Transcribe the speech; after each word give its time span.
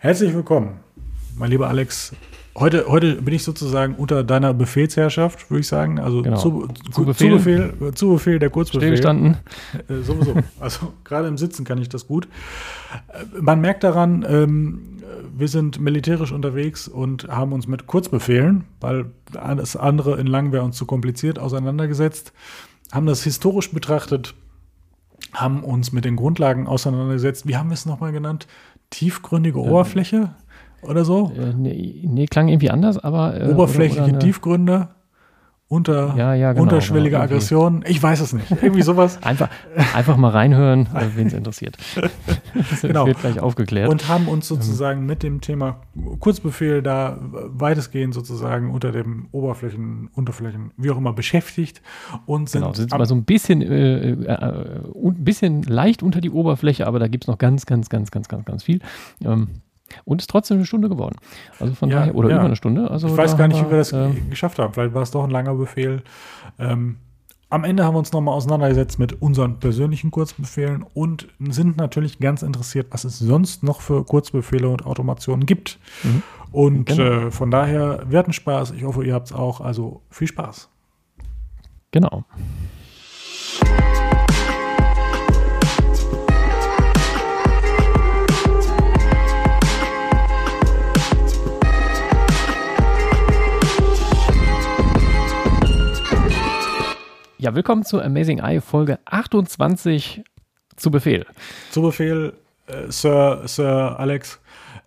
Herzlich 0.00 0.32
willkommen, 0.34 0.78
mein 1.36 1.50
lieber 1.50 1.68
Alex. 1.68 2.14
Heute, 2.56 2.86
heute 2.88 3.22
bin 3.22 3.34
ich 3.34 3.44
sozusagen 3.44 3.94
unter 3.94 4.24
deiner 4.24 4.52
Befehlsherrschaft, 4.54 5.50
würde 5.50 5.60
ich 5.60 5.68
sagen. 5.68 6.00
Also 6.00 6.22
Genau. 6.22 6.36
zu, 6.36 6.68
Zu 6.90 6.90
zu, 6.92 7.04
Befehl. 7.04 7.30
Befehl, 7.36 7.94
zu 7.94 8.10
Befehl 8.10 8.38
der 8.38 8.50
Kurzbefehl. 8.50 8.80
Stillgestanden. 8.96 9.36
Äh, 9.88 10.02
sowieso. 10.02 10.34
Also 10.60 10.92
gerade 11.04 11.28
im 11.28 11.38
Sitzen 11.38 11.64
kann 11.64 11.78
ich 11.80 11.88
das 11.88 12.06
gut. 12.08 12.26
Äh, 13.12 13.40
Man 13.40 13.60
merkt 13.60 13.84
daran, 13.84 14.24
ähm, 14.28 15.02
wir 15.36 15.48
sind 15.48 15.80
militärisch 15.80 16.32
unterwegs 16.32 16.88
und 16.88 17.28
haben 17.28 17.52
uns 17.52 17.68
mit 17.68 17.86
Kurzbefehlen, 17.86 18.64
weil 18.80 19.06
alles 19.36 19.76
andere 19.76 20.18
in 20.18 20.26
lang 20.26 20.50
wäre 20.52 20.64
uns 20.64 20.76
zu 20.76 20.86
kompliziert, 20.86 21.38
auseinandergesetzt, 21.38 22.32
haben 22.92 23.06
das 23.06 23.22
historisch 23.22 23.70
betrachtet, 23.72 24.34
haben 25.32 25.62
uns 25.62 25.92
mit 25.92 26.04
den 26.04 26.16
Grundlagen 26.16 26.66
auseinandergesetzt. 26.66 27.46
Wie 27.46 27.56
haben 27.56 27.68
wir 27.70 27.74
es 27.74 27.86
nochmal 27.86 28.10
genannt? 28.12 28.48
Tiefgründige 28.90 29.58
Oberfläche 29.58 30.30
oder 30.82 31.04
so? 31.04 31.32
Äh, 31.36 31.52
nee, 31.54 32.02
nee, 32.06 32.26
klang 32.26 32.48
irgendwie 32.48 32.70
anders, 32.70 32.98
aber. 32.98 33.40
Äh, 33.40 33.52
Oberflächliche 33.52 34.02
oder- 34.02 34.04
oder 34.04 34.14
eine- 34.14 34.18
Tiefgründe, 34.18 34.88
unter, 35.68 36.14
Ja, 36.16 36.32
ja, 36.34 36.52
genau, 36.52 36.62
unterschwellige 36.62 37.10
genau. 37.16 37.24
Aggression. 37.24 37.84
Ich 37.86 38.02
weiß 38.02 38.20
es 38.20 38.32
nicht. 38.32 38.50
Irgendwie 38.62 38.82
sowas. 38.82 39.18
Einfach, 39.22 39.48
einfach 39.94 40.16
mal 40.16 40.30
reinhören, 40.30 40.88
wen 41.14 41.26
es 41.26 41.32
interessiert. 41.34 41.76
Das 42.70 42.80
Genau. 42.82 43.06
wird 43.06 43.20
gleich 43.20 43.38
aufgeklärt. 43.40 43.88
Und 43.88 44.08
haben 44.08 44.26
uns 44.26 44.48
sozusagen 44.48 45.04
mit 45.06 45.22
dem 45.22 45.40
Thema 45.40 45.80
Kurzbefehl 46.18 46.82
da 46.82 47.18
weitestgehend 47.20 48.14
sozusagen 48.14 48.70
unter 48.70 48.90
dem 48.90 49.28
Oberflächen, 49.32 50.08
Unterflächen, 50.14 50.72
wie 50.76 50.90
auch 50.90 50.96
immer 50.96 51.12
beschäftigt 51.12 51.82
und 52.26 52.48
sind, 52.48 52.62
genau, 52.62 52.72
sind 52.74 52.90
mal 52.90 53.06
so 53.06 53.14
ein 53.14 53.24
bisschen, 53.24 53.62
äh, 53.62 54.10
äh, 54.10 54.12
äh, 54.12 54.80
un- 54.92 55.22
bisschen 55.24 55.62
leicht 55.62 56.02
unter 56.02 56.20
die 56.20 56.30
Oberfläche, 56.30 56.86
aber 56.86 56.98
da 56.98 57.06
gibt 57.08 57.24
es 57.24 57.28
noch 57.28 57.38
ganz, 57.38 57.66
ganz, 57.66 57.88
ganz, 57.90 58.10
ganz, 58.10 58.28
ganz, 58.28 58.44
ganz 58.44 58.62
viel. 58.64 58.80
Ähm, 59.24 59.48
und 60.04 60.20
ist 60.20 60.28
trotzdem 60.30 60.58
eine 60.58 60.66
Stunde 60.66 60.88
geworden. 60.88 61.16
Also 61.60 61.74
von 61.74 61.88
Ja, 61.90 62.00
daher, 62.00 62.14
oder 62.14 62.30
ja. 62.30 62.36
über 62.36 62.44
eine 62.46 62.56
Stunde. 62.56 62.90
Also 62.90 63.08
ich 63.08 63.16
weiß 63.16 63.36
gar 63.36 63.48
nicht, 63.48 63.64
wie 63.64 63.70
wir 63.70 63.78
das 63.78 63.92
äh, 63.92 64.10
geschafft 64.30 64.58
haben. 64.58 64.72
Vielleicht 64.74 64.94
war 64.94 65.02
es 65.02 65.10
doch 65.10 65.24
ein 65.24 65.30
langer 65.30 65.54
Befehl. 65.54 66.02
Ähm, 66.58 66.96
am 67.50 67.64
Ende 67.64 67.84
haben 67.84 67.94
wir 67.94 67.98
uns 68.00 68.12
nochmal 68.12 68.34
auseinandergesetzt 68.34 68.98
mit 68.98 69.22
unseren 69.22 69.58
persönlichen 69.58 70.10
Kurzbefehlen 70.10 70.84
und 70.94 71.28
sind 71.48 71.78
natürlich 71.78 72.18
ganz 72.18 72.42
interessiert, 72.42 72.88
was 72.90 73.04
es 73.04 73.18
sonst 73.18 73.62
noch 73.62 73.80
für 73.80 74.04
Kurzbefehle 74.04 74.68
und 74.68 74.84
Automationen 74.84 75.46
gibt. 75.46 75.78
Mhm. 76.02 76.22
Und 76.52 76.84
Genau. 76.86 77.26
äh, 77.28 77.30
von 77.30 77.50
daher, 77.50 78.02
wir 78.08 78.18
hatten 78.18 78.32
Spaß. 78.34 78.72
Ich 78.72 78.84
hoffe, 78.84 79.04
ihr 79.04 79.14
habt 79.14 79.28
es 79.28 79.32
auch. 79.32 79.60
Also 79.62 80.02
viel 80.10 80.28
Spaß. 80.28 80.68
Genau. 81.90 82.24
Ja, 97.40 97.54
willkommen 97.54 97.84
zu 97.84 98.02
Amazing 98.02 98.40
Eye 98.40 98.60
Folge 98.60 98.98
28 99.04 100.24
zu 100.74 100.90
Befehl. 100.90 101.24
Zu 101.70 101.82
Befehl, 101.82 102.32
äh, 102.66 102.90
Sir, 102.90 103.42
Sir 103.44 103.94
Alex. 103.96 104.40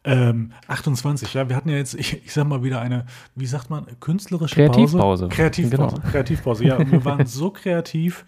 Ähm, 0.04 0.52
28, 0.68 1.34
ja, 1.34 1.48
wir 1.48 1.56
hatten 1.56 1.70
ja 1.70 1.78
jetzt, 1.78 1.94
ich, 1.94 2.26
ich 2.26 2.34
sag 2.34 2.46
mal 2.46 2.62
wieder 2.62 2.82
eine, 2.82 3.06
wie 3.36 3.46
sagt 3.46 3.70
man, 3.70 3.86
künstlerische 4.02 4.56
Kreativpause. 4.56 4.98
Pause. 4.98 5.28
Kreativpause. 5.30 5.96
Genau. 5.96 6.12
Kreativpause, 6.12 6.66
ja. 6.66 6.76
Und 6.76 6.92
wir 6.92 7.06
waren 7.06 7.26
so 7.26 7.52
kreativ, 7.52 8.26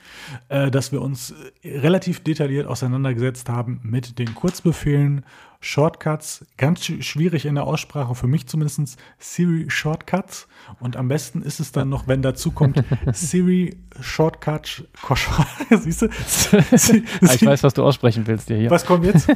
äh, 0.48 0.72
dass 0.72 0.94
wir 0.94 1.02
uns 1.02 1.34
äh, 1.62 1.80
relativ 1.80 2.24
detailliert 2.24 2.66
auseinandergesetzt 2.66 3.50
haben 3.50 3.82
mit 3.84 4.20
den 4.20 4.36
Kurzbefehlen, 4.36 5.26
Shortcuts, 5.64 6.46
ganz 6.58 6.82
sch- 6.82 7.02
schwierig 7.04 7.46
in 7.46 7.56
der 7.56 7.64
Aussprache, 7.64 8.16
für 8.16 8.28
mich 8.28 8.48
zumindest 8.48 8.98
Siri 9.18 9.66
Shortcuts. 9.70 10.48
Und 10.82 10.98
am 10.98 11.08
besten 11.08 11.42
ist 11.42 11.62
es 11.62 11.72
dann 11.72 11.88
noch, 11.88 12.06
wenn 12.08 12.22
dazu 12.22 12.52
kommt 12.52 12.84
Siri 13.14 13.78
Shortcut, 14.02 14.84
siehst 15.72 16.02
du? 16.02 16.08
Ah, 17.22 17.34
ich 17.34 17.46
weiß, 17.46 17.64
was 17.64 17.74
du 17.74 17.84
aussprechen 17.84 18.28
willst 18.28 18.50
dir 18.50 18.58
hier. 18.58 18.70
Was 18.70 18.86
kommt 18.86 19.06
jetzt? 19.06 19.28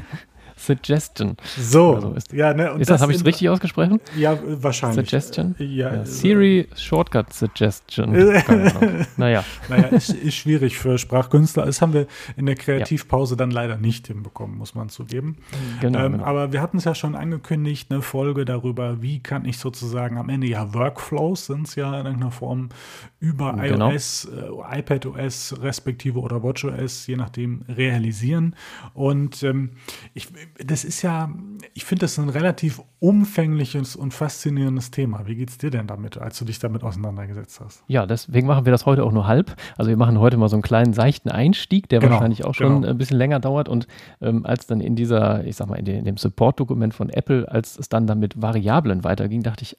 Suggestion. 0.57 1.37
So, 1.57 1.95
Also 1.95 2.13
ist- 2.13 2.33
ja, 2.33 2.53
ne, 2.53 2.75
Ist 2.79 2.89
das, 2.89 3.01
habe 3.01 3.11
ich 3.11 3.19
es 3.19 3.25
richtig 3.25 3.47
ausgesprochen? 3.49 4.01
Ja, 4.17 4.33
äh, 4.33 4.37
wahrscheinlich. 4.63 5.09
Suggestion? 5.09 5.55
Ja, 5.59 5.65
Ja, 5.93 6.01
äh, 6.01 6.05
Siri 6.05 6.67
Shortcut 6.75 7.31
Suggestion. 7.33 8.15
Ahnung. 8.15 9.05
naja, 9.17 9.43
Naja, 9.69 9.85
ist, 9.87 10.09
ist 10.09 10.35
schwierig 10.35 10.77
für 10.77 10.97
Sprachkünstler. 10.97 11.65
Das 11.65 11.81
haben 11.81 11.93
wir 11.93 12.07
in 12.35 12.45
der 12.45 12.55
Kreativpause 12.55 13.37
dann 13.37 13.51
leider 13.51 13.77
nicht 13.77 14.07
hinbekommen, 14.07 14.57
muss 14.57 14.75
man 14.75 14.89
zugeben. 14.89 15.37
genau. 15.81 15.99
ähm, 16.05 16.11
genau. 16.13 16.23
Aber 16.25 16.51
wir 16.53 16.61
hatten 16.61 16.77
es 16.77 16.83
ja 16.85 16.95
schon 16.95 17.15
angekündigt, 17.15 17.91
eine 17.91 18.01
Folge 18.01 18.43
darüber, 18.45 19.01
wie 19.01 19.19
kann 19.19 19.45
ich 19.45 19.57
sozusagen 19.59 20.17
am 20.17 20.29
Ende 20.29 20.47
ja 20.47 20.73
Workflows 20.73 21.45
sind 21.47 21.67
es 21.67 21.75
ja 21.75 21.87
in 21.99 22.05
irgendeiner 22.05 22.31
Form 22.31 22.69
über 23.19 23.53
Genau. 23.53 23.91
iOS, 23.91 24.25
äh, 24.25 24.79
iPadOS 24.79 25.55
respektive 25.61 26.19
oder 26.19 26.43
WatchOS, 26.43 27.07
je 27.07 27.15
nachdem, 27.15 27.61
realisieren. 27.67 28.55
Und 28.93 29.43
ähm, 29.43 29.71
ich, 30.13 30.27
das 30.63 30.83
ist 30.83 31.01
ja, 31.01 31.29
ich 31.73 31.85
finde 31.85 32.01
das 32.01 32.17
ein 32.17 32.29
relativ 32.29 32.81
umfängliches 32.99 33.95
und 33.95 34.13
faszinierendes 34.13 34.91
Thema. 34.91 35.27
Wie 35.27 35.35
geht's 35.35 35.57
dir 35.57 35.69
denn 35.69 35.87
damit, 35.87 36.17
als 36.17 36.39
du 36.39 36.45
dich 36.45 36.59
damit 36.59 36.83
auseinandergesetzt 36.83 37.59
hast? 37.59 37.83
Ja, 37.87 38.05
deswegen 38.05 38.47
machen 38.47 38.65
wir 38.65 38.71
das 38.71 38.85
heute 38.85 39.03
auch 39.03 39.11
nur 39.11 39.27
halb. 39.27 39.55
Also 39.77 39.89
wir 39.89 39.97
machen 39.97 40.19
heute 40.19 40.37
mal 40.37 40.49
so 40.49 40.55
einen 40.55 40.63
kleinen 40.63 40.93
seichten 40.93 41.29
Einstieg, 41.29 41.89
der 41.89 41.99
Genau, 41.99 42.13
wahrscheinlich 42.13 42.45
auch 42.45 42.55
schon 42.55 42.81
genau. 42.81 42.87
ein 42.87 42.97
bisschen 42.97 43.17
länger 43.17 43.39
dauert. 43.39 43.69
Und 43.69 43.87
ähm, 44.21 44.45
als 44.45 44.67
dann 44.67 44.81
in 44.81 44.95
dieser, 44.95 45.45
ich 45.45 45.55
sag 45.55 45.69
mal, 45.69 45.77
in, 45.77 45.85
den, 45.85 45.99
in 45.99 46.05
dem 46.05 46.17
Support-Dokument 46.17 46.93
von 46.93 47.09
Apple, 47.09 47.49
als 47.51 47.77
es 47.77 47.89
dann 47.89 48.07
dann 48.07 48.19
mit 48.19 48.41
Variablen 48.41 49.03
weiterging, 49.03 49.43
dachte 49.43 49.63
ich, 49.63 49.77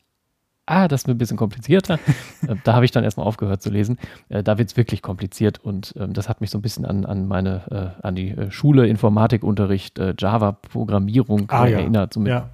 ah, 0.69 0.89
das 0.89 1.03
ist 1.03 1.07
mir 1.09 1.15
ein 1.15 1.19
bisschen 1.19 1.37
komplizierter. 1.37 1.95
äh, 2.47 2.55
da 2.65 2.75
habe 2.75 2.85
ich 2.85 2.91
dann 2.91 3.05
erstmal 3.05 3.27
aufgehört 3.27 3.63
zu 3.63 3.71
lesen. 3.71 3.99
Äh, 4.29 4.43
da 4.43 4.59
wird 4.59 4.71
es 4.71 4.77
wirklich 4.77 5.03
kompliziert 5.03 5.59
und 5.65 5.95
ähm, 5.99 6.13
das 6.13 6.29
hat 6.29 6.41
mich 6.41 6.51
so 6.51 6.59
ein 6.59 6.63
bisschen 6.63 6.85
an, 6.85 7.05
an 7.05 7.27
meine, 7.27 7.95
äh, 8.03 8.07
an 8.07 8.15
die 8.15 8.31
äh, 8.31 8.51
Schule, 8.51 8.87
Informatikunterricht, 8.87 9.99
Java-Programmierung 10.19 11.47
Ah, 11.51 11.67
ja. 11.67 11.79
erinnert. 11.79 12.13
So 12.15 12.21
mit, 12.21 12.31
Ja. 12.31 12.49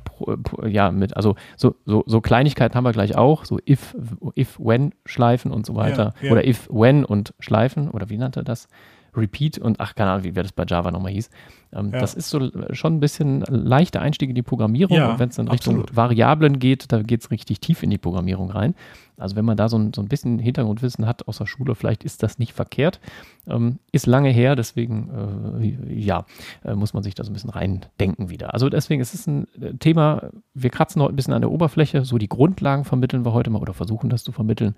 Ja, 0.65 0.91
mit, 0.93 1.17
also 1.17 1.35
so, 1.57 1.75
so, 1.87 2.05
so 2.07 2.21
Kleinigkeiten 2.21 2.77
haben 2.77 2.85
wir 2.85 2.93
gleich 2.93 3.17
auch, 3.17 3.45
so 3.45 3.59
if, 3.69 3.97
if, 4.37 4.59
when 4.61 4.93
Schleifen 5.07 5.51
und 5.51 5.67
so 5.67 5.75
weiter. 5.75 6.15
Ja. 6.23 6.31
Oder 6.31 6.47
if, 6.47 6.69
when 6.71 7.05
und 7.05 7.35
Schleifen, 7.41 7.91
oder 7.91 8.09
wie 8.11 8.17
nannte 8.17 8.41
er 8.41 8.45
das? 8.45 8.69
Repeat 9.17 9.59
und 9.59 9.81
ach, 9.81 9.95
keine 9.95 10.11
Ahnung, 10.11 10.25
wie 10.25 10.35
wer 10.35 10.43
das 10.43 10.53
bei 10.53 10.65
Java 10.67 10.91
nochmal 10.91 11.13
hieß. 11.13 11.31
Ähm, 11.73 11.91
Ja. 11.93 12.01
Das 12.01 12.15
ist 12.15 12.31
so 12.31 12.51
schon 12.73 12.97
ein 12.97 13.01
bisschen 13.01 13.43
leichter 13.43 14.01
Einstieg 14.01 14.29
in 14.29 14.35
die 14.35 14.43
Programmierung. 14.43 14.97
Ja, 14.97 15.13
und 15.13 15.19
wenn 15.19 15.29
es 15.29 15.37
dann 15.37 15.49
Richtung 15.49 15.81
absolut. 15.81 15.97
Variablen 15.97 16.59
geht, 16.59 16.93
da 16.93 17.03
geht 17.03 17.23
es 17.23 17.31
richtig 17.31 17.61
tief 17.61 17.83
in 17.83 17.91
die 17.91 17.99
Programmierung 17.99 18.51
rein. 18.51 18.75
Also 19.17 19.37
wenn 19.37 19.45
man 19.45 19.57
da 19.57 19.69
so 19.69 19.79
ein, 19.79 19.93
so 19.95 20.03
ein 20.03 20.09
bisschen 20.09 20.41
Hintergrundwissen 20.41 21.07
hat 21.07 21.29
aus 21.29 21.39
der 21.39 21.47
Schule, 21.47 21.77
vielleicht 21.77 22.03
ist 22.03 22.23
das 22.25 22.39
nicht 22.39 22.53
verkehrt. 22.53 22.99
Ähm, 23.47 23.79
ist 23.93 24.07
lange 24.07 24.31
her, 24.31 24.57
deswegen 24.57 25.79
äh, 25.89 25.95
ja, 25.95 26.27
äh, 26.65 26.75
muss 26.75 26.95
man 26.95 27.05
sich 27.05 27.15
da 27.15 27.23
so 27.23 27.31
ein 27.31 27.35
bisschen 27.35 27.51
reindenken 27.51 28.29
wieder. 28.31 28.55
Also 28.55 28.69
deswegen 28.69 29.01
ist 29.01 29.15
es 29.15 29.27
ein 29.29 29.47
äh, 29.61 29.75
Thema, 29.75 30.31
wir 30.55 30.71
kratzen 30.71 31.01
heute 31.01 31.13
ein 31.13 31.17
bisschen 31.17 31.35
an 31.35 31.43
der 31.43 31.53
Oberfläche, 31.53 32.05
so 32.05 32.19
die 32.19 32.29
Grundlagen 32.29 32.85
vermitteln 32.85 33.25
wir 33.25 33.33
heute 33.33 33.51
mal 33.51 33.63
oder 33.63 33.75
versuchen 33.75 34.11
das 34.11 34.25
zu 34.25 34.33
vermitteln. 34.33 34.75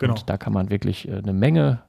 Genau. 0.00 0.14
Und 0.14 0.28
da 0.28 0.36
kann 0.36 0.52
man 0.52 0.68
wirklich 0.68 1.06
äh, 1.08 1.18
eine 1.18 1.32
Menge 1.32 1.80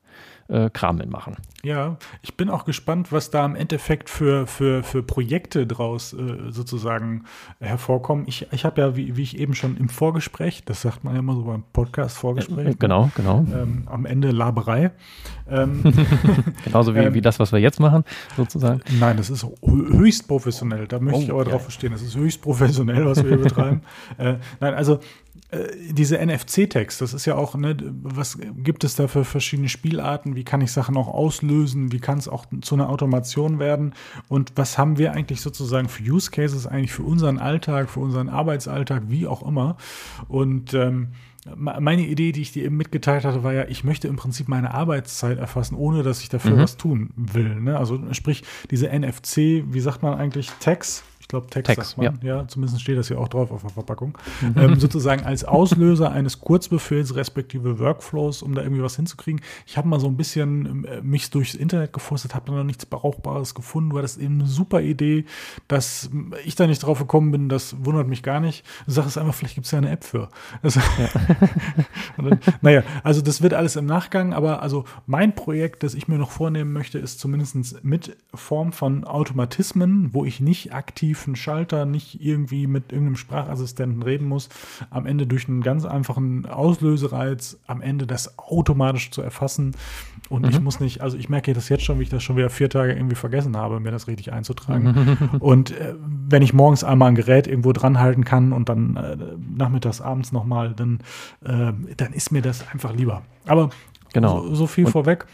äh, 0.50 0.70
Kram 0.70 0.98
mitmachen. 0.98 1.36
Ja, 1.64 1.98
ich 2.22 2.36
bin 2.38 2.50
auch 2.50 2.64
gespannt, 2.66 3.12
was 3.12 3.30
da 3.32 3.46
im 3.46 3.56
Endeffekt 3.56 4.10
für, 4.10 4.48
für, 4.48 4.84
für 4.84 5.04
Projekte 5.04 5.68
draus 5.68 6.14
äh, 6.14 6.52
sozusagen 6.52 7.26
hervorkommen. 7.60 8.26
Ich, 8.28 8.48
ich 8.52 8.64
habe 8.64 8.80
ja, 8.82 8.96
wie, 8.96 9.18
wie 9.18 9.24
ich 9.24 9.38
eben 9.40 9.54
schon 9.54 9.76
im 9.78 9.90
Vorgespräch, 9.90 10.64
das 10.64 10.82
sagt 10.84 11.04
man 11.04 11.14
ja 11.14 11.20
immer 11.20 11.36
so 11.36 11.44
beim 11.44 11.64
Podcast-Vorgespräch, 11.74 12.68
Äh, 12.68 12.76
genau, 12.80 13.10
genau. 13.16 13.40
ähm, 13.54 13.84
am 13.88 14.06
Ende 14.06 14.32
Laberei. 14.32 14.92
Ähm, 15.50 15.82
Genauso 16.64 16.94
wie, 16.96 17.00
ähm, 17.08 17.14
wie 17.14 17.22
das, 17.22 17.40
was 17.40 17.52
wir 17.52 17.60
jetzt 17.60 17.80
machen, 17.80 18.04
sozusagen. 18.38 18.82
nein, 19.00 19.18
das 19.18 19.30
ist 19.30 19.44
hö- 19.44 19.98
höchst 19.98 20.28
professionell. 20.28 20.88
Da 20.88 21.00
möchte 21.00 21.24
ich 21.24 21.32
Oh, 21.32 21.36
aber 21.36 21.46
ja. 21.46 21.52
drauf 21.52 21.64
verstehen. 21.64 21.92
Das 21.92 22.02
ist 22.02 22.16
höchst 22.16 22.42
professionell, 22.42 23.06
was 23.06 23.22
wir 23.24 23.30
hier 23.30 23.38
betreiben. 23.44 23.82
Äh, 24.18 24.36
nein, 24.60 24.74
also 24.74 24.96
äh, 24.96 25.00
diese 25.92 26.18
NFC-Tags, 26.18 26.98
das 26.98 27.14
ist 27.14 27.26
ja 27.26 27.36
auch, 27.36 27.56
ne, 27.56 27.78
was 28.04 28.38
gibt 28.58 28.84
es 28.84 28.96
da 28.96 29.08
für 29.08 29.24
verschiedene 29.24 29.70
Spielarten? 29.70 30.36
Wie 30.36 30.44
kann 30.44 30.62
ich 30.62 30.72
Sachen 30.72 30.98
auch 30.98 31.08
auslösen? 31.08 31.92
Wie 31.92 32.00
kann 32.00 32.18
es 32.18 32.28
auch 32.28 32.46
zu 32.62 32.76
einer 32.76 32.90
Automation 32.90 33.58
werden? 33.60 33.94
Und 34.28 34.52
was 34.56 34.78
haben 34.78 34.98
wir 34.98 35.14
eigentlich 35.14 35.42
sozusagen 35.42 35.88
für 35.90 36.04
Use 36.04 36.32
Cases 36.32 36.68
eigentlich 36.68 36.92
für 36.92 37.04
unseren 37.04 37.40
Alltag, 37.40 37.90
für 37.90 38.02
unseren 38.02 38.30
Arbeitsalltag, 38.30 39.04
wie 39.08 39.26
auch 39.28 39.42
immer? 39.48 39.78
Und 40.28 40.74
ähm, 40.74 41.10
me- 41.56 41.78
meine 41.80 42.06
Idee, 42.08 42.32
die 42.34 42.42
ich 42.42 42.52
dir 42.52 42.66
eben 42.66 42.76
mitgeteilt 42.78 43.24
hatte, 43.24 43.44
war 43.44 43.54
ja, 43.54 43.66
ich 43.70 43.84
möchte 43.84 44.08
im 44.08 44.18
Prinzip 44.18 44.48
meine 44.50 44.74
Arbeitszeit 44.74 45.38
erfassen, 45.38 45.76
ohne 45.76 46.04
dass 46.04 46.22
ich 46.22 46.30
dafür 46.30 46.56
Mhm. 46.56 46.60
was 46.60 46.78
tun 46.78 47.12
will. 47.16 47.56
Ne? 47.56 47.78
Also 47.78 48.02
sprich, 48.12 48.44
diese 48.70 48.88
NFC, 48.90 49.64
wie 49.72 49.80
sagt 49.80 50.04
man 50.04 50.14
eigentlich, 50.18 50.50
Tags? 50.60 51.04
Ich 51.28 51.30
glaube, 51.30 51.48
Tex, 51.48 51.68
Tex, 51.68 51.90
sagt 51.90 51.98
man. 51.98 52.20
Ja. 52.22 52.48
zumindest 52.48 52.82
steht 52.82 52.98
das 52.98 53.10
hier 53.10 53.20
auch 53.20 53.28
drauf 53.28 53.52
auf 53.52 53.60
der 53.60 53.72
Verpackung. 53.72 54.18
ähm, 54.56 54.80
sozusagen 54.80 55.26
als 55.26 55.44
Auslöser 55.44 56.10
eines 56.10 56.40
Kurzbefehls 56.40 57.16
respektive 57.18 57.80
Workflows, 57.80 58.42
um 58.42 58.56
da 58.56 58.62
irgendwie 58.62 58.82
was 58.82 58.96
hinzukriegen. 58.96 59.42
Ich 59.66 59.78
habe 59.78 59.90
mal 59.90 60.00
so 60.00 60.08
ein 60.08 60.16
bisschen 60.16 60.86
äh, 60.86 61.02
mich 61.02 61.30
durchs 61.30 61.54
Internet 61.54 61.92
geforstet, 61.92 62.34
habe 62.34 62.46
da 62.46 62.54
noch 62.54 62.64
nichts 62.64 62.86
Brauchbares 62.86 63.56
gefunden. 63.56 63.90
Du 63.90 63.98
hattest 63.98 64.20
eben 64.20 64.36
eine 64.36 64.48
super 64.48 64.80
Idee, 64.80 65.26
dass 65.68 66.10
ich 66.46 66.56
da 66.56 66.66
nicht 66.66 66.80
drauf 66.80 67.00
gekommen 67.00 67.34
bin, 67.34 67.50
das 67.50 67.76
wundert 67.84 68.08
mich 68.08 68.24
gar 68.24 68.40
nicht. 68.40 68.64
Du 68.86 68.94
sagst 68.94 69.18
einfach, 69.18 69.34
vielleicht 69.34 69.56
gibt 69.56 69.66
es 69.66 69.72
ja 69.72 69.80
eine 69.80 69.90
App 69.90 70.06
für. 70.06 70.30
Also, 70.62 70.80
ja. 70.80 71.10
dann, 72.24 72.40
naja, 72.62 72.84
also 73.04 73.22
das 73.22 73.42
wird 73.42 73.54
alles 73.54 73.76
im 73.76 73.86
Nachgang, 73.86 74.34
aber 74.34 74.62
also 74.62 74.86
mein 75.08 75.36
Projekt, 75.36 75.84
das 75.84 75.94
ich 75.94 76.08
mir 76.08 76.18
noch 76.18 76.32
vornehmen 76.32 76.72
möchte, 76.72 77.00
ist 77.00 77.20
zumindest 77.20 77.84
mit 77.84 78.16
Form 78.34 78.72
von 78.72 79.04
Automatismen, 79.04 80.14
wo 80.14 80.24
ich 80.24 80.40
nicht 80.40 80.74
aktiv 80.74 81.17
einen 81.26 81.36
Schalter, 81.36 81.86
nicht 81.86 82.22
irgendwie 82.22 82.68
mit 82.68 82.92
irgendeinem 82.92 83.16
Sprachassistenten 83.16 84.04
reden 84.04 84.28
muss, 84.28 84.50
am 84.90 85.06
Ende 85.06 85.26
durch 85.26 85.48
einen 85.48 85.62
ganz 85.62 85.86
einfachen 85.86 86.46
Auslösereiz, 86.46 87.60
am 87.68 87.82
Ende 87.82 88.06
das 88.06 88.38
automatisch 88.38 89.12
zu 89.12 89.22
erfassen. 89.22 89.76
Und 90.30 90.44
mhm. 90.44 90.50
ich 90.50 90.62
muss 90.62 90.80
nicht, 90.80 91.02
also 91.02 91.18
ich 91.18 91.30
merke 91.30 91.54
das 91.54 91.70
jetzt 91.70 91.84
schon, 91.84 92.00
wie 92.00 92.04
ich 92.04 92.10
das 92.10 92.24
schon 92.24 92.36
wieder 92.36 92.50
vier 92.50 92.70
Tage 92.70 92.94
irgendwie 92.94 93.16
vergessen 93.16 93.56
habe, 93.56 93.80
mir 93.80 93.92
das 93.92 94.08
richtig 94.08 94.34
einzutragen. 94.34 95.18
und 95.40 95.72
äh, 95.72 95.96
wenn 96.30 96.42
ich 96.42 96.54
morgens 96.54 96.84
einmal 96.84 97.10
ein 97.10 97.16
Gerät 97.16 97.48
irgendwo 97.48 97.72
dran 97.72 98.00
halten 98.00 98.24
kann 98.24 98.54
und 98.54 98.70
dann 98.70 98.96
äh, 98.96 99.18
nachmittags, 99.56 100.02
abends 100.02 100.32
nochmal, 100.32 100.74
dann, 100.74 101.00
äh, 101.44 101.74
dann 101.96 102.14
ist 102.14 102.32
mir 102.32 102.42
das 102.42 102.68
einfach 102.72 102.94
lieber. 102.94 103.24
Aber 103.46 103.70
genau. 104.14 104.42
so, 104.44 104.56
so 104.56 104.68
viel 104.68 104.86
und 104.86 104.92
vorweg. 104.92 105.26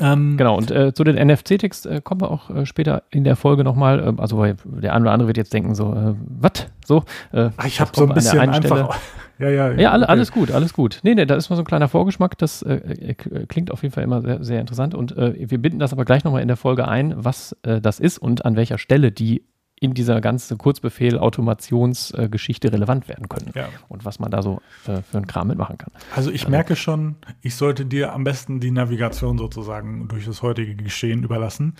Ähm, 0.00 0.36
genau, 0.36 0.56
und 0.56 0.70
äh, 0.70 0.92
zu 0.92 1.04
den 1.04 1.16
NFC-Text 1.16 1.86
äh, 1.86 2.00
kommen 2.02 2.20
wir 2.20 2.30
auch 2.30 2.50
äh, 2.50 2.66
später 2.66 3.02
in 3.10 3.24
der 3.24 3.36
Folge 3.36 3.64
nochmal. 3.64 4.00
Äh, 4.00 4.20
also, 4.20 4.38
weil 4.38 4.56
der 4.64 4.94
eine 4.94 5.04
oder 5.04 5.12
andere 5.12 5.28
wird 5.28 5.36
jetzt 5.36 5.52
denken, 5.52 5.74
so, 5.74 5.92
äh, 5.92 6.14
was? 6.40 6.66
So, 6.84 7.04
äh, 7.32 7.50
Ach, 7.56 7.66
ich 7.66 7.80
habe 7.80 7.90
so 7.94 8.06
ein 8.06 8.14
bisschen 8.14 8.38
einfach. 8.38 8.96
ja, 9.38 9.48
ja, 9.48 9.70
ja. 9.72 9.80
Ja, 9.80 9.90
alle, 9.92 10.04
okay. 10.04 10.12
alles 10.12 10.32
gut, 10.32 10.50
alles 10.50 10.72
gut. 10.72 11.00
Nee, 11.02 11.14
nee, 11.14 11.26
da 11.26 11.34
ist 11.34 11.50
mal 11.50 11.56
so 11.56 11.62
ein 11.62 11.66
kleiner 11.66 11.88
Vorgeschmack. 11.88 12.38
Das 12.38 12.62
äh, 12.62 13.14
klingt 13.48 13.70
auf 13.70 13.82
jeden 13.82 13.94
Fall 13.94 14.04
immer 14.04 14.22
sehr, 14.22 14.44
sehr 14.44 14.60
interessant. 14.60 14.94
Und 14.94 15.14
wir 15.16 15.58
binden 15.58 15.78
das 15.78 15.92
aber 15.92 16.04
gleich 16.04 16.24
nochmal 16.24 16.42
in 16.42 16.48
der 16.48 16.56
Folge 16.56 16.86
ein, 16.86 17.14
was 17.16 17.56
das 17.62 17.98
ist 17.98 18.18
und 18.18 18.44
an 18.44 18.56
welcher 18.56 18.78
Stelle 18.78 19.10
die 19.10 19.42
in 19.78 19.92
dieser 19.92 20.22
ganzen 20.22 20.56
Kurzbefehl-Automationsgeschichte 20.56 22.72
relevant 22.72 23.08
werden 23.08 23.28
können. 23.28 23.50
Ja. 23.54 23.68
Und 23.88 24.06
was 24.06 24.18
man 24.18 24.30
da 24.30 24.42
so 24.42 24.62
äh, 24.86 25.02
für 25.02 25.18
einen 25.18 25.26
Kram 25.26 25.48
mitmachen 25.48 25.76
kann. 25.76 25.92
Also 26.14 26.30
ich 26.30 26.42
also, 26.42 26.50
merke 26.50 26.76
schon, 26.76 27.16
ich 27.42 27.56
sollte 27.56 27.84
dir 27.84 28.14
am 28.14 28.24
besten 28.24 28.58
die 28.58 28.70
Navigation 28.70 29.36
sozusagen 29.36 30.08
durch 30.08 30.24
das 30.24 30.40
heutige 30.40 30.76
Geschehen 30.76 31.24
überlassen. 31.24 31.74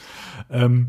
Ähm, 0.51 0.89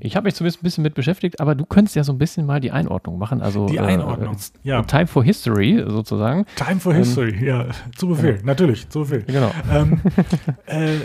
ich 0.00 0.16
habe 0.16 0.24
mich 0.24 0.34
zumindest 0.34 0.60
ein 0.60 0.64
bisschen 0.64 0.82
mit 0.82 0.94
beschäftigt, 0.94 1.38
aber 1.38 1.54
du 1.54 1.64
könntest 1.64 1.94
ja 1.94 2.02
so 2.02 2.12
ein 2.12 2.18
bisschen 2.18 2.46
mal 2.46 2.58
die 2.58 2.72
Einordnung 2.72 3.16
machen. 3.16 3.42
Also 3.42 3.66
die 3.66 3.76
äh, 3.76 3.80
Einordnung, 3.80 4.34
äh, 4.34 4.68
ja. 4.68 4.82
Time 4.82 5.06
for 5.06 5.22
History 5.22 5.84
sozusagen. 5.86 6.46
Time 6.56 6.80
for 6.80 6.92
History, 6.92 7.36
ähm, 7.36 7.44
ja. 7.44 7.66
Zu 7.96 8.08
Befehl, 8.08 8.38
ja. 8.38 8.42
natürlich, 8.42 8.88
zu 8.88 9.00
Befehl. 9.00 9.22
Genau. 9.22 9.52
Ähm, 9.70 10.00
äh, 10.66 10.96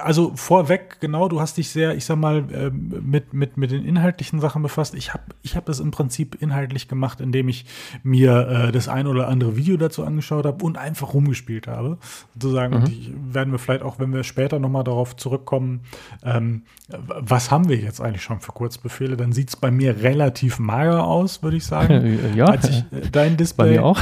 also 0.00 0.30
vorweg, 0.36 0.98
genau, 1.00 1.28
du 1.28 1.40
hast 1.40 1.56
dich 1.56 1.70
sehr, 1.70 1.96
ich 1.96 2.04
sag 2.04 2.18
mal, 2.18 2.44
äh, 2.52 2.70
mit, 2.70 3.34
mit, 3.34 3.56
mit 3.56 3.72
den 3.72 3.84
inhaltlichen 3.84 4.43
Sachen 4.44 4.62
befasst. 4.62 4.94
Ich 4.94 5.14
habe 5.14 5.24
ich 5.42 5.56
hab 5.56 5.64
das 5.64 5.80
im 5.80 5.90
Prinzip 5.90 6.40
inhaltlich 6.40 6.86
gemacht, 6.86 7.20
indem 7.20 7.48
ich 7.48 7.64
mir 8.02 8.48
äh, 8.48 8.72
das 8.72 8.88
ein 8.88 9.06
oder 9.06 9.28
andere 9.28 9.56
Video 9.56 9.76
dazu 9.76 10.04
angeschaut 10.04 10.44
habe 10.44 10.62
und 10.64 10.76
einfach 10.76 11.14
rumgespielt 11.14 11.66
habe. 11.66 11.98
Sozusagen, 12.34 12.80
mhm. 12.80 12.84
die 12.84 13.14
werden 13.32 13.52
wir 13.52 13.58
vielleicht 13.58 13.82
auch, 13.82 13.98
wenn 13.98 14.12
wir 14.12 14.22
später 14.22 14.58
nochmal 14.58 14.84
darauf 14.84 15.16
zurückkommen, 15.16 15.80
ähm, 16.22 16.62
was 16.88 17.50
haben 17.50 17.68
wir 17.68 17.76
jetzt 17.76 18.00
eigentlich 18.00 18.22
schon 18.22 18.40
für 18.40 18.52
Kurzbefehle, 18.52 19.16
dann 19.16 19.32
sieht 19.32 19.48
es 19.48 19.56
bei 19.56 19.70
mir 19.70 20.02
relativ 20.02 20.58
mager 20.58 21.04
aus, 21.04 21.42
würde 21.42 21.56
ich 21.56 21.64
sagen. 21.64 22.18
ja, 22.36 22.46
Als 22.46 22.68
ich, 22.68 22.78
äh, 22.92 23.08
dein 23.10 23.36
Display. 23.36 23.64
Bei 23.64 23.70
mir 23.72 23.84
auch. 23.84 24.00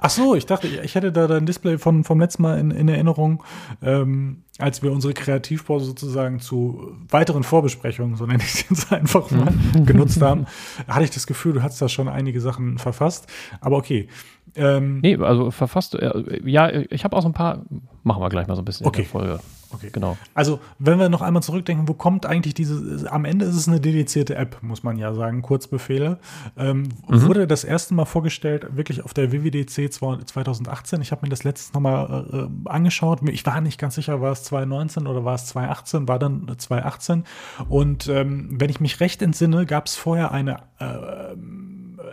Ach 0.00 0.10
so, 0.10 0.34
ich 0.34 0.46
dachte, 0.46 0.66
ich 0.66 0.94
hätte 0.94 1.12
da 1.12 1.26
dein 1.26 1.44
Display 1.44 1.76
von, 1.76 2.04
vom 2.04 2.20
letzten 2.20 2.42
Mal 2.42 2.58
in, 2.58 2.70
in 2.70 2.88
Erinnerung. 2.88 3.44
Ähm, 3.82 4.44
als 4.58 4.82
wir 4.82 4.92
unsere 4.92 5.14
Kreativpause 5.14 5.86
sozusagen 5.86 6.38
zu 6.38 6.96
weiteren 7.08 7.42
Vorbesprechungen, 7.42 8.16
so 8.16 8.24
nenne 8.24 8.42
ich 8.42 8.54
es 8.54 8.70
jetzt 8.70 8.92
einfach 8.92 9.30
mal, 9.32 9.50
mhm. 9.50 9.84
genutzt 9.84 10.22
haben, 10.22 10.46
hatte 10.86 11.04
ich 11.04 11.10
das 11.10 11.26
Gefühl, 11.26 11.54
du 11.54 11.62
hast 11.62 11.82
da 11.82 11.88
schon 11.88 12.08
einige 12.08 12.40
Sachen 12.40 12.78
verfasst. 12.78 13.26
Aber 13.60 13.76
okay. 13.76 14.08
Ähm, 14.54 15.00
nee, 15.00 15.16
also 15.16 15.50
verfasst, 15.50 15.96
äh, 15.96 16.40
ja, 16.44 16.70
ich 16.70 17.02
habe 17.02 17.16
auch 17.16 17.22
so 17.22 17.28
ein 17.28 17.32
paar, 17.32 17.64
machen 18.04 18.22
wir 18.22 18.28
gleich 18.28 18.46
mal 18.46 18.54
so 18.54 18.62
ein 18.62 18.64
bisschen 18.64 18.86
okay. 18.86 19.02
in 19.02 19.04
der 19.04 19.10
Folge. 19.10 19.40
Okay. 19.74 19.90
Genau. 19.92 20.16
Also, 20.34 20.60
wenn 20.78 20.98
wir 20.98 21.08
noch 21.08 21.22
einmal 21.22 21.42
zurückdenken, 21.42 21.88
wo 21.88 21.94
kommt 21.94 22.26
eigentlich 22.26 22.54
diese, 22.54 23.10
am 23.10 23.24
Ende 23.24 23.44
ist 23.44 23.56
es 23.56 23.68
eine 23.68 23.80
dedizierte 23.80 24.34
App, 24.36 24.58
muss 24.62 24.82
man 24.82 24.96
ja 24.96 25.12
sagen, 25.14 25.42
Kurzbefehle. 25.42 26.18
Ähm, 26.56 26.88
mhm. 27.08 27.22
Wurde 27.22 27.46
das 27.46 27.64
erste 27.64 27.94
Mal 27.94 28.04
vorgestellt, 28.04 28.76
wirklich 28.76 29.04
auf 29.04 29.14
der 29.14 29.32
WWDC 29.32 29.92
2018. 29.92 31.00
Ich 31.00 31.12
habe 31.12 31.22
mir 31.22 31.30
das 31.30 31.44
letztes 31.44 31.72
nochmal 31.72 32.26
äh, 32.32 32.68
angeschaut. 32.68 33.20
Ich 33.28 33.44
war 33.46 33.60
nicht 33.60 33.78
ganz 33.78 33.94
sicher, 33.96 34.20
war 34.20 34.32
es 34.32 34.44
2019 34.44 35.06
oder 35.06 35.24
war 35.24 35.34
es 35.34 35.46
2018, 35.46 36.08
war 36.08 36.18
dann 36.18 36.46
2018. 36.56 37.24
Und 37.68 38.08
ähm, 38.08 38.48
wenn 38.52 38.70
ich 38.70 38.80
mich 38.80 39.00
recht 39.00 39.22
entsinne, 39.22 39.66
gab 39.66 39.86
es 39.86 39.96
vorher 39.96 40.32
eine 40.32 40.58
äh, 40.78 41.34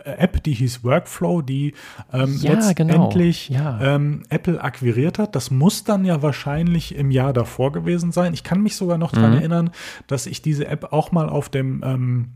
App, 0.04 0.42
die 0.42 0.54
hieß 0.54 0.84
Workflow, 0.84 1.42
die 1.42 1.74
ähm, 2.12 2.36
ja, 2.40 2.54
letztendlich 2.54 3.48
genau. 3.48 3.60
ja. 3.60 3.94
ähm, 3.94 4.22
Apple 4.28 4.62
akquiriert 4.62 5.18
hat. 5.18 5.34
Das 5.36 5.50
muss 5.50 5.84
dann 5.84 6.04
ja 6.04 6.22
wahrscheinlich 6.22 6.94
im 6.94 7.10
Jahr 7.10 7.32
davor 7.32 7.72
gewesen 7.72 8.12
sein. 8.12 8.34
Ich 8.34 8.44
kann 8.44 8.62
mich 8.62 8.76
sogar 8.76 8.98
noch 8.98 9.12
mhm. 9.12 9.16
daran 9.16 9.32
erinnern, 9.34 9.70
dass 10.06 10.26
ich 10.26 10.42
diese 10.42 10.66
App 10.66 10.92
auch 10.92 11.12
mal 11.12 11.28
auf 11.28 11.48
dem 11.48 11.82
ähm, 11.84 12.28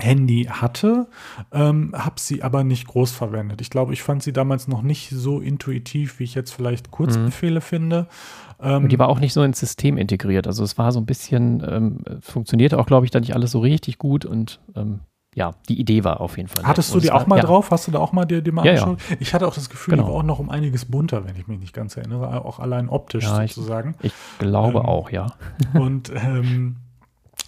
Handy 0.00 0.48
hatte, 0.50 1.06
ähm, 1.52 1.92
habe 1.96 2.16
sie 2.18 2.42
aber 2.42 2.64
nicht 2.64 2.88
groß 2.88 3.12
verwendet. 3.12 3.60
Ich 3.60 3.70
glaube, 3.70 3.92
ich 3.92 4.02
fand 4.02 4.24
sie 4.24 4.32
damals 4.32 4.66
noch 4.66 4.82
nicht 4.82 5.10
so 5.10 5.40
intuitiv, 5.40 6.18
wie 6.18 6.24
ich 6.24 6.34
jetzt 6.34 6.50
vielleicht 6.50 6.90
Kurzbefehle 6.90 7.60
mhm. 7.60 7.62
finde. 7.62 8.08
Ähm, 8.60 8.88
die 8.88 8.98
war 8.98 9.08
auch 9.08 9.20
nicht 9.20 9.32
so 9.32 9.42
ins 9.42 9.60
System 9.60 9.96
integriert. 9.96 10.46
Also 10.48 10.64
es 10.64 10.78
war 10.78 10.90
so 10.90 10.98
ein 10.98 11.06
bisschen, 11.06 11.62
ähm, 11.66 11.98
funktionierte 12.20 12.78
auch, 12.78 12.86
glaube 12.86 13.06
ich, 13.06 13.12
da 13.12 13.20
nicht 13.20 13.34
alles 13.34 13.52
so 13.52 13.60
richtig 13.60 13.98
gut 13.98 14.24
und 14.24 14.60
ähm, 14.74 15.00
ja, 15.34 15.52
die 15.68 15.80
Idee 15.80 16.04
war 16.04 16.20
auf 16.20 16.36
jeden 16.36 16.48
Fall. 16.48 16.64
Hattest 16.64 16.94
du 16.94 17.00
die 17.00 17.10
auch 17.10 17.26
mal 17.26 17.36
ja. 17.36 17.42
drauf? 17.42 17.70
Hast 17.70 17.86
du 17.88 17.90
da 17.90 17.98
auch 17.98 18.12
mal 18.12 18.24
dir 18.24 18.40
die 18.40 18.52
mal 18.52 18.64
ja, 18.64 18.72
angeschaut? 18.72 19.00
Ja. 19.10 19.16
Ich 19.20 19.34
hatte 19.34 19.48
auch 19.48 19.54
das 19.54 19.68
Gefühl, 19.68 19.92
genau. 19.92 20.04
die 20.04 20.08
war 20.12 20.18
auch 20.18 20.22
noch 20.22 20.38
um 20.38 20.50
einiges 20.50 20.84
bunter, 20.84 21.24
wenn 21.24 21.36
ich 21.36 21.48
mich 21.48 21.58
nicht 21.58 21.72
ganz 21.72 21.96
erinnere, 21.96 22.44
auch 22.44 22.60
allein 22.60 22.88
optisch 22.88 23.26
sozusagen. 23.26 23.96
Ich, 24.00 24.12
ich 24.12 24.38
glaube 24.38 24.78
ähm, 24.80 24.86
auch, 24.86 25.10
ja. 25.10 25.34
Und 25.74 26.12
ähm, 26.14 26.76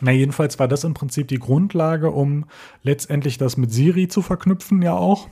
na, 0.01 0.11
jedenfalls 0.11 0.59
war 0.59 0.69
das 0.69 0.85
im 0.85 0.95
Prinzip 0.95 1.29
die 1.29 1.39
Grundlage, 1.39 2.11
um 2.11 2.47
letztendlich 2.83 3.39
das 3.39 3.57
mit 3.57 3.73
Siri 3.73 4.09
zu 4.09 4.21
verknüpfen, 4.21 4.83
ja 4.83 4.95
auch. 4.95 5.29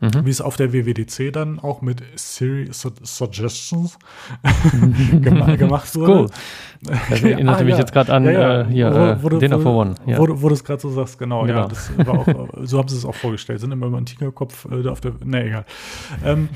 Mhm. 0.00 0.26
Wie 0.26 0.30
es 0.30 0.40
auf 0.40 0.56
der 0.56 0.72
WWDC 0.72 1.32
dann 1.32 1.60
auch 1.60 1.80
mit 1.80 2.02
Siri 2.16 2.68
Suggestions 2.72 3.98
gemacht 5.22 5.94
wurde. 5.94 6.12
Cool. 6.12 6.30
Das 7.10 7.22
erinnerte 7.22 7.60
ah, 7.60 7.64
mich 7.64 7.72
ja. 7.72 7.78
jetzt 7.80 7.92
gerade 7.92 8.12
an 8.12 8.24
ja, 8.24 8.32
ja. 8.32 8.60
Äh, 8.60 8.66
hier, 8.66 9.18
wo, 9.20 9.30
wo, 9.30 9.36
äh, 9.36 9.38
Dinner 9.38 9.60
for 9.60 9.74
One. 9.74 9.94
Ja. 10.06 10.18
Wo, 10.18 10.26
wo 10.28 10.48
du 10.48 10.54
es 10.54 10.64
gerade 10.64 10.80
so 10.80 10.90
sagst, 10.90 11.18
genau, 11.18 11.44
genau. 11.44 11.68
ja. 11.68 12.08
Auch, 12.08 12.28
äh, 12.28 12.66
so 12.66 12.78
haben 12.78 12.88
sie 12.88 12.96
es 12.96 13.04
auch 13.04 13.14
vorgestellt. 13.14 13.60
Sind 13.60 13.72
immer 13.72 13.94
ein 13.96 14.06
Tigerkopf 14.06 14.66
äh, 14.70 14.86
auf 14.88 15.00
der. 15.00 15.12
Ne, 15.24 15.46
egal. 15.46 15.64
Ähm, 16.24 16.48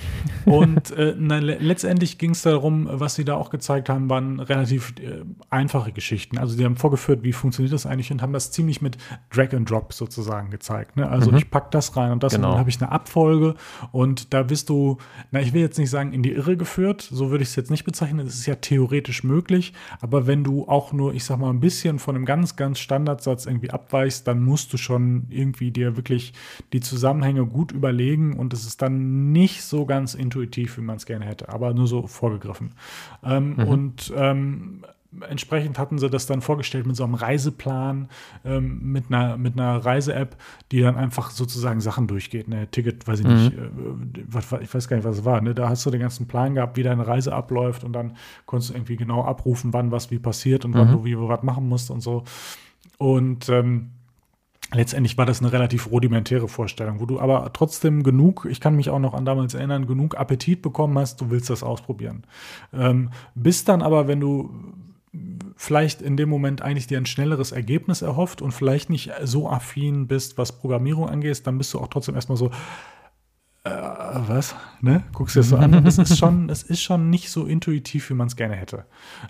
und 0.44 0.90
äh, 0.92 1.14
na, 1.18 1.38
letztendlich 1.38 2.18
ging 2.18 2.32
es 2.32 2.42
darum, 2.42 2.88
was 2.90 3.14
sie 3.14 3.24
da 3.24 3.36
auch 3.36 3.50
gezeigt 3.50 3.88
haben, 3.88 4.10
waren 4.10 4.40
relativ 4.40 4.94
äh, 5.00 5.22
einfache 5.50 5.92
Geschichten. 5.92 6.38
Also, 6.38 6.56
die 6.56 6.64
haben 6.64 6.76
vorgeführt, 6.76 7.22
wie 7.22 7.32
funktioniert 7.32 7.72
das 7.72 7.86
eigentlich 7.86 8.10
und 8.10 8.22
haben 8.22 8.32
das 8.32 8.50
ziemlich 8.50 8.82
mit 8.82 8.98
Drag 9.30 9.52
and 9.54 9.70
Drop 9.70 9.92
sozusagen 9.92 10.50
gezeigt. 10.50 10.96
Ne? 10.96 11.08
Also, 11.08 11.30
mhm. 11.30 11.38
ich 11.38 11.50
packe 11.50 11.68
das 11.70 11.96
rein 11.96 12.12
und 12.12 12.22
das 12.22 12.34
genau. 12.34 12.48
und 12.48 12.52
dann 12.52 12.60
habe 12.60 12.70
ich 12.70 12.80
eine 12.80 12.92
Abfolge 12.92 13.54
und 13.92 14.32
da 14.34 14.42
bist 14.42 14.68
du, 14.68 14.98
na, 15.30 15.40
ich 15.40 15.52
will 15.52 15.62
jetzt 15.62 15.78
nicht 15.78 15.90
sagen, 15.90 16.12
in 16.12 16.22
die 16.22 16.32
Irre 16.32 16.56
geführt. 16.56 17.02
So 17.02 17.30
würde 17.30 17.42
ich 17.42 17.50
es 17.50 17.56
jetzt 17.56 17.70
nicht 17.70 17.84
bezeichnen. 17.84 18.24
Das 18.24 18.34
ist 18.34 18.46
ja 18.46 18.56
theoretisch 18.56 19.24
möglich, 19.24 19.72
aber 20.00 20.17
aber 20.18 20.26
wenn 20.26 20.42
du 20.42 20.66
auch 20.66 20.92
nur, 20.92 21.14
ich 21.14 21.22
sag 21.22 21.38
mal, 21.38 21.48
ein 21.48 21.60
bisschen 21.60 22.00
von 22.00 22.16
einem 22.16 22.24
ganz, 22.24 22.56
ganz 22.56 22.80
Standardsatz 22.80 23.46
irgendwie 23.46 23.70
abweichst, 23.70 24.26
dann 24.26 24.42
musst 24.42 24.72
du 24.72 24.76
schon 24.76 25.28
irgendwie 25.30 25.70
dir 25.70 25.96
wirklich 25.96 26.32
die 26.72 26.80
Zusammenhänge 26.80 27.46
gut 27.46 27.70
überlegen 27.70 28.32
und 28.32 28.52
es 28.52 28.66
ist 28.66 28.82
dann 28.82 29.30
nicht 29.30 29.62
so 29.62 29.86
ganz 29.86 30.14
intuitiv, 30.14 30.76
wie 30.76 30.80
man 30.80 30.96
es 30.96 31.06
gerne 31.06 31.24
hätte, 31.24 31.50
aber 31.50 31.72
nur 31.72 31.86
so 31.86 32.08
vorgegriffen. 32.08 32.72
Ähm, 33.22 33.50
mhm. 33.50 33.64
Und 33.68 34.12
ähm, 34.16 34.84
entsprechend 35.28 35.78
hatten 35.78 35.98
sie 35.98 36.10
das 36.10 36.26
dann 36.26 36.42
vorgestellt 36.42 36.86
mit 36.86 36.96
so 36.96 37.04
einem 37.04 37.14
Reiseplan, 37.14 38.08
ähm, 38.44 38.92
mit 38.92 39.06
einer, 39.08 39.36
mit 39.38 39.54
einer 39.54 39.84
Reise-App, 39.84 40.36
die 40.70 40.80
dann 40.80 40.96
einfach 40.96 41.30
sozusagen 41.30 41.80
Sachen 41.80 42.06
durchgeht. 42.06 42.48
Ne? 42.48 42.68
Ticket, 42.70 43.06
weiß 43.06 43.20
ich 43.20 43.26
mhm. 43.26 43.34
nicht, 43.34 43.52
äh, 43.54 44.24
was, 44.26 44.52
ich 44.60 44.72
weiß 44.72 44.88
gar 44.88 44.96
nicht, 44.96 45.06
was 45.06 45.18
es 45.18 45.24
war. 45.24 45.40
Ne? 45.40 45.54
Da 45.54 45.68
hast 45.68 45.86
du 45.86 45.90
den 45.90 46.00
ganzen 46.00 46.28
Plan 46.28 46.54
gehabt, 46.54 46.76
wie 46.76 46.82
deine 46.82 47.06
Reise 47.06 47.34
abläuft 47.34 47.84
und 47.84 47.92
dann 47.92 48.16
konntest 48.46 48.70
du 48.70 48.74
irgendwie 48.74 48.96
genau 48.96 49.24
abrufen, 49.24 49.72
wann 49.72 49.90
was 49.90 50.10
wie 50.10 50.18
passiert 50.18 50.64
und 50.64 50.72
mhm. 50.72 50.78
wann 50.78 50.92
du 50.92 51.04
wie 51.04 51.18
was 51.18 51.42
machen 51.42 51.68
musst 51.68 51.90
und 51.90 52.00
so. 52.00 52.24
Und 52.98 53.48
ähm, 53.48 53.90
letztendlich 54.72 55.16
war 55.16 55.24
das 55.24 55.40
eine 55.40 55.52
relativ 55.52 55.90
rudimentäre 55.90 56.48
Vorstellung, 56.48 57.00
wo 57.00 57.06
du 57.06 57.20
aber 57.20 57.50
trotzdem 57.52 58.02
genug, 58.02 58.46
ich 58.50 58.60
kann 58.60 58.76
mich 58.76 58.90
auch 58.90 58.98
noch 58.98 59.14
an 59.14 59.24
damals 59.24 59.54
erinnern, 59.54 59.86
genug 59.86 60.18
Appetit 60.18 60.60
bekommen 60.60 60.98
hast, 60.98 61.20
du 61.20 61.30
willst 61.30 61.48
das 61.48 61.62
ausprobieren. 61.62 62.24
Ähm, 62.74 63.10
bis 63.34 63.64
dann 63.64 63.80
aber, 63.80 64.08
wenn 64.08 64.20
du 64.20 64.50
vielleicht 65.56 66.02
in 66.02 66.16
dem 66.16 66.28
Moment 66.28 66.62
eigentlich 66.62 66.86
dir 66.86 66.98
ein 66.98 67.06
schnelleres 67.06 67.52
Ergebnis 67.52 68.02
erhofft 68.02 68.42
und 68.42 68.52
vielleicht 68.52 68.90
nicht 68.90 69.10
so 69.24 69.48
affin 69.48 70.06
bist, 70.06 70.38
was 70.38 70.52
Programmierung 70.52 71.08
angeht, 71.08 71.46
dann 71.46 71.58
bist 71.58 71.74
du 71.74 71.80
auch 71.80 71.88
trotzdem 71.88 72.14
erstmal 72.14 72.38
so, 72.38 72.50
äh, 73.64 73.70
was? 74.28 74.54
Ne? 74.80 75.02
Guckst 75.12 75.34
du 75.34 75.40
das 75.40 75.48
so 75.48 75.56
an? 75.56 75.74
Es 75.86 75.98
ist 75.98 76.16
schon, 76.16 76.48
es 76.50 76.62
ist 76.62 76.80
schon 76.80 77.10
nicht 77.10 77.30
so 77.30 77.44
intuitiv, 77.44 78.08
wie 78.10 78.14
man 78.14 78.28
es 78.28 78.36
gerne 78.36 78.54
hätte. 78.54 78.84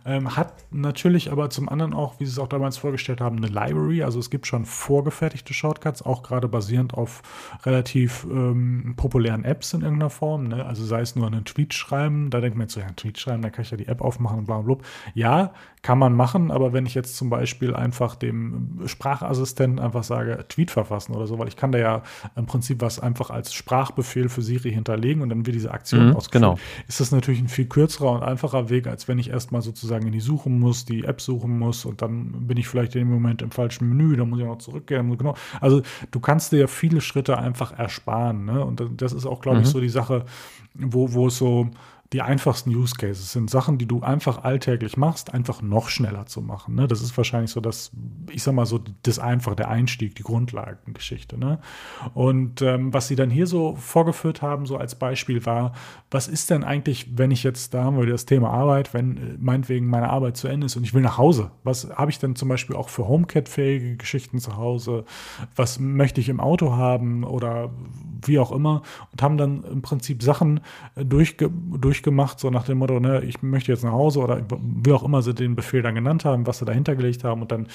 Ähm, 0.04 0.36
hat 0.36 0.52
natürlich 0.70 1.32
aber 1.32 1.50
zum 1.50 1.68
anderen 1.68 1.94
auch, 1.94 2.20
wie 2.20 2.26
sie 2.26 2.32
es 2.32 2.38
auch 2.38 2.48
damals 2.48 2.76
vorgestellt 2.76 3.20
haben, 3.20 3.38
eine 3.38 3.46
Library. 3.46 4.02
Also 4.02 4.18
es 4.18 4.30
gibt 4.30 4.46
schon 4.46 4.64
vorgefertigte 4.66 5.54
Shortcuts, 5.54 6.02
auch 6.02 6.22
gerade 6.22 6.46
basierend 6.46 6.94
auf 6.94 7.22
relativ 7.64 8.26
ähm, 8.30 8.94
populären 8.96 9.44
Apps 9.44 9.72
in 9.72 9.80
irgendeiner 9.80 10.10
Form. 10.10 10.48
Ne? 10.48 10.64
Also 10.64 10.84
sei 10.84 11.00
es 11.00 11.16
nur 11.16 11.26
einen 11.26 11.44
Tweet 11.44 11.72
schreiben, 11.74 12.30
da 12.30 12.40
denkt 12.40 12.56
man 12.56 12.66
jetzt 12.66 12.74
so, 12.74 12.80
ja, 12.80 12.86
einen 12.86 12.96
Tweet 12.96 13.18
schreiben, 13.18 13.42
da 13.42 13.50
kann 13.50 13.62
ich 13.62 13.70
ja 13.70 13.76
die 13.76 13.88
App 13.88 14.02
aufmachen 14.02 14.40
und 14.40 14.44
bla 14.44 14.60
bla. 14.60 14.76
Ja, 15.14 15.52
kann 15.82 15.98
man 15.98 16.14
machen, 16.14 16.50
aber 16.50 16.72
wenn 16.72 16.86
ich 16.86 16.94
jetzt 16.94 17.16
zum 17.16 17.30
Beispiel 17.30 17.74
einfach 17.74 18.14
dem 18.14 18.80
Sprachassistenten 18.86 19.78
einfach 19.78 20.04
sage, 20.04 20.44
Tweet 20.48 20.70
verfassen 20.70 21.14
oder 21.14 21.26
so, 21.26 21.38
weil 21.38 21.48
ich 21.48 21.56
kann 21.56 21.72
da 21.72 21.78
ja 21.78 22.02
im 22.36 22.46
Prinzip 22.46 22.80
was 22.80 22.98
einfach 22.98 23.30
als 23.30 23.54
Sprachbefehl 23.54 24.28
für 24.28 24.42
Siri 24.42 24.72
hinterlegen 24.72 25.22
und 25.22 25.28
dann 25.28 25.46
wird 25.46 25.56
diese 25.56 25.70
Aktion 25.70 26.08
mhm, 26.08 26.16
ausgeführt, 26.16 26.42
genau. 26.42 26.58
ist 26.88 27.00
das 27.00 27.12
natürlich 27.12 27.40
ein 27.40 27.48
viel 27.48 27.66
kürzerer 27.66 28.12
und 28.12 28.22
einfacher 28.22 28.70
Weg, 28.70 28.86
als 28.86 29.08
wenn 29.08 29.18
ich 29.18 29.30
erstmal 29.30 29.62
sozusagen 29.62 30.06
in 30.06 30.12
die 30.12 30.20
suchen 30.20 30.58
muss, 30.58 30.84
die 30.84 31.04
App 31.04 31.20
suchen 31.20 31.58
muss 31.58 31.84
und 31.84 32.02
dann 32.02 32.46
bin 32.46 32.56
ich 32.56 32.68
vielleicht 32.68 32.94
in 32.94 33.00
dem 33.02 33.10
Moment 33.10 33.42
im 33.42 33.50
falschen 33.50 33.88
Menü, 33.88 34.16
dann 34.16 34.28
muss 34.30 34.40
ich 34.40 34.46
noch 34.46 34.58
zurückgehen. 34.58 35.16
Genau. 35.16 35.34
Also 35.60 35.82
du 36.10 36.20
kannst 36.20 36.52
dir 36.52 36.60
ja 36.60 36.66
viele 36.66 37.00
Schritte 37.00 37.38
einfach 37.38 37.76
ersparen. 37.78 38.44
Ne? 38.44 38.64
Und 38.64 38.82
das 38.96 39.12
ist 39.12 39.26
auch, 39.26 39.40
glaube 39.40 39.58
mhm. 39.58 39.64
ich, 39.64 39.68
so 39.68 39.80
die 39.80 39.88
Sache, 39.88 40.24
wo, 40.74 41.12
wo 41.12 41.28
es 41.28 41.38
so 41.38 41.70
die 42.14 42.22
einfachsten 42.22 42.70
Use 42.70 42.94
Cases 42.94 43.32
sind 43.32 43.50
Sachen, 43.50 43.76
die 43.76 43.84
du 43.84 44.00
einfach 44.00 44.42
alltäglich 44.42 44.96
machst, 44.96 45.34
einfach 45.34 45.60
noch 45.60 45.90
schneller 45.90 46.24
zu 46.24 46.40
machen. 46.40 46.74
Ne? 46.74 46.88
Das 46.88 47.02
ist 47.02 47.14
wahrscheinlich 47.18 47.50
so 47.50 47.60
das, 47.60 47.90
ich 48.30 48.42
sag 48.42 48.54
mal 48.54 48.64
so, 48.64 48.80
das 49.02 49.18
einfach, 49.18 49.54
der 49.54 49.68
Einstieg, 49.68 50.14
die 50.14 50.22
Grundlagengeschichte. 50.22 51.38
Ne? 51.38 51.58
Und 52.14 52.62
ähm, 52.62 52.94
was 52.94 53.08
sie 53.08 53.16
dann 53.16 53.28
hier 53.28 53.46
so 53.46 53.76
vorgeführt 53.76 54.40
haben, 54.40 54.64
so 54.64 54.78
als 54.78 54.94
Beispiel 54.94 55.44
war, 55.44 55.72
was 56.10 56.28
ist 56.28 56.48
denn 56.48 56.64
eigentlich, 56.64 57.18
wenn 57.18 57.30
ich 57.30 57.42
jetzt, 57.42 57.74
da 57.74 57.84
haben 57.84 57.98
wir 57.98 58.06
das 58.06 58.24
Thema 58.24 58.50
Arbeit, 58.50 58.94
wenn 58.94 59.16
äh, 59.18 59.20
meinetwegen 59.38 59.86
meine 59.86 60.08
Arbeit 60.08 60.38
zu 60.38 60.48
Ende 60.48 60.64
ist 60.64 60.76
und 60.76 60.84
ich 60.84 60.94
will 60.94 61.02
nach 61.02 61.18
Hause, 61.18 61.50
was 61.62 61.90
habe 61.90 62.10
ich 62.10 62.18
denn 62.18 62.36
zum 62.36 62.48
Beispiel 62.48 62.74
auch 62.74 62.88
für 62.88 63.06
HomeKit-fähige 63.06 63.98
Geschichten 63.98 64.38
zu 64.38 64.56
Hause? 64.56 65.04
Was 65.56 65.78
möchte 65.78 66.22
ich 66.22 66.30
im 66.30 66.40
Auto 66.40 66.72
haben 66.74 67.24
oder 67.24 67.70
wie 68.24 68.38
auch 68.38 68.50
immer? 68.50 68.82
Und 69.12 69.20
haben 69.20 69.36
dann 69.36 69.62
im 69.64 69.82
Prinzip 69.82 70.22
Sachen 70.22 70.60
durchge 70.96 71.50
durch 71.50 71.97
durchgemacht, 71.98 72.38
so 72.38 72.50
nach 72.50 72.64
dem 72.64 72.78
Motto, 72.78 73.00
ne, 73.00 73.22
ich 73.24 73.42
möchte 73.42 73.72
jetzt 73.72 73.84
nach 73.84 73.92
Hause 73.92 74.20
oder 74.20 74.40
wie 74.60 74.92
auch 74.92 75.02
immer 75.02 75.22
sie 75.22 75.34
den 75.34 75.56
Befehl 75.56 75.82
dann 75.82 75.94
genannt 75.94 76.24
haben, 76.24 76.46
was 76.46 76.58
sie 76.58 76.64
dahinter 76.64 76.94
gelegt 76.94 77.24
haben 77.24 77.42
und 77.42 77.52
dann 77.52 77.66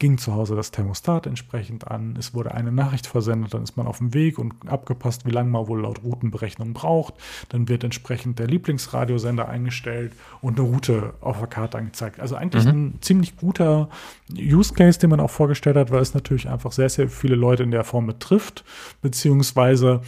ging 0.00 0.16
zu 0.16 0.32
Hause 0.32 0.54
das 0.54 0.70
Thermostat 0.70 1.26
entsprechend 1.26 1.88
an, 1.88 2.14
es 2.18 2.32
wurde 2.32 2.54
eine 2.54 2.70
Nachricht 2.70 3.06
versendet, 3.06 3.54
dann 3.54 3.64
ist 3.64 3.76
man 3.76 3.86
auf 3.86 3.98
dem 3.98 4.14
Weg 4.14 4.38
und 4.38 4.68
abgepasst, 4.68 5.26
wie 5.26 5.30
lange 5.30 5.50
man 5.50 5.66
wohl 5.66 5.80
laut 5.80 6.02
Routenberechnung 6.04 6.72
braucht, 6.72 7.14
dann 7.48 7.68
wird 7.68 7.82
entsprechend 7.82 8.38
der 8.38 8.46
Lieblingsradiosender 8.46 9.48
eingestellt 9.48 10.12
und 10.40 10.58
eine 10.58 10.68
Route 10.68 11.14
auf 11.20 11.38
der 11.38 11.48
Karte 11.48 11.78
angezeigt. 11.78 12.20
Also 12.20 12.36
eigentlich 12.36 12.64
mhm. 12.64 12.70
ein 12.70 12.98
ziemlich 13.00 13.36
guter 13.36 13.88
Use 14.32 14.72
Case, 14.74 15.00
den 15.00 15.10
man 15.10 15.20
auch 15.20 15.30
vorgestellt 15.30 15.76
hat, 15.76 15.90
weil 15.90 16.02
es 16.02 16.14
natürlich 16.14 16.48
einfach 16.48 16.70
sehr, 16.70 16.88
sehr 16.88 17.08
viele 17.08 17.34
Leute 17.34 17.64
in 17.64 17.72
der 17.72 17.84
Form 17.84 18.06
betrifft, 18.06 18.64
beziehungsweise 19.02 20.02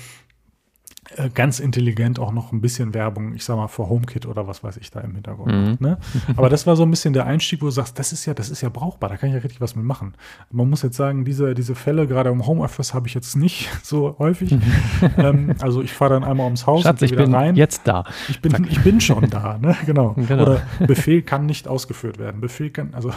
ganz 1.35 1.59
intelligent 1.59 2.19
auch 2.19 2.33
noch 2.33 2.53
ein 2.53 2.61
bisschen 2.61 2.95
Werbung, 2.95 3.35
ich 3.35 3.45
sag 3.45 3.57
mal, 3.57 3.69
für 3.69 3.89
HomeKit 3.89 4.27
oder 4.27 4.47
was 4.47 4.63
weiß 4.63 4.77
ich 4.77 4.91
da 4.91 5.01
im 5.01 5.15
Hintergrund. 5.15 5.53
Mhm. 5.53 5.77
Ne? 5.81 5.99
Aber 6.37 6.49
das 6.49 6.67
war 6.67 6.77
so 6.77 6.85
ein 6.85 6.91
bisschen 6.91 7.13
der 7.13 7.27
Einstieg, 7.27 7.61
wo 7.63 7.67
du 7.67 7.73
sagst, 7.73 7.99
das 7.99 8.13
ist 8.13 8.27
ja, 8.27 8.35
das 8.35 8.49
ist 8.49 8.61
ja 8.61 8.69
brauchbar, 8.69 9.11
da 9.11 9.17
kann 9.17 9.29
ich 9.29 9.35
ja 9.35 9.41
richtig 9.41 9.61
was 9.61 9.75
mit 9.75 9.85
machen. 9.85 10.15
Man 10.51 10.71
muss 10.71 10.83
jetzt 10.83 10.97
sagen, 10.97 11.25
diese, 11.25 11.55
diese 11.55 11.75
Fälle, 11.75 12.07
gerade 12.07 12.31
im 12.31 12.47
Homeoffice, 12.47 12.95
habe 12.95 13.09
ich 13.09 13.15
jetzt 13.15 13.37
nicht 13.37 13.69
so 13.83 14.17
häufig. 14.19 14.57
ähm, 15.19 15.55
also 15.61 15.83
ich 15.83 15.93
fahre 15.93 16.15
dann 16.15 16.25
einmal 16.25 16.45
ums 16.45 16.67
Haus 16.67 16.83
Schatz, 16.83 17.03
und 17.03 17.11
wieder 17.11 17.23
ich 17.23 17.27
bin 17.27 17.35
rein. 17.35 17.57
Jetzt 17.57 17.83
da. 17.87 18.05
Ich 18.29 18.41
bin, 18.41 18.67
ich 18.69 18.81
bin 18.81 19.01
schon 19.01 19.29
da, 19.31 19.59
ne? 19.59 19.77
Genau. 19.87 20.15
genau. 20.15 20.43
Oder 20.43 20.63
Befehl 20.87 21.23
kann 21.23 21.47
nicht 21.47 21.67
ausgeführt 21.67 22.19
werden. 22.19 22.41
Befehl 22.41 22.71
kann, 22.71 22.95
also 22.95 23.13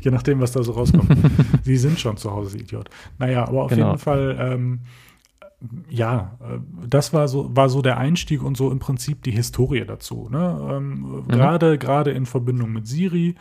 je 0.00 0.10
nachdem, 0.10 0.40
was 0.40 0.52
da 0.52 0.62
so 0.62 0.72
rauskommt. 0.72 1.14
Sie 1.62 1.76
sind 1.76 2.00
schon 2.00 2.16
zu 2.16 2.30
Hause, 2.32 2.58
Idiot. 2.58 2.88
Naja, 3.18 3.46
aber 3.46 3.64
auf 3.64 3.70
genau. 3.70 3.88
jeden 3.88 3.98
Fall. 3.98 4.36
Ähm, 4.40 4.80
ja, 5.88 6.38
äh, 6.40 6.58
das 6.88 7.12
war 7.12 7.28
so, 7.28 7.54
war 7.54 7.68
so 7.68 7.82
der 7.82 7.98
Einstieg 7.98 8.42
und 8.42 8.56
so 8.56 8.70
im 8.70 8.78
Prinzip 8.78 9.22
die 9.22 9.30
Historie 9.30 9.84
dazu. 9.84 10.28
Ne? 10.30 10.68
Ähm, 10.70 11.00
mhm. 11.00 11.28
Gerade, 11.28 11.78
gerade 11.78 12.10
in 12.10 12.26
Verbindung 12.26 12.72
mit 12.72 12.86
Siri, 12.86 13.34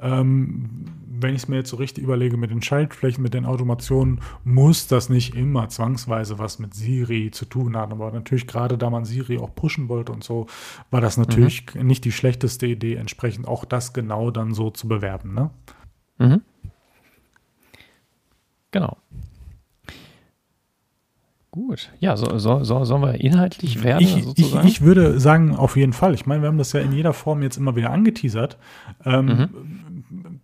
ähm, 0.00 0.84
wenn 1.06 1.34
ich 1.34 1.42
es 1.42 1.48
mir 1.48 1.56
jetzt 1.56 1.70
so 1.70 1.76
richtig 1.76 2.04
überlege 2.04 2.36
mit 2.36 2.50
den 2.50 2.62
Schaltflächen, 2.62 3.22
mit 3.22 3.34
den 3.34 3.46
Automationen, 3.46 4.20
muss 4.44 4.86
das 4.86 5.08
nicht 5.08 5.34
immer 5.34 5.68
zwangsweise 5.68 6.38
was 6.38 6.58
mit 6.58 6.74
Siri 6.74 7.30
zu 7.30 7.44
tun 7.44 7.76
haben. 7.76 7.92
Aber 7.92 8.10
natürlich, 8.12 8.46
gerade 8.46 8.78
da 8.78 8.90
man 8.90 9.04
Siri 9.04 9.38
auch 9.38 9.54
pushen 9.54 9.88
wollte 9.88 10.12
und 10.12 10.24
so, 10.24 10.46
war 10.90 11.00
das 11.00 11.16
natürlich 11.16 11.74
mhm. 11.74 11.86
nicht 11.86 12.04
die 12.04 12.12
schlechteste 12.12 12.66
Idee, 12.66 12.96
entsprechend 12.96 13.48
auch 13.48 13.64
das 13.64 13.92
genau 13.92 14.30
dann 14.30 14.54
so 14.54 14.70
zu 14.70 14.88
bewerben. 14.88 15.34
Ne? 15.34 15.50
Mhm. 16.18 16.42
Genau. 18.70 18.98
Gut. 21.56 21.90
Ja, 22.00 22.18
so, 22.18 22.36
so, 22.36 22.64
so, 22.64 22.84
sollen 22.84 23.00
wir 23.00 23.18
inhaltlich 23.18 23.82
werden? 23.82 24.02
Ich, 24.02 24.38
ich, 24.38 24.54
ich, 24.62 24.82
würde 24.82 25.18
sagen, 25.18 25.56
auf 25.56 25.78
jeden 25.78 25.94
Fall. 25.94 26.12
Ich 26.12 26.26
meine, 26.26 26.42
wir 26.42 26.48
haben 26.48 26.58
das 26.58 26.74
ja 26.74 26.80
in 26.80 26.92
jeder 26.92 27.14
Form 27.14 27.42
jetzt 27.42 27.56
immer 27.56 27.74
wieder 27.76 27.92
angeteasert. 27.92 28.58
Ähm, 29.06 29.24
mhm. 29.24 30.40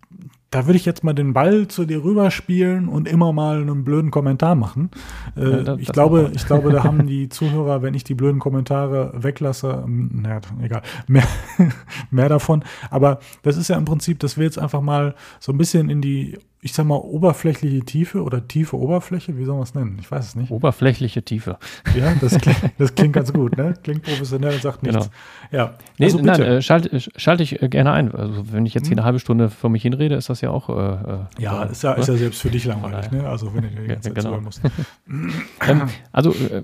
Da 0.48 0.64
würde 0.64 0.78
ich 0.78 0.86
jetzt 0.86 1.04
mal 1.04 1.12
den 1.12 1.34
Ball 1.34 1.68
zu 1.68 1.84
dir 1.84 2.02
rüberspielen 2.02 2.88
und 2.88 3.06
immer 3.06 3.34
mal 3.34 3.60
einen 3.60 3.84
blöden 3.84 4.10
Kommentar 4.10 4.54
machen. 4.54 4.90
Äh, 5.36 5.50
ja, 5.50 5.56
das, 5.58 5.80
ich, 5.80 5.86
das 5.88 5.92
glaube, 5.92 6.30
ich 6.34 6.46
glaube, 6.46 6.72
da 6.72 6.82
haben 6.82 7.06
die 7.06 7.28
Zuhörer, 7.28 7.82
wenn 7.82 7.92
ich 7.92 8.04
die 8.04 8.14
blöden 8.14 8.40
Kommentare 8.40 9.12
weglasse, 9.14 9.82
ähm, 9.84 10.22
naja, 10.22 10.40
egal, 10.62 10.80
mehr, 11.08 11.28
mehr 12.10 12.30
davon. 12.30 12.64
Aber 12.88 13.18
das 13.42 13.58
ist 13.58 13.68
ja 13.68 13.76
im 13.76 13.84
Prinzip, 13.84 14.18
dass 14.20 14.38
wir 14.38 14.44
jetzt 14.44 14.58
einfach 14.58 14.80
mal 14.80 15.14
so 15.40 15.52
ein 15.52 15.58
bisschen 15.58 15.90
in 15.90 16.00
die 16.00 16.38
ich 16.64 16.74
sag 16.74 16.86
mal, 16.86 16.94
oberflächliche 16.94 17.80
Tiefe 17.80 18.22
oder 18.22 18.46
tiefe 18.46 18.78
Oberfläche, 18.78 19.36
wie 19.36 19.44
soll 19.44 19.56
man 19.56 19.64
es 19.64 19.74
nennen? 19.74 19.96
Ich 20.00 20.08
weiß 20.08 20.28
es 20.28 20.36
nicht. 20.36 20.52
Oberflächliche 20.52 21.24
Tiefe. 21.24 21.58
Ja, 21.96 22.14
das, 22.20 22.38
klingt, 22.38 22.58
das 22.78 22.94
klingt 22.94 23.14
ganz 23.14 23.32
gut, 23.32 23.56
ne? 23.56 23.74
Klingt 23.82 24.04
professionell 24.04 24.54
und 24.54 24.62
sagt 24.62 24.84
nichts. 24.84 25.10
Genau. 25.50 25.64
Ja. 25.64 25.74
Nee, 25.98 26.04
also 26.04 26.18
nein, 26.20 26.40
äh, 26.40 26.62
schalte, 26.62 27.00
schalte 27.00 27.42
ich 27.42 27.60
äh, 27.60 27.68
gerne 27.68 27.90
ein. 27.90 28.14
Also 28.14 28.52
wenn 28.52 28.64
ich 28.64 28.74
jetzt 28.74 28.86
hier 28.86 28.92
hm. 28.92 29.00
eine 29.00 29.06
halbe 29.06 29.18
Stunde 29.18 29.50
vor 29.50 29.70
mich 29.70 29.82
hinrede, 29.82 30.14
ist 30.14 30.30
das 30.30 30.40
ja 30.40 30.50
auch. 30.50 30.68
Äh, 30.68 31.42
äh 31.42 31.42
ja, 31.42 31.64
ist 31.64 31.82
ja, 31.82 31.94
ist 31.94 32.06
ja 32.06 32.14
selbst 32.14 32.40
für 32.40 32.50
dich 32.50 32.64
langweilig, 32.64 33.10
ne? 33.10 33.28
Also 33.28 33.52
wenn 33.52 33.62
du 33.62 33.68
die 33.68 33.88
ganze 33.88 34.10
ja, 34.10 34.14
genau. 34.14 34.30
Zeit 34.30 34.42
musst. 34.42 34.60
ähm, 35.68 35.82
also 36.12 36.30
äh, 36.30 36.62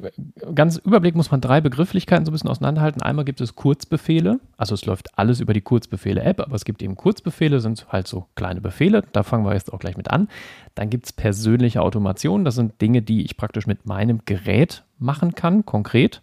ganz 0.54 0.76
Überblick 0.76 1.16
muss 1.16 1.32
man 1.32 1.40
drei 1.40 1.60
Begrifflichkeiten 1.60 2.24
so 2.24 2.30
ein 2.30 2.34
bisschen 2.34 2.50
auseinanderhalten. 2.50 3.02
Einmal 3.02 3.24
gibt 3.24 3.40
es 3.40 3.56
Kurzbefehle, 3.56 4.38
also 4.56 4.74
es 4.74 4.86
läuft 4.86 5.18
alles 5.18 5.40
über 5.40 5.54
die 5.54 5.60
Kurzbefehle-App, 5.60 6.38
aber 6.38 6.54
es 6.54 6.64
gibt 6.64 6.82
eben 6.82 6.94
Kurzbefehle, 6.94 7.58
sind 7.58 7.84
halt 7.88 8.06
so 8.06 8.26
kleine 8.36 8.60
Befehle. 8.60 9.02
Da 9.10 9.24
fangen 9.24 9.44
wir 9.44 9.54
jetzt 9.54 9.72
auch 9.72 9.80
gleich 9.80 9.87
gleich 9.88 9.96
mit 9.96 10.10
an. 10.10 10.28
Dann 10.74 10.90
gibt 10.90 11.06
es 11.06 11.12
persönliche 11.12 11.82
Automation. 11.82 12.44
Das 12.44 12.54
sind 12.54 12.80
Dinge, 12.80 13.02
die 13.02 13.24
ich 13.24 13.36
praktisch 13.36 13.66
mit 13.66 13.86
meinem 13.86 14.20
Gerät 14.24 14.84
machen 14.98 15.34
kann, 15.34 15.64
konkret. 15.64 16.20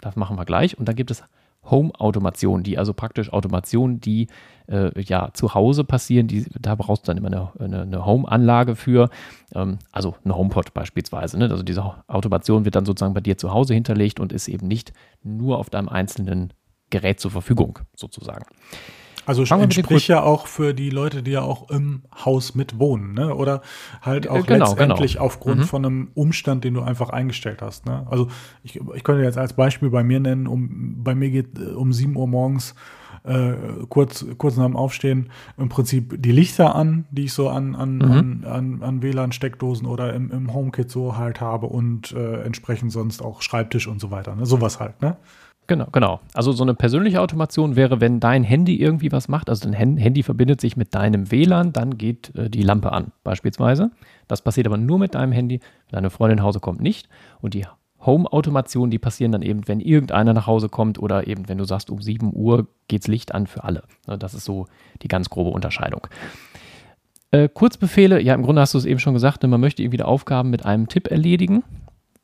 Das 0.00 0.16
machen 0.16 0.36
wir 0.36 0.44
gleich. 0.44 0.78
Und 0.78 0.88
dann 0.88 0.96
gibt 0.96 1.10
es 1.10 1.24
Home-Automation, 1.64 2.64
die 2.64 2.76
also 2.76 2.92
praktisch 2.92 3.32
Automation, 3.32 4.00
die 4.00 4.26
äh, 4.66 5.00
ja 5.00 5.30
zu 5.32 5.54
Hause 5.54 5.84
passieren. 5.84 6.26
Die, 6.26 6.44
da 6.60 6.74
brauchst 6.74 7.06
du 7.06 7.06
dann 7.12 7.18
immer 7.18 7.28
eine, 7.28 7.52
eine, 7.58 7.82
eine 7.82 8.04
Home-Anlage 8.04 8.74
für, 8.74 9.10
ähm, 9.54 9.78
also 9.92 10.16
eine 10.24 10.36
HomePod 10.36 10.74
beispielsweise. 10.74 11.38
Ne? 11.38 11.48
Also 11.50 11.62
diese 11.62 11.84
Automation 12.08 12.64
wird 12.64 12.74
dann 12.74 12.84
sozusagen 12.84 13.14
bei 13.14 13.20
dir 13.20 13.38
zu 13.38 13.52
Hause 13.52 13.74
hinterlegt 13.74 14.18
und 14.18 14.32
ist 14.32 14.48
eben 14.48 14.66
nicht 14.66 14.92
nur 15.22 15.58
auf 15.58 15.70
deinem 15.70 15.88
einzelnen 15.88 16.52
Gerät 16.90 17.20
zur 17.20 17.30
Verfügung, 17.30 17.78
sozusagen. 17.94 18.44
Also 19.26 19.44
entspricht 19.44 20.08
ja 20.08 20.22
auch 20.22 20.46
für 20.46 20.74
die 20.74 20.90
Leute, 20.90 21.22
die 21.22 21.32
ja 21.32 21.42
auch 21.42 21.70
im 21.70 22.02
Haus 22.24 22.54
mitwohnen, 22.54 23.14
ne? 23.14 23.34
Oder 23.34 23.62
halt 24.00 24.28
auch 24.28 24.46
genau, 24.46 24.66
letztendlich 24.66 25.14
genau. 25.14 25.24
aufgrund 25.24 25.60
mhm. 25.60 25.64
von 25.64 25.84
einem 25.84 26.10
Umstand, 26.14 26.64
den 26.64 26.74
du 26.74 26.82
einfach 26.82 27.10
eingestellt 27.10 27.62
hast. 27.62 27.86
Ne? 27.86 28.06
Also 28.10 28.28
ich, 28.64 28.80
ich 28.94 29.04
könnte 29.04 29.22
jetzt 29.22 29.38
als 29.38 29.52
Beispiel 29.52 29.90
bei 29.90 30.02
mir 30.02 30.20
nennen, 30.20 30.46
um 30.46 31.02
bei 31.02 31.14
mir 31.14 31.30
geht 31.30 31.58
äh, 31.58 31.72
um 31.72 31.92
7 31.92 32.16
Uhr 32.16 32.26
morgens 32.26 32.74
äh, 33.24 33.52
kurz, 33.88 34.24
kurz 34.38 34.56
nach 34.56 34.66
dem 34.66 34.76
Aufstehen 34.76 35.30
im 35.56 35.68
Prinzip 35.68 36.20
die 36.20 36.32
Lichter 36.32 36.74
an, 36.74 37.04
die 37.10 37.24
ich 37.24 37.32
so 37.32 37.48
an, 37.48 37.74
an, 37.74 37.96
mhm. 37.96 38.02
an, 38.02 38.44
an, 38.44 38.82
an 38.82 39.02
WLAN-Steckdosen 39.02 39.86
oder 39.86 40.12
im, 40.14 40.30
im 40.30 40.52
HomeKit 40.52 40.90
so 40.90 41.16
halt 41.16 41.40
habe 41.40 41.66
und 41.66 42.12
äh, 42.12 42.42
entsprechend 42.42 42.92
sonst 42.92 43.22
auch 43.22 43.42
Schreibtisch 43.42 43.86
und 43.86 44.00
so 44.00 44.10
weiter. 44.10 44.34
Ne? 44.34 44.46
Sowas 44.46 44.80
halt, 44.80 45.00
ne? 45.00 45.16
Genau, 45.72 45.86
genau. 45.90 46.20
Also 46.34 46.52
so 46.52 46.64
eine 46.64 46.74
persönliche 46.74 47.22
Automation 47.22 47.76
wäre, 47.76 47.98
wenn 48.02 48.20
dein 48.20 48.44
Handy 48.44 48.76
irgendwie 48.76 49.10
was 49.10 49.28
macht, 49.28 49.48
also 49.48 49.70
dein 49.70 49.96
Handy 49.96 50.22
verbindet 50.22 50.60
sich 50.60 50.76
mit 50.76 50.94
deinem 50.94 51.30
WLAN, 51.30 51.72
dann 51.72 51.96
geht 51.96 52.30
äh, 52.36 52.50
die 52.50 52.60
Lampe 52.60 52.92
an, 52.92 53.12
beispielsweise. 53.24 53.90
Das 54.28 54.42
passiert 54.42 54.66
aber 54.66 54.76
nur 54.76 54.98
mit 54.98 55.14
deinem 55.14 55.32
Handy. 55.32 55.60
Deine 55.90 56.10
Freundin 56.10 56.36
nach 56.36 56.44
Hause 56.44 56.60
kommt 56.60 56.82
nicht. 56.82 57.08
Und 57.40 57.54
die 57.54 57.64
Home-Automationen, 58.04 58.90
die 58.90 58.98
passieren 58.98 59.32
dann 59.32 59.40
eben, 59.40 59.66
wenn 59.66 59.80
irgendeiner 59.80 60.34
nach 60.34 60.46
Hause 60.46 60.68
kommt 60.68 60.98
oder 60.98 61.26
eben, 61.26 61.48
wenn 61.48 61.56
du 61.56 61.64
sagst, 61.64 61.88
um 61.88 62.02
7 62.02 62.32
Uhr 62.34 62.66
geht's 62.88 63.08
Licht 63.08 63.34
an 63.34 63.46
für 63.46 63.64
alle. 63.64 63.84
Ne, 64.06 64.18
das 64.18 64.34
ist 64.34 64.44
so 64.44 64.66
die 65.00 65.08
ganz 65.08 65.30
grobe 65.30 65.52
Unterscheidung. 65.52 66.06
Äh, 67.30 67.48
Kurzbefehle, 67.48 68.20
ja, 68.20 68.34
im 68.34 68.42
Grunde 68.42 68.60
hast 68.60 68.74
du 68.74 68.78
es 68.78 68.84
eben 68.84 69.00
schon 69.00 69.14
gesagt, 69.14 69.42
ne, 69.42 69.48
man 69.48 69.62
möchte 69.62 69.82
irgendwie 69.82 70.02
Aufgaben 70.02 70.50
mit 70.50 70.66
einem 70.66 70.88
Tipp 70.88 71.10
erledigen 71.10 71.64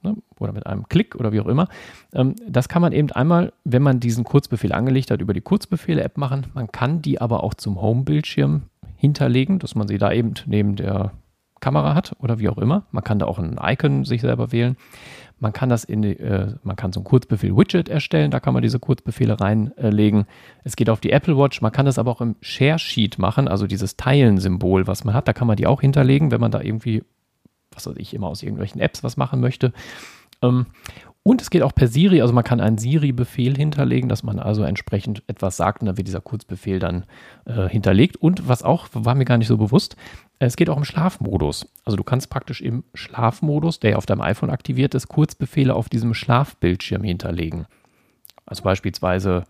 ne, 0.02 0.16
oder 0.38 0.52
mit 0.52 0.66
einem 0.66 0.88
Klick 0.88 1.14
oder 1.14 1.32
wie 1.32 1.40
auch 1.40 1.46
immer. 1.46 1.68
Ähm, 2.12 2.34
das 2.46 2.68
kann 2.68 2.82
man 2.82 2.92
eben 2.92 3.10
einmal, 3.12 3.52
wenn 3.64 3.82
man 3.82 4.00
diesen 4.00 4.24
Kurzbefehl 4.24 4.72
angelegt 4.72 5.10
hat, 5.10 5.20
über 5.20 5.34
die 5.34 5.40
Kurzbefehle-App 5.40 6.16
machen. 6.16 6.46
Man 6.54 6.70
kann 6.72 7.02
die 7.02 7.20
aber 7.20 7.42
auch 7.42 7.54
zum 7.54 7.80
Home-Bildschirm 7.80 8.62
hinterlegen, 8.96 9.58
dass 9.58 9.74
man 9.74 9.88
sie 9.88 9.98
da 9.98 10.12
eben 10.12 10.34
neben 10.46 10.76
der 10.76 11.12
Kamera 11.60 11.94
hat 11.94 12.14
oder 12.20 12.38
wie 12.38 12.48
auch 12.48 12.58
immer. 12.58 12.84
Man 12.90 13.04
kann 13.04 13.18
da 13.18 13.26
auch 13.26 13.38
ein 13.38 13.58
Icon 13.60 14.04
sich 14.04 14.20
selber 14.20 14.52
wählen. 14.52 14.76
Man 15.40 15.52
kann 15.52 15.68
das 15.68 15.84
in, 15.84 16.02
äh, 16.02 16.54
man 16.64 16.74
kann 16.76 16.92
so 16.92 17.00
ein 17.00 17.04
Kurzbefehl-Widget 17.04 17.88
erstellen, 17.88 18.30
da 18.30 18.40
kann 18.40 18.54
man 18.54 18.62
diese 18.62 18.80
Kurzbefehle 18.80 19.40
reinlegen. 19.40 20.26
es 20.64 20.74
geht 20.74 20.90
auf 20.90 21.00
die 21.00 21.12
Apple 21.12 21.38
Watch, 21.38 21.62
man 21.62 21.70
kann 21.70 21.86
das 21.86 21.98
aber 21.98 22.10
auch 22.10 22.20
im 22.20 22.34
Share 22.40 22.78
Sheet 22.78 23.18
machen, 23.18 23.46
also 23.46 23.68
dieses 23.68 23.96
Teilen-Symbol, 23.96 24.88
was 24.88 25.04
man 25.04 25.14
hat, 25.14 25.28
da 25.28 25.32
kann 25.32 25.46
man 25.46 25.56
die 25.56 25.68
auch 25.68 25.80
hinterlegen, 25.80 26.32
wenn 26.32 26.40
man 26.40 26.50
da 26.50 26.60
irgendwie, 26.60 27.04
was 27.86 27.86
weiß 27.86 27.96
ich, 27.98 28.14
immer 28.14 28.26
aus 28.26 28.42
irgendwelchen 28.42 28.80
Apps 28.80 29.02
was 29.02 29.16
machen 29.16 29.40
möchte. 29.40 29.72
Ähm, 30.42 30.66
und 31.22 31.42
es 31.42 31.50
geht 31.50 31.62
auch 31.62 31.74
per 31.74 31.88
Siri, 31.88 32.22
also 32.22 32.32
man 32.32 32.44
kann 32.44 32.60
einen 32.60 32.78
Siri-Befehl 32.78 33.54
hinterlegen, 33.56 34.08
dass 34.08 34.22
man 34.22 34.38
also 34.38 34.62
entsprechend 34.62 35.22
etwas 35.26 35.58
sagt 35.58 35.82
und 35.82 35.86
dann 35.86 35.98
wird 35.98 36.06
dieser 36.06 36.22
Kurzbefehl 36.22 36.78
dann 36.78 37.04
äh, 37.44 37.68
hinterlegt. 37.68 38.16
Und 38.16 38.48
was 38.48 38.62
auch, 38.62 38.88
war 38.92 39.14
mir 39.14 39.26
gar 39.26 39.36
nicht 39.36 39.48
so 39.48 39.58
bewusst, 39.58 39.96
es 40.38 40.56
geht 40.56 40.70
auch 40.70 40.76
im 40.76 40.84
Schlafmodus. 40.84 41.66
Also 41.84 41.96
du 41.96 42.04
kannst 42.04 42.30
praktisch 42.30 42.62
im 42.62 42.84
Schlafmodus, 42.94 43.80
der 43.80 43.98
auf 43.98 44.06
deinem 44.06 44.22
iPhone 44.22 44.50
aktiviert 44.50 44.94
ist, 44.94 45.08
Kurzbefehle 45.08 45.74
auf 45.74 45.88
diesem 45.88 46.14
Schlafbildschirm 46.14 47.02
hinterlegen. 47.02 47.66
Also 48.46 48.62
beispielsweise 48.62 49.44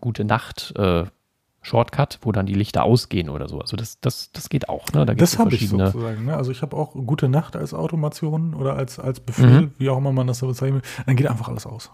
Gute 0.00 0.24
Nacht 0.24 0.74
äh, 0.76 1.04
Shortcut, 1.62 2.18
wo 2.22 2.32
dann 2.32 2.46
die 2.46 2.54
Lichter 2.54 2.84
ausgehen 2.84 3.28
oder 3.28 3.48
so. 3.48 3.60
Also 3.60 3.76
das, 3.76 4.00
das, 4.00 4.32
das 4.32 4.48
geht 4.48 4.68
auch. 4.68 4.86
Ne? 4.92 5.04
Da 5.04 5.14
das 5.14 5.38
habe 5.38 5.54
ich 5.54 5.68
sozusagen. 5.68 6.24
Ne? 6.24 6.36
Also 6.36 6.50
ich 6.50 6.62
habe 6.62 6.76
auch 6.76 6.94
Gute 6.94 7.28
Nacht 7.28 7.56
als 7.56 7.74
Automation 7.74 8.54
oder 8.54 8.76
als, 8.76 8.98
als 8.98 9.20
Befehl, 9.20 9.62
mhm. 9.62 9.72
wie 9.78 9.90
auch 9.90 9.98
immer 9.98 10.12
man 10.12 10.26
das 10.26 10.38
so 10.38 10.46
bezeichnet. 10.46 10.84
Dann 11.06 11.16
geht 11.16 11.26
einfach 11.26 11.48
alles 11.48 11.66
aus. 11.66 11.90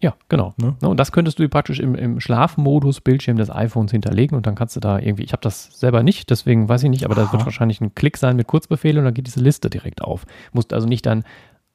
Ja, 0.00 0.14
genau. 0.28 0.52
Ne? 0.58 0.76
Und 0.82 0.98
das 0.98 1.12
könntest 1.12 1.38
du 1.38 1.48
praktisch 1.48 1.80
im, 1.80 1.94
im 1.94 2.20
Schlafmodus 2.20 3.00
Bildschirm 3.00 3.38
des 3.38 3.48
iPhones 3.48 3.90
hinterlegen 3.90 4.36
und 4.36 4.46
dann 4.46 4.54
kannst 4.54 4.76
du 4.76 4.80
da 4.80 4.98
irgendwie, 4.98 5.22
ich 5.22 5.32
habe 5.32 5.40
das 5.40 5.80
selber 5.80 6.02
nicht, 6.02 6.28
deswegen 6.28 6.68
weiß 6.68 6.82
ich 6.82 6.90
nicht, 6.90 7.06
aber 7.06 7.14
Aha. 7.14 7.22
das 7.22 7.32
wird 7.32 7.46
wahrscheinlich 7.46 7.80
ein 7.80 7.94
Klick 7.94 8.18
sein 8.18 8.36
mit 8.36 8.46
Kurzbefehl 8.46 8.98
und 8.98 9.04
dann 9.04 9.14
geht 9.14 9.26
diese 9.26 9.40
Liste 9.40 9.70
direkt 9.70 10.02
auf. 10.02 10.26
Musst 10.52 10.74
also 10.74 10.86
nicht 10.86 11.06
dann 11.06 11.24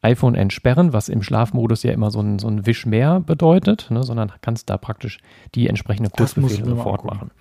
iPhone 0.01 0.35
entsperren, 0.35 0.93
was 0.93 1.09
im 1.09 1.21
Schlafmodus 1.21 1.83
ja 1.83 1.91
immer 1.91 2.11
so 2.11 2.21
ein, 2.21 2.39
so 2.39 2.47
ein 2.47 2.65
Wisch 2.65 2.85
mehr 2.85 3.19
bedeutet, 3.19 3.87
ne, 3.91 4.03
sondern 4.03 4.31
kannst 4.41 4.69
da 4.69 4.77
praktisch 4.77 5.19
die 5.55 5.67
entsprechende 5.67 6.09
Kurzbefehle 6.09 6.65
sofort 6.65 7.03
machen. 7.03 7.31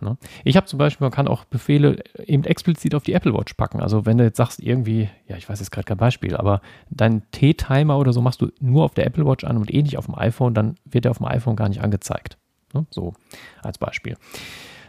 Ne? 0.00 0.16
Ich 0.44 0.56
habe 0.56 0.66
zum 0.66 0.78
Beispiel, 0.78 1.04
man 1.04 1.12
kann 1.12 1.28
auch 1.28 1.44
Befehle 1.44 2.02
eben 2.24 2.44
explizit 2.44 2.94
auf 2.94 3.02
die 3.02 3.14
Apple 3.14 3.32
Watch 3.32 3.54
packen. 3.54 3.80
Also 3.80 4.06
wenn 4.06 4.18
du 4.18 4.24
jetzt 4.24 4.36
sagst, 4.36 4.60
irgendwie, 4.60 5.08
ja, 5.26 5.36
ich 5.36 5.48
weiß 5.48 5.60
jetzt 5.60 5.70
gerade 5.70 5.84
kein 5.84 5.96
Beispiel, 5.96 6.36
aber 6.36 6.60
dein 6.90 7.22
T-Timer 7.30 7.98
oder 7.98 8.12
so 8.12 8.20
machst 8.20 8.40
du 8.42 8.50
nur 8.60 8.84
auf 8.84 8.94
der 8.94 9.06
Apple 9.06 9.24
Watch 9.24 9.44
an 9.44 9.56
und 9.56 9.72
eh 9.72 9.82
nicht 9.82 9.96
auf 9.96 10.06
dem 10.06 10.16
iPhone, 10.16 10.54
dann 10.54 10.76
wird 10.84 11.04
der 11.04 11.12
auf 11.12 11.18
dem 11.18 11.26
iPhone 11.26 11.56
gar 11.56 11.68
nicht 11.68 11.80
angezeigt. 11.80 12.36
Ne? 12.74 12.86
So 12.90 13.14
als 13.62 13.78
Beispiel. 13.78 14.16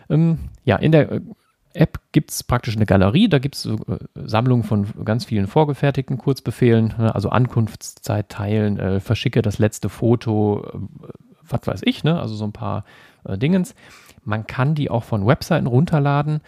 Ähm, 0.09 0.39
ja, 0.65 0.75
in 0.75 0.91
der 0.91 1.11
äh, 1.11 1.21
App 1.75 1.99
gibt 2.11 2.31
es 2.31 2.43
praktisch 2.43 2.75
eine 2.75 2.85
Galerie, 2.85 3.27
da 3.27 3.39
gibt 3.39 3.55
es 3.55 3.65
äh, 3.65 3.75
Sammlungen 4.15 4.63
von 4.63 4.87
ganz 5.03 5.25
vielen 5.25 5.47
vorgefertigten 5.47 6.17
Kurzbefehlen, 6.17 6.93
ne? 6.97 7.13
also 7.13 7.29
Ankunftszeit 7.29 8.29
teilen, 8.29 8.79
äh, 8.79 8.99
verschicke 8.99 9.41
das 9.41 9.59
letzte 9.59 9.89
Foto, 9.89 10.65
äh, 10.73 11.07
was 11.47 11.67
weiß 11.67 11.81
ich, 11.83 12.03
ne? 12.03 12.19
also 12.19 12.35
so 12.35 12.45
ein 12.45 12.53
paar 12.53 12.85
äh, 13.25 13.37
Dingens. 13.37 13.75
Man 14.23 14.47
kann 14.47 14.75
die 14.75 14.89
auch 14.89 15.03
von 15.03 15.27
Webseiten 15.27 15.67
runterladen. 15.67 16.41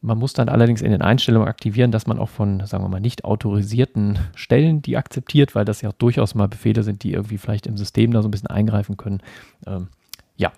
Man 0.00 0.18
muss 0.18 0.34
dann 0.34 0.50
allerdings 0.50 0.82
in 0.82 0.92
den 0.92 1.00
Einstellungen 1.00 1.48
aktivieren, 1.48 1.90
dass 1.90 2.06
man 2.06 2.18
auch 2.18 2.28
von, 2.28 2.64
sagen 2.66 2.84
wir 2.84 2.88
mal, 2.88 3.00
nicht 3.00 3.24
autorisierten 3.24 4.18
Stellen 4.34 4.82
die 4.82 4.98
akzeptiert, 4.98 5.54
weil 5.54 5.64
das 5.64 5.80
ja 5.80 5.90
durchaus 5.96 6.34
mal 6.34 6.46
Befehle 6.46 6.82
sind, 6.82 7.02
die 7.02 7.14
irgendwie 7.14 7.38
vielleicht 7.38 7.66
im 7.66 7.78
System 7.78 8.12
da 8.12 8.20
so 8.20 8.28
ein 8.28 8.30
bisschen 8.30 8.50
eingreifen 8.50 8.98
können. 8.98 9.22
Ähm, 9.66 9.88
ja, 10.36 10.52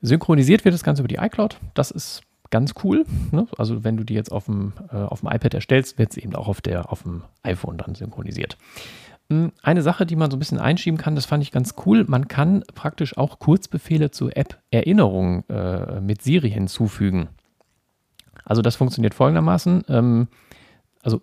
Synchronisiert 0.00 0.64
wird 0.64 0.74
das 0.74 0.84
Ganze 0.84 1.02
über 1.02 1.08
die 1.08 1.16
iCloud. 1.16 1.58
Das 1.74 1.90
ist 1.90 2.22
ganz 2.50 2.74
cool. 2.82 3.04
Ne? 3.30 3.46
Also 3.56 3.84
wenn 3.84 3.96
du 3.96 4.04
die 4.04 4.14
jetzt 4.14 4.32
auf 4.32 4.46
dem, 4.46 4.72
äh, 4.90 4.96
auf 4.96 5.20
dem 5.20 5.30
iPad 5.30 5.54
erstellst, 5.54 5.98
wird 5.98 6.12
es 6.12 6.16
eben 6.16 6.34
auch 6.34 6.48
auf, 6.48 6.60
der, 6.60 6.92
auf 6.92 7.02
dem 7.02 7.22
iPhone 7.42 7.78
dann 7.78 7.94
synchronisiert. 7.94 8.56
Hm, 9.30 9.52
eine 9.62 9.82
Sache, 9.82 10.06
die 10.06 10.16
man 10.16 10.30
so 10.30 10.36
ein 10.36 10.38
bisschen 10.38 10.58
einschieben 10.58 10.98
kann, 10.98 11.14
das 11.14 11.26
fand 11.26 11.42
ich 11.42 11.52
ganz 11.52 11.74
cool. 11.84 12.04
Man 12.08 12.28
kann 12.28 12.64
praktisch 12.74 13.16
auch 13.16 13.38
Kurzbefehle 13.38 14.10
zur 14.10 14.36
App 14.36 14.58
Erinnerung 14.70 15.44
äh, 15.48 16.00
mit 16.00 16.22
Siri 16.22 16.50
hinzufügen. 16.50 17.28
Also 18.44 18.62
das 18.62 18.76
funktioniert 18.76 19.14
folgendermaßen. 19.14 19.84
Ähm, 19.88 20.28
also 21.02 21.20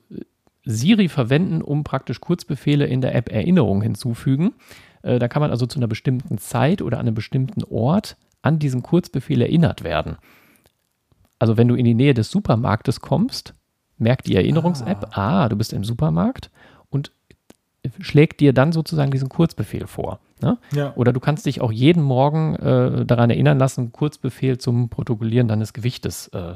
Siri 0.63 1.09
verwenden, 1.09 1.61
um 1.61 1.83
praktisch 1.83 2.21
Kurzbefehle 2.21 2.85
in 2.85 3.01
der 3.01 3.15
App 3.15 3.31
Erinnerung 3.31 3.81
hinzufügen. 3.81 4.53
Äh, 5.01 5.17
da 5.17 5.27
kann 5.27 5.41
man 5.41 5.51
also 5.51 5.65
zu 5.65 5.79
einer 5.79 5.87
bestimmten 5.87 6.37
Zeit 6.37 6.81
oder 6.81 6.97
an 6.99 7.07
einem 7.07 7.15
bestimmten 7.15 7.63
Ort 7.63 8.17
an 8.45 8.59
diesen 8.59 8.83
Kurzbefehl 8.83 9.41
erinnert 9.41 9.83
werden. 9.83 10.17
Also 11.39 11.57
wenn 11.57 11.67
du 11.67 11.75
in 11.75 11.85
die 11.85 11.93
Nähe 11.93 12.13
des 12.13 12.29
Supermarktes 12.31 13.01
kommst, 13.01 13.53
merkt 13.97 14.27
die 14.27 14.35
Erinnerungs-App, 14.35 15.07
ah. 15.11 15.43
ah, 15.43 15.49
du 15.49 15.55
bist 15.55 15.73
im 15.73 15.83
Supermarkt 15.83 16.51
und 16.89 17.11
schlägt 17.99 18.39
dir 18.39 18.53
dann 18.53 18.71
sozusagen 18.71 19.11
diesen 19.11 19.29
Kurzbefehl 19.29 19.87
vor. 19.87 20.19
Ne? 20.41 20.57
Ja. 20.73 20.93
Oder 20.95 21.13
du 21.13 21.19
kannst 21.19 21.45
dich 21.45 21.61
auch 21.61 21.71
jeden 21.71 22.03
Morgen 22.03 22.55
äh, 22.55 23.05
daran 23.05 23.29
erinnern 23.29 23.57
lassen, 23.57 23.91
Kurzbefehl 23.91 24.57
zum 24.57 24.89
Protokollieren 24.89 25.47
deines 25.47 25.73
Gewichtes 25.73 26.27
äh, 26.29 26.55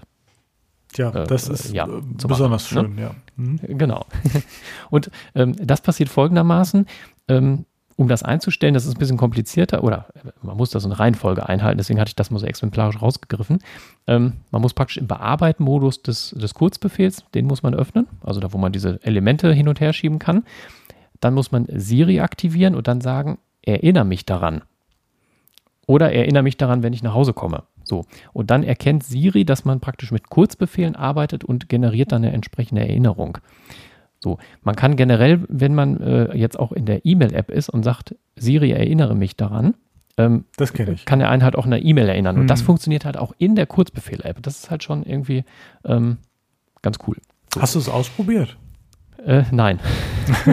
ja, 0.95 1.11
äh, 1.11 1.27
das 1.27 1.47
ist 1.47 1.71
ja, 1.71 1.85
äh, 1.87 2.01
besonders 2.27 2.73
machen, 2.73 2.95
ne? 2.95 2.95
schön, 2.95 2.95
ne? 2.95 3.01
ja. 3.01 3.15
Mhm. 3.35 3.77
Genau. 3.77 4.05
Und 4.89 5.11
ähm, 5.35 5.55
das 5.59 5.81
passiert 5.81 6.09
folgendermaßen. 6.09 6.87
Ähm, 7.27 7.65
um 7.99 8.07
das 8.07 8.23
einzustellen, 8.23 8.73
das 8.73 8.85
ist 8.85 8.95
ein 8.95 8.97
bisschen 8.99 9.17
komplizierter 9.17 9.83
oder 9.83 10.05
man 10.41 10.55
muss 10.55 10.69
da 10.69 10.79
so 10.79 10.87
eine 10.87 10.97
Reihenfolge 10.97 11.49
einhalten, 11.49 11.79
deswegen 11.79 11.99
hatte 11.99 12.07
ich 12.07 12.15
das 12.15 12.31
mal 12.31 12.39
so 12.39 12.45
exemplarisch 12.45 13.01
rausgegriffen. 13.01 13.59
Ähm, 14.07 14.37
man 14.51 14.61
muss 14.61 14.73
praktisch 14.73 14.95
im 14.95 15.07
Bearbeiten-Modus 15.07 16.01
des, 16.01 16.29
des 16.29 16.53
Kurzbefehls, 16.53 17.25
den 17.33 17.45
muss 17.45 17.61
man 17.61 17.75
öffnen, 17.75 18.07
also 18.23 18.39
da, 18.39 18.53
wo 18.53 18.57
man 18.57 18.71
diese 18.71 19.03
Elemente 19.03 19.51
hin 19.51 19.67
und 19.67 19.81
her 19.81 19.91
schieben 19.91 20.17
kann. 20.17 20.45
Dann 21.19 21.33
muss 21.33 21.51
man 21.51 21.65
Siri 21.67 22.21
aktivieren 22.21 22.73
und 22.73 22.87
dann 22.87 23.01
sagen, 23.01 23.37
erinnere 23.63 24.05
mich 24.05 24.25
daran. 24.25 24.61
Oder 25.85 26.13
erinnere 26.13 26.43
mich 26.43 26.55
daran, 26.55 26.83
wenn 26.83 26.93
ich 26.93 27.03
nach 27.03 27.13
Hause 27.13 27.33
komme. 27.33 27.63
So. 27.83 28.05
Und 28.31 28.49
dann 28.49 28.63
erkennt 28.63 29.03
Siri, 29.03 29.43
dass 29.43 29.65
man 29.65 29.81
praktisch 29.81 30.13
mit 30.13 30.29
Kurzbefehlen 30.29 30.95
arbeitet 30.95 31.43
und 31.43 31.67
generiert 31.67 32.13
dann 32.13 32.23
eine 32.23 32.31
entsprechende 32.31 32.81
Erinnerung. 32.81 33.39
So, 34.19 34.37
man 34.63 34.75
kann 34.75 34.95
generell, 34.95 35.41
wenn 35.47 35.73
man 35.73 36.01
äh, 36.01 36.37
jetzt 36.37 36.59
auch 36.59 36.71
in 36.71 36.85
der 36.85 37.05
E-Mail-App 37.05 37.49
ist 37.49 37.69
und 37.69 37.83
sagt, 37.83 38.15
Siri, 38.35 38.71
erinnere 38.71 39.15
mich 39.15 39.37
daran, 39.37 39.75
ähm, 40.17 40.43
das 40.57 40.73
kenne 40.73 40.91
ich. 40.91 41.05
Kann 41.05 41.21
er 41.21 41.29
einen 41.29 41.43
halt 41.43 41.55
auch 41.55 41.63
in 41.63 41.71
der 41.71 41.83
E-Mail 41.83 42.09
erinnern. 42.09 42.35
Mhm. 42.35 42.41
Und 42.41 42.47
das 42.47 42.59
hm. 42.59 42.65
funktioniert 42.65 43.05
halt 43.05 43.15
auch 43.15 43.33
in 43.37 43.55
der 43.55 43.65
Kurzbefehl-App. 43.65 44.41
Das 44.41 44.59
ist 44.59 44.69
halt 44.69 44.83
schon 44.83 45.03
irgendwie 45.03 45.45
ähm, 45.85 46.17
ganz 46.81 46.97
cool. 47.07 47.15
Hast 47.57 47.75
du 47.75 47.79
es 47.79 47.87
ausprobiert? 47.87 48.57
Äh, 49.25 49.43
nein. 49.51 49.79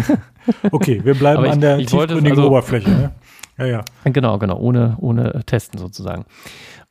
okay, 0.71 1.05
wir 1.05 1.15
bleiben 1.15 1.45
ich, 1.45 1.51
an 1.51 1.61
der 1.61 1.79
tiefgründigen 1.79 2.31
also, 2.31 2.47
Oberfläche. 2.47 2.91
Ne? 2.91 3.13
Ja, 3.59 3.67
ja. 3.67 3.85
Genau, 4.05 4.39
genau, 4.39 4.59
ohne, 4.59 4.97
ohne 4.99 5.43
Testen 5.47 5.79
sozusagen. 5.79 6.25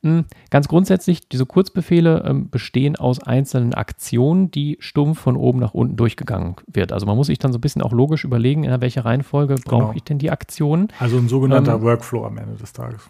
Hm, 0.05 0.25
ganz 0.51 0.67
grundsätzlich, 0.67 1.27
diese 1.29 1.47
Kurzbefehle 1.47 2.23
ähm, 2.27 2.51
bestehen 2.51 2.95
aus 2.95 3.23
einzelnen 3.23 3.73
Aktionen, 3.73 4.51
die 4.51 4.77
stumpf 4.79 5.19
von 5.19 5.35
oben 5.35 5.57
nach 5.57 5.73
unten 5.73 5.95
durchgegangen 5.95 6.57
wird. 6.67 6.91
Also 6.91 7.07
man 7.07 7.17
muss 7.17 7.25
sich 7.25 7.39
dann 7.39 7.51
so 7.51 7.57
ein 7.57 7.61
bisschen 7.61 7.81
auch 7.81 7.91
logisch 7.91 8.23
überlegen, 8.23 8.65
in 8.65 8.81
welcher 8.81 9.03
Reihenfolge 9.03 9.55
genau. 9.55 9.79
brauche 9.79 9.95
ich 9.97 10.03
denn 10.03 10.19
die 10.19 10.29
Aktionen. 10.29 10.89
Also 10.99 11.17
ein 11.17 11.27
sogenannter 11.27 11.73
ähm, 11.73 11.81
Workflow 11.81 12.23
am 12.23 12.37
Ende 12.37 12.55
des 12.55 12.71
Tages. 12.71 13.09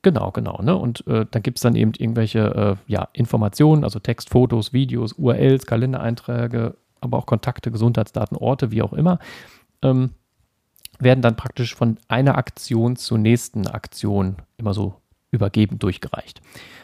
Genau, 0.00 0.30
genau. 0.30 0.58
Ne? 0.62 0.74
Und 0.74 1.06
äh, 1.06 1.26
da 1.30 1.38
gibt 1.38 1.58
es 1.58 1.62
dann 1.62 1.76
eben 1.76 1.92
irgendwelche 1.98 2.78
äh, 2.88 2.90
ja, 2.90 3.08
Informationen, 3.12 3.84
also 3.84 3.98
Text, 3.98 4.30
Fotos, 4.30 4.72
Videos, 4.72 5.12
URLs, 5.12 5.66
Kalendereinträge, 5.66 6.76
aber 7.02 7.18
auch 7.18 7.26
Kontakte, 7.26 7.70
Gesundheitsdaten, 7.70 8.38
Orte, 8.38 8.70
wie 8.70 8.80
auch 8.80 8.94
immer. 8.94 9.18
Ähm, 9.82 10.12
werden 10.98 11.20
dann 11.20 11.36
praktisch 11.36 11.74
von 11.74 11.98
einer 12.08 12.38
Aktion 12.38 12.96
zur 12.96 13.18
nächsten 13.18 13.66
Aktion 13.66 14.36
immer 14.56 14.72
so 14.72 14.94
übergeben 15.32 15.80
durchgereicht. 15.80 16.40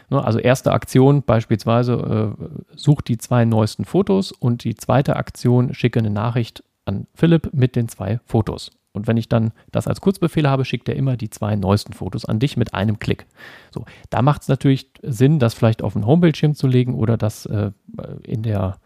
Ne, 0.09 0.23
also 0.23 0.39
erste 0.39 0.73
Aktion 0.73 1.23
beispielsweise 1.23 2.35
äh, 2.39 2.75
sucht 2.75 3.07
die 3.07 3.17
zwei 3.17 3.45
neuesten 3.45 3.85
Fotos 3.85 4.31
und 4.31 4.63
die 4.65 4.75
zweite 4.75 5.15
Aktion 5.15 5.73
schicke 5.73 5.99
eine 5.99 6.09
Nachricht 6.09 6.63
an 6.85 7.07
Philipp 7.13 7.53
mit 7.53 7.75
den 7.75 7.87
zwei 7.87 8.19
Fotos. 8.25 8.71
Und 8.91 9.07
wenn 9.07 9.17
ich 9.17 9.29
dann 9.29 9.51
das 9.71 9.87
als 9.87 10.01
Kurzbefehl 10.01 10.49
habe, 10.49 10.65
schickt 10.65 10.89
er 10.89 10.95
immer 10.95 11.15
die 11.15 11.29
zwei 11.29 11.55
neuesten 11.55 11.93
Fotos 11.93 12.25
an 12.25 12.39
dich 12.39 12.57
mit 12.57 12.73
einem 12.73 12.97
Klick. 12.97 13.27
So, 13.71 13.85
da 14.09 14.23
macht 14.23 14.41
es 14.41 14.47
natürlich 14.47 14.89
Sinn, 15.03 15.37
das 15.37 15.53
vielleicht 15.53 15.83
auf 15.83 15.93
den 15.93 16.07
Homebildschirm 16.07 16.55
zu 16.55 16.67
legen 16.67 16.95
oder 16.95 17.15
das 17.15 17.45
äh, 17.45 17.71
in 18.23 18.41
der 18.41 18.79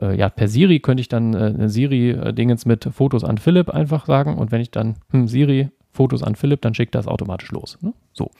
äh, 0.00 0.16
ja, 0.16 0.28
per 0.28 0.46
Siri 0.46 0.78
könnte 0.78 1.00
ich 1.00 1.08
dann 1.08 1.34
äh, 1.34 1.68
Siri-Dingens 1.68 2.64
mit 2.64 2.88
Fotos 2.92 3.24
an 3.24 3.38
Philipp 3.38 3.70
einfach 3.70 4.06
sagen 4.06 4.38
und 4.38 4.52
wenn 4.52 4.60
ich 4.60 4.70
dann, 4.70 4.96
hm, 5.10 5.26
Siri, 5.26 5.70
Fotos 5.92 6.22
an 6.22 6.36
Philipp, 6.36 6.62
dann 6.62 6.74
schickt 6.74 6.94
das 6.94 7.08
automatisch 7.08 7.50
los. 7.50 7.76
Ne? 7.80 7.92
So. 8.12 8.30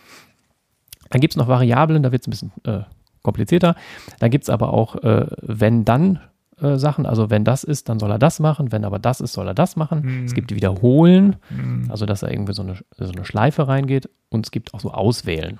Dann 1.10 1.20
gibt 1.20 1.34
es 1.34 1.36
noch 1.36 1.48
Variablen, 1.48 2.02
da 2.02 2.12
wird 2.12 2.22
es 2.22 2.28
ein 2.28 2.30
bisschen 2.30 2.52
äh, 2.64 2.84
komplizierter. 3.22 3.74
Dann 4.18 4.30
gibt 4.30 4.44
es 4.44 4.50
aber 4.50 4.72
auch, 4.72 4.96
äh, 4.96 5.26
wenn 5.42 5.84
dann 5.84 6.20
äh, 6.60 6.76
Sachen, 6.76 7.06
also 7.06 7.30
wenn 7.30 7.44
das 7.44 7.64
ist, 7.64 7.88
dann 7.88 7.98
soll 7.98 8.10
er 8.10 8.18
das 8.18 8.40
machen, 8.40 8.72
wenn 8.72 8.84
aber 8.84 8.98
das 8.98 9.20
ist, 9.20 9.32
soll 9.32 9.46
er 9.46 9.54
das 9.54 9.76
machen. 9.76 10.02
Mhm. 10.02 10.24
Es 10.24 10.34
gibt 10.34 10.50
die 10.50 10.56
Wiederholen, 10.56 11.36
mhm. 11.50 11.86
also 11.90 12.06
dass 12.06 12.22
er 12.22 12.30
irgendwie 12.30 12.52
so 12.52 12.62
eine, 12.62 12.76
so 12.96 13.12
eine 13.12 13.24
Schleife 13.24 13.68
reingeht 13.68 14.08
und 14.28 14.46
es 14.46 14.50
gibt 14.50 14.74
auch 14.74 14.80
so 14.80 14.90
Auswählen. 14.90 15.58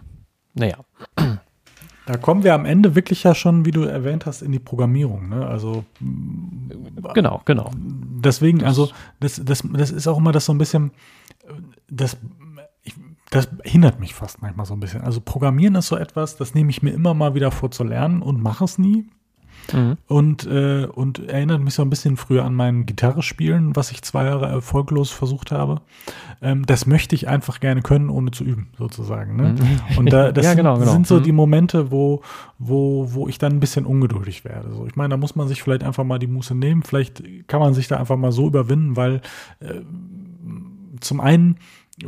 Naja. 0.55 0.77
Da 2.07 2.17
kommen 2.17 2.43
wir 2.43 2.55
am 2.55 2.65
Ende 2.65 2.97
wirklich 2.97 3.23
ja 3.23 3.35
schon, 3.35 3.65
wie 3.65 3.71
du 3.71 3.83
erwähnt 3.83 4.27
hast, 4.27 4.43
in 4.43 4.51
die 4.53 4.59
Programmierung. 4.59 5.29
Ne? 5.29 5.47
Also 5.47 5.85
genau, 7.15 7.41
genau. 7.45 7.71
Deswegen, 7.77 8.65
also 8.65 8.91
das, 9.21 9.41
das, 9.45 9.63
das 9.73 9.91
ist 9.91 10.09
auch 10.09 10.19
immer 10.19 10.33
das 10.33 10.47
so 10.47 10.53
ein 10.53 10.59
bisschen, 10.59 10.91
das, 11.89 12.17
ich, 12.17 12.50
das 13.31 13.49
hindert 13.62 14.01
mich 14.01 14.14
fast 14.14 14.43
manchmal 14.43 14.66
so 14.66 14.75
ein 14.75 14.81
bisschen. 14.81 15.03
Also 15.03 15.21
Programmieren 15.21 15.77
ist 15.77 15.87
so 15.87 15.97
etwas, 15.97 16.37
das 16.37 16.55
nehme 16.55 16.71
ich 16.71 16.83
mir 16.83 16.90
immer 16.90 17.14
mal 17.14 17.35
wieder 17.35 17.53
vor 17.53 17.71
zu 17.71 17.85
lernen 17.85 18.23
und 18.23 18.43
mache 18.43 18.64
es 18.64 18.77
nie. 18.77 19.07
Mhm. 19.73 19.97
Und, 20.09 20.47
äh, 20.47 20.87
und 20.87 21.29
erinnert 21.29 21.61
mich 21.61 21.75
so 21.75 21.83
ein 21.83 21.90
bisschen 21.90 22.16
früher 22.16 22.45
an 22.45 22.55
mein 22.55 22.87
Gitarrespielen, 22.87 23.77
was 23.77 23.93
ich 23.93 24.03
zwei 24.03 24.25
Jahre 24.25 24.47
erfolglos 24.47 25.11
versucht 25.11 25.53
habe. 25.53 25.81
Ähm, 26.43 26.66
das 26.66 26.87
möchte 26.87 27.14
ich 27.14 27.29
einfach 27.29 27.61
gerne 27.61 27.83
können, 27.83 28.11
ohne 28.11 28.31
zu 28.33 28.43
üben, 28.43 28.69
sozusagen. 28.79 29.37
Ne? 29.37 29.55
Mhm. 29.59 29.99
Und 29.99 30.12
da, 30.12 30.33
das 30.33 30.45
ja, 30.47 30.55
genau, 30.55 30.79
genau. 30.79 30.90
sind 30.90 31.07
so 31.07 31.16
mhm. 31.16 31.23
die 31.23 31.33
Momente, 31.33 31.90
wo, 31.90 32.23
wo, 32.59 33.12
wo 33.12 33.29
ich 33.29 33.38
dann 33.38 33.53
ein 33.53 33.61
bisschen 33.61 33.87
ungeduldig 33.87 34.45
werde. 34.45 34.71
So, 34.73 34.87
ich 34.87 34.97
meine, 34.97 35.11
da 35.11 35.16
muss 35.16 35.37
man 35.37 35.47
sich 35.47 35.62
vielleicht 35.62 35.85
einfach 35.85 36.05
mal 36.05 36.19
die 36.19 36.27
Muße 36.27 36.55
nehmen. 36.55 36.83
Vielleicht 36.83 37.23
kann 37.47 37.61
man 37.61 37.75
sich 37.75 37.88
da 37.88 37.99
einfach 37.99 38.16
mal 38.16 38.33
so 38.33 38.47
überwinden, 38.47 38.97
weil 38.97 39.21
äh, 39.61 39.83
zum 41.01 41.21
einen 41.21 41.57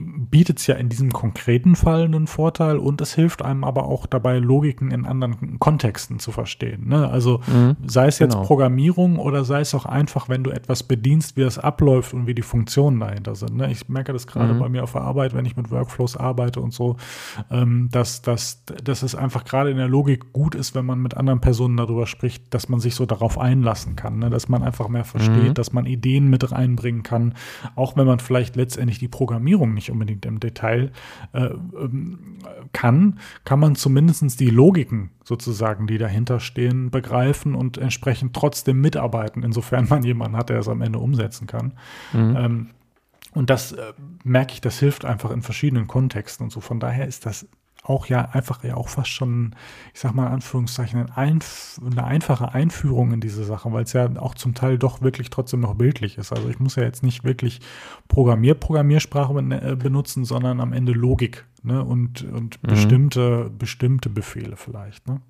bietet 0.01 0.59
es 0.59 0.67
ja 0.67 0.77
in 0.77 0.89
diesem 0.89 1.13
konkreten 1.13 1.77
Fall 1.77 2.05
einen 2.05 2.27
Vorteil 2.27 2.79
und 2.79 3.01
es 3.01 3.15
hilft 3.15 3.43
einem 3.43 3.65
aber 3.65 3.85
auch 3.85 4.07
dabei, 4.07 4.39
Logiken 4.39 4.91
in 4.91 5.07
anderen 5.07 5.59
Kontexten 5.59 6.19
zu 6.19 6.33
verstehen. 6.33 6.89
Ne? 6.89 7.09
Also 7.09 7.41
mhm, 7.47 7.77
sei 7.87 8.07
es 8.07 8.19
jetzt 8.19 8.35
genau. 8.35 8.45
Programmierung 8.45 9.19
oder 9.19 9.45
sei 9.45 9.61
es 9.61 9.75
auch 9.75 9.87
einfach, 9.87 10.29
wenn 10.29 10.45
du 10.45 10.51
etwas 10.51 10.83
bedienst, 10.83 11.37
wie 11.37 11.43
das 11.43 11.59
abläuft 11.59 12.15
und 12.15 12.27
wie 12.27 12.35
die 12.35 12.43
Funktionen 12.43 13.01
dahinter 13.01 13.35
sind. 13.35 13.57
Ne? 13.57 13.71
Ich 13.71 13.89
merke 13.89 14.13
das 14.13 14.27
gerade 14.27 14.55
mhm. 14.55 14.59
bei 14.59 14.69
mir 14.69 14.83
auf 14.83 14.93
der 14.93 15.03
Arbeit, 15.03 15.35
wenn 15.35 15.45
ich 15.45 15.57
mit 15.57 15.71
Workflows 15.71 16.17
arbeite 16.17 16.61
und 16.61 16.73
so, 16.73 16.97
ähm, 17.51 17.89
dass, 17.91 18.23
dass, 18.23 18.65
dass 18.65 19.03
es 19.03 19.15
einfach 19.15 19.45
gerade 19.45 19.71
in 19.71 19.77
der 19.77 19.89
Logik 19.89 20.33
gut 20.33 20.55
ist, 20.55 20.75
wenn 20.75 20.87
man 20.87 21.01
mit 21.01 21.17
anderen 21.17 21.41
Personen 21.41 21.77
darüber 21.77 22.07
spricht, 22.07 22.53
dass 22.55 22.69
man 22.69 22.81
sich 22.81 22.95
so 22.95 23.07
darauf 23.07 23.39
einlassen 23.39 23.97
kann, 23.97 24.19
ne? 24.19 24.31
dass 24.31 24.49
man 24.49 24.63
einfach 24.63 24.89
mehr 24.89 25.05
versteht, 25.05 25.51
mhm. 25.51 25.55
dass 25.55 25.73
man 25.73 25.87
Ideen 25.87 26.31
mit 26.31 26.51
reinbringen 26.53 27.03
kann, 27.03 27.35
auch 27.75 27.97
wenn 27.97 28.07
man 28.07 28.19
vielleicht 28.19 28.57
letztendlich 28.57 28.99
die 28.99 29.09
Programmierung 29.09 29.75
nicht 29.75 29.82
nicht 29.83 29.91
unbedingt 29.91 30.25
im 30.27 30.41
Detail 30.41 30.93
äh, 31.33 31.47
ähm, 31.47 32.39
kann, 32.73 33.19
kann 33.45 33.61
man 33.61 33.75
zumindest 33.75 34.41
die 34.41 34.51
Logiken 34.51 35.11
sozusagen, 35.25 35.87
die 35.87 35.99
dahinter 35.99 36.41
stehen, 36.41 36.91
begreifen 36.91 37.55
und 37.55 37.79
entsprechend 37.79 38.35
trotzdem 38.35 38.81
mitarbeiten, 38.81 39.43
insofern 39.43 39.89
man 39.89 40.03
jemanden 40.03 40.37
hat, 40.37 40.49
der 40.49 40.61
es 40.61 40.69
am 40.69 40.83
Ende 40.83 40.99
umsetzen 40.99 41.47
kann. 41.47 41.73
Mhm. 42.13 42.37
Ähm, 42.37 42.67
und 43.35 43.51
das 43.51 43.73
äh, 43.73 43.93
merke 44.25 44.55
ich, 44.55 44.61
das 44.61 44.79
hilft 44.79 45.05
einfach 45.05 45.31
in 45.31 45.43
verschiedenen 45.43 45.87
Kontexten 45.87 46.45
und 46.45 46.51
so. 46.51 46.61
Von 46.61 46.81
daher 46.81 47.09
ist 47.09 47.27
das 47.27 47.49
auch 47.83 48.07
ja 48.07 48.31
einfach 48.31 48.63
ja 48.63 48.77
auch 48.77 48.89
fast 48.89 49.11
schon, 49.11 49.55
ich 49.93 50.01
sag 50.01 50.15
mal 50.15 50.27
in 50.27 50.35
Anführungszeichen, 50.35 51.11
ein 51.11 51.41
eine 51.85 52.05
einfache 52.05 52.55
Einführung 52.55 53.13
in 53.13 53.21
diese 53.21 53.45
Sache, 53.45 53.73
weil 53.73 53.83
es 53.83 53.93
ja 53.93 54.09
auch 54.17 54.35
zum 54.35 54.55
Teil 54.55 54.79
doch 54.79 55.03
wirklich 55.03 55.31
trotzdem 55.31 55.61
noch 55.61 55.75
bildlich 55.75 56.17
ist. 56.17 56.33
Also 56.33 56.49
ich 56.49 56.61
muss 56.61 56.77
ja 56.77 56.85
jetzt 56.85 57.03
nicht 57.03 57.25
wirklich 57.25 57.61
Programmier 58.07 58.55
Programmiersprache 58.55 59.35
äh, 59.35 59.77
benutzen, 59.77 60.25
sondern 60.25 60.61
am 60.61 60.73
Ende 60.73 60.93
Logik 60.93 61.45
ne? 61.63 61.83
und, 61.85 62.23
und 62.23 62.63
mhm. 62.63 62.69
bestimmte, 62.69 63.51
bestimmte 63.59 64.09
Befehle 64.09 64.57
vielleicht. 64.57 65.09
Ne? 65.09 65.21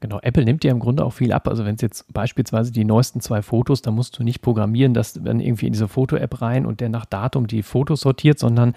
Genau, 0.00 0.18
Apple 0.22 0.44
nimmt 0.44 0.62
dir 0.62 0.70
im 0.70 0.80
Grunde 0.80 1.04
auch 1.04 1.12
viel 1.12 1.30
ab. 1.30 1.46
Also 1.46 1.66
wenn 1.66 1.74
es 1.74 1.82
jetzt 1.82 2.12
beispielsweise 2.12 2.72
die 2.72 2.84
neuesten 2.84 3.20
zwei 3.20 3.42
Fotos, 3.42 3.82
da 3.82 3.90
musst 3.90 4.18
du 4.18 4.24
nicht 4.24 4.40
programmieren, 4.40 4.94
dass 4.94 5.12
dann 5.12 5.40
irgendwie 5.40 5.66
in 5.66 5.74
diese 5.74 5.88
Foto-App 5.88 6.40
rein 6.40 6.64
und 6.64 6.80
der 6.80 6.88
nach 6.88 7.04
Datum 7.04 7.46
die 7.46 7.62
Fotos 7.62 8.00
sortiert, 8.00 8.38
sondern 8.38 8.74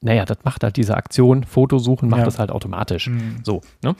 naja, 0.00 0.24
das 0.24 0.38
macht 0.44 0.64
halt 0.64 0.76
diese 0.76 0.96
Aktion, 0.96 1.44
Fotosuchen, 1.44 2.08
macht 2.08 2.20
ja. 2.20 2.24
das 2.24 2.38
halt 2.38 2.50
automatisch. 2.50 3.08
Mhm. 3.08 3.40
So, 3.42 3.60
ne? 3.82 3.94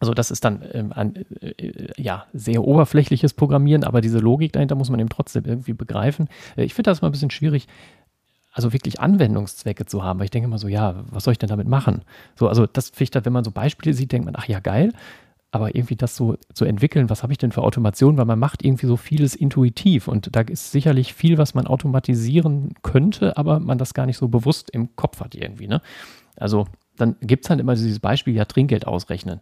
Also 0.00 0.12
das 0.12 0.30
ist 0.30 0.44
dann 0.44 0.62
ähm, 0.72 0.92
ein 0.92 1.24
äh, 1.40 1.88
ja, 1.96 2.26
sehr 2.32 2.64
oberflächliches 2.64 3.32
Programmieren, 3.32 3.84
aber 3.84 4.00
diese 4.00 4.18
Logik 4.18 4.52
dahinter 4.52 4.74
muss 4.74 4.90
man 4.90 5.00
eben 5.00 5.08
trotzdem 5.08 5.44
irgendwie 5.44 5.72
begreifen. 5.72 6.28
Äh, 6.56 6.64
ich 6.64 6.74
finde 6.74 6.90
das 6.90 7.00
mal 7.00 7.08
ein 7.08 7.12
bisschen 7.12 7.30
schwierig, 7.30 7.68
also 8.52 8.72
wirklich 8.72 9.00
Anwendungszwecke 9.00 9.86
zu 9.86 10.02
haben, 10.02 10.18
weil 10.18 10.26
ich 10.26 10.30
denke 10.30 10.46
immer 10.46 10.58
so, 10.58 10.68
ja, 10.68 11.04
was 11.10 11.24
soll 11.24 11.32
ich 11.32 11.38
denn 11.38 11.48
damit 11.48 11.68
machen? 11.68 12.02
So, 12.36 12.48
also 12.48 12.66
das 12.66 12.90
finde 12.90 13.04
ich 13.04 13.10
dann, 13.10 13.24
wenn 13.24 13.32
man 13.32 13.44
so 13.44 13.50
Beispiele 13.50 13.94
sieht, 13.94 14.12
denkt 14.12 14.26
man, 14.26 14.36
ach 14.36 14.46
ja, 14.46 14.60
geil, 14.60 14.92
aber 15.54 15.76
irgendwie 15.76 15.94
das 15.94 16.16
so 16.16 16.36
zu 16.52 16.64
entwickeln, 16.64 17.08
was 17.10 17.22
habe 17.22 17.32
ich 17.32 17.38
denn 17.38 17.52
für 17.52 17.62
Automation, 17.62 18.16
weil 18.16 18.24
man 18.24 18.40
macht 18.40 18.64
irgendwie 18.64 18.86
so 18.86 18.96
vieles 18.96 19.36
intuitiv 19.36 20.08
und 20.08 20.34
da 20.34 20.40
ist 20.40 20.72
sicherlich 20.72 21.14
viel, 21.14 21.38
was 21.38 21.54
man 21.54 21.68
automatisieren 21.68 22.74
könnte, 22.82 23.36
aber 23.36 23.60
man 23.60 23.78
das 23.78 23.94
gar 23.94 24.04
nicht 24.06 24.16
so 24.16 24.26
bewusst 24.26 24.68
im 24.70 24.96
Kopf 24.96 25.20
hat 25.20 25.36
irgendwie. 25.36 25.68
Ne? 25.68 25.80
Also 26.34 26.66
dann 26.96 27.14
gibt 27.20 27.44
es 27.44 27.50
halt 27.50 27.60
immer 27.60 27.76
dieses 27.76 28.00
Beispiel, 28.00 28.34
ja, 28.34 28.46
Trinkgeld 28.46 28.88
ausrechnen. 28.88 29.38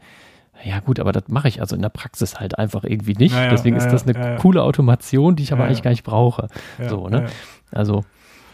Ja 0.62 0.80
gut, 0.80 1.00
aber 1.00 1.12
das 1.12 1.28
mache 1.28 1.48
ich 1.48 1.62
also 1.62 1.74
in 1.76 1.82
der 1.82 1.88
Praxis 1.88 2.38
halt 2.38 2.58
einfach 2.58 2.84
irgendwie 2.84 3.14
nicht. 3.14 3.34
Ja, 3.34 3.48
Deswegen 3.48 3.76
ja, 3.76 3.82
ist 3.82 3.90
das 3.90 4.06
eine 4.06 4.12
ja, 4.12 4.36
coole 4.36 4.62
Automation, 4.62 5.34
die 5.34 5.44
ich 5.44 5.52
aber 5.54 5.64
eigentlich 5.64 5.82
gar 5.82 5.92
nicht 5.92 6.04
brauche. 6.04 6.48
so, 6.90 7.08
ne? 7.08 7.28
Also 7.70 8.04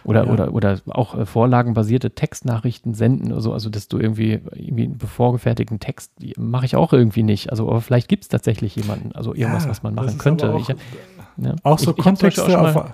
oder, 0.04 0.24
ja. 0.24 0.32
oder, 0.32 0.54
oder 0.54 0.78
auch 0.88 1.16
äh, 1.16 1.26
vorlagenbasierte 1.26 2.12
Textnachrichten 2.12 2.94
senden 2.94 3.32
oder 3.32 3.40
so, 3.40 3.52
also 3.52 3.70
dass 3.70 3.88
du 3.88 3.98
irgendwie, 3.98 4.40
irgendwie 4.54 4.84
einen 4.84 4.98
vorgefertigten 5.00 5.80
Text, 5.80 6.12
mache 6.36 6.66
ich 6.66 6.76
auch 6.76 6.92
irgendwie 6.92 7.22
nicht. 7.22 7.50
Also, 7.50 7.68
aber 7.68 7.80
vielleicht 7.80 8.08
gibt 8.08 8.24
es 8.24 8.28
tatsächlich 8.28 8.76
jemanden, 8.76 9.12
also 9.12 9.34
irgendwas, 9.34 9.64
ja, 9.64 9.70
was 9.70 9.82
man 9.82 9.94
machen 9.94 10.18
könnte. 10.18 10.52
Auch, 10.52 10.60
ich, 10.60 10.76
ja, 11.36 11.54
auch 11.62 11.78
so 11.78 11.94
ich, 11.96 12.02
Kontexte 12.02 12.44
ich 12.48 12.56
auf, 12.56 12.92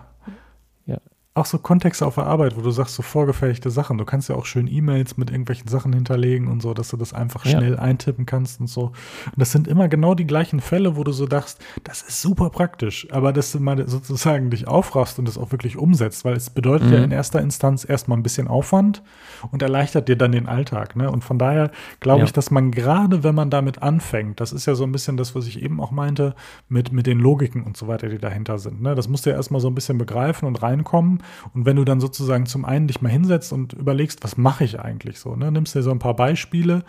auch 1.37 1.47
so 1.47 1.59
Kontexte 1.59 2.07
auf 2.07 2.15
der 2.15 2.27
Arbeit, 2.27 2.57
wo 2.57 2.61
du 2.61 2.71
sagst, 2.71 2.95
so 2.95 3.03
vorgefertigte 3.03 3.69
Sachen. 3.69 3.99
Du 3.99 4.05
kannst 4.05 4.29
ja 4.29 4.37
auch 4.37 4.47
schön 4.47 4.69
E-Mails 4.69 5.17
mit 5.17 5.31
irgendwelchen 5.31 5.67
Sachen 5.67 5.93
hinterlegen 5.93 6.47
und 6.47 6.63
so, 6.63 6.75
dass 6.75 6.91
du 6.91 6.97
das 6.97 7.13
einfach 7.13 7.45
ja. 7.45 7.59
schnell 7.59 7.77
eintippen 7.77 8.25
kannst 8.25 8.61
und 8.61 8.69
so. 8.69 8.83
Und 8.85 9.39
das 9.39 9.51
sind 9.51 9.67
immer 9.67 9.89
genau 9.89 10.15
die 10.15 10.29
gleichen 10.29 10.61
Fälle, 10.61 10.95
wo 10.95 11.03
du 11.03 11.11
so 11.11 11.27
dachtest, 11.27 11.61
das 11.83 12.03
ist 12.03 12.23
super 12.23 12.51
praktisch, 12.51 13.09
aber 13.11 13.33
dass 13.33 13.51
du 13.51 13.59
mal 13.59 13.85
sozusagen 13.89 14.51
dich 14.51 14.69
aufraffst 14.69 15.19
und 15.19 15.27
das 15.27 15.37
auch 15.37 15.51
wirklich 15.51 15.77
umsetzt, 15.77 16.25
weil 16.25 16.37
es 16.37 16.51
bedeutet 16.51 16.87
mhm. 16.87 16.95
ja 16.95 17.03
in 17.03 17.11
erster 17.11 17.41
Instanz 17.41 17.85
erstmal 17.89 18.17
ein 18.17 18.23
bisschen 18.23 18.47
Aufwand 18.47 19.03
und 19.51 19.61
erleichtert 19.61 20.09
dir 20.09 20.17
dann 20.17 20.31
den 20.31 20.47
Alltag. 20.47 20.95
Ne? 20.95 21.11
Und 21.11 21.25
von 21.25 21.41
daher 21.41 21.73
glaube 21.99 22.21
ja. 22.21 22.25
ich, 22.27 22.33
dass 22.33 22.53
man 22.53 22.71
gerade, 22.71 23.25
wenn 23.25 23.35
man 23.35 23.51
damit 23.51 23.83
anfängt, 23.83 24.39
das 24.39 24.53
ist 24.53 24.67
ja 24.67 24.77
so 24.77 24.85
ein 24.85 24.93
bisschen 24.93 25.17
das, 25.17 25.35
was 25.35 25.49
ich 25.49 25.61
eben 25.61 25.81
auch 25.81 25.91
meinte, 25.91 26.37
mit, 26.69 26.93
mit 26.93 27.09
den 27.09 27.19
Logiken 27.19 27.65
und 27.65 27.77
so 27.77 27.89
weiter, 27.89 28.09
die 28.09 28.19
dahinter 28.19 28.61
sind. 28.61 28.83
Ne? 28.83 28.95
Das 28.95 29.09
musst 29.09 29.27
du 29.27 29.31
ja 29.31 29.37
erstmal 29.37 29.61
so 29.61 29.67
ein 29.67 29.75
bisschen 29.75 29.99
begreifen 29.99 30.47
und 30.47 30.63
reinkommen. 30.63 31.24
Und 31.55 31.67
wenn 31.67 31.77
du 31.77 31.85
dann 31.85 32.01
sozusagen 32.01 32.47
zum 32.47 32.65
einen 32.65 32.89
dich 32.89 33.03
mal 33.03 33.09
hinsetzt 33.09 33.53
und 33.53 33.73
überlegst, 33.73 34.23
was 34.25 34.37
mache 34.37 34.65
ich 34.65 34.81
eigentlich 34.81 35.19
so, 35.19 35.37
ne? 35.37 35.51
nimmst 35.51 35.75
dir 35.75 35.83
so 35.83 35.91
ein 35.91 35.99
paar 35.99 36.15
Beispiele 36.15 36.85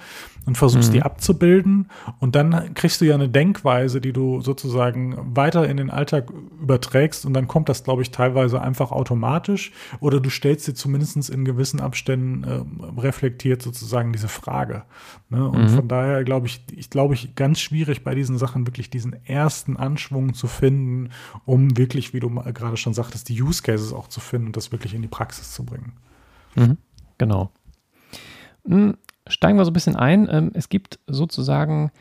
und 0.46 0.58
versuchst 0.58 0.90
mhm. 0.90 0.94
die 0.94 1.02
abzubilden 1.04 1.88
und 2.20 2.36
dann 2.36 2.74
kriegst 2.74 3.02
du 3.02 3.06
ja 3.06 3.16
eine 3.16 3.30
Denkweise, 3.30 4.02
die 4.02 4.14
du 4.14 4.42
sozusagen 4.42 5.36
weiter 5.36 5.68
in 5.68 5.78
den 5.78 5.90
Alltag 5.90 6.30
überträgst 6.62 7.26
und 7.26 7.34
dann 7.34 7.48
kommt 7.48 7.70
das, 7.70 7.84
glaube 7.84 8.02
ich, 8.02 8.12
teilweise 8.12 8.62
einfach 8.62 8.92
automatisch 8.92 9.72
oder 10.00 10.20
du 10.20 10.30
stellst 10.30 10.68
dir 10.68 10.74
zumindest 10.74 11.30
in 11.30 11.46
gewissen 11.46 11.80
Abständen 11.80 12.44
äh, 12.44 13.02
reflektiert 13.02 13.62
sozusagen 13.62 14.12
diese 14.12 14.28
Frage. 14.28 14.84
Ne? 15.30 15.48
Und 15.48 15.64
mhm. 15.64 15.70
von 15.70 15.88
daher 15.88 16.24
glaube 16.24 16.48
ich, 16.48 16.64
ich 16.76 16.90
glaube 16.90 17.14
ich, 17.14 17.36
ganz 17.36 17.60
schwierig 17.60 18.04
bei 18.04 18.16
diesen 18.16 18.38
Sachen 18.38 18.68
wirklich 18.68 18.90
diesen 18.90 19.16
ersten 19.26 19.78
Anschwung 19.78 20.34
zu 20.34 20.48
finden, 20.48 21.10
um 21.46 21.78
wirklich, 21.78 22.14
wie 22.14 22.20
du 22.20 22.30
gerade 22.30 22.78
schon 22.78 22.94
sagtest, 22.94 23.30
die 23.30 23.42
Use 23.42 23.64
Cases 23.64 23.94
auch 23.94 24.08
zu 24.08 24.20
finden 24.26 24.48
und 24.48 24.58
das 24.58 24.72
wirklich 24.72 24.94
in 24.94 25.02
die 25.02 25.08
Praxis 25.08 25.54
zu 25.54 25.66
bringen. 25.66 25.94
Mhm, 26.56 26.78
genau. 27.18 27.52
Hm, 28.68 28.98
steigen 29.28 29.58
wir 29.58 29.66
so 29.66 29.72
ein 29.72 29.74
bisschen 29.74 29.96
ein. 29.96 30.28
Ähm, 30.30 30.52
es 30.54 30.70
gibt 30.70 31.00
sozusagen 31.08 31.92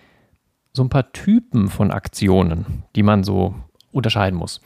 so 0.72 0.82
ein 0.82 0.88
paar 0.88 1.12
Typen 1.12 1.68
von 1.68 1.90
Aktionen, 1.90 2.84
die 2.96 3.02
man 3.02 3.22
so 3.22 3.54
unterscheiden 3.92 4.38
muss, 4.38 4.60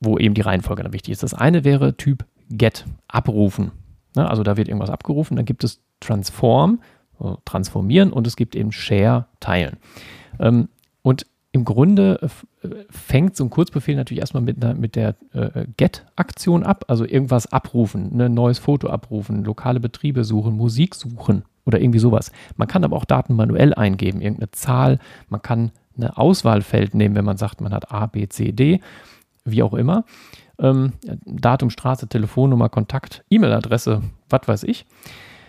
wo 0.00 0.18
eben 0.18 0.34
die 0.34 0.40
Reihenfolge 0.40 0.82
dann 0.82 0.92
wichtig 0.92 1.12
ist. 1.12 1.22
Das 1.22 1.34
eine 1.34 1.64
wäre 1.64 1.96
Typ 1.96 2.24
Get, 2.50 2.86
abrufen. 3.08 3.72
Ne, 4.16 4.28
also 4.28 4.42
da 4.42 4.56
wird 4.56 4.68
irgendwas 4.68 4.90
abgerufen, 4.90 5.36
dann 5.36 5.44
gibt 5.44 5.64
es 5.64 5.82
Transform, 6.00 6.80
transformieren 7.44 8.12
und 8.12 8.26
es 8.26 8.36
gibt 8.36 8.54
eben 8.54 8.72
Share, 8.72 9.26
teilen. 9.40 9.76
Ähm, 10.38 10.68
und 11.02 11.26
im 11.58 11.64
Grunde 11.64 12.20
äh, 12.62 12.68
fängt 12.88 13.36
so 13.36 13.44
ein 13.44 13.50
Kurzbefehl 13.50 13.96
natürlich 13.96 14.20
erstmal 14.20 14.42
mit, 14.42 14.62
einer, 14.62 14.74
mit 14.74 14.94
der 14.94 15.16
äh, 15.32 15.66
Get-Aktion 15.76 16.62
ab, 16.62 16.84
also 16.86 17.04
irgendwas 17.04 17.52
abrufen, 17.52 18.12
ein 18.12 18.16
ne, 18.16 18.28
neues 18.28 18.60
Foto 18.60 18.88
abrufen, 18.88 19.44
lokale 19.44 19.80
Betriebe 19.80 20.22
suchen, 20.22 20.54
Musik 20.54 20.94
suchen 20.94 21.42
oder 21.66 21.80
irgendwie 21.80 21.98
sowas. 21.98 22.30
Man 22.56 22.68
kann 22.68 22.84
aber 22.84 22.96
auch 22.96 23.04
Daten 23.04 23.34
manuell 23.34 23.74
eingeben, 23.74 24.20
irgendeine 24.20 24.52
Zahl, 24.52 25.00
man 25.28 25.42
kann 25.42 25.72
eine 25.96 26.16
Auswahlfeld 26.16 26.94
nehmen, 26.94 27.16
wenn 27.16 27.24
man 27.24 27.36
sagt, 27.36 27.60
man 27.60 27.72
hat 27.72 27.90
A, 27.90 28.06
B, 28.06 28.28
C, 28.28 28.52
D, 28.52 28.80
wie 29.44 29.64
auch 29.64 29.74
immer. 29.74 30.04
Ähm, 30.60 30.92
Datum, 31.24 31.70
Straße, 31.70 32.08
Telefonnummer, 32.08 32.68
Kontakt, 32.68 33.24
E-Mail-Adresse, 33.30 34.02
was 34.28 34.42
weiß 34.46 34.62
ich, 34.62 34.86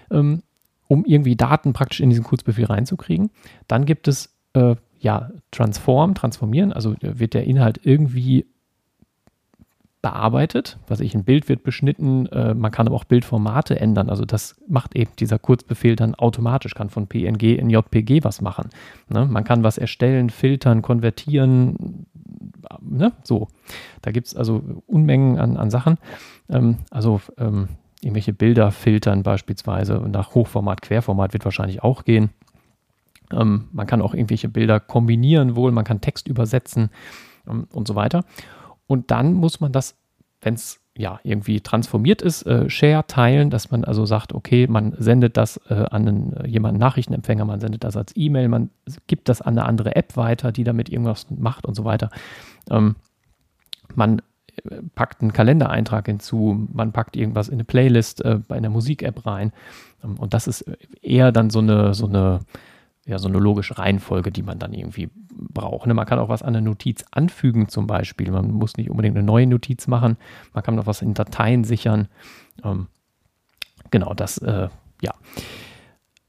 ähm, 0.10 0.42
um 0.88 1.06
irgendwie 1.06 1.36
Daten 1.36 1.74
praktisch 1.74 2.00
in 2.00 2.10
diesen 2.10 2.24
Kurzbefehl 2.24 2.66
reinzukriegen. 2.66 3.30
Dann 3.68 3.86
gibt 3.86 4.08
es 4.08 4.36
äh, 4.54 4.76
ja 5.00 5.32
Transform, 5.52 6.16
transformieren, 6.16 6.74
also 6.74 6.96
wird 7.02 7.34
der 7.34 7.46
Inhalt 7.46 7.80
irgendwie 7.84 8.46
bearbeitet. 10.02 10.78
Was 10.88 11.02
ich, 11.02 11.14
ein 11.14 11.26
Bild 11.26 11.50
wird 11.50 11.64
beschnitten, 11.64 12.26
äh, 12.28 12.54
man 12.54 12.72
kann 12.72 12.88
aber 12.88 12.96
auch 12.96 13.04
Bildformate 13.04 13.80
ändern. 13.80 14.10
Also 14.10 14.24
das 14.24 14.56
macht 14.68 14.96
eben 14.96 15.12
dieser 15.20 15.40
Kurzbefehl 15.40 15.96
dann 15.96 16.16
automatisch, 16.16 16.74
kann 16.74 16.90
von 16.90 17.08
PNG 17.08 17.58
in 17.58 17.70
JPG 17.70 18.24
was 18.24 18.42
machen. 18.42 18.70
Ne? 19.10 19.26
Man 19.26 19.44
kann 19.44 19.64
was 19.64 19.78
erstellen, 19.78 20.30
filtern, 20.30 20.82
konvertieren, 20.82 22.06
ne? 22.82 23.12
so. 23.24 23.50
Da 24.02 24.12
gibt 24.12 24.28
es 24.28 24.36
also 24.36 24.62
Unmengen 24.88 25.38
an, 25.38 25.58
an 25.58 25.70
Sachen. 25.70 25.98
Ähm, 26.50 26.78
also 26.92 27.20
ähm, 27.38 27.68
irgendwelche 28.02 28.34
Bilder 28.34 28.72
filtern 28.72 29.24
beispielsweise 29.24 29.96
nach 29.96 30.34
Hochformat, 30.34 30.82
Querformat 30.82 31.34
wird 31.34 31.44
wahrscheinlich 31.44 31.84
auch 31.84 32.06
gehen. 32.06 32.30
Ähm, 33.34 33.70
man 33.72 33.88
kann 33.88 34.02
auch 34.02 34.14
irgendwelche 34.14 34.50
Bilder 34.50 34.80
kombinieren 34.80 35.56
wohl, 35.56 35.72
man 35.72 35.86
kann 35.86 36.02
Text 36.02 36.28
übersetzen 36.28 36.90
ähm, 37.48 37.68
und 37.72 37.88
so 37.88 37.96
weiter. 37.96 38.26
Und 38.88 39.12
dann 39.12 39.34
muss 39.34 39.60
man 39.60 39.72
das, 39.72 39.96
wenn 40.42 40.56
es 40.56 40.80
ja 40.98 41.20
irgendwie 41.24 41.62
transformiert 41.62 42.22
ist, 42.22 42.44
äh, 42.46 42.70
Share 42.70 43.06
teilen, 43.08 43.50
dass 43.50 43.72
man 43.72 43.86
also 43.86 44.06
sagt, 44.06 44.34
okay, 44.34 44.68
man 44.68 44.94
sendet 44.98 45.38
das 45.38 45.58
äh, 45.70 45.74
an 45.76 46.08
einen, 46.08 46.34
äh, 46.34 46.48
jemanden 46.48 46.80
Nachrichtenempfänger, 46.80 47.46
man 47.46 47.62
sendet 47.62 47.86
das 47.86 47.96
als 47.96 48.12
E-Mail, 48.16 48.50
man 48.50 48.70
gibt 49.08 49.30
das 49.30 49.42
an 49.42 49.58
eine 49.58 49.66
andere 49.66 49.96
App 49.96 50.18
weiter, 50.18 50.52
die 50.52 50.66
damit 50.66 50.90
irgendwas 50.90 51.28
macht 51.30 51.66
und 51.66 51.76
so 51.76 51.86
weiter. 51.86 52.10
Ähm, 52.70 52.96
man 53.96 54.22
äh, 54.70 54.82
packt 54.96 55.22
einen 55.22 55.32
Kalendereintrag 55.32 56.06
hinzu, 56.06 56.68
man 56.74 56.92
packt 56.92 57.16
irgendwas 57.16 57.48
in 57.48 57.56
eine 57.56 57.64
Playlist 57.64 58.24
äh, 58.26 58.40
bei 58.46 58.58
einer 58.58 58.70
Musik-App 58.70 59.26
rein. 59.26 59.54
Ähm, 60.04 60.20
und 60.20 60.34
das 60.34 60.48
ist 60.48 60.66
eher 61.02 61.32
dann 61.32 61.50
so 61.50 61.60
eine, 61.60 61.94
so 61.94 62.08
eine 62.08 62.42
ja 63.10 63.20
so 63.20 63.28
eine 63.28 63.40
logische 63.40 63.78
Reihenfolge, 63.78 64.32
die 64.32 64.44
man 64.44 64.60
dann 64.60 64.74
irgendwie 64.74 65.10
braucht. 65.32 65.88
Ne? 65.88 65.94
Man 65.94 66.06
kann 66.06 66.20
auch 66.20 66.30
was 66.30 66.42
an 66.42 66.56
eine 66.56 66.62
Notiz 66.62 67.06
anfügen 67.12 67.70
zum 67.70 67.88
Beispiel. 67.88 68.32
Man 68.32 68.52
muss 68.52 68.78
nicht 68.78 68.90
unbedingt 68.90 69.18
eine 69.18 69.26
neue 69.26 69.48
Notiz 69.48 69.88
machen. 69.88 70.18
Man 70.54 70.64
kann 70.64 70.76
noch 70.76 70.86
was 70.86 71.02
in 71.02 71.14
Dateien 71.14 71.64
sichern. 71.64 72.08
Ähm, 72.64 72.88
genau, 73.92 74.14
das, 74.14 74.38
äh, 74.40 74.70
ja. 75.02 75.14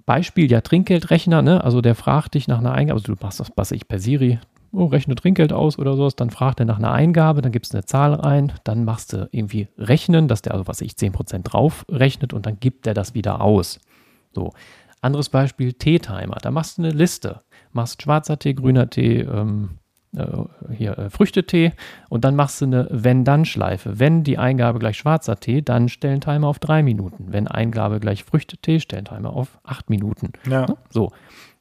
Beispiel, 0.07 0.51
ja, 0.51 0.61
Trinkgeldrechner, 0.61 1.43
ne? 1.43 1.63
also 1.63 1.81
der 1.81 1.95
fragt 1.95 2.35
dich 2.35 2.49
nach 2.49 2.59
einer 2.59 2.73
Eingabe, 2.73 2.99
also 2.99 3.15
du 3.15 3.21
machst 3.23 3.39
das, 3.39 3.53
was 3.55 3.71
ich 3.71 3.87
per 3.87 4.01
Siri, 4.01 4.41
oh, 4.73 4.87
rechne 4.87 5.15
Trinkgeld 5.15 5.53
aus 5.53 5.79
oder 5.79 5.95
sowas, 5.95 6.17
dann 6.17 6.31
fragt 6.31 6.61
er 6.61 6.67
nach 6.67 6.79
einer 6.79 6.93
Eingabe, 6.93 7.43
dann 7.43 7.53
gibst 7.53 7.73
du 7.73 7.79
eine 7.79 7.85
Zahl 7.85 8.15
rein, 8.15 8.53
dann 8.65 8.85
machst 8.85 9.13
du 9.13 9.29
irgendwie 9.31 9.69
Rechnen, 9.79 10.27
dass 10.27 10.43
der, 10.43 10.55
also 10.55 10.67
was 10.67 10.81
ich, 10.81 10.93
10% 10.93 11.43
drauf 11.43 11.85
rechnet 11.89 12.33
und 12.33 12.47
dann 12.47 12.59
gibt 12.59 12.87
er 12.89 12.95
das 12.95 13.15
wieder 13.15 13.41
aus. 13.41 13.79
So, 14.33 14.53
anderes 15.01 15.29
Beispiel, 15.29 15.73
Teetimer. 15.73 16.39
Da 16.43 16.51
machst 16.51 16.79
du 16.79 16.83
eine 16.83 16.93
Liste. 16.93 17.43
Machst 17.73 18.03
schwarzer 18.03 18.39
Tee, 18.39 18.55
grüner 18.55 18.91
Tee, 18.91 19.21
ähm, 19.21 19.79
äh, 20.17 20.27
hier 20.75 20.99
äh, 20.99 21.11
Früchtetee 21.11 21.73
und 22.09 22.25
dann 22.25 22.35
machst 22.35 22.61
du 22.61 22.65
eine 22.65 22.89
Wenn-Dann-Schleife. 22.91 24.01
Wenn 24.01 24.25
die 24.25 24.39
Eingabe 24.39 24.81
gleich 24.81 24.97
schwarzer 24.97 25.39
Tee, 25.39 25.63
dann 25.63 25.89
stellen 25.89 26.21
Timer 26.21 26.49
auf 26.49 26.59
drei 26.59 26.83
Minuten. 26.83 27.27
Wenn 27.29 27.47
Eingabe 27.47 28.01
gleich 28.01 28.25
Früchtetee, 28.25 28.81
stellen 28.81 29.05
Timer 29.05 29.33
auf 29.33 29.59
acht 29.63 29.89
Minuten. 29.89 30.33
Ja. 30.49 30.67
So. 30.89 31.13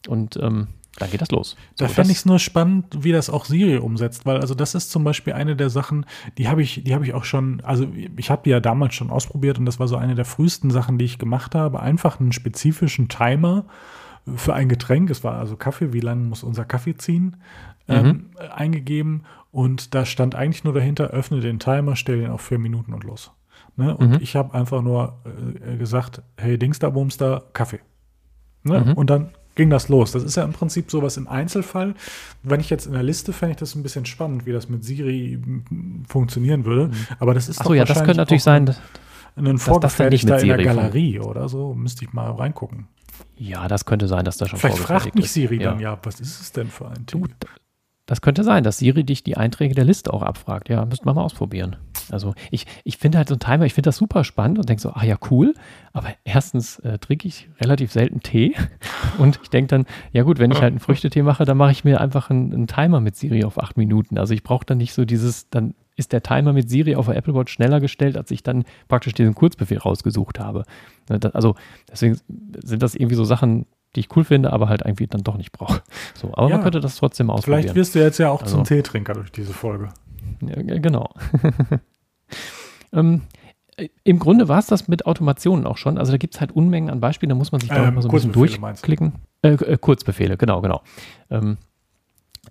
Und 0.07 0.37
ähm, 0.37 0.69
dann 0.99 1.09
geht 1.09 1.21
das 1.21 1.31
los. 1.31 1.55
Da 1.77 1.87
so, 1.87 1.93
fände 1.93 2.11
ich 2.11 2.19
es 2.19 2.25
nur 2.25 2.39
spannend, 2.39 2.85
wie 2.99 3.11
das 3.11 3.29
auch 3.29 3.45
Siri 3.45 3.77
umsetzt, 3.77 4.25
weil 4.25 4.37
also 4.37 4.53
das 4.53 4.75
ist 4.75 4.91
zum 4.91 5.03
Beispiel 5.03 5.33
eine 5.33 5.55
der 5.55 5.69
Sachen, 5.69 6.05
die 6.37 6.47
habe 6.47 6.61
ich, 6.61 6.83
die 6.83 6.93
habe 6.93 7.05
ich 7.05 7.13
auch 7.13 7.23
schon, 7.23 7.61
also 7.61 7.87
ich 8.17 8.29
habe 8.29 8.41
die 8.45 8.51
ja 8.51 8.59
damals 8.59 8.93
schon 8.93 9.09
ausprobiert 9.09 9.57
und 9.57 9.65
das 9.65 9.79
war 9.79 9.87
so 9.87 9.95
eine 9.95 10.15
der 10.15 10.25
frühesten 10.25 10.71
Sachen, 10.71 10.97
die 10.97 11.05
ich 11.05 11.17
gemacht 11.17 11.55
habe. 11.55 11.79
Einfach 11.79 12.19
einen 12.19 12.31
spezifischen 12.31 13.07
Timer 13.07 13.65
für 14.35 14.53
ein 14.53 14.69
Getränk, 14.69 15.09
es 15.09 15.23
war 15.23 15.35
also 15.35 15.55
Kaffee, 15.55 15.93
wie 15.93 16.01
lange 16.01 16.23
muss 16.23 16.43
unser 16.43 16.65
Kaffee 16.65 16.95
ziehen, 16.95 17.37
mhm. 17.87 17.95
ähm, 17.95 18.25
eingegeben 18.53 19.23
und 19.51 19.95
da 19.95 20.05
stand 20.05 20.35
eigentlich 20.35 20.63
nur 20.63 20.73
dahinter, 20.73 21.07
öffne 21.07 21.39
den 21.39 21.59
Timer, 21.59 21.95
stell 21.95 22.19
den 22.19 22.29
auf 22.29 22.41
vier 22.41 22.59
Minuten 22.59 22.93
und 22.93 23.03
los. 23.03 23.31
Ne? 23.75 23.95
Und 23.95 24.09
mhm. 24.11 24.17
ich 24.21 24.35
habe 24.35 24.53
einfach 24.53 24.81
nur 24.81 25.19
äh, 25.65 25.77
gesagt, 25.77 26.21
hey 26.37 26.57
Dingster, 26.57 26.91
Bumster, 26.91 27.45
Kaffee. 27.53 27.79
Ne? 28.63 28.81
Mhm. 28.81 28.93
Und 28.93 29.09
dann 29.09 29.31
ging 29.59 29.69
das 29.69 29.89
los. 29.89 30.13
Das 30.13 30.23
ist 30.23 30.37
ja 30.37 30.45
im 30.45 30.53
Prinzip 30.53 30.89
sowas 30.89 31.17
im 31.17 31.27
Einzelfall. 31.27 31.93
Wenn 32.43 32.61
ich 32.61 32.69
jetzt 32.69 32.87
in 32.87 32.93
der 32.93 33.03
Liste 33.03 33.33
fände 33.33 33.51
ich 33.51 33.57
das 33.57 33.75
ein 33.75 33.83
bisschen 33.83 34.05
spannend, 34.05 34.45
wie 34.45 34.53
das 34.53 34.69
mit 34.69 34.85
Siri 34.85 35.37
funktionieren 36.07 36.63
würde. 36.63 36.87
Mhm. 36.87 37.07
Aber 37.19 37.33
das 37.33 37.49
ist 37.49 37.59
Ach 37.59 37.65
so, 37.65 37.73
ja, 37.73 37.83
das 37.83 37.97
könnte 37.97 38.21
natürlich 38.21 38.43
sein, 38.43 38.73
ein 39.35 39.57
vorgefertigter 39.57 40.39
in 40.39 40.47
der 40.47 40.63
Galerie 40.63 41.19
oder 41.19 41.49
so. 41.49 41.73
Müsste 41.73 42.05
ich 42.05 42.13
mal 42.13 42.31
reingucken. 42.31 42.87
Ja, 43.35 43.67
das 43.67 43.83
könnte 43.83 44.07
sein, 44.07 44.23
dass 44.23 44.37
das 44.37 44.49
schon 44.49 44.59
Vielleicht 44.59 44.77
fragt 44.77 45.15
mich 45.15 45.29
Siri 45.29 45.57
ist. 45.57 45.65
dann 45.65 45.81
ja. 45.81 45.91
ja, 45.91 45.99
was 46.03 46.21
ist 46.21 46.39
es 46.39 46.53
denn 46.53 46.69
für 46.69 46.87
ein 46.87 47.05
Typ? 47.05 47.29
Das 48.09 48.21
könnte 48.21 48.43
sein, 48.43 48.63
dass 48.63 48.79
Siri 48.79 49.03
dich 49.03 49.23
die 49.23 49.37
Einträge 49.37 49.75
der 49.75 49.85
Liste 49.85 50.11
auch 50.11 50.23
abfragt. 50.23 50.67
Ja, 50.67 50.83
müssten 50.83 51.05
wir 51.05 51.13
mal 51.13 51.21
ausprobieren. 51.21 51.75
Also 52.09 52.33
ich, 52.49 52.65
ich 52.83 52.97
finde 52.97 53.19
halt 53.19 53.29
so 53.29 53.35
ein 53.35 53.39
Timer, 53.39 53.67
ich 53.67 53.75
finde 53.75 53.89
das 53.89 53.97
super 53.97 54.23
spannend 54.23 54.57
und 54.57 54.67
denke 54.67 54.81
so, 54.81 54.89
ah 54.89 55.05
ja, 55.05 55.15
cool. 55.29 55.53
Aber 55.93 56.07
erstens 56.23 56.79
äh, 56.79 56.97
trinke 56.97 57.27
ich 57.27 57.49
relativ 57.61 57.91
selten 57.91 58.21
Tee. 58.21 58.55
Und 59.19 59.39
ich 59.43 59.51
denke 59.51 59.67
dann, 59.67 59.85
ja 60.11 60.23
gut, 60.23 60.39
wenn 60.39 60.49
ich 60.49 60.59
halt 60.59 60.71
einen 60.71 60.79
Früchtetee 60.79 61.21
mache, 61.21 61.45
dann 61.45 61.57
mache 61.57 61.71
ich 61.71 61.83
mir 61.83 62.01
einfach 62.01 62.31
einen, 62.31 62.51
einen 62.51 62.65
Timer 62.65 62.99
mit 62.99 63.15
Siri 63.15 63.43
auf 63.43 63.61
acht 63.61 63.77
Minuten. 63.77 64.17
Also 64.17 64.33
ich 64.33 64.41
brauche 64.41 64.65
dann 64.65 64.79
nicht 64.79 64.93
so 64.93 65.05
dieses, 65.05 65.51
dann 65.51 65.75
ist 65.95 66.11
der 66.11 66.23
Timer 66.23 66.51
mit 66.51 66.67
Siri 66.67 66.95
auf 66.95 67.05
der 67.05 67.15
Apple 67.15 67.35
Watch 67.35 67.53
schneller 67.53 67.79
gestellt, 67.79 68.17
als 68.17 68.31
ich 68.31 68.41
dann 68.41 68.63
praktisch 68.87 69.13
diesen 69.13 69.35
Kurzbefehl 69.35 69.77
rausgesucht 69.77 70.39
habe. 70.39 70.63
Also 71.33 71.53
deswegen 71.91 72.17
sind 72.63 72.81
das 72.81 72.95
irgendwie 72.95 73.15
so 73.15 73.23
Sachen, 73.23 73.67
die 73.95 74.01
ich 74.01 74.15
cool 74.15 74.23
finde, 74.23 74.53
aber 74.53 74.69
halt 74.69 74.81
irgendwie 74.85 75.07
dann 75.07 75.23
doch 75.23 75.37
nicht 75.37 75.51
brauche. 75.51 75.81
So, 76.13 76.31
aber 76.33 76.49
ja, 76.49 76.55
man 76.55 76.63
könnte 76.63 76.79
das 76.79 76.95
trotzdem 76.95 77.29
ausprobieren. 77.29 77.61
Vielleicht 77.61 77.75
wirst 77.75 77.95
du 77.95 77.99
jetzt 77.99 78.17
ja 78.19 78.29
auch 78.29 78.43
also, 78.43 78.57
zum 78.57 78.65
Teetrinker 78.65 79.13
durch 79.13 79.31
diese 79.31 79.53
Folge. 79.53 79.89
Ja, 80.41 80.77
genau. 80.77 81.09
ähm, 82.93 83.23
Im 84.03 84.19
Grunde 84.19 84.47
war 84.47 84.59
es 84.59 84.67
das 84.67 84.87
mit 84.87 85.05
Automationen 85.05 85.65
auch 85.65 85.77
schon. 85.77 85.97
Also 85.97 86.11
da 86.11 86.17
gibt 86.17 86.35
es 86.35 86.41
halt 86.41 86.51
Unmengen 86.51 86.89
an 86.89 86.99
Beispielen, 86.99 87.29
da 87.29 87.35
muss 87.35 87.51
man 87.51 87.61
sich 87.61 87.69
da 87.69 87.87
ähm, 87.87 87.95
mal 87.95 88.01
so 88.01 88.09
ein 88.09 88.13
bisschen 88.13 88.31
durchklicken. 88.31 89.13
Äh, 89.41 89.53
äh, 89.53 89.77
Kurzbefehle, 89.77 90.37
genau, 90.37 90.61
genau. 90.61 90.81
Ähm, 91.31 91.57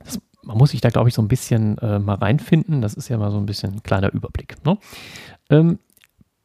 das, 0.04 0.20
man 0.42 0.58
muss 0.58 0.70
sich 0.70 0.80
da, 0.80 0.90
glaube 0.90 1.08
ich, 1.08 1.14
so 1.14 1.22
ein 1.22 1.28
bisschen 1.28 1.78
äh, 1.78 1.98
mal 1.98 2.14
reinfinden. 2.14 2.82
Das 2.82 2.94
ist 2.94 3.08
ja 3.08 3.16
mal 3.16 3.30
so 3.30 3.38
ein 3.38 3.46
bisschen 3.46 3.74
ein 3.74 3.82
kleiner 3.82 4.12
Überblick. 4.12 4.56
Ne? 4.64 4.78
Ähm, 5.50 5.78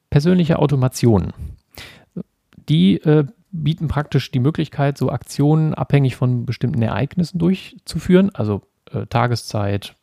persönliche 0.09 0.59
Automationen. 0.59 1.33
Die 2.69 2.97
äh, 2.97 3.25
bieten 3.53 3.87
praktisch 3.87 4.31
die 4.31 4.39
Möglichkeit, 4.39 4.97
so 4.97 5.09
Aktionen 5.09 5.73
abhängig 5.73 6.15
von 6.15 6.45
bestimmten 6.45 6.81
Ereignissen 6.81 7.37
durchzuführen, 7.37 8.33
also 8.33 8.63
äh, 8.91 9.05
Tageszeit, 9.05 9.95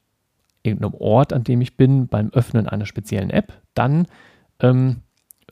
irgendeinem 0.62 0.94
Ort, 0.94 1.32
an 1.32 1.44
dem 1.44 1.60
ich 1.60 1.76
bin, 1.76 2.06
beim 2.06 2.30
Öffnen 2.30 2.68
einer 2.68 2.86
speziellen 2.86 3.30
App. 3.30 3.52
Dann, 3.74 4.06
ähm, 4.60 5.00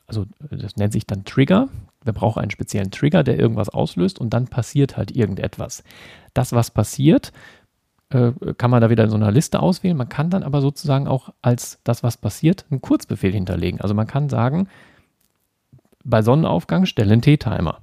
also 0.06 0.26
das 0.50 0.76
nennt 0.76 0.92
sich 0.92 1.06
dann 1.06 1.24
Trigger. 1.24 1.68
Wir 2.04 2.12
brauchen 2.12 2.40
einen 2.40 2.52
speziellen 2.52 2.90
Trigger, 2.90 3.24
der 3.24 3.38
irgendwas 3.38 3.68
auslöst 3.68 4.20
und 4.20 4.30
dann 4.30 4.46
passiert 4.46 4.96
halt 4.96 5.11
irgendetwas. 5.11 5.82
Das, 6.34 6.52
was 6.52 6.70
passiert, 6.70 7.32
äh, 8.11 8.32
kann 8.56 8.70
man 8.70 8.80
da 8.80 8.90
wieder 8.90 9.04
in 9.04 9.11
so 9.11 9.16
einer 9.16 9.32
Liste 9.32 9.61
auswählen. 9.61 9.96
Man 9.96 10.08
kann 10.08 10.30
dann 10.30 10.44
aber 10.44 10.61
sozusagen 10.61 11.08
auch 11.08 11.30
als 11.42 11.80
das, 11.82 12.04
was 12.04 12.16
passiert, 12.16 12.64
einen 12.70 12.80
Kurzbefehl 12.80 13.32
hinterlegen. 13.32 13.80
Also 13.80 13.94
man 13.94 14.06
kann 14.06 14.28
sagen, 14.28 14.68
bei 16.04 16.22
Sonnenaufgang 16.22 16.87
stelle 16.87 17.12
einen 17.12 17.22
T-Timer. 17.22 17.80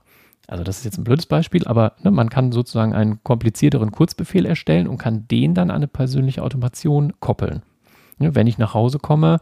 Also 0.48 0.64
das 0.64 0.80
ist 0.80 0.86
jetzt 0.86 0.98
ein 0.98 1.04
blödes 1.04 1.26
Beispiel, 1.26 1.66
aber 1.66 1.94
ne, 2.04 2.12
man 2.12 2.30
kann 2.30 2.52
sozusagen 2.52 2.94
einen 2.94 3.24
komplizierteren 3.24 3.92
Kurzbefehl 3.92 4.46
erstellen 4.46 4.88
und 4.88 4.98
kann 4.98 5.28
den 5.28 5.54
dann 5.54 5.70
an 5.70 5.78
eine 5.78 5.88
persönliche 5.88 6.44
Automation 6.44 7.14
koppeln. 7.20 7.64
Ne, 8.18 8.36
wenn 8.36 8.48
ich 8.48 8.58
nach 8.58 8.74
Hause 8.74 9.00
komme, 9.00 9.40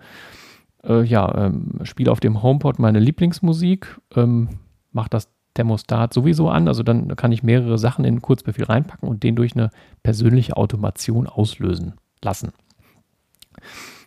äh, 0.84 1.04
ja, 1.04 1.46
ähm, 1.46 1.80
spiele 1.84 2.12
auf 2.12 2.20
dem 2.20 2.42
HomePod 2.42 2.80
meine 2.80 3.00
Lieblingsmusik, 3.00 4.00
ähm, 4.16 4.50
mache 4.92 5.10
das 5.10 5.30
Thermostat 5.54 6.14
sowieso 6.14 6.50
an, 6.50 6.68
also 6.68 6.82
dann 6.84 7.16
kann 7.16 7.32
ich 7.32 7.44
mehrere 7.44 7.78
Sachen 7.78 8.06
in 8.06 8.16
den 8.16 8.22
Kurzbefehl 8.22 8.66
reinpacken 8.66 9.08
und 9.08 9.24
den 9.24 9.36
durch 9.36 9.56
eine 9.56 9.70
persönliche 10.02 10.58
Automation 10.58 11.28
auslösen 11.28 11.94
lassen. 12.24 12.54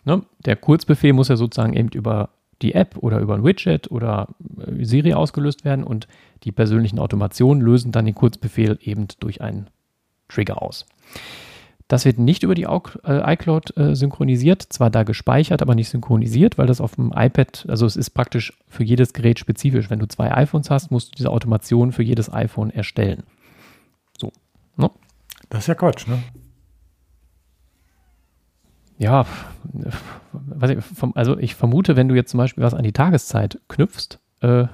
Ne, 0.03 0.23
der 0.45 0.55
Kurzbefehl 0.55 1.13
muss 1.13 1.29
ja 1.29 1.37
sozusagen 1.37 1.73
eben 1.73 1.89
über 1.89 2.29
die 2.61 2.73
App 2.73 2.97
oder 2.97 3.19
über 3.19 3.35
ein 3.35 3.43
Widget 3.43 3.91
oder 3.91 4.29
äh, 4.59 4.83
Siri 4.83 5.13
ausgelöst 5.13 5.65
werden 5.65 5.83
und 5.83 6.07
die 6.43 6.51
persönlichen 6.51 6.99
Automationen 6.99 7.61
lösen 7.61 7.91
dann 7.91 8.05
den 8.05 8.15
Kurzbefehl 8.15 8.77
eben 8.81 9.07
durch 9.19 9.41
einen 9.41 9.67
Trigger 10.27 10.61
aus. 10.61 10.85
Das 11.87 12.03
wird 12.03 12.19
nicht 12.19 12.43
über 12.43 12.53
die 12.53 12.63
äh, 12.63 13.33
iCloud 13.33 13.77
äh, 13.77 13.95
synchronisiert, 13.95 14.61
zwar 14.61 14.89
da 14.89 15.03
gespeichert, 15.03 15.61
aber 15.61 15.73
nicht 15.73 15.87
synchronisiert, 15.89 16.57
weil 16.57 16.67
das 16.67 16.81
auf 16.81 16.95
dem 16.95 17.13
iPad, 17.15 17.65
also 17.69 17.85
es 17.85 17.95
ist 17.95 18.09
praktisch 18.09 18.53
für 18.67 18.83
jedes 18.83 19.13
Gerät 19.13 19.39
spezifisch. 19.39 19.89
Wenn 19.89 19.99
du 19.99 20.07
zwei 20.07 20.33
iPhones 20.33 20.69
hast, 20.69 20.91
musst 20.91 21.11
du 21.11 21.15
diese 21.15 21.29
Automation 21.29 21.93
für 21.93 22.03
jedes 22.03 22.31
iPhone 22.31 22.71
erstellen. 22.71 23.23
So. 24.19 24.33
Ne? 24.75 24.91
Das 25.49 25.61
ist 25.61 25.67
ja 25.67 25.75
Quatsch, 25.75 26.07
ne? 26.07 26.19
Ja, 28.97 29.25
ich, 30.61 30.83
vom, 30.83 31.13
also 31.15 31.37
ich 31.37 31.55
vermute, 31.55 31.95
wenn 31.95 32.07
du 32.07 32.15
jetzt 32.15 32.31
zum 32.31 32.39
Beispiel 32.39 32.63
was 32.63 32.73
an 32.73 32.83
die 32.83 32.93
Tageszeit 32.93 33.59
knüpfst 33.67 34.19
äh, 34.41 34.65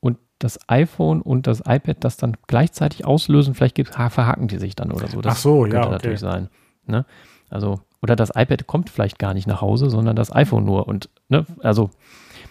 und 0.00 0.18
das 0.38 0.58
iPhone 0.68 1.20
und 1.20 1.46
das 1.46 1.60
iPad 1.60 1.98
das 2.00 2.16
dann 2.16 2.36
gleichzeitig 2.46 3.04
auslösen, 3.04 3.54
vielleicht 3.54 3.74
gibt, 3.74 3.94
verhaken 3.94 4.48
die 4.48 4.58
sich 4.58 4.74
dann 4.74 4.92
oder 4.92 5.08
so. 5.08 5.20
Das 5.20 5.34
Ach 5.34 5.38
so, 5.38 5.60
könnte 5.62 5.76
ja, 5.76 5.82
okay. 5.82 5.92
natürlich 5.92 6.20
sein. 6.20 6.48
Ne? 6.86 7.04
Also, 7.50 7.80
oder 8.02 8.16
das 8.16 8.30
iPad 8.30 8.66
kommt 8.66 8.90
vielleicht 8.90 9.18
gar 9.18 9.34
nicht 9.34 9.46
nach 9.46 9.60
Hause, 9.60 9.90
sondern 9.90 10.16
das 10.16 10.34
iPhone 10.34 10.64
nur. 10.64 10.88
Und, 10.88 11.10
ne, 11.28 11.46
also 11.60 11.90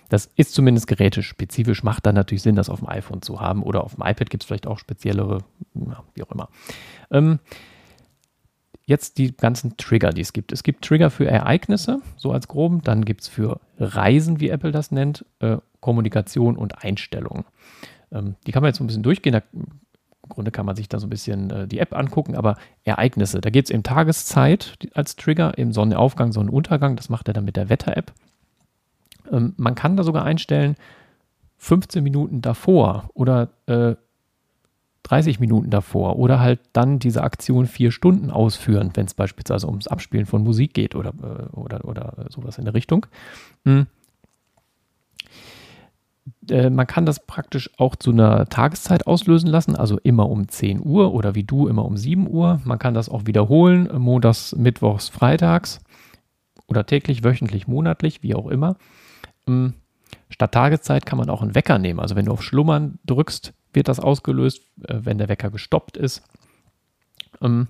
das 0.10 0.30
ist 0.36 0.54
zumindest 0.54 0.88
gerätespezifisch, 0.88 1.84
macht 1.84 2.06
dann 2.06 2.16
natürlich 2.16 2.44
Sinn, 2.44 2.56
das 2.56 2.70
auf 2.70 2.80
dem 2.80 2.90
iPhone 2.90 3.22
zu 3.22 3.42
haben. 3.42 3.64
Oder 3.64 3.84
auf 3.84 3.96
dem 3.96 4.06
iPad 4.06 4.30
gibt 4.30 4.44
es 4.44 4.48
vielleicht 4.48 4.68
auch 4.68 4.80
speziellere, 4.80 5.40
ja, 5.74 6.04
wie 6.14 6.24
auch 6.24 6.32
immer. 6.32 6.50
Ähm, 7.12 7.40
jetzt 8.86 9.18
die 9.18 9.36
ganzen 9.36 9.78
Trigger, 9.78 10.12
die 10.12 10.22
es 10.22 10.34
gibt. 10.34 10.52
Es 10.52 10.64
gibt 10.64 10.86
Trigger 10.86 11.10
für 11.10 11.28
Ereignisse, 11.28 12.02
so 12.18 12.32
als 12.32 12.48
groben. 12.48 12.82
Dann 12.84 13.04
gibt 13.04 13.22
es 13.22 13.28
für 13.28 13.60
Reisen, 13.80 14.40
wie 14.40 14.50
Apple 14.50 14.72
das 14.72 14.92
nennt, 14.92 15.26
äh, 15.40 15.58
Kommunikation 15.80 16.56
und 16.56 16.84
Einstellungen. 16.84 17.46
Ähm, 18.12 18.36
die 18.46 18.52
kann 18.52 18.62
man 18.62 18.70
jetzt 18.70 18.78
so 18.78 18.84
ein 18.84 18.88
bisschen 18.88 19.04
durchgehen. 19.04 19.34
Da, 19.34 19.42
Im 19.54 19.66
Grunde 20.30 20.52
kann 20.52 20.66
man 20.66 20.76
sich 20.76 20.88
da 20.88 21.00
so 21.00 21.08
ein 21.08 21.10
bisschen 21.10 21.50
äh, 21.50 21.68
die 21.68 21.80
App 21.80 21.96
angucken, 21.96 22.36
aber 22.36 22.58
Ereignisse, 22.84 23.42
da 23.42 23.50
geht 23.50 23.66
es 23.66 23.72
im 23.72 23.84
Tageszeit 23.84 24.78
als 24.94 25.16
Trigger, 25.16 25.58
im 25.58 25.74
Sonnenaufgang, 25.74 26.32
Sonnenuntergang. 26.32 26.96
Das 26.96 27.10
macht 27.10 27.28
er 27.28 27.34
dann 27.34 27.46
mit 27.46 27.58
der 27.58 27.70
Wetter-App. 27.70 28.14
Ähm, 29.32 29.54
man 29.58 29.74
kann 29.74 29.98
da 29.98 30.04
sogar 30.04 30.26
einstellen, 30.26 30.76
15 31.58 32.04
Minuten 32.04 32.42
davor 32.42 33.10
oder 33.14 33.50
äh, 33.66 33.96
30 35.06 35.40
Minuten 35.40 35.70
davor 35.70 36.18
oder 36.18 36.40
halt 36.40 36.60
dann 36.74 36.98
diese 36.98 37.24
Aktion 37.24 37.68
vier 37.68 37.92
Stunden 37.92 38.32
ausführen, 38.32 38.92
wenn 38.96 39.06
es 39.06 39.14
beispielsweise 39.14 39.68
ums 39.68 39.88
Abspielen 39.88 40.26
von 40.26 40.44
Musik 40.44 40.74
geht 40.74 40.96
oder, 40.96 41.10
äh, 41.10 41.56
oder, 41.56 41.86
oder 41.86 42.26
sowas 42.30 42.58
in 42.58 42.66
der 42.66 42.74
Richtung. 42.74 43.06
Mhm. 43.66 43.86
Äh, 46.50 46.72
man 46.72 46.88
kann 46.88 47.06
das 47.06 47.24
praktisch 47.24 47.70
auch 47.78 47.96
zu 47.96 48.12
einer 48.12 48.48
Tageszeit 48.48 49.06
auslösen 49.06 49.48
lassen, 49.48 49.76
also 49.76 50.00
immer 50.00 50.28
um 50.28 50.48
10 50.48 50.84
Uhr 50.84 51.14
oder 51.14 51.36
wie 51.36 51.44
du 51.44 51.68
immer 51.68 51.86
um 51.86 51.98
7 51.98 52.28
Uhr. 52.28 52.60
Man 52.64 52.80
kann 52.80 52.96
das 52.96 53.08
auch 53.08 53.28
wiederholen, 53.28 53.88
montags, 53.96 54.56
mittwochs, 54.56 55.10
freitags 55.10 55.82
oder 56.68 56.84
täglich, 56.88 57.24
wöchentlich, 57.24 57.68
monatlich, 57.68 58.24
wie 58.24 58.34
auch 58.34 58.48
immer. 58.48 58.76
Mhm. 59.46 59.76
Statt 60.30 60.52
Tageszeit 60.52 61.06
kann 61.06 61.20
man 61.20 61.30
auch 61.30 61.44
einen 61.44 61.54
Wecker 61.54 61.78
nehmen. 61.78 62.00
Also 62.00 62.16
wenn 62.16 62.26
du 62.26 62.32
auf 62.32 62.42
Schlummern 62.42 62.98
drückst, 63.06 63.54
wird 63.76 63.88
das 63.88 64.00
ausgelöst, 64.00 64.62
äh, 64.88 65.00
wenn 65.04 65.18
der 65.18 65.30
Wecker 65.30 65.50
gestoppt 65.50 65.98
ist. 65.98 66.24
Ähm, 67.42 67.68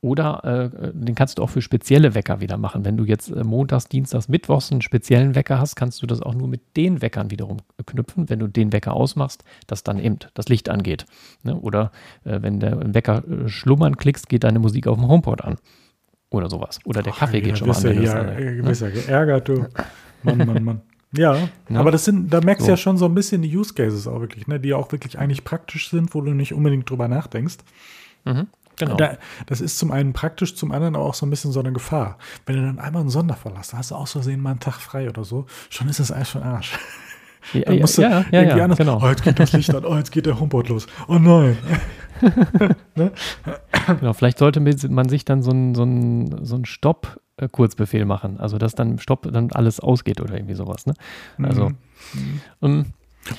oder 0.00 0.44
äh, 0.44 0.92
den 0.92 1.14
kannst 1.14 1.38
du 1.38 1.42
auch 1.42 1.48
für 1.48 1.62
spezielle 1.62 2.14
Wecker 2.14 2.40
wieder 2.40 2.58
machen. 2.58 2.84
Wenn 2.84 2.98
du 2.98 3.04
jetzt 3.04 3.30
äh, 3.30 3.42
montags, 3.42 3.88
dienstags, 3.88 4.28
mittwochs 4.28 4.70
einen 4.70 4.82
speziellen 4.82 5.34
Wecker 5.34 5.58
hast, 5.58 5.76
kannst 5.76 6.02
du 6.02 6.06
das 6.06 6.20
auch 6.20 6.34
nur 6.34 6.46
mit 6.46 6.76
den 6.76 7.00
Weckern 7.00 7.30
wiederum 7.30 7.58
knüpfen. 7.86 8.28
Wenn 8.28 8.38
du 8.38 8.46
den 8.46 8.72
Wecker 8.72 8.92
ausmachst, 8.92 9.44
dass 9.66 9.82
dann 9.82 9.98
eben 9.98 10.18
das 10.34 10.48
Licht 10.48 10.68
angeht. 10.68 11.06
Ne? 11.42 11.56
Oder 11.56 11.90
wenn 12.24 12.60
der 12.60 12.94
Wecker 12.94 13.22
schlummern 13.46 13.96
klickst, 13.96 14.28
geht 14.28 14.44
deine 14.44 14.58
Musik 14.58 14.86
auf 14.88 14.98
dem 14.98 15.08
HomePod 15.08 15.40
an. 15.42 15.56
Oder 16.28 16.50
sowas. 16.50 16.80
Oder 16.84 17.02
der 17.02 17.14
Kaffee 17.14 17.38
oh, 17.38 17.42
geht 17.42 17.58
schon 17.58 17.68
mal 17.68 17.76
an. 17.76 18.02
Ja, 18.02 18.22
ne? 18.24 18.72
ja 18.72 18.88
geärgert, 18.90 19.48
du. 19.48 19.66
Mann, 20.22 20.38
Mann, 20.38 20.64
Mann. 20.64 20.82
Ja, 21.16 21.48
ja, 21.68 21.80
aber 21.80 21.90
das 21.90 22.04
sind, 22.04 22.32
da 22.32 22.40
merkst 22.40 22.62
du 22.62 22.66
so. 22.66 22.70
ja 22.72 22.76
schon 22.76 22.96
so 22.96 23.04
ein 23.06 23.14
bisschen 23.14 23.42
die 23.42 23.56
Use 23.56 23.74
Cases 23.74 24.06
auch 24.06 24.20
wirklich, 24.20 24.46
ne, 24.46 24.58
die 24.58 24.74
auch 24.74 24.90
wirklich 24.92 25.18
eigentlich 25.18 25.44
praktisch 25.44 25.90
sind, 25.90 26.14
wo 26.14 26.20
du 26.20 26.32
nicht 26.32 26.52
unbedingt 26.52 26.88
drüber 26.88 27.08
nachdenkst. 27.08 27.56
Mhm, 28.24 28.48
genau. 28.76 28.96
Da, 28.96 29.18
das 29.46 29.60
ist 29.60 29.78
zum 29.78 29.92
einen 29.92 30.12
praktisch, 30.12 30.56
zum 30.56 30.72
anderen 30.72 30.96
auch 30.96 31.14
so 31.14 31.26
ein 31.26 31.30
bisschen 31.30 31.52
so 31.52 31.60
eine 31.60 31.72
Gefahr. 31.72 32.18
Wenn 32.46 32.56
du 32.56 32.62
dann 32.62 32.78
einmal 32.78 33.02
einen 33.02 33.10
Sonderfall 33.10 33.54
hast, 33.56 33.72
da 33.72 33.78
hast 33.78 33.90
du 33.90 33.94
aus 33.94 34.12
Versehen 34.12 34.40
mal 34.40 34.50
einen 34.50 34.60
Tag 34.60 34.74
frei 34.80 35.08
oder 35.08 35.24
so, 35.24 35.46
schon 35.70 35.88
ist 35.88 36.00
das 36.00 36.10
alles 36.10 36.30
schon 36.30 36.42
Arsch. 36.42 36.78
Ja, 37.52 37.60
dann 37.62 37.78
musst 37.78 37.98
du 37.98 38.02
ja, 38.02 38.08
ja, 38.08 38.24
irgendwie 38.32 38.58
ja, 38.58 38.64
anders, 38.64 38.78
genau. 38.78 39.00
oh, 39.02 39.08
jetzt 39.08 39.22
geht 39.22 39.38
das 39.38 39.52
Licht 39.52 39.74
an, 39.74 39.84
oh, 39.84 39.96
jetzt 39.96 40.10
geht 40.10 40.24
der 40.24 40.40
HomePod 40.40 40.68
los, 40.70 40.86
oh 41.08 41.18
nein. 41.18 41.58
ne? 42.94 43.12
Genau, 43.86 44.12
vielleicht 44.14 44.38
sollte 44.38 44.60
man 44.60 45.08
sich 45.08 45.24
dann 45.26 45.42
so 45.42 45.50
einen 45.50 45.74
so 45.74 45.84
so 46.42 46.56
ein 46.56 46.64
Stopp 46.64 47.20
Kurzbefehl 47.50 48.04
machen. 48.04 48.38
Also 48.38 48.58
dass 48.58 48.74
dann 48.74 48.98
Stopp, 48.98 49.30
dann 49.32 49.50
alles 49.52 49.80
ausgeht 49.80 50.20
oder 50.20 50.34
irgendwie 50.34 50.54
sowas. 50.54 50.86
Ne? 50.86 50.94
Also 51.42 51.70
mhm. 51.70 52.40
um, 52.60 52.70
ähm, 52.70 52.84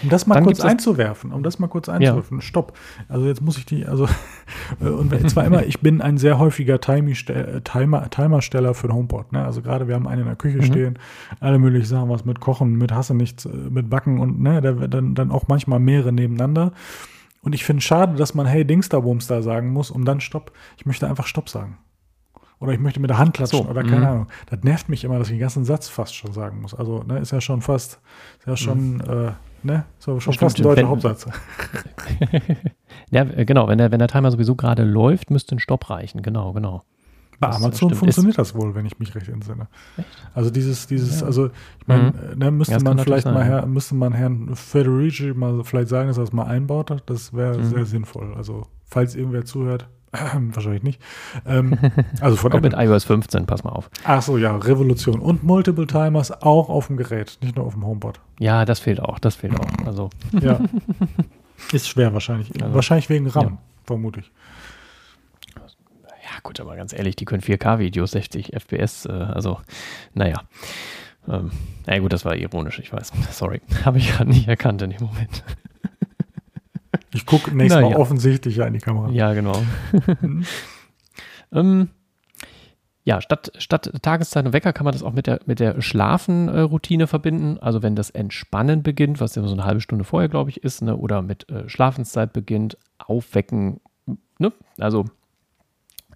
um 0.03 0.09
das 0.09 0.25
mal 0.25 0.41
kurz 0.41 0.61
einzuwerfen, 0.61 1.31
um 1.31 1.43
das 1.43 1.59
mal 1.59 1.67
kurz 1.67 1.89
einzuwerfen, 1.89 2.37
ja. 2.39 2.41
stopp. 2.41 2.77
Also 3.07 3.27
jetzt 3.27 3.41
muss 3.41 3.57
ich 3.57 3.65
die, 3.65 3.85
also 3.85 4.07
äh, 4.81 4.87
und 4.87 5.29
zwar 5.29 5.45
immer, 5.45 5.63
ich 5.65 5.79
bin 5.79 6.01
ein 6.01 6.17
sehr 6.17 6.39
häufiger 6.39 6.81
Timer, 6.81 8.09
Timersteller 8.09 8.73
für 8.73 8.87
den 8.87 8.95
HomePod. 8.95 9.31
Ne? 9.31 9.45
Also 9.45 9.61
gerade 9.61 9.87
wir 9.87 9.95
haben 9.95 10.07
einen 10.07 10.21
in 10.21 10.27
der 10.27 10.35
Küche 10.35 10.57
mhm. 10.57 10.63
stehen, 10.63 10.99
alle 11.39 11.59
möglichen 11.59 11.85
Sachen, 11.85 12.09
was 12.09 12.25
mit 12.25 12.39
Kochen, 12.39 12.75
mit 12.75 12.91
Hasse 12.91 13.13
nichts, 13.13 13.45
äh, 13.45 13.49
mit 13.49 13.89
Backen 13.89 14.19
und 14.19 14.41
ne, 14.41 14.61
dann, 14.61 15.15
dann 15.15 15.31
auch 15.31 15.47
manchmal 15.47 15.79
mehrere 15.79 16.11
nebeneinander. 16.11 16.71
Und 17.41 17.53
ich 17.53 17.63
finde 17.63 17.79
es 17.79 17.85
schade, 17.85 18.15
dass 18.15 18.33
man 18.33 18.47
Hey 18.47 18.65
Dings 18.65 18.89
da 18.89 19.03
Wumms 19.03 19.27
da 19.27 19.43
sagen 19.43 19.71
muss, 19.71 19.91
um 19.91 20.03
dann 20.03 20.19
Stopp. 20.19 20.51
Ich 20.77 20.87
möchte 20.87 21.07
einfach 21.07 21.27
Stopp 21.27 21.47
sagen. 21.47 21.77
Oder 22.59 22.73
ich 22.73 22.79
möchte 22.79 22.99
mit 22.99 23.09
der 23.09 23.17
Hand 23.17 23.33
klatschen 23.33 23.63
so, 23.63 23.69
oder 23.69 23.83
keine 23.83 24.01
mh. 24.01 24.09
Ahnung. 24.09 24.27
Das 24.49 24.63
nervt 24.63 24.89
mich 24.89 25.03
immer, 25.03 25.19
dass 25.19 25.27
ich 25.27 25.33
den 25.33 25.39
ganzen 25.39 25.65
Satz 25.65 25.87
fast 25.87 26.15
schon 26.15 26.31
sagen 26.31 26.61
muss. 26.61 26.73
Also, 26.73 27.03
ne, 27.03 27.19
ist 27.19 27.31
ja 27.31 27.41
schon 27.41 27.61
fast, 27.61 27.99
ist 28.39 28.47
ja 28.47 28.55
schon, 28.55 28.95
mhm. 28.95 29.01
äh, 29.01 29.31
ne, 29.63 29.85
so 29.99 30.19
schon 30.19 30.33
fast 30.33 30.57
ein 30.57 30.63
deutscher 30.63 30.83
wenn, 30.83 30.89
Hauptsatz. 30.89 31.27
ja, 33.11 33.23
äh, 33.23 33.45
genau, 33.45 33.67
wenn 33.67 33.77
der, 33.77 33.91
wenn 33.91 33.99
der 33.99 34.07
Timer 34.07 34.31
sowieso 34.31 34.55
gerade 34.55 34.83
läuft, 34.83 35.31
müsste 35.31 35.55
ein 35.55 35.59
Stopp 35.59 35.89
reichen. 35.89 36.21
Genau, 36.21 36.53
genau. 36.53 36.83
Bei 37.39 37.47
das 37.47 37.57
Amazon 37.57 37.89
stimmt, 37.89 37.95
funktioniert 37.97 38.37
das 38.37 38.55
wohl, 38.55 38.75
wenn 38.75 38.85
ich 38.85 38.99
mich 38.99 39.13
recht 39.15 39.27
entsinne. 39.27 39.67
Echt? 39.97 40.07
Also 40.33 40.49
dieses, 40.49 40.87
dieses, 40.87 41.19
ja. 41.19 41.27
also 41.27 41.47
ich 41.47 41.87
meine, 41.87 42.11
mhm. 42.11 42.39
ne, 42.39 42.51
müsste 42.51 42.73
ja, 42.75 42.79
man 42.81 42.99
vielleicht 42.99 43.25
mal 43.25 43.43
her, 43.43 43.65
müsste 43.65 43.95
man 43.95 44.13
Herrn 44.13 44.55
Federici 44.55 45.33
mal 45.33 45.63
vielleicht 45.63 45.89
sagen, 45.89 46.07
dass 46.07 46.17
er 46.17 46.23
das 46.23 46.33
mal 46.33 46.45
einbaut. 46.45 47.03
Das 47.05 47.33
wäre 47.33 47.57
mhm. 47.57 47.65
sehr 47.65 47.85
sinnvoll. 47.85 48.33
Also 48.35 48.67
falls 48.85 49.15
irgendwer 49.15 49.43
zuhört, 49.43 49.89
Wahrscheinlich 50.53 50.83
nicht. 50.83 51.01
Ähm, 51.45 51.77
also 52.21 52.35
von 52.37 52.51
Kommt 52.51 52.63
mit 52.63 52.73
iOS 52.73 53.03
15, 53.05 53.45
pass 53.45 53.63
mal 53.63 53.71
auf. 53.71 53.89
Ach 54.03 54.21
so, 54.21 54.37
ja, 54.37 54.55
Revolution. 54.55 55.19
Und 55.19 55.43
Multiple 55.43 55.87
Timers 55.87 56.31
auch 56.31 56.69
auf 56.69 56.87
dem 56.87 56.97
Gerät, 56.97 57.37
nicht 57.41 57.55
nur 57.55 57.65
auf 57.65 57.73
dem 57.73 57.85
HomePod. 57.85 58.19
Ja, 58.39 58.65
das 58.65 58.79
fehlt 58.79 58.99
auch, 58.99 59.19
das 59.19 59.35
fehlt 59.35 59.59
auch. 59.59 59.85
Also. 59.85 60.09
Ja. 60.41 60.59
Ist 61.71 61.87
schwer 61.87 62.13
wahrscheinlich. 62.13 62.51
Also, 62.61 62.75
wahrscheinlich 62.75 63.09
wegen 63.09 63.27
RAM, 63.27 63.43
ja. 63.45 63.57
vermute 63.85 64.19
ich. 64.19 64.31
Ja, 66.25 66.39
gut, 66.43 66.59
aber 66.59 66.75
ganz 66.75 66.91
ehrlich, 66.91 67.15
die 67.15 67.25
können 67.25 67.41
4K-Videos, 67.41 68.11
60 68.11 68.53
FPS, 68.53 69.05
äh, 69.05 69.11
also, 69.11 69.59
naja. 70.13 70.41
Ähm, 71.27 71.51
na 71.85 71.99
gut, 71.99 72.13
das 72.13 72.25
war 72.25 72.35
ironisch, 72.35 72.79
ich 72.79 72.91
weiß. 72.91 73.11
Sorry, 73.31 73.61
habe 73.85 73.97
ich 73.97 74.11
gerade 74.11 74.29
nicht 74.29 74.47
erkannt 74.47 74.81
in 74.81 74.91
dem 74.91 75.03
Moment. 75.03 75.43
Ich 77.15 77.25
gucke 77.25 77.55
nächstes 77.55 77.81
Mal 77.81 77.91
ja. 77.91 77.97
offensichtlich 77.97 78.57
in 78.57 78.73
die 78.73 78.79
Kamera. 78.79 79.09
Ja, 79.09 79.33
genau. 79.33 79.63
Mhm. 80.21 80.45
ähm, 81.53 81.89
ja, 83.05 83.21
statt, 83.21 83.53
statt 83.57 83.89
Tageszeit 84.01 84.45
und 84.45 84.53
Wecker 84.53 84.73
kann 84.73 84.83
man 84.83 84.91
das 84.91 85.01
auch 85.01 85.13
mit 85.13 85.25
der, 85.27 85.39
mit 85.45 85.59
der 85.59 85.81
Schlafenroutine 85.81 87.07
verbinden. 87.07 87.57
Also 87.59 87.81
wenn 87.83 87.95
das 87.95 88.09
Entspannen 88.09 88.83
beginnt, 88.83 89.21
was 89.21 89.35
ja 89.35 89.43
so 89.43 89.53
eine 89.53 89.63
halbe 89.63 89.79
Stunde 89.79 90.03
vorher, 90.03 90.27
glaube 90.27 90.49
ich, 90.49 90.63
ist, 90.63 90.81
ne, 90.81 90.97
oder 90.97 91.21
mit 91.21 91.49
äh, 91.49 91.69
Schlafenszeit 91.69 92.33
beginnt, 92.33 92.77
aufwecken. 92.97 93.79
Ne? 94.39 94.51
Also 94.77 95.05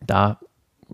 da 0.06 0.40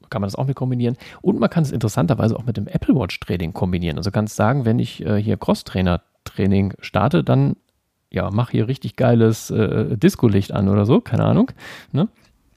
kann 0.10 0.22
man 0.22 0.28
das 0.28 0.36
auch 0.36 0.46
mit 0.46 0.56
kombinieren. 0.56 0.98
Und 1.22 1.40
man 1.40 1.50
kann 1.50 1.64
es 1.64 1.72
interessanterweise 1.72 2.38
auch 2.38 2.46
mit 2.46 2.58
dem 2.58 2.68
Apple 2.68 2.96
Watch 2.96 3.20
Training 3.22 3.54
kombinieren. 3.54 3.98
Also 3.98 4.12
kannst 4.12 4.36
sagen, 4.36 4.66
wenn 4.66 4.78
ich 4.78 5.04
äh, 5.04 5.20
hier 5.22 5.38
Cross-Trainer 5.38 6.02
Training 6.26 6.74
starte, 6.80 7.24
dann 7.24 7.56
ja, 8.12 8.30
mach 8.32 8.52
hier 8.52 8.68
richtig 8.68 8.96
geiles 8.96 9.50
äh, 9.50 9.98
Disco-Licht 9.98 10.54
an 10.54 10.70
oder 10.70 10.86
so, 10.86 11.02
keine 11.02 11.26
Ahnung. 11.26 11.52
Ne? 11.92 12.08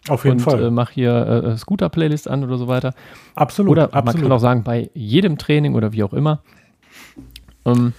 Auf 0.08 0.24
jeden 0.24 0.38
und, 0.38 0.42
Fall. 0.42 0.64
Äh, 0.64 0.70
mach 0.70 0.90
hier 0.90 1.26
äh, 1.26 1.56
Scooter-Playlist 1.56 2.28
an 2.28 2.44
oder 2.44 2.56
so 2.56 2.68
weiter. 2.68 2.94
Absolut. 3.34 3.72
Oder 3.72 3.84
absolut. 3.84 4.06
man 4.06 4.22
kann 4.22 4.32
auch 4.32 4.40
sagen, 4.40 4.62
bei 4.64 4.90
jedem 4.94 5.38
Training 5.38 5.74
oder 5.74 5.92
wie 5.92 6.02
auch 6.02 6.12
immer. 6.12 6.42
Ähm, 7.64 7.92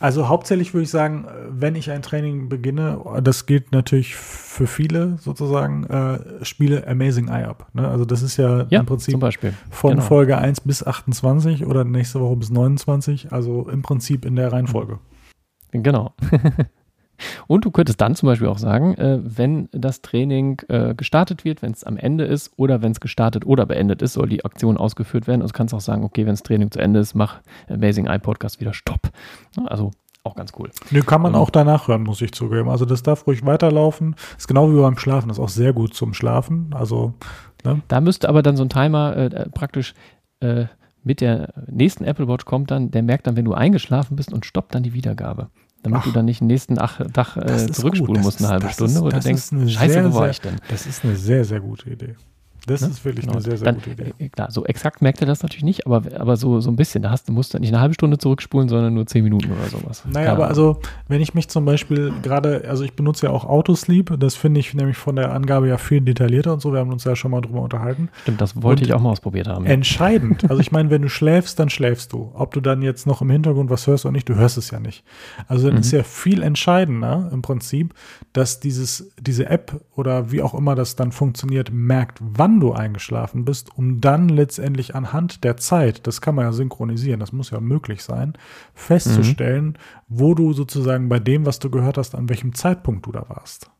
also 0.00 0.28
hauptsächlich 0.28 0.74
würde 0.74 0.82
ich 0.82 0.90
sagen, 0.90 1.26
wenn 1.48 1.76
ich 1.76 1.90
ein 1.90 2.02
Training 2.02 2.48
beginne, 2.48 3.00
das 3.22 3.46
gilt 3.46 3.72
natürlich 3.72 4.16
für 4.16 4.66
viele 4.66 5.16
sozusagen, 5.18 5.84
äh, 5.84 6.44
spiele 6.44 6.86
Amazing 6.86 7.28
Eye 7.28 7.44
Up. 7.44 7.68
Ne? 7.72 7.88
Also 7.88 8.04
das 8.04 8.22
ist 8.22 8.36
ja, 8.36 8.66
ja 8.68 8.80
im 8.80 8.86
Prinzip 8.86 9.18
von 9.70 9.92
genau. 9.92 10.02
Folge 10.02 10.36
1 10.36 10.60
bis 10.62 10.84
28 10.84 11.64
oder 11.64 11.84
nächste 11.84 12.20
Woche 12.20 12.36
bis 12.36 12.50
29, 12.50 13.32
also 13.32 13.68
im 13.70 13.82
Prinzip 13.82 14.24
in 14.24 14.36
der 14.36 14.52
Reihenfolge. 14.52 14.98
Genau. 15.72 16.12
Und 17.46 17.64
du 17.64 17.70
könntest 17.70 18.00
dann 18.00 18.14
zum 18.14 18.26
Beispiel 18.26 18.48
auch 18.48 18.58
sagen, 18.58 18.94
äh, 18.94 19.18
wenn 19.22 19.68
das 19.72 20.02
Training 20.02 20.60
äh, 20.68 20.94
gestartet 20.94 21.44
wird, 21.44 21.62
wenn 21.62 21.72
es 21.72 21.84
am 21.84 21.96
Ende 21.96 22.24
ist 22.24 22.52
oder 22.56 22.82
wenn 22.82 22.92
es 22.92 23.00
gestartet 23.00 23.46
oder 23.46 23.66
beendet 23.66 24.02
ist, 24.02 24.14
soll 24.14 24.28
die 24.28 24.44
Aktion 24.44 24.76
ausgeführt 24.76 25.26
werden. 25.26 25.42
Also 25.42 25.52
kannst 25.52 25.72
du 25.72 25.76
auch 25.76 25.82
sagen, 25.82 26.04
okay, 26.04 26.26
wenn 26.26 26.32
das 26.32 26.42
Training 26.42 26.70
zu 26.70 26.80
Ende 26.80 27.00
ist, 27.00 27.14
mach 27.14 27.40
Amazing 27.68 28.06
Eye 28.06 28.18
Podcast 28.18 28.60
wieder 28.60 28.74
Stopp. 28.74 29.10
Also 29.66 29.90
auch 30.24 30.34
ganz 30.34 30.52
cool. 30.58 30.70
Nö, 30.90 31.02
kann 31.02 31.20
man 31.20 31.34
auch 31.34 31.50
danach 31.50 31.88
hören, 31.88 32.02
muss 32.02 32.22
ich 32.22 32.32
zugeben. 32.32 32.70
Also 32.70 32.86
das 32.86 33.02
darf 33.02 33.26
ruhig 33.26 33.44
weiterlaufen. 33.44 34.16
Ist 34.38 34.48
genau 34.48 34.72
wie 34.72 34.80
beim 34.80 34.96
Schlafen, 34.96 35.28
das 35.28 35.36
ist 35.38 35.44
auch 35.44 35.50
sehr 35.50 35.74
gut 35.74 35.94
zum 35.94 36.14
Schlafen. 36.14 36.70
Also 36.72 37.12
ne? 37.62 37.82
da 37.88 38.00
müsste 38.00 38.28
aber 38.30 38.42
dann 38.42 38.56
so 38.56 38.64
ein 38.64 38.70
Timer 38.70 39.16
äh, 39.16 39.50
praktisch 39.50 39.94
äh, 40.40 40.64
mit 41.02 41.20
der 41.20 41.52
nächsten 41.70 42.04
Apple 42.04 42.26
Watch 42.26 42.46
kommt 42.46 42.70
dann, 42.70 42.90
der 42.90 43.02
merkt 43.02 43.26
dann, 43.26 43.36
wenn 43.36 43.44
du 43.44 43.52
eingeschlafen 43.52 44.16
bist 44.16 44.32
und 44.32 44.46
stoppt 44.46 44.74
dann 44.74 44.82
die 44.82 44.94
Wiedergabe. 44.94 45.50
Damit 45.84 46.00
Ach, 46.00 46.04
du 46.04 46.12
dann 46.12 46.24
nicht 46.24 46.40
den 46.40 46.46
nächsten 46.46 46.78
Ach, 46.78 46.98
Tag 47.12 47.36
äh, 47.36 47.70
zurückspulen 47.70 48.22
musst, 48.22 48.40
eine 48.40 48.48
halbe 48.48 48.70
Stunde, 48.70 48.94
ist, 48.94 49.00
oder 49.02 49.20
denkst, 49.20 49.50
scheiße, 49.50 49.92
sehr, 49.92 50.10
wo 50.10 50.14
war 50.14 50.30
ich 50.30 50.40
denn? 50.40 50.56
Das 50.68 50.86
ist 50.86 51.04
eine 51.04 51.14
sehr, 51.14 51.44
sehr 51.44 51.60
gute 51.60 51.90
Idee. 51.90 52.16
Das 52.66 52.80
ne? 52.80 52.88
ist 52.88 53.04
wirklich 53.04 53.26
genau. 53.26 53.34
eine 53.34 53.42
sehr, 53.42 53.56
sehr 53.56 53.66
dann, 53.66 53.76
gute 53.76 53.90
Idee. 53.90 54.14
Äh, 54.18 54.28
klar, 54.28 54.50
so 54.50 54.64
exakt 54.64 55.02
merkt 55.02 55.20
er 55.20 55.26
das 55.26 55.42
natürlich 55.42 55.64
nicht, 55.64 55.86
aber, 55.86 56.02
aber 56.18 56.36
so, 56.36 56.60
so 56.60 56.70
ein 56.70 56.76
bisschen. 56.76 57.02
Da 57.02 57.10
hast, 57.10 57.28
du 57.28 57.32
musst 57.32 57.54
du 57.54 57.58
nicht 57.58 57.70
eine 57.70 57.80
halbe 57.80 57.94
Stunde 57.94 58.18
zurückspulen, 58.18 58.68
sondern 58.68 58.94
nur 58.94 59.06
zehn 59.06 59.24
Minuten 59.24 59.52
oder 59.52 59.68
sowas. 59.68 60.04
Naja, 60.10 60.32
aber 60.32 60.48
also, 60.48 60.80
wenn 61.08 61.20
ich 61.20 61.34
mich 61.34 61.48
zum 61.48 61.64
Beispiel 61.64 62.12
gerade, 62.22 62.64
also 62.68 62.84
ich 62.84 62.94
benutze 62.94 63.26
ja 63.26 63.32
auch 63.32 63.44
Autosleep, 63.44 64.18
das 64.18 64.34
finde 64.34 64.60
ich 64.60 64.74
nämlich 64.74 64.96
von 64.96 65.16
der 65.16 65.32
Angabe 65.32 65.68
ja 65.68 65.78
viel 65.78 66.00
detaillierter 66.00 66.52
und 66.52 66.60
so, 66.60 66.72
wir 66.72 66.80
haben 66.80 66.92
uns 66.92 67.04
ja 67.04 67.16
schon 67.16 67.30
mal 67.30 67.40
drüber 67.40 67.60
unterhalten. 67.60 68.08
Stimmt, 68.22 68.40
das 68.40 68.62
wollte 68.62 68.82
und 68.82 68.88
ich 68.88 68.94
auch 68.94 69.00
mal 69.00 69.10
ausprobiert 69.10 69.48
haben. 69.48 69.66
Entscheidend, 69.66 70.48
also 70.48 70.60
ich 70.60 70.72
meine, 70.72 70.90
wenn 70.90 71.02
du 71.02 71.08
schläfst, 71.08 71.58
dann 71.58 71.70
schläfst 71.70 72.12
du. 72.12 72.30
Ob 72.34 72.54
du 72.54 72.60
dann 72.60 72.82
jetzt 72.82 73.06
noch 73.06 73.22
im 73.22 73.30
Hintergrund 73.30 73.70
was 73.70 73.86
hörst 73.86 74.04
oder 74.04 74.12
nicht, 74.12 74.28
du 74.28 74.34
hörst 74.34 74.56
es 74.56 74.70
ja 74.70 74.80
nicht. 74.80 75.04
Also 75.48 75.66
dann 75.66 75.74
mhm. 75.74 75.80
ist 75.80 75.92
ja 75.92 76.02
viel 76.02 76.42
entscheidender 76.42 77.28
im 77.32 77.42
Prinzip, 77.42 77.94
dass 78.32 78.60
dieses, 78.60 79.12
diese 79.20 79.46
App 79.46 79.80
oder 79.94 80.30
wie 80.30 80.42
auch 80.42 80.54
immer 80.54 80.74
das 80.74 80.96
dann 80.96 81.12
funktioniert, 81.12 81.70
merkt, 81.72 82.18
wann 82.20 82.53
du 82.60 82.72
eingeschlafen 82.72 83.04
eingeschlafen 83.04 83.44
bist, 83.44 83.76
um 83.76 84.00
dann 84.00 84.28
letztendlich 84.28 84.94
anhand 84.94 85.44
der 85.44 85.56
Zeit, 85.56 86.06
das 86.06 86.20
kann 86.20 86.34
man 86.34 86.46
ja 86.46 86.52
synchronisieren, 86.52 87.20
das 87.20 87.32
muss 87.32 87.50
ja 87.50 87.60
möglich 87.60 88.02
sein, 88.02 88.34
festzustellen, 88.74 89.66
mhm. 89.66 89.74
wo 90.08 90.34
du 90.34 90.52
sozusagen 90.52 91.08
bei 91.08 91.18
dem, 91.18 91.46
was 91.46 91.58
du 91.58 91.70
gehört 91.70 91.98
hast, 91.98 92.14
an 92.14 92.28
welchem 92.28 92.54
Zeitpunkt 92.54 93.06
du 93.06 93.12
da 93.12 93.26
warst. 93.28 93.70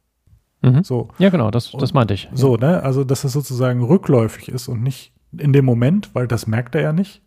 Mhm. 0.63 0.85
So. 0.85 1.09
Ja, 1.19 1.31
genau, 1.31 1.51
das, 1.51 1.73
das 1.73 1.93
meinte 1.93 2.15
ich. 2.15 2.29
So, 2.33 2.57
ne? 2.57 2.83
Also, 2.83 3.05
dass 3.05 3.25
es 3.25 3.33
sozusagen 3.33 3.83
rückläufig 3.83 4.49
ist 4.49 4.69
und 4.69 4.83
nicht 4.83 5.13
in 5.37 5.53
dem 5.53 5.65
Moment, 5.65 6.15
weil 6.15 6.27
das 6.27 6.47
merkt 6.47 6.75
er 6.75 6.83
ja 6.83 6.93
nicht, 6.93 7.23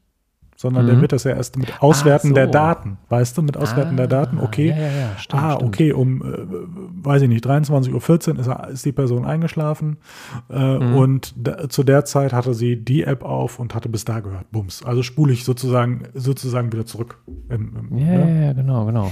sondern 0.58 0.86
mhm. 0.86 0.90
der 0.90 1.02
wird 1.02 1.12
das 1.14 1.24
ja 1.24 1.36
erst 1.36 1.56
mit 1.58 1.82
Auswerten 1.82 2.30
so. 2.30 2.34
der 2.34 2.48
Daten, 2.48 2.98
weißt 3.10 3.38
du, 3.38 3.44
mit 3.44 3.56
Auswerten 3.56 3.94
ah, 3.94 3.98
der 3.98 4.08
Daten, 4.08 4.40
okay, 4.40 4.70
ja, 4.70 4.76
ja, 4.76 4.88
ja. 4.88 5.18
Stimmt, 5.18 5.44
ah, 5.44 5.52
stimmt. 5.54 5.68
okay, 5.68 5.92
um, 5.94 6.22
äh, 6.22 7.06
weiß 7.06 7.22
ich 7.22 7.30
nicht, 7.30 7.46
23.14 7.46 8.34
Uhr 8.34 8.40
ist, 8.40 8.72
ist 8.74 8.86
die 8.86 8.92
Person 8.92 9.24
eingeschlafen 9.24 9.98
äh, 10.50 10.78
mhm. 10.78 10.96
und 10.96 11.34
da, 11.38 11.70
zu 11.70 11.84
der 11.84 12.06
Zeit 12.06 12.34
hatte 12.34 12.56
sie 12.56 12.84
die 12.84 13.04
App 13.04 13.24
auf 13.24 13.60
und 13.60 13.76
hatte 13.76 13.88
bis 13.88 14.04
da 14.04 14.20
gehört, 14.20 14.52
bums. 14.52 14.84
Also 14.84 15.04
spule 15.04 15.32
ich 15.32 15.46
sozusagen, 15.46 16.08
sozusagen 16.16 16.74
wieder 16.74 16.88
zurück. 16.88 17.22
Im, 17.50 17.90
im, 17.92 17.98
ja, 17.98 18.06
ne? 18.06 18.46
ja, 18.48 18.54
genau, 18.54 18.86
genau. 18.86 19.12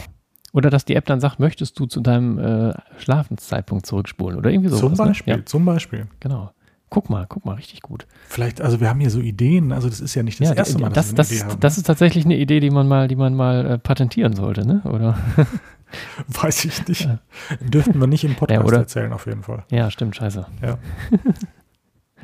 Oder 0.52 0.70
dass 0.70 0.84
die 0.84 0.96
App 0.96 1.06
dann 1.06 1.20
sagt, 1.20 1.40
möchtest 1.40 1.78
du 1.80 1.86
zu 1.86 2.00
deinem 2.00 2.40
äh, 2.40 2.74
Schlafenszeitpunkt 2.98 3.86
zurückspulen 3.86 4.40
oder 4.40 4.50
irgendwie 4.50 4.70
so. 4.70 4.78
Zum 4.78 4.92
ne? 4.94 4.98
Beispiel, 4.98 5.38
ne? 5.38 5.46
zum 5.46 5.66
Beispiel. 5.66 6.08
Genau. 6.22 6.52
Guck 6.90 7.10
mal, 7.10 7.26
guck 7.28 7.46
mal, 7.46 7.56
richtig 7.56 7.82
gut. 7.82 8.06
Vielleicht, 8.28 8.62
also 8.62 8.80
wir 8.80 8.90
haben 8.90 9.00
hier 9.00 9.10
so 9.10 9.20
Ideen, 9.20 9.72
also 9.72 9.90
das 9.90 10.00
ist 10.00 10.16
ja 10.16 10.24
nicht 10.24 10.40
das 10.40 10.50
ja, 10.50 10.56
erste 10.56 10.80
Mal, 10.80 10.90
dass 10.90 11.14
das, 11.14 11.32
wir 11.32 11.38
eine 11.38 11.44
das, 11.44 11.54
haben. 11.54 11.60
Das 11.60 11.78
ist 11.78 11.84
tatsächlich 11.84 12.26
eine 12.26 12.38
Idee, 12.38 12.60
die 12.60 12.70
man 12.70 12.88
mal, 12.88 13.08
die 13.08 13.16
man 13.16 13.36
mal 13.36 13.66
äh, 13.66 13.78
patentieren 13.78 14.36
sollte, 14.36 14.66
ne? 14.66 14.82
Oder? 14.86 15.18
Weiß 16.28 16.66
ich 16.66 16.88
nicht. 16.88 17.10
Dürften 17.62 18.00
wir 18.00 18.08
nicht 18.08 18.24
im 18.24 18.36
Podcast 18.36 18.72
ja, 18.72 18.78
erzählen, 18.78 19.14
auf 19.14 19.26
jeden 19.26 19.44
Fall. 19.44 19.64
Ja, 19.72 19.90
stimmt, 19.92 20.16
scheiße. 20.16 20.46
Ja. 20.62 20.78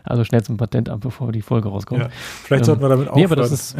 Also 0.03 0.23
schnell 0.23 0.41
zum 0.41 0.57
Patentamt, 0.57 1.03
bevor 1.03 1.31
die 1.31 1.43
Folge 1.43 1.69
rauskommt. 1.69 2.01
Ja, 2.01 2.09
vielleicht 2.09 2.63
ähm, 2.63 2.65
sollten 2.65 2.81
wir 2.81 2.89
damit 2.89 3.07
aufhören. 3.07 3.19
Nee, 3.19 3.25
aber 3.25 3.35
das 3.35 3.51
ist, 3.51 3.77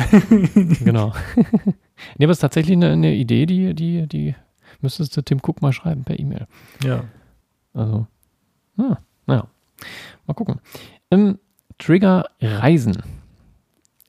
genau. 0.84 1.14
nee, 1.36 2.26
aber 2.26 2.32
es 2.32 2.38
ist 2.38 2.42
tatsächlich 2.42 2.76
eine, 2.76 2.92
eine, 2.92 3.16
Idee, 3.16 3.48
die, 3.48 3.74
die, 3.74 4.08
die 4.08 4.36
müsstest 4.82 5.18
du 5.18 5.24
Tim 5.24 5.40
Cook 5.40 5.64
mal 5.64 5.74
schreiben 5.74 6.04
per 6.04 6.20
E-Mail. 6.20 6.46
Ja. 6.84 7.06
Also, 7.74 8.06
hm, 8.78 8.98
naja. 9.26 9.48
Mal 10.32 10.36
gucken. 10.36 10.62
Ähm, 11.12 11.40
Trigger 11.78 12.26
Reisen. 12.40 13.04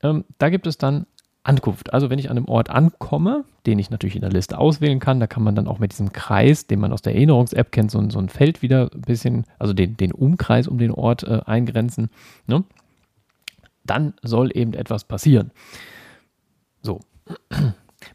Ähm, 0.04 0.24
da 0.38 0.50
gibt 0.50 0.68
es 0.68 0.78
dann 0.78 1.06
Ankunft. 1.42 1.92
Also 1.92 2.10
wenn 2.10 2.20
ich 2.20 2.30
an 2.30 2.36
einem 2.36 2.46
Ort 2.46 2.70
ankomme, 2.70 3.44
den 3.66 3.80
ich 3.80 3.90
natürlich 3.90 4.14
in 4.14 4.20
der 4.20 4.30
Liste 4.30 4.56
auswählen 4.56 5.00
kann, 5.00 5.18
da 5.18 5.26
kann 5.26 5.42
man 5.42 5.56
dann 5.56 5.66
auch 5.66 5.80
mit 5.80 5.90
diesem 5.90 6.12
Kreis, 6.12 6.68
den 6.68 6.78
man 6.78 6.92
aus 6.92 7.02
der 7.02 7.16
Erinnerungs-App 7.16 7.72
kennt, 7.72 7.90
so, 7.90 8.08
so, 8.08 8.20
ein 8.20 8.28
Feld 8.28 8.62
wieder 8.62 8.88
ein 8.94 9.00
bisschen, 9.00 9.46
also 9.58 9.72
den, 9.72 9.96
den 9.96 10.12
Umkreis 10.12 10.68
um 10.68 10.78
den 10.78 10.92
Ort 10.92 11.24
äh, 11.24 11.40
eingrenzen. 11.44 12.10
Ne? 12.46 12.62
Dann 13.82 14.14
soll 14.22 14.56
eben 14.56 14.74
etwas 14.74 15.02
passieren. 15.02 15.50
So. 16.82 17.00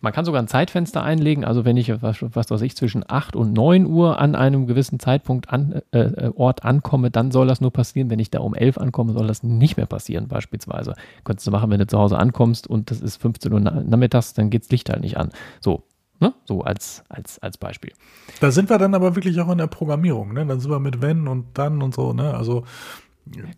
Man 0.02 0.14
kann 0.14 0.26
sogar 0.26 0.42
ein 0.42 0.48
Zeitfenster 0.48 1.04
einlegen, 1.04 1.46
also 1.46 1.66
wenn 1.66 1.78
ich, 1.78 2.02
was, 2.02 2.18
was 2.22 2.50
weiß 2.50 2.62
ich, 2.62 2.76
zwischen 2.76 3.04
8 3.08 3.36
und 3.36 3.54
9 3.54 3.86
Uhr 3.86 4.20
an 4.20 4.36
einem 4.36 4.68
gewissen 4.68 5.00
Zeitpunkt 5.00 5.50
an, 5.50 5.82
äh, 5.92 6.00
äh, 6.00 6.32
Ort 6.36 6.64
ankomme, 6.64 7.12
dann 7.12 7.32
soll 7.32 7.48
das 7.48 7.62
nur 7.62 7.72
passieren. 7.72 8.10
Wenn 8.10 8.20
ich 8.20 8.32
da 8.32 8.40
um 8.40 8.54
11 8.56 8.78
ankomme, 8.78 9.14
soll 9.14 9.28
das 9.28 9.44
nicht 9.44 9.78
mehr 9.78 9.86
passieren, 9.86 10.28
beispielsweise. 10.28 10.96
Könntest 11.24 11.48
du 11.48 11.52
machen, 11.52 11.70
wenn 11.70 11.80
du 11.80 11.88
zu 11.88 11.98
Hause 11.98 12.18
ankommst 12.18 12.68
und 12.68 12.92
das 12.92 13.02
ist 13.02 13.18
15 13.18 13.54
Uhr 13.54 13.60
nachmittags, 13.60 14.34
dann 14.34 14.50
geht 14.50 14.64
das 14.64 14.72
Licht 14.72 14.90
halt 14.90 15.02
nicht 15.02 15.18
an. 15.18 15.30
So, 15.62 15.84
Ne? 16.20 16.34
So 16.46 16.62
als, 16.62 17.04
als, 17.10 17.38
als 17.40 17.58
Beispiel. 17.60 17.92
Da 18.40 18.50
sind 18.50 18.72
wir 18.72 18.80
dann 18.80 18.96
aber 18.96 19.16
wirklich 19.16 19.40
auch 19.40 19.52
in 19.52 19.60
der 19.60 19.68
Programmierung, 19.68 20.34
ne? 20.34 20.48
Dann 20.48 20.60
sind 20.60 20.72
wir 20.72 20.80
mit 20.80 21.00
wenn 21.00 21.28
und 21.28 21.58
dann 21.60 21.84
und 21.84 21.94
so, 21.94 22.12
ne? 22.12 22.34
Also 22.34 22.64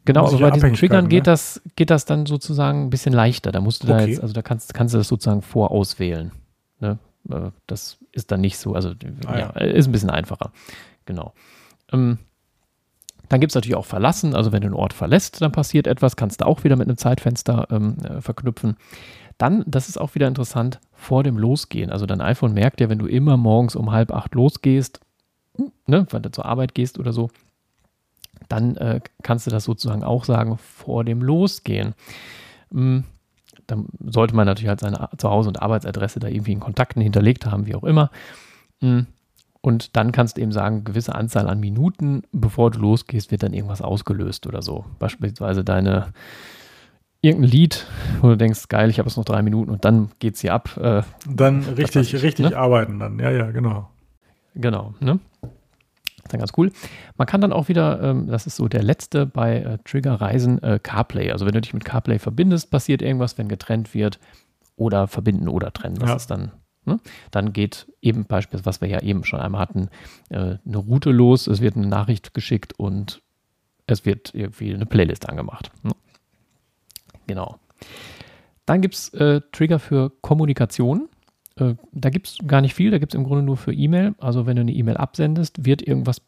Genau, 0.05 0.27
aber 0.27 0.39
bei 0.39 0.51
diesen 0.51 0.73
Triggern 0.73 1.05
ne? 1.05 1.09
geht, 1.09 1.27
das, 1.27 1.61
geht 1.75 1.89
das 1.89 2.05
dann 2.05 2.25
sozusagen 2.25 2.85
ein 2.85 2.89
bisschen 2.89 3.13
leichter. 3.13 3.51
Da 3.51 3.61
musst 3.61 3.83
du 3.83 3.87
okay. 3.87 3.97
da 3.97 4.05
jetzt, 4.05 4.21
also 4.21 4.33
da 4.33 4.41
kannst, 4.41 4.73
kannst 4.73 4.93
du 4.93 4.97
das 4.97 5.07
sozusagen 5.07 5.41
vorauswählen. 5.41 6.31
Ne? 6.79 6.99
Äh, 7.29 7.51
das 7.67 7.97
ist 8.11 8.31
dann 8.31 8.41
nicht 8.41 8.57
so, 8.57 8.73
also 8.73 8.93
ah, 9.25 9.37
ja, 9.37 9.53
ja, 9.55 9.61
ist 9.61 9.87
ein 9.87 9.91
bisschen 9.91 10.09
einfacher. 10.09 10.51
Genau. 11.05 11.33
Ähm, 11.91 12.19
dann 13.29 13.39
gibt 13.39 13.51
es 13.51 13.55
natürlich 13.55 13.75
auch 13.75 13.85
Verlassen, 13.85 14.35
also 14.35 14.51
wenn 14.51 14.61
du 14.61 14.67
einen 14.67 14.75
Ort 14.75 14.93
verlässt, 14.93 15.41
dann 15.41 15.51
passiert 15.51 15.85
etwas, 15.85 16.15
kannst 16.15 16.41
du 16.41 16.45
auch 16.45 16.63
wieder 16.63 16.75
mit 16.75 16.87
einem 16.87 16.97
Zeitfenster 16.97 17.67
ähm, 17.69 17.97
äh, 18.03 18.21
verknüpfen. 18.21 18.75
Dann, 19.37 19.63
das 19.67 19.87
ist 19.87 19.99
auch 19.99 20.15
wieder 20.15 20.27
interessant, 20.27 20.79
vor 20.91 21.23
dem 21.23 21.37
Losgehen. 21.37 21.91
Also 21.91 22.05
dein 22.05 22.21
iPhone 22.21 22.53
merkt 22.53 22.81
ja, 22.81 22.89
wenn 22.89 22.99
du 22.99 23.05
immer 23.05 23.37
morgens 23.37 23.75
um 23.75 23.91
halb 23.91 24.11
acht 24.11 24.35
losgehst, 24.35 24.99
ne, 25.85 26.05
wenn 26.09 26.21
du 26.23 26.31
zur 26.31 26.45
Arbeit 26.45 26.73
gehst 26.75 26.99
oder 26.99 27.13
so, 27.13 27.29
dann 28.47 28.77
äh, 28.77 29.01
kannst 29.23 29.47
du 29.47 29.51
das 29.51 29.63
sozusagen 29.63 30.03
auch 30.03 30.25
sagen 30.25 30.57
vor 30.57 31.03
dem 31.03 31.21
Losgehen. 31.21 31.93
Hm, 32.71 33.03
dann 33.67 33.85
sollte 34.03 34.35
man 34.35 34.45
natürlich 34.45 34.69
halt 34.69 34.79
seine 34.79 35.09
Zuhause- 35.17 35.49
und 35.49 35.61
Arbeitsadresse 35.61 36.19
da 36.19 36.27
irgendwie 36.27 36.53
in 36.53 36.59
Kontakten 36.59 37.01
hinterlegt 37.01 37.45
haben, 37.45 37.67
wie 37.67 37.75
auch 37.75 37.83
immer. 37.83 38.09
Hm, 38.81 39.07
und 39.61 39.97
dann 39.97 40.11
kannst 40.11 40.37
du 40.37 40.41
eben 40.41 40.51
sagen, 40.51 40.85
gewisse 40.85 41.15
Anzahl 41.15 41.47
an 41.47 41.59
Minuten, 41.59 42.23
bevor 42.31 42.71
du 42.71 42.79
losgehst, 42.79 43.31
wird 43.31 43.43
dann 43.43 43.53
irgendwas 43.53 43.81
ausgelöst 43.81 44.47
oder 44.47 44.61
so. 44.61 44.85
Beispielsweise 44.99 45.63
deine 45.63 46.13
irgendein 47.21 47.51
Lied, 47.51 47.85
wo 48.21 48.29
du 48.29 48.37
denkst, 48.37 48.69
geil, 48.69 48.89
ich 48.89 48.99
habe 48.99 49.09
jetzt 49.09 49.17
noch 49.17 49.25
drei 49.25 49.41
Minuten 49.41 49.71
und 49.71 49.83
dann 49.83 50.11
geht 50.19 50.35
es 50.35 50.41
hier 50.41 50.53
ab. 50.53 50.77
Äh, 50.77 51.01
dann 51.27 51.63
richtig, 51.63 52.13
ich, 52.13 52.23
richtig 52.23 52.49
ne? 52.51 52.57
arbeiten 52.57 52.99
dann, 52.99 53.19
ja, 53.19 53.31
ja, 53.31 53.51
genau. 53.51 53.89
Genau, 54.55 54.93
ne? 54.99 55.19
Dann 56.29 56.39
ganz 56.39 56.51
cool. 56.57 56.71
Man 57.17 57.27
kann 57.27 57.41
dann 57.41 57.53
auch 57.53 57.67
wieder, 57.67 58.01
ähm, 58.01 58.27
das 58.27 58.47
ist 58.47 58.55
so 58.55 58.67
der 58.67 58.83
letzte 58.83 59.25
bei 59.25 59.57
äh, 59.57 59.77
Trigger-Reisen, 59.83 60.61
äh, 60.63 60.79
CarPlay. 60.81 61.31
Also 61.31 61.45
wenn 61.45 61.53
du 61.53 61.61
dich 61.61 61.73
mit 61.73 61.85
CarPlay 61.85 62.19
verbindest, 62.19 62.71
passiert 62.71 63.01
irgendwas, 63.01 63.37
wenn 63.37 63.47
getrennt 63.47 63.93
wird 63.93 64.19
oder 64.75 65.07
verbinden 65.07 65.47
oder 65.47 65.71
trennen. 65.73 65.95
Das 65.95 66.09
ja. 66.09 66.15
ist 66.15 66.27
dann, 66.27 66.51
ne? 66.85 66.99
dann 67.31 67.53
geht 67.53 67.91
eben 68.01 68.25
beispielsweise, 68.25 68.65
was 68.65 68.81
wir 68.81 68.87
ja 68.87 69.01
eben 69.01 69.23
schon 69.23 69.39
einmal 69.39 69.61
hatten, 69.61 69.89
äh, 70.29 70.57
eine 70.65 70.77
Route 70.77 71.11
los, 71.11 71.47
es 71.47 71.61
wird 71.61 71.75
eine 71.75 71.87
Nachricht 71.87 72.33
geschickt 72.33 72.73
und 72.77 73.21
es 73.87 74.05
wird 74.05 74.33
irgendwie 74.33 74.73
eine 74.73 74.85
Playlist 74.85 75.27
angemacht. 75.27 75.71
Ne? 75.83 75.91
Genau. 77.27 77.59
Dann 78.65 78.81
gibt 78.81 78.95
es 78.95 79.09
äh, 79.15 79.41
Trigger 79.51 79.79
für 79.79 80.11
Kommunikation. 80.21 81.09
Äh, 81.59 81.75
da 81.91 82.09
gibt 82.09 82.27
es 82.27 82.37
gar 82.47 82.61
nicht 82.61 82.73
viel, 82.73 82.91
da 82.91 82.97
gibt 82.97 83.13
es 83.13 83.17
im 83.17 83.23
Grunde 83.23 83.43
nur 83.43 83.57
für 83.57 83.73
E-Mail. 83.73 84.15
Also 84.19 84.45
wenn 84.45 84.55
du 84.55 84.61
eine 84.61 84.73
E-Mail 84.73 84.97
absendest, 84.97 85.65
wird 85.65 85.81
irgendwas, 85.81 86.21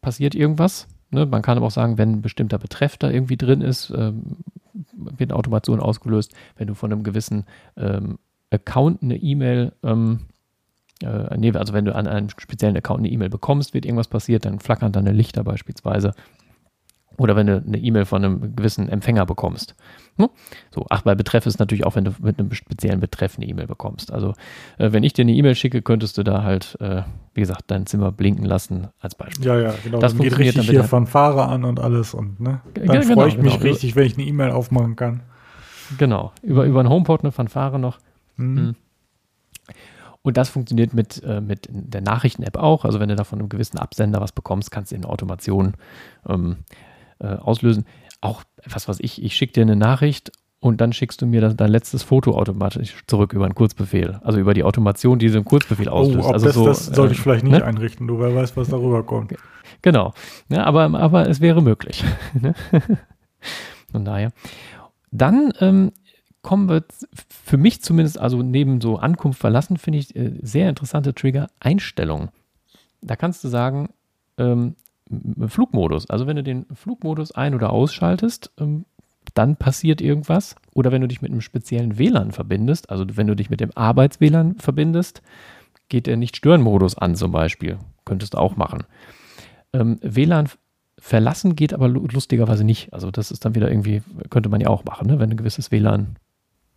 passiert 0.00 0.34
irgendwas. 0.34 0.86
Ne? 1.10 1.26
Man 1.26 1.42
kann 1.42 1.56
aber 1.56 1.66
auch 1.66 1.72
sagen, 1.72 1.98
wenn 1.98 2.12
ein 2.12 2.22
bestimmter 2.22 2.58
Betreff 2.58 2.96
da 2.96 3.10
irgendwie 3.10 3.36
drin 3.36 3.60
ist, 3.60 3.90
ähm, 3.90 4.36
wird 4.92 5.30
eine 5.30 5.38
Automation 5.38 5.80
ausgelöst. 5.80 6.34
Wenn 6.56 6.68
du 6.68 6.74
von 6.74 6.92
einem 6.92 7.02
gewissen 7.02 7.44
ähm, 7.76 8.18
Account 8.50 9.02
eine 9.02 9.16
E-Mail, 9.16 9.72
ähm, 9.82 10.20
äh, 11.02 11.36
nee, 11.36 11.52
also 11.52 11.72
wenn 11.72 11.84
du 11.84 11.94
an 11.94 12.06
einem 12.06 12.28
speziellen 12.30 12.76
Account 12.76 13.00
eine 13.00 13.10
E-Mail 13.10 13.30
bekommst, 13.30 13.74
wird 13.74 13.84
irgendwas 13.84 14.08
passiert, 14.08 14.44
dann 14.44 14.60
flackern 14.60 14.92
deine 14.92 15.12
Lichter 15.12 15.44
beispielsweise. 15.44 16.14
Oder 17.18 17.34
wenn 17.34 17.48
du 17.48 17.56
eine 17.56 17.78
E-Mail 17.78 18.04
von 18.04 18.24
einem 18.24 18.54
gewissen 18.54 18.88
Empfänger 18.88 19.26
bekommst. 19.26 19.74
Hm? 20.18 20.28
So, 20.70 20.86
ach, 20.88 21.02
bei 21.02 21.16
Betreff 21.16 21.46
ist 21.46 21.58
natürlich 21.58 21.84
auch, 21.84 21.96
wenn 21.96 22.04
du 22.04 22.12
mit 22.20 22.38
einem 22.38 22.52
speziellen 22.52 23.00
Betreff 23.00 23.36
eine 23.36 23.46
E-Mail 23.46 23.66
bekommst. 23.66 24.12
Also, 24.12 24.34
äh, 24.78 24.92
wenn 24.92 25.02
ich 25.02 25.14
dir 25.14 25.22
eine 25.22 25.32
E-Mail 25.32 25.56
schicke, 25.56 25.82
könntest 25.82 26.16
du 26.16 26.22
da 26.22 26.44
halt, 26.44 26.76
äh, 26.80 27.02
wie 27.34 27.40
gesagt, 27.40 27.64
dein 27.66 27.86
Zimmer 27.86 28.12
blinken 28.12 28.44
lassen 28.44 28.86
als 29.00 29.16
Beispiel. 29.16 29.46
Ja, 29.46 29.58
ja, 29.58 29.74
genau. 29.82 29.98
Das 29.98 30.12
dann 30.12 30.22
geht 30.22 30.38
richtig 30.38 30.70
hier 30.70 30.84
von 30.84 31.08
Fahrer 31.08 31.48
an 31.48 31.64
und 31.64 31.80
alles 31.80 32.14
und, 32.14 32.38
ne? 32.38 32.60
Dann 32.74 32.86
ja, 32.86 33.00
genau, 33.00 33.14
freue 33.14 33.28
ich 33.28 33.36
mich 33.36 33.58
genau. 33.58 33.64
richtig, 33.64 33.96
wenn 33.96 34.06
ich 34.06 34.14
eine 34.14 34.26
E-Mail 34.26 34.52
aufmachen 34.52 34.94
kann. 34.94 35.22
Genau. 35.98 36.32
Über, 36.42 36.64
über 36.66 36.80
einen 36.80 36.88
HomePod 36.88 37.24
eine 37.24 37.32
Fanfare 37.32 37.80
noch. 37.80 37.98
Mhm. 38.36 38.56
Hm. 38.56 38.76
Und 40.22 40.36
das 40.36 40.48
funktioniert 40.50 40.94
mit, 40.94 41.22
äh, 41.22 41.40
mit 41.40 41.68
der 41.70 42.00
Nachrichten-App 42.02 42.56
auch. 42.56 42.84
Also 42.84 43.00
wenn 43.00 43.08
du 43.08 43.16
da 43.16 43.24
von 43.24 43.38
einem 43.38 43.48
gewissen 43.48 43.78
Absender 43.78 44.20
was 44.20 44.32
bekommst, 44.32 44.70
kannst 44.70 44.92
du 44.92 44.96
in 44.96 45.04
Automation 45.04 45.74
ähm, 46.28 46.58
äh, 47.20 47.26
auslösen. 47.26 47.84
Auch, 48.20 48.42
was 48.64 48.88
weiß 48.88 48.98
ich, 49.00 49.22
ich 49.22 49.36
schicke 49.36 49.52
dir 49.52 49.62
eine 49.62 49.76
Nachricht 49.76 50.32
und 50.60 50.80
dann 50.80 50.92
schickst 50.92 51.22
du 51.22 51.26
mir 51.26 51.40
das, 51.40 51.54
dein 51.56 51.70
letztes 51.70 52.02
Foto 52.02 52.36
automatisch 52.36 52.96
zurück 53.06 53.32
über 53.32 53.44
einen 53.44 53.54
Kurzbefehl. 53.54 54.18
Also 54.22 54.40
über 54.40 54.54
die 54.54 54.64
Automation, 54.64 55.18
die 55.18 55.26
diesen 55.26 55.44
Kurzbefehl 55.44 55.88
auslöst. 55.88 56.26
Oh, 56.26 56.28
ob 56.28 56.34
also 56.34 56.46
das, 56.46 56.54
so, 56.54 56.66
das 56.66 56.86
sollte 56.86 57.12
äh, 57.12 57.16
ich 57.16 57.20
vielleicht 57.20 57.44
nicht 57.44 57.52
ne? 57.52 57.64
einrichten, 57.64 58.08
du 58.08 58.18
wer 58.18 58.34
weiß, 58.34 58.56
was 58.56 58.68
darüber 58.68 59.04
kommt. 59.04 59.34
Genau. 59.82 60.14
Ja, 60.48 60.64
aber, 60.64 60.92
aber 60.98 61.28
es 61.28 61.40
wäre 61.40 61.62
möglich. 61.62 62.04
Ne? 62.40 62.54
Von 63.90 64.04
daher. 64.04 64.32
Dann 65.10 65.52
ähm, 65.60 65.92
kommen 66.42 66.68
wir 66.68 66.84
für 67.28 67.56
mich 67.56 67.80
zumindest, 67.82 68.18
also 68.18 68.42
neben 68.42 68.80
so 68.80 68.96
Ankunft 68.96 69.40
verlassen, 69.40 69.76
finde 69.76 70.00
ich 70.00 70.14
äh, 70.16 70.32
sehr 70.42 70.68
interessante 70.68 71.14
Trigger 71.14 71.48
Einstellungen. 71.60 72.30
Da 73.00 73.16
kannst 73.16 73.44
du 73.44 73.48
sagen, 73.48 73.90
ähm, 74.36 74.74
Flugmodus. 75.46 76.08
Also 76.10 76.26
wenn 76.26 76.36
du 76.36 76.42
den 76.42 76.66
Flugmodus 76.74 77.32
ein- 77.32 77.54
oder 77.54 77.70
ausschaltest, 77.70 78.50
ähm, 78.58 78.84
dann 79.34 79.56
passiert 79.56 80.00
irgendwas. 80.00 80.54
Oder 80.74 80.92
wenn 80.92 81.02
du 81.02 81.08
dich 81.08 81.22
mit 81.22 81.30
einem 81.30 81.40
speziellen 81.40 81.98
WLAN 81.98 82.32
verbindest, 82.32 82.90
also 82.90 83.04
wenn 83.14 83.26
du 83.26 83.36
dich 83.36 83.50
mit 83.50 83.60
dem 83.60 83.70
Arbeits-WLAN 83.74 84.56
verbindest, 84.56 85.22
geht 85.88 86.06
der 86.06 86.16
Nicht-Stören-Modus 86.16 86.96
an 86.98 87.14
zum 87.14 87.32
Beispiel. 87.32 87.78
Könntest 88.04 88.34
du 88.34 88.38
auch 88.38 88.56
machen. 88.56 88.84
Ähm, 89.72 89.98
WLAN 90.02 90.48
verlassen 90.98 91.56
geht 91.56 91.72
aber 91.74 91.88
lu- 91.88 92.06
lustigerweise 92.10 92.64
nicht. 92.64 92.92
Also 92.92 93.10
das 93.10 93.30
ist 93.30 93.44
dann 93.44 93.54
wieder 93.54 93.70
irgendwie, 93.70 94.02
könnte 94.30 94.48
man 94.48 94.60
ja 94.60 94.68
auch 94.68 94.84
machen, 94.84 95.06
ne? 95.06 95.18
wenn 95.18 95.30
ein 95.30 95.36
gewisses 95.36 95.70
WLAN 95.70 96.16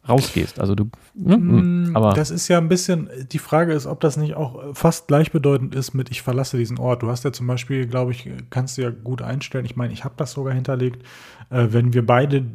rausgehst. 0.07 0.59
Also 0.59 0.75
du, 0.75 0.89
ne? 1.13 1.37
Mm, 1.37 1.95
aber 1.95 2.13
das 2.13 2.31
ist 2.31 2.47
ja 2.47 2.57
ein 2.57 2.67
bisschen, 2.69 3.09
die 3.31 3.39
Frage 3.39 3.73
ist, 3.73 3.85
ob 3.85 3.99
das 3.99 4.17
nicht 4.17 4.35
auch 4.35 4.73
fast 4.75 5.07
gleichbedeutend 5.07 5.75
ist 5.75 5.93
mit 5.93 6.09
ich 6.09 6.21
verlasse 6.21 6.57
diesen 6.57 6.79
Ort. 6.79 7.03
Du 7.03 7.09
hast 7.09 7.23
ja 7.23 7.31
zum 7.31 7.47
Beispiel, 7.47 7.85
glaube 7.87 8.11
ich, 8.11 8.29
kannst 8.49 8.77
du 8.77 8.81
ja 8.81 8.89
gut 8.89 9.21
einstellen. 9.21 9.65
Ich 9.65 9.75
meine, 9.75 9.93
ich 9.93 10.03
habe 10.03 10.15
das 10.17 10.31
sogar 10.31 10.53
hinterlegt, 10.53 11.03
äh, 11.49 11.67
wenn 11.69 11.93
wir 11.93 12.05
beide 12.05 12.45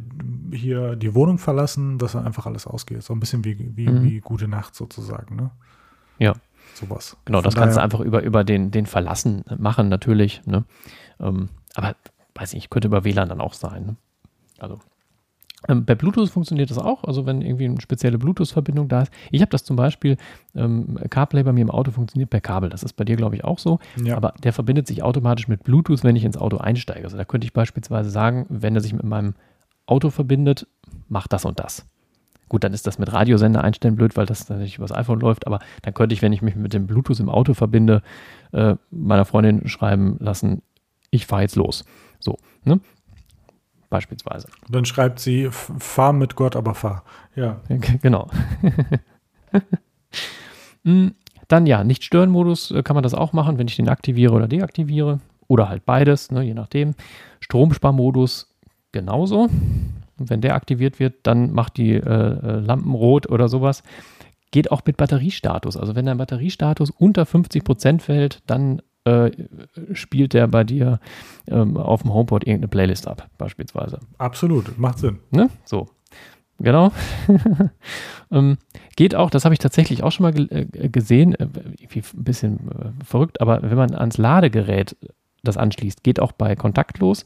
hier 0.53 0.97
die 0.97 1.15
Wohnung 1.15 1.39
verlassen, 1.39 1.99
dass 1.99 2.13
dann 2.13 2.27
einfach 2.27 2.47
alles 2.47 2.67
ausgeht. 2.67 3.03
So 3.03 3.13
ein 3.15 3.21
bisschen 3.21 3.45
wie, 3.45 3.59
wie, 3.77 3.89
Mhm. 3.89 4.03
wie 4.05 4.21
gute 4.21 4.49
Nacht 4.49 4.75
sozusagen, 4.75 5.37
ne? 5.37 5.51
Ja. 6.19 6.35
Sowas. 6.75 7.17
Genau, 7.25 7.39
Von 7.39 7.45
das 7.45 7.55
kannst 7.55 7.77
du 7.77 7.81
einfach 7.83 8.01
über, 8.01 8.23
über 8.23 8.45
den, 8.45 8.71
den 8.71 8.87
Verlassen 8.87 9.45
machen, 9.57 9.89
natürlich. 9.89 10.43
Ne? 10.47 10.65
Ähm, 11.21 11.49
aber 11.75 11.95
weiß 12.35 12.53
nicht, 12.53 12.69
könnte 12.71 12.89
über 12.89 13.05
WLAN 13.05 13.29
dann 13.31 13.41
auch 13.41 13.55
sein. 13.55 13.87
Ne? 13.87 13.97
Also. 14.59 14.79
Ähm, 15.69 15.85
bei 15.85 15.95
Bluetooth 15.95 16.29
funktioniert 16.31 16.71
das 16.71 16.79
auch, 16.79 17.05
also 17.05 17.27
wenn 17.27 17.43
irgendwie 17.43 17.67
eine 17.67 17.81
spezielle 17.81 18.19
Bluetooth-Verbindung 18.19 18.89
da 18.89 19.03
ist. 19.03 19.13
Ich 19.31 19.41
habe 19.41 19.51
das 19.51 19.65
zum 19.65 19.77
Beispiel, 19.77 20.17
ähm, 20.55 20.99
CarPlay 21.11 21.43
bei 21.43 21.53
mir 21.53 21.63
im 21.63 21.71
Auto 21.71 21.91
funktioniert 21.91 22.31
per 22.31 22.41
Kabel. 22.41 22.71
Das 22.71 22.83
ist 22.83 22.95
bei 22.95 23.05
dir, 23.05 23.17
glaube 23.17 23.37
ich, 23.37 23.45
auch 23.45 23.59
so. 23.59 23.79
Ja. 24.03 24.17
Aber 24.17 24.35
der 24.43 24.53
verbindet 24.53 24.87
sich 24.87 25.03
automatisch 25.03 25.49
mit 25.49 25.65
Bluetooth, 25.65 26.05
wenn 26.05 26.17
ich 26.17 26.25
ins 26.25 26.37
Auto 26.37 26.59
einsteige. 26.59 27.05
Also 27.05 27.17
da 27.17 27.25
könnte 27.25 27.47
ich 27.47 27.53
beispielsweise 27.53 28.11
sagen, 28.11 28.47
wenn 28.49 28.75
er 28.75 28.81
sich 28.81 28.93
mit 28.93 29.05
meinem 29.05 29.35
Auto 29.87 30.11
verbindet, 30.11 30.67
mach 31.09 31.29
das 31.29 31.45
und 31.45 31.61
das. 31.61 31.87
Gut, 32.49 32.63
dann 32.63 32.73
ist 32.73 32.87
das 32.87 32.99
mit 32.99 33.13
Radiosender 33.13 33.65
einstellen 33.65 33.97
blöd, 33.97 34.17
weil 34.17 34.27
das 34.27 34.49
natürlich 34.49 34.79
übers 34.79 34.93
iPhone 34.93 35.19
läuft, 35.19 35.49
aber 35.49 35.59
dann 35.83 35.95
könnte 35.95 36.15
ich, 36.15 36.23
wenn 36.23 36.33
ich 36.33 36.43
mich 36.43 36.55
mit 36.55 36.75
dem 36.75 36.87
Bluetooth 36.87 37.19
im 37.19 37.29
Auto 37.29 37.55
verbinde, 37.55 38.03
äh, 38.53 38.77
meiner 38.91 39.25
Freundin 39.25 39.67
schreiben 39.67 40.17
lassen, 40.21 40.63
ich 41.11 41.27
fahre 41.27 41.43
jetzt 41.43 41.57
los. 41.57 41.85
So, 42.21 42.39
ne? 42.65 42.81
Beispielsweise. 43.91 44.49
Dann 44.69 44.85
schreibt 44.85 45.19
sie, 45.21 45.45
"F- 45.45 45.73
fahr 45.79 46.13
mit 46.13 46.35
Gott, 46.37 46.57
aber 46.57 46.75
fahr. 46.75 47.05
Ja. 47.35 47.61
Genau. 48.03 48.29
Mm, 50.85 51.09
Dann 51.49 51.67
ja, 51.67 51.85
Nicht-Stören-Modus 51.85 52.73
äh, 52.73 52.83
kann 52.83 52.95
man 52.95 53.05
das 53.05 53.15
auch 53.15 53.33
machen, 53.33 53.57
wenn 53.59 53.69
ich 53.69 53.77
den 53.77 53.89
aktiviere 53.89 54.35
oder 54.35 54.49
deaktiviere. 54.49 55.21
Oder 55.49 55.69
halt 55.69 55.85
beides, 55.87 56.33
ne, 56.33 56.43
je 56.43 56.55
nachdem. 56.55 56.95
Stromsparmodus 57.39 58.53
genauso. 58.91 59.43
Und 60.19 60.31
wenn 60.31 60.41
der 60.41 60.57
aktiviert 60.57 60.99
wird, 60.99 61.15
dann 61.25 61.53
macht 61.53 61.77
die 61.77 61.93
äh, 61.93 62.01
äh, 62.01 62.59
Lampen 62.61 62.95
rot 62.95 63.29
oder 63.31 63.49
sowas. 63.49 63.85
Geht 64.51 64.73
auch 64.73 64.83
mit 64.87 64.97
Batteriestatus. 64.97 65.77
Also 65.77 65.95
wenn 65.95 66.07
dein 66.07 66.19
Batteriestatus 66.19 66.91
unter 66.91 67.23
50% 67.25 68.01
fällt, 68.01 68.43
dann 68.49 68.83
äh, 69.07 69.31
spielt 69.93 70.35
der 70.35 70.49
bei 70.49 70.65
dir 70.65 71.01
ähm, 71.47 71.77
auf 71.77 72.03
dem 72.03 72.13
HomePod 72.13 72.45
irgendeine 72.45 72.69
Playlist 72.69 73.07
ab, 73.07 73.29
beispielsweise. 73.39 74.01
Absolut, 74.19 74.77
macht 74.79 74.99
Sinn. 74.99 75.19
Ne? 75.31 75.49
So. 75.65 75.89
Genau. 76.59 76.91
ähm, 78.31 78.57
geht 78.97 79.15
auch, 79.15 79.31
das 79.31 79.45
habe 79.45 79.55
ich 79.55 79.59
tatsächlich 79.59 80.03
auch 80.03 80.11
schon 80.11 80.25
mal 80.25 80.33
ge 80.33 80.67
äh, 80.73 80.89
gesehen, 80.89 81.35
äh, 81.35 81.45
ein 81.45 82.25
bisschen 82.25 82.71
äh, 82.71 83.05
verrückt, 83.05 83.41
aber 83.41 83.63
wenn 83.63 83.77
man 83.77 83.95
ans 83.95 84.17
Ladegerät 84.17 84.97
das 85.45 85.57
anschließt, 85.57 86.03
geht 86.03 86.19
auch 86.19 86.33
bei 86.33 86.57
kontaktlos, 86.57 87.25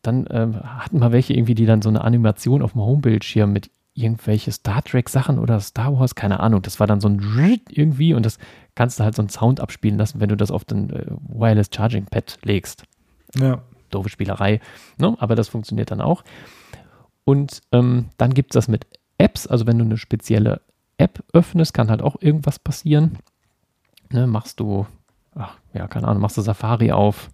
dann 0.00 0.26
ähm, 0.30 0.60
hatten 0.62 1.00
wir 1.00 1.12
welche 1.12 1.34
irgendwie, 1.34 1.56
die 1.56 1.66
dann 1.66 1.82
so 1.82 1.88
eine 1.88 2.02
Animation 2.02 2.62
auf 2.62 2.72
dem 2.72 2.82
Homebildschirm 2.82 3.52
mit 3.52 3.70
irgendwelche 4.00 4.52
Star 4.52 4.82
Trek 4.82 5.08
Sachen 5.08 5.38
oder 5.38 5.60
Star 5.60 5.98
Wars, 5.98 6.14
keine 6.14 6.40
Ahnung, 6.40 6.62
das 6.62 6.80
war 6.80 6.86
dann 6.86 7.00
so 7.00 7.08
ein 7.08 7.20
irgendwie 7.70 8.14
und 8.14 8.24
das 8.24 8.38
kannst 8.74 8.98
du 8.98 9.04
halt 9.04 9.14
so 9.16 9.22
einen 9.22 9.28
Sound 9.28 9.60
abspielen 9.60 9.98
lassen, 9.98 10.20
wenn 10.20 10.28
du 10.28 10.36
das 10.36 10.50
auf 10.50 10.64
den 10.64 10.90
äh, 10.90 11.06
Wireless 11.28 11.70
Charging 11.74 12.06
Pad 12.06 12.38
legst 12.44 12.84
Ja. 13.38 13.62
doofe 13.90 14.08
Spielerei, 14.08 14.60
ne? 14.98 15.16
aber 15.18 15.34
das 15.34 15.48
funktioniert 15.48 15.90
dann 15.90 16.00
auch. 16.00 16.22
Und 17.24 17.60
ähm, 17.72 18.06
dann 18.16 18.32
gibt 18.32 18.52
es 18.52 18.54
das 18.54 18.68
mit 18.68 18.86
Apps, 19.18 19.46
also 19.46 19.66
wenn 19.66 19.78
du 19.78 19.84
eine 19.84 19.98
spezielle 19.98 20.60
App 20.96 21.22
öffnest, 21.32 21.74
kann 21.74 21.90
halt 21.90 22.02
auch 22.02 22.16
irgendwas 22.20 22.58
passieren. 22.58 23.18
Ne? 24.10 24.26
Machst 24.26 24.60
du, 24.60 24.86
ach 25.34 25.56
ja, 25.74 25.86
keine 25.88 26.08
Ahnung, 26.08 26.22
machst 26.22 26.36
du 26.36 26.40
Safari 26.40 26.92
auf, 26.92 27.30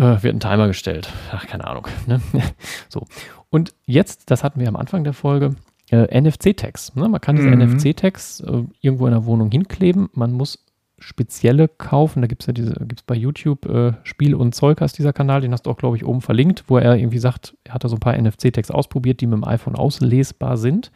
wird 0.00 0.34
ein 0.34 0.40
Timer 0.40 0.66
gestellt. 0.66 1.08
Ach, 1.32 1.46
keine 1.46 1.66
Ahnung. 1.66 1.88
Ne? 2.06 2.20
so. 2.88 3.06
Und 3.50 3.74
jetzt, 3.86 4.30
das 4.30 4.44
hatten 4.44 4.60
wir 4.60 4.68
am 4.68 4.76
Anfang 4.76 5.04
der 5.04 5.12
Folge, 5.12 5.56
äh, 5.90 6.20
NFC-Tags. 6.20 6.94
Ne? 6.96 7.08
Man 7.08 7.20
kann 7.20 7.36
diese 7.36 7.48
Mhm. 7.48 7.60
NFC-Tags 7.76 8.40
äh, 8.40 8.64
irgendwo 8.80 9.06
in 9.06 9.12
der 9.12 9.24
Wohnung 9.24 9.50
hinkleben. 9.50 10.08
Man 10.12 10.32
muss 10.32 10.64
spezielle 10.98 11.68
kaufen. 11.68 12.22
Da 12.22 12.26
gibt 12.26 12.42
es 12.42 12.46
ja 12.46 12.52
diese, 12.52 12.74
gibt 12.74 13.00
es 13.00 13.02
bei 13.02 13.14
YouTube 13.14 13.66
äh, 13.66 13.92
Spiel 14.02 14.34
und 14.34 14.54
Zeugers, 14.54 14.92
dieser 14.94 15.12
Kanal, 15.12 15.40
den 15.42 15.52
hast 15.52 15.66
du 15.66 15.70
auch, 15.70 15.76
glaube 15.76 15.96
ich, 15.96 16.04
oben 16.04 16.22
verlinkt, 16.22 16.64
wo 16.68 16.78
er 16.78 16.96
irgendwie 16.96 17.18
sagt, 17.18 17.56
er 17.64 17.74
hat 17.74 17.84
da 17.84 17.88
so 17.88 17.96
ein 17.96 18.00
paar 18.00 18.16
NFC-Tags 18.16 18.70
ausprobiert, 18.70 19.20
die 19.20 19.26
mit 19.26 19.36
dem 19.36 19.44
iPhone 19.44 19.76
auslesbar 19.76 20.56
sind. 20.56 20.90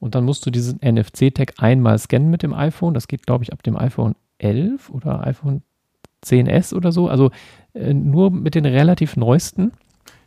Und 0.00 0.14
dann 0.14 0.24
musst 0.24 0.44
du 0.46 0.50
diesen 0.50 0.80
NFC-Tag 0.82 1.54
einmal 1.58 1.98
scannen 1.98 2.30
mit 2.30 2.42
dem 2.42 2.52
iPhone. 2.54 2.94
Das 2.94 3.06
geht, 3.08 3.26
glaube 3.26 3.44
ich, 3.44 3.52
ab 3.52 3.62
dem 3.62 3.76
iPhone 3.76 4.16
11 4.38 4.90
oder 4.90 5.26
iPhone 5.26 5.62
10S 6.24 6.74
oder 6.74 6.92
so. 6.92 7.08
Also 7.08 7.30
äh, 7.74 7.92
nur 7.94 8.30
mit 8.30 8.54
den 8.54 8.64
relativ 8.66 9.16
neuesten. 9.16 9.72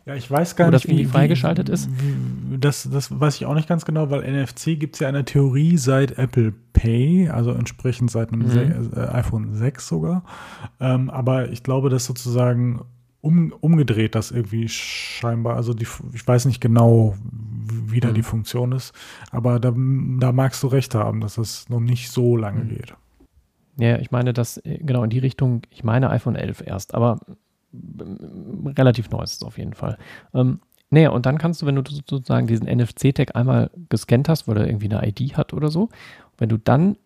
Ja, 0.06 0.14
ich 0.14 0.30
weiß 0.30 0.56
gar 0.56 0.66
nicht, 0.70 0.74
das 0.74 0.84
irgendwie 0.86 1.04
freigeschaltet 1.04 1.68
ist? 1.68 1.90
Wie, 2.00 2.56
das, 2.58 2.88
das 2.90 3.20
weiß 3.20 3.36
ich 3.36 3.44
auch 3.44 3.54
nicht 3.54 3.68
ganz 3.68 3.84
genau, 3.84 4.08
weil 4.10 4.22
NFC 4.22 4.78
gibt 4.80 4.94
es 4.94 5.00
ja 5.00 5.08
in 5.08 5.14
der 5.14 5.26
Theorie 5.26 5.76
seit 5.76 6.16
Apple 6.16 6.54
Pay, 6.72 7.28
also 7.28 7.50
entsprechend 7.52 8.10
seit 8.10 8.32
einem 8.32 8.44
Mhm. 8.44 8.48
Se- 8.48 8.90
äh, 8.96 9.14
iPhone 9.14 9.54
6 9.54 9.86
sogar. 9.86 10.24
Ähm, 10.80 11.10
aber 11.10 11.50
ich 11.50 11.62
glaube, 11.62 11.90
dass 11.90 12.06
sozusagen 12.06 12.80
um, 13.20 13.52
umgedreht 13.60 14.14
das 14.14 14.30
irgendwie 14.30 14.68
scheinbar, 14.68 15.56
also 15.56 15.74
die, 15.74 15.86
ich 16.14 16.26
weiß 16.26 16.46
nicht 16.46 16.60
genau, 16.62 17.14
wie 17.86 18.00
da 18.00 18.08
Mhm. 18.08 18.14
die 18.14 18.22
Funktion 18.22 18.72
ist, 18.72 18.94
aber 19.30 19.60
da, 19.60 19.74
da 19.74 20.32
magst 20.32 20.62
du 20.62 20.68
recht 20.68 20.94
haben, 20.94 21.20
dass 21.20 21.34
das 21.34 21.68
noch 21.68 21.80
nicht 21.80 22.10
so 22.10 22.34
lange 22.36 22.64
Mhm. 22.64 22.68
geht. 22.70 22.94
Ja, 23.78 23.98
ich 23.98 24.10
meine, 24.10 24.32
das 24.32 24.58
äh, 24.58 24.78
genau 24.78 25.04
in 25.04 25.10
die 25.10 25.18
Richtung, 25.18 25.62
ich 25.70 25.84
meine 25.84 26.10
iPhone 26.10 26.36
11 26.36 26.62
erst, 26.66 26.94
aber 26.94 27.20
ähm, 27.72 28.72
relativ 28.76 29.10
neu 29.10 29.22
ist 29.22 29.34
es 29.34 29.42
auf 29.42 29.58
jeden 29.58 29.74
Fall. 29.74 29.98
Ähm, 30.34 30.60
naja, 30.90 31.10
und 31.10 31.26
dann 31.26 31.38
kannst 31.38 31.62
du, 31.62 31.66
wenn 31.66 31.76
du 31.76 31.82
sozusagen 31.84 32.46
diesen 32.46 32.66
NFC-Tag 32.66 33.36
einmal 33.36 33.70
gescannt 33.88 34.28
hast, 34.28 34.48
weil 34.48 34.56
er 34.56 34.66
irgendwie 34.66 34.90
eine 34.90 35.06
ID 35.06 35.36
hat 35.36 35.52
oder 35.52 35.68
so, 35.68 35.90
wenn 36.38 36.48
du 36.48 36.56
dann 36.56 36.96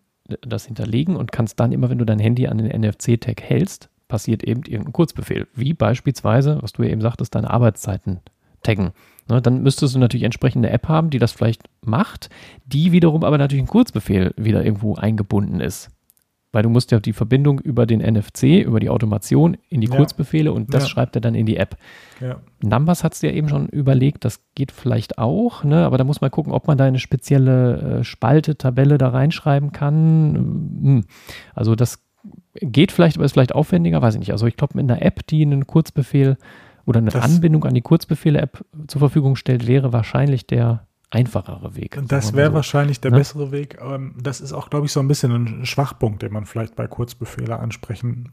das 0.41 0.65
hinterlegen 0.65 1.15
und 1.15 1.31
kannst 1.31 1.59
dann 1.59 1.73
immer, 1.73 1.89
wenn 1.89 1.97
du 1.97 2.05
dein 2.05 2.19
Handy 2.19 2.47
an 2.47 2.57
den 2.57 2.81
NFC-Tag 2.81 3.41
hältst, 3.41 3.89
passiert 4.07 4.43
eben 4.43 4.61
irgendein 4.63 4.93
Kurzbefehl, 4.93 5.47
wie 5.53 5.73
beispielsweise, 5.73 6.59
was 6.61 6.71
du 6.71 6.83
ja 6.83 6.89
eben 6.89 7.01
sagtest, 7.01 7.35
deine 7.35 7.49
Arbeitszeiten 7.49 8.21
taggen. 8.61 8.91
Ne, 9.29 9.41
dann 9.41 9.63
müsstest 9.63 9.95
du 9.95 9.99
natürlich 9.99 10.23
entsprechende 10.23 10.69
App 10.69 10.87
haben, 10.87 11.09
die 11.09 11.19
das 11.19 11.31
vielleicht 11.31 11.63
macht, 11.81 12.29
die 12.65 12.91
wiederum 12.91 13.23
aber 13.23 13.37
natürlich 13.37 13.63
ein 13.63 13.67
Kurzbefehl 13.67 14.33
wieder 14.37 14.65
irgendwo 14.65 14.95
eingebunden 14.95 15.61
ist. 15.61 15.89
Weil 16.53 16.63
du 16.63 16.69
musst 16.69 16.91
ja 16.91 16.99
die 17.01 17.11
Verbindung 17.11 17.59
über 17.59 17.85
den 17.85 17.99
NFC, 17.99 18.61
über 18.63 18.79
die 18.79 18.89
Automation 18.89 19.57
in 19.69 19.81
die 19.81 19.87
Ja. 19.89 19.95
Kurzbefehle 19.97 20.53
und 20.53 20.73
das 20.73 20.83
Ja. 20.83 20.89
schreibt 20.89 21.15
er 21.17 21.21
dann 21.21 21.35
in 21.35 21.45
die 21.45 21.57
App. 21.57 21.75
Ja. 22.21 22.37
Numbers 22.63 23.03
hat 23.03 23.13
es 23.15 23.21
ja 23.23 23.31
eben 23.31 23.49
schon 23.49 23.67
überlegt, 23.67 24.23
das 24.23 24.39
geht 24.55 24.71
vielleicht 24.71 25.17
auch, 25.17 25.63
ne? 25.65 25.83
aber 25.85 25.97
da 25.97 26.03
muss 26.05 26.21
man 26.21 26.31
gucken, 26.31 26.53
ob 26.53 26.67
man 26.67 26.77
da 26.77 26.85
eine 26.85 26.99
spezielle 26.99 27.99
äh, 27.99 28.03
Spalte, 28.05 28.55
Tabelle 28.57 28.97
da 28.97 29.09
reinschreiben 29.09 29.71
kann. 29.73 30.33
Hm. 30.81 31.03
Also 31.55 31.75
das 31.75 31.99
geht 32.61 32.91
vielleicht, 32.91 33.17
aber 33.17 33.25
ist 33.25 33.33
vielleicht 33.33 33.55
aufwendiger, 33.55 34.01
weiß 34.01 34.13
ich 34.13 34.19
nicht. 34.19 34.31
Also 34.31 34.45
ich 34.45 34.55
glaube, 34.55 34.77
mit 34.77 34.89
einer 34.89 35.01
App, 35.01 35.25
die 35.27 35.41
einen 35.41 35.65
Kurzbefehl 35.67 36.37
oder 36.85 36.99
eine 36.99 37.09
Das- 37.09 37.23
Anbindung 37.25 37.65
an 37.65 37.73
die 37.73 37.81
Kurzbefehle-App 37.81 38.63
zur 38.87 38.99
Verfügung 38.99 39.35
stellt, 39.35 39.65
wäre 39.67 39.91
wahrscheinlich 39.91 40.45
der 40.45 40.85
einfachere 41.13 41.75
Weg. 41.75 41.99
Das 42.07 42.33
wäre 42.33 42.49
so. 42.49 42.55
wahrscheinlich 42.55 42.99
der 43.01 43.11
Ne? 43.11 43.17
bessere 43.17 43.51
Weg. 43.51 43.77
Ähm, 43.81 44.15
das 44.21 44.41
ist 44.41 44.53
auch, 44.53 44.69
glaube 44.69 44.85
ich, 44.85 44.91
so 44.91 44.99
ein 44.99 45.07
bisschen 45.07 45.31
ein 45.31 45.65
Schwachpunkt, 45.65 46.21
den 46.21 46.33
man 46.33 46.45
vielleicht 46.45 46.75
bei 46.75 46.87
Kurzbefehle 46.87 47.57
ansprechen 47.59 48.31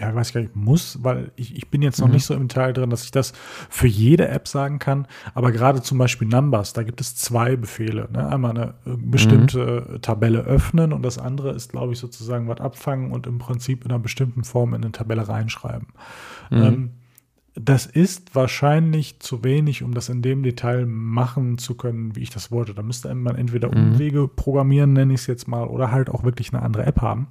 ja, 0.00 0.14
weiß 0.14 0.28
ich 0.28 0.34
gar 0.34 0.40
nicht, 0.40 0.56
muss, 0.56 0.98
weil 1.02 1.32
ich, 1.36 1.54
ich 1.54 1.68
bin 1.68 1.82
jetzt 1.82 2.00
noch 2.00 2.06
mhm. 2.06 2.14
nicht 2.14 2.24
so 2.24 2.34
im 2.34 2.48
Teil 2.48 2.72
drin, 2.72 2.88
dass 2.88 3.04
ich 3.04 3.10
das 3.10 3.32
für 3.68 3.86
jede 3.86 4.26
App 4.28 4.48
sagen 4.48 4.78
kann. 4.78 5.06
Aber 5.34 5.52
gerade 5.52 5.82
zum 5.82 5.98
Beispiel 5.98 6.26
Numbers, 6.26 6.72
da 6.72 6.82
gibt 6.82 7.00
es 7.00 7.14
zwei 7.14 7.56
Befehle. 7.56 8.08
Ne? 8.10 8.26
Einmal 8.26 8.52
eine 8.52 8.74
äh, 8.86 8.96
bestimmte 8.96 9.86
mhm. 9.88 10.02
Tabelle 10.02 10.40
öffnen 10.40 10.92
und 10.92 11.02
das 11.02 11.18
andere 11.18 11.50
ist, 11.50 11.72
glaube 11.72 11.92
ich, 11.92 11.98
sozusagen 11.98 12.48
was 12.48 12.60
abfangen 12.60 13.12
und 13.12 13.26
im 13.26 13.38
Prinzip 13.38 13.84
in 13.84 13.90
einer 13.90 14.00
bestimmten 14.00 14.44
Form 14.44 14.72
in 14.72 14.82
eine 14.82 14.92
Tabelle 14.92 15.28
reinschreiben. 15.28 15.88
Mhm. 16.50 16.62
Ähm, 16.62 16.90
das 17.54 17.86
ist 17.86 18.34
wahrscheinlich 18.34 19.20
zu 19.20 19.44
wenig, 19.44 19.82
um 19.82 19.92
das 19.92 20.08
in 20.08 20.22
dem 20.22 20.42
Detail 20.42 20.86
machen 20.86 21.58
zu 21.58 21.74
können, 21.74 22.16
wie 22.16 22.20
ich 22.20 22.30
das 22.30 22.50
wollte. 22.50 22.72
Da 22.72 22.82
müsste 22.82 23.14
man 23.14 23.36
entweder 23.36 23.68
mhm. 23.68 23.92
Umwege 23.92 24.26
programmieren, 24.28 24.92
nenne 24.94 25.14
ich 25.14 25.20
es 25.20 25.26
jetzt 25.26 25.48
mal, 25.48 25.66
oder 25.66 25.90
halt 25.90 26.08
auch 26.08 26.24
wirklich 26.24 26.52
eine 26.52 26.62
andere 26.62 26.86
App 26.86 27.02
haben. 27.02 27.28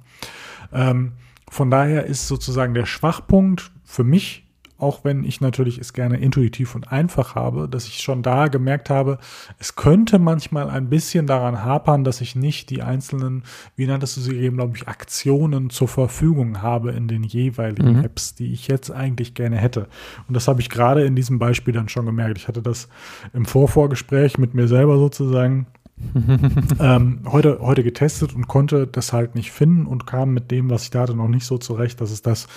Ähm, 0.72 1.12
von 1.50 1.70
daher 1.70 2.06
ist 2.06 2.28
sozusagen 2.28 2.72
der 2.72 2.86
Schwachpunkt 2.86 3.72
für 3.84 4.04
mich, 4.04 4.41
auch 4.82 5.04
wenn 5.04 5.22
ich 5.22 5.40
natürlich 5.40 5.78
es 5.78 5.92
gerne 5.92 6.18
intuitiv 6.18 6.74
und 6.74 6.90
einfach 6.90 7.34
habe, 7.36 7.68
dass 7.68 7.86
ich 7.86 8.00
schon 8.00 8.22
da 8.22 8.48
gemerkt 8.48 8.90
habe, 8.90 9.18
es 9.58 9.76
könnte 9.76 10.18
manchmal 10.18 10.68
ein 10.68 10.90
bisschen 10.90 11.26
daran 11.26 11.62
hapern, 11.62 12.02
dass 12.02 12.20
ich 12.20 12.34
nicht 12.34 12.68
die 12.68 12.82
einzelnen, 12.82 13.44
wie 13.76 13.86
nanntest 13.86 14.16
du 14.16 14.20
sie 14.20 14.36
eben, 14.36 14.56
glaube 14.56 14.76
ich, 14.76 14.88
Aktionen 14.88 15.70
zur 15.70 15.88
Verfügung 15.88 16.62
habe 16.62 16.90
in 16.90 17.06
den 17.06 17.22
jeweiligen 17.22 17.98
mhm. 17.98 18.04
Apps, 18.04 18.34
die 18.34 18.52
ich 18.52 18.66
jetzt 18.66 18.90
eigentlich 18.90 19.34
gerne 19.34 19.56
hätte. 19.56 19.86
Und 20.26 20.34
das 20.34 20.48
habe 20.48 20.60
ich 20.60 20.68
gerade 20.68 21.04
in 21.04 21.14
diesem 21.14 21.38
Beispiel 21.38 21.72
dann 21.72 21.88
schon 21.88 22.06
gemerkt. 22.06 22.36
Ich 22.38 22.48
hatte 22.48 22.62
das 22.62 22.88
im 23.32 23.44
Vorvorgespräch 23.44 24.36
mit 24.38 24.54
mir 24.54 24.66
selber 24.66 24.98
sozusagen 24.98 25.66
ähm, 26.80 27.20
heute, 27.30 27.60
heute 27.60 27.84
getestet 27.84 28.34
und 28.34 28.48
konnte 28.48 28.88
das 28.88 29.12
halt 29.12 29.36
nicht 29.36 29.52
finden 29.52 29.86
und 29.86 30.06
kam 30.06 30.34
mit 30.34 30.50
dem, 30.50 30.70
was 30.70 30.84
ich 30.84 30.90
da 30.90 31.02
hatte, 31.02 31.14
noch 31.14 31.28
nicht 31.28 31.46
so 31.46 31.58
zurecht, 31.58 32.00
dass 32.00 32.10
es 32.10 32.22
das 32.22 32.48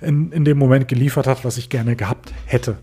in, 0.00 0.32
in 0.32 0.44
dem 0.44 0.58
Moment 0.58 0.88
geliefert 0.88 1.26
hat, 1.26 1.44
was 1.44 1.56
ich 1.56 1.68
gerne 1.68 1.96
gehabt 1.96 2.32
hätte. 2.46 2.78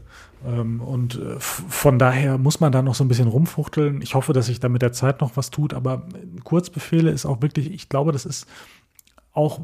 Ähm, 0.45 0.81
und 0.81 1.15
äh, 1.15 1.39
von 1.39 1.99
daher 1.99 2.37
muss 2.37 2.59
man 2.59 2.71
da 2.71 2.81
noch 2.81 2.95
so 2.95 3.03
ein 3.03 3.07
bisschen 3.07 3.27
rumfuchteln. 3.27 4.01
Ich 4.01 4.15
hoffe, 4.15 4.33
dass 4.33 4.47
sich 4.47 4.59
da 4.59 4.69
mit 4.69 4.81
der 4.81 4.93
Zeit 4.93 5.21
noch 5.21 5.35
was 5.35 5.49
tut, 5.51 5.73
aber 5.73 6.03
Kurzbefehle 6.43 7.11
ist 7.11 7.25
auch 7.25 7.41
wirklich, 7.41 7.71
ich 7.71 7.89
glaube, 7.89 8.11
das 8.11 8.25
ist 8.25 8.47
auch, 9.33 9.59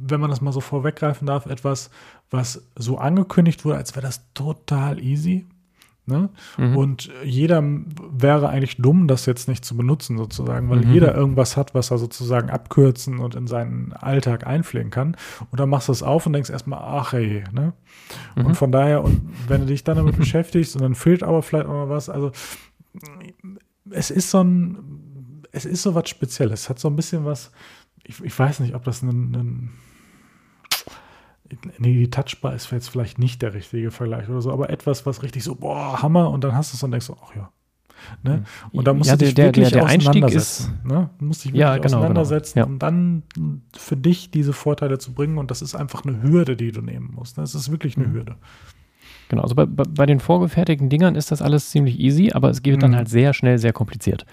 wenn 0.00 0.20
man 0.20 0.30
das 0.30 0.40
mal 0.40 0.52
so 0.52 0.60
vorweggreifen 0.60 1.26
darf, 1.26 1.46
etwas, 1.46 1.90
was 2.30 2.62
so 2.76 2.98
angekündigt 2.98 3.64
wurde, 3.64 3.76
als 3.76 3.94
wäre 3.94 4.04
das 4.04 4.22
total 4.34 4.98
easy. 4.98 5.46
Ne? 6.04 6.30
Mhm. 6.58 6.76
Und 6.76 7.10
jeder 7.24 7.62
wäre 7.62 8.48
eigentlich 8.48 8.76
dumm, 8.76 9.06
das 9.06 9.24
jetzt 9.26 9.46
nicht 9.46 9.64
zu 9.64 9.76
benutzen, 9.76 10.18
sozusagen, 10.18 10.68
weil 10.68 10.80
mhm. 10.80 10.92
jeder 10.92 11.14
irgendwas 11.14 11.56
hat, 11.56 11.74
was 11.74 11.92
er 11.92 11.98
sozusagen 11.98 12.50
abkürzen 12.50 13.20
und 13.20 13.36
in 13.36 13.46
seinen 13.46 13.92
Alltag 13.92 14.44
einpflegen 14.44 14.90
kann. 14.90 15.16
Und 15.52 15.60
dann 15.60 15.68
machst 15.68 15.86
du 15.86 15.92
es 15.92 16.02
auf 16.02 16.26
und 16.26 16.32
denkst 16.32 16.50
erstmal, 16.50 16.80
ach 16.82 17.12
hey, 17.12 17.44
ne? 17.52 17.72
Mhm. 18.34 18.46
Und 18.46 18.54
von 18.56 18.72
daher, 18.72 19.04
und 19.04 19.20
wenn 19.46 19.60
du 19.60 19.68
dich 19.68 19.84
dann 19.84 19.96
damit 19.96 20.16
beschäftigst 20.18 20.74
und 20.74 20.82
dann 20.82 20.96
fehlt 20.96 21.22
aber 21.22 21.40
vielleicht 21.40 21.66
auch 21.66 21.86
noch 21.86 21.88
was, 21.88 22.08
also 22.08 22.32
es 23.90 24.10
ist 24.10 24.30
so 24.30 24.42
ein, 24.42 25.44
es 25.52 25.64
ist 25.64 25.82
so 25.82 25.94
was 25.94 26.08
Spezielles. 26.08 26.62
Es 26.62 26.68
hat 26.68 26.80
so 26.80 26.88
ein 26.88 26.96
bisschen 26.96 27.24
was, 27.24 27.52
ich, 28.02 28.22
ich 28.24 28.36
weiß 28.36 28.58
nicht, 28.60 28.74
ob 28.74 28.84
das 28.84 29.02
ein, 29.02 29.34
ein 29.34 29.70
nee, 31.78 31.94
die 31.94 32.10
Touchbar 32.10 32.54
ist 32.54 32.70
jetzt 32.70 32.88
vielleicht 32.88 33.18
nicht 33.18 33.42
der 33.42 33.54
richtige 33.54 33.90
Vergleich 33.90 34.28
oder 34.28 34.40
so, 34.40 34.52
aber 34.52 34.70
etwas, 34.70 35.06
was 35.06 35.22
richtig 35.22 35.44
so, 35.44 35.54
boah, 35.54 36.02
Hammer, 36.02 36.30
und 36.30 36.44
dann 36.44 36.54
hast 36.54 36.72
du 36.72 36.76
es 36.76 36.82
und 36.82 36.90
denkst 36.90 37.06
so, 37.06 37.16
ach 37.22 37.34
ja. 37.34 37.50
Ne? 38.22 38.34
Hm. 38.34 38.44
Und 38.72 38.86
dann 38.86 38.98
musst 38.98 39.10
ja, 39.10 39.16
du 39.16 39.24
dich 39.24 39.34
der, 39.34 39.46
wirklich 39.46 39.70
der, 39.70 39.84
der 39.84 39.94
auseinandersetzen. 39.94 40.74
Ist, 40.82 40.84
ne? 40.84 41.10
Du 41.18 41.24
musst 41.24 41.44
dich 41.44 41.52
wirklich 41.52 41.60
ja, 41.60 41.76
genau, 41.76 41.82
genau. 41.82 41.98
auseinandersetzen, 41.98 42.54
genau. 42.54 42.66
Ja. 42.66 42.72
um 42.72 42.78
dann 42.78 43.22
für 43.76 43.96
dich 43.96 44.30
diese 44.30 44.52
Vorteile 44.52 44.98
zu 44.98 45.12
bringen. 45.12 45.38
Und 45.38 45.50
das 45.50 45.62
ist 45.62 45.74
einfach 45.74 46.04
eine 46.04 46.22
Hürde, 46.22 46.56
die 46.56 46.72
du 46.72 46.80
nehmen 46.80 47.12
musst. 47.14 47.38
Das 47.38 47.54
ne? 47.54 47.60
ist 47.60 47.70
wirklich 47.70 47.96
eine 47.96 48.08
mhm. 48.08 48.14
Hürde. 48.14 48.36
Genau, 49.28 49.42
also 49.42 49.54
bei, 49.54 49.64
bei, 49.66 50.04
den 50.04 50.20
vorgefertigten 50.20 50.90
Dingern 50.90 51.14
ist 51.14 51.30
das 51.30 51.40
alles 51.40 51.70
ziemlich 51.70 51.98
easy, 51.98 52.32
aber 52.32 52.50
es 52.50 52.62
geht 52.62 52.76
mhm. 52.76 52.80
dann 52.80 52.96
halt 52.96 53.08
sehr 53.08 53.32
schnell 53.32 53.58
sehr 53.58 53.72
kompliziert. 53.72 54.26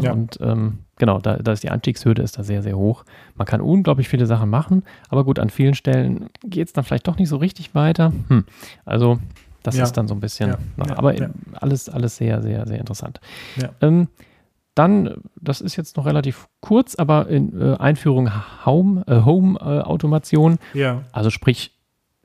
Ja. 0.00 0.12
Und 0.12 0.38
ähm, 0.40 0.78
genau, 0.96 1.18
da, 1.18 1.36
da 1.36 1.52
ist 1.52 1.62
die 1.62 1.70
Anstiegshürde 1.70 2.22
ist 2.22 2.38
da 2.38 2.42
sehr, 2.42 2.62
sehr 2.62 2.76
hoch. 2.76 3.04
Man 3.34 3.46
kann 3.46 3.60
unglaublich 3.60 4.08
viele 4.08 4.26
Sachen 4.26 4.48
machen, 4.48 4.82
aber 5.08 5.24
gut, 5.24 5.38
an 5.38 5.50
vielen 5.50 5.74
Stellen 5.74 6.30
geht 6.44 6.68
es 6.68 6.72
dann 6.72 6.84
vielleicht 6.84 7.06
doch 7.08 7.18
nicht 7.18 7.28
so 7.28 7.36
richtig 7.36 7.74
weiter. 7.74 8.12
Hm. 8.28 8.44
Also 8.84 9.18
das 9.62 9.76
ja. 9.76 9.84
ist 9.84 9.92
dann 9.92 10.08
so 10.08 10.14
ein 10.14 10.20
bisschen, 10.20 10.50
ja. 10.50 10.58
Na, 10.76 10.96
aber 10.96 11.14
alles, 11.54 11.88
alles 11.88 12.16
sehr, 12.16 12.42
sehr, 12.42 12.66
sehr 12.66 12.78
interessant. 12.78 13.20
Ähm, 13.80 14.08
dann, 14.74 15.16
das 15.40 15.60
ist 15.60 15.76
jetzt 15.76 15.96
noch 15.96 16.06
relativ 16.06 16.48
kurz, 16.60 16.94
aber 16.94 17.28
in 17.28 17.60
äh, 17.60 17.76
Einführung 17.76 18.30
Home, 18.64 19.04
äh, 19.06 19.20
Home 19.24 19.58
äh, 19.60 19.82
Automation. 19.82 20.58
Ja. 20.72 21.02
Also 21.12 21.30
sprich, 21.30 21.78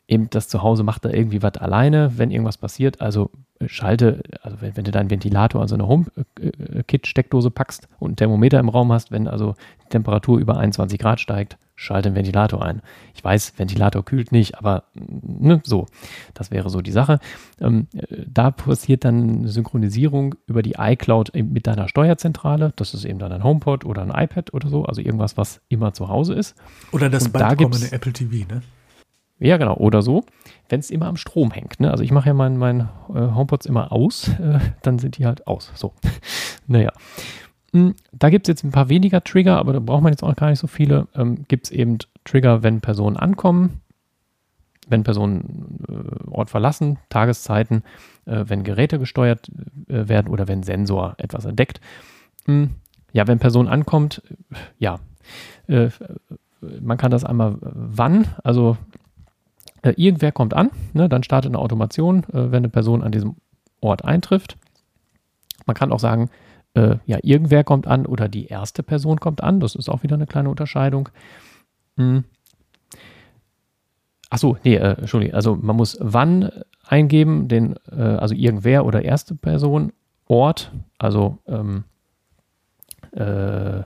eben 0.08 0.30
das 0.30 0.48
Zuhause 0.48 0.84
macht 0.84 1.04
da 1.06 1.10
irgendwie 1.10 1.44
was 1.44 1.58
alleine, 1.58 2.18
wenn 2.18 2.32
irgendwas 2.32 2.58
passiert. 2.58 3.02
Also 3.02 3.32
schalte, 3.66 4.22
also 4.42 4.62
wenn, 4.62 4.78
wenn 4.78 4.84
du 4.84 4.92
deinen 4.92 5.10
Ventilator 5.10 5.62
an 5.62 5.68
so 5.68 5.76
eine 5.76 5.88
HomeKit-Steckdose 5.88 7.52
packst 7.52 7.88
und 8.00 8.12
ein 8.12 8.16
Thermometer 8.16 8.60
im 8.60 8.70
Raum 8.70 8.92
hast, 8.92 9.12
wenn 9.12 9.28
also 9.28 9.56
die 9.86 9.90
Temperatur 9.90 10.40
über 10.40 10.58
21 10.58 11.00
Grad 11.00 11.20
steigt, 11.20 11.58
schalte 11.76 12.10
den 12.10 12.16
Ventilator 12.16 12.64
ein. 12.64 12.82
Ich 13.14 13.24
weiß, 13.24 13.54
Ventilator 13.58 14.04
kühlt 14.04 14.32
nicht, 14.32 14.58
aber 14.58 14.84
ne, 14.96 15.62
so, 15.64 15.86
das 16.34 16.52
wäre 16.52 16.70
so 16.70 16.82
die 16.82 16.92
Sache. 16.92 17.20
Ähm, 17.62 17.88
da 18.28 18.52
passiert 18.52 19.06
dann 19.06 19.40
eine 19.40 19.48
Synchronisierung 19.48 20.36
über 20.48 20.64
die 20.64 20.76
iCloud 20.78 21.32
mit 21.36 21.68
deiner 21.68 21.88
Steuerzentrale. 21.88 22.74
Das 22.76 22.94
ist 22.94 23.06
eben 23.06 23.20
dann 23.20 23.32
ein 23.32 23.44
HomePod 23.44 23.86
oder 23.86 24.02
ein 24.02 24.10
iPad 24.10 24.54
oder 24.54 24.70
so, 24.70 24.86
also 24.86 25.02
irgendwas, 25.02 25.38
was 25.38 25.62
immer 25.70 25.94
zu 25.94 26.10
Hause 26.10 26.34
ist. 26.34 26.56
Oder 26.92 27.10
das 27.10 27.30
bald 27.30 27.46
da 27.46 27.56
kommende 27.56 27.92
Apple 27.92 28.12
TV, 28.12 28.48
ne? 28.48 28.62
Ja, 29.40 29.58
genau. 29.58 29.76
Oder 29.76 30.02
so, 30.02 30.24
wenn 30.70 30.80
es 30.80 30.90
immer 30.90 31.08
am 31.08 31.18
Strom 31.18 31.52
hängt. 31.52 31.80
Ne? 31.80 31.92
Also 31.92 32.04
ich 32.04 32.12
mache 32.12 32.28
ja 32.28 32.34
meinen 32.34 32.58
mein, 32.58 32.90
äh, 33.14 33.34
HomePods 33.34 33.66
immer 33.66 33.92
aus, 33.92 34.30
äh, 34.40 34.60
dann 34.82 35.00
sind 35.00 35.18
die 35.18 35.26
halt 35.26 35.48
aus. 35.48 35.72
So. 35.76 35.94
naja. 36.68 36.92
Hm, 37.74 37.96
da 38.14 38.30
gibt 38.30 38.48
es 38.48 38.50
jetzt 38.52 38.64
ein 38.64 38.72
paar 38.72 38.90
weniger 38.90 39.24
Trigger, 39.24 39.58
aber 39.58 39.74
da 39.74 39.80
braucht 39.80 40.02
man 40.02 40.14
jetzt 40.14 40.24
auch 40.24 40.36
gar 40.36 40.50
nicht 40.50 40.60
so 40.60 40.68
viele. 40.68 41.08
Ähm, 41.14 41.46
gibt 41.48 41.66
es 41.66 41.72
eben 41.72 41.98
Trigger, 42.24 42.64
wenn 42.64 42.82
Personen 42.82 43.18
ankommen, 43.18 43.82
wenn 44.88 45.04
Personen 45.04 45.86
äh, 45.88 46.30
Ort 46.30 46.50
verlassen, 46.50 46.98
Tageszeiten, 47.10 47.84
äh, 48.26 48.46
wenn 48.48 48.64
Geräte 48.64 49.00
gesteuert 49.00 49.50
äh, 49.90 50.08
werden 50.08 50.30
oder 50.30 50.48
wenn 50.48 50.64
Sensor 50.64 51.16
etwas 51.18 51.46
entdeckt. 51.46 51.82
Hm, 52.46 52.72
ja, 53.12 53.28
wenn 53.28 53.40
Person 53.40 53.68
ankommt, 53.68 54.22
ja, 54.80 55.00
äh, 55.68 55.90
man 56.82 56.98
kann 56.98 57.12
das 57.12 57.24
einmal 57.24 57.58
wann, 57.62 58.28
also 58.44 58.78
äh, 59.88 59.94
irgendwer 59.96 60.32
kommt 60.32 60.54
an, 60.54 60.70
ne, 60.94 61.10
dann 61.10 61.24
startet 61.24 61.52
eine 61.52 61.60
Automation, 61.60 62.24
äh, 62.26 62.52
wenn 62.52 62.58
eine 62.58 62.70
Person 62.70 63.04
an 63.04 63.12
diesem 63.12 63.36
Ort 63.80 64.04
eintrifft. 64.04 64.58
Man 65.66 65.76
kann 65.76 65.92
auch 65.92 66.00
sagen, 66.00 66.30
äh, 66.74 66.98
ja, 67.06 67.18
irgendwer 67.22 67.64
kommt 67.64 67.88
an 67.88 68.06
oder 68.06 68.28
die 68.28 68.48
erste 68.48 68.84
Person 68.84 69.20
kommt 69.20 69.42
an. 69.42 69.60
Das 69.60 69.76
ist 69.76 69.90
auch 69.90 70.04
wieder 70.04 70.16
eine 70.16 70.28
kleine 70.28 70.50
Unterscheidung. 70.50 71.10
Hm. 71.98 72.24
Achso, 74.30 74.58
nee, 74.64 74.76
äh, 74.76 74.98
Entschuldigung. 74.98 75.36
Also 75.36 75.56
man 75.56 75.76
muss 75.76 75.98
wann 76.00 76.52
eingeben, 76.86 77.48
den, 77.48 77.76
äh, 77.92 78.02
also 78.02 78.36
irgendwer 78.36 78.86
oder 78.86 79.04
erste 79.04 79.36
Person, 79.36 79.94
Ort, 80.30 80.74
also 80.98 81.38
ähm, 81.48 81.86
äh, 83.12 83.84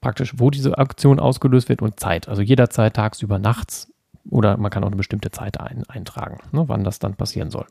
praktisch, 0.00 0.34
wo 0.36 0.50
diese 0.50 0.76
Aktion 0.76 1.20
ausgelöst 1.20 1.68
wird 1.68 1.82
und 1.82 2.00
Zeit. 2.00 2.28
Also 2.28 2.42
jederzeit 2.42 2.94
tagsüber, 2.94 3.38
nachts 3.38 3.93
oder 4.30 4.56
man 4.56 4.70
kann 4.70 4.84
auch 4.84 4.88
eine 4.88 4.96
bestimmte 4.96 5.30
Zeit 5.30 5.60
ein, 5.60 5.84
eintragen, 5.88 6.38
ne, 6.52 6.64
wann 6.68 6.84
das 6.84 6.98
dann 6.98 7.14
passieren 7.14 7.50
soll. 7.50 7.66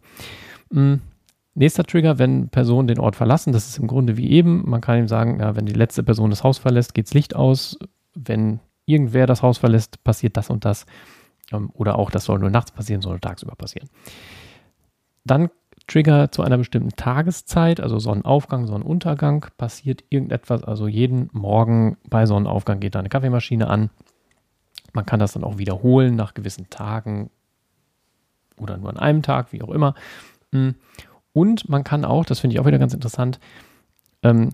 Mhm. 0.71 1.01
Nächster 1.55 1.83
Trigger, 1.83 2.17
wenn 2.17 2.49
Personen 2.49 2.87
den 2.87 2.99
Ort 2.99 3.15
verlassen, 3.15 3.53
das 3.53 3.67
ist 3.67 3.77
im 3.77 3.85
Grunde 3.85 4.17
wie 4.17 4.31
eben. 4.31 4.67
Man 4.67 4.81
kann 4.81 4.97
ihm 4.97 5.07
sagen, 5.07 5.39
ja, 5.39 5.55
wenn 5.55 5.67
die 5.67 5.73
letzte 5.73 6.01
Person 6.01 6.31
das 6.31 6.43
Haus 6.43 6.57
verlässt, 6.57 6.95
geht 6.95 7.05
das 7.05 7.13
Licht 7.13 7.35
aus. 7.35 7.77
Wenn 8.15 8.59
irgendwer 8.85 9.27
das 9.27 9.43
Haus 9.43 9.59
verlässt, 9.59 10.03
passiert 10.03 10.35
das 10.35 10.49
und 10.49 10.65
das. 10.65 10.87
Ähm, 11.51 11.69
oder 11.73 11.99
auch, 11.99 12.09
das 12.09 12.25
soll 12.25 12.39
nur 12.39 12.49
nachts 12.49 12.71
passieren, 12.71 13.03
soll 13.03 13.19
tagsüber 13.19 13.55
passieren. 13.55 13.89
Dann 15.25 15.49
Trigger 15.85 16.31
zu 16.31 16.41
einer 16.41 16.57
bestimmten 16.57 16.95
Tageszeit, 16.95 17.79
also 17.79 17.99
Sonnenaufgang, 17.99 18.65
Sonnenuntergang, 18.65 19.45
passiert 19.57 20.03
irgendetwas. 20.09 20.63
Also 20.63 20.87
jeden 20.87 21.29
Morgen 21.33 21.97
bei 22.09 22.25
Sonnenaufgang 22.25 22.79
geht 22.79 22.95
da 22.95 22.99
eine 22.99 23.09
Kaffeemaschine 23.09 23.67
an 23.67 23.89
man 24.93 25.05
kann 25.05 25.19
das 25.19 25.33
dann 25.33 25.43
auch 25.43 25.57
wiederholen 25.57 26.15
nach 26.15 26.33
gewissen 26.33 26.69
Tagen 26.69 27.29
oder 28.57 28.77
nur 28.77 28.89
an 28.89 28.97
einem 28.97 29.21
Tag, 29.21 29.51
wie 29.51 29.61
auch 29.61 29.69
immer. 29.69 29.95
Hm. 30.51 30.75
Und 31.33 31.67
man 31.67 31.83
kann 31.83 32.05
auch, 32.05 32.25
das 32.25 32.39
finde 32.39 32.53
ich 32.53 32.59
auch 32.59 32.65
wieder 32.65 32.79
ganz 32.79 32.93
interessant, 32.93 33.39
ähm, 34.21 34.51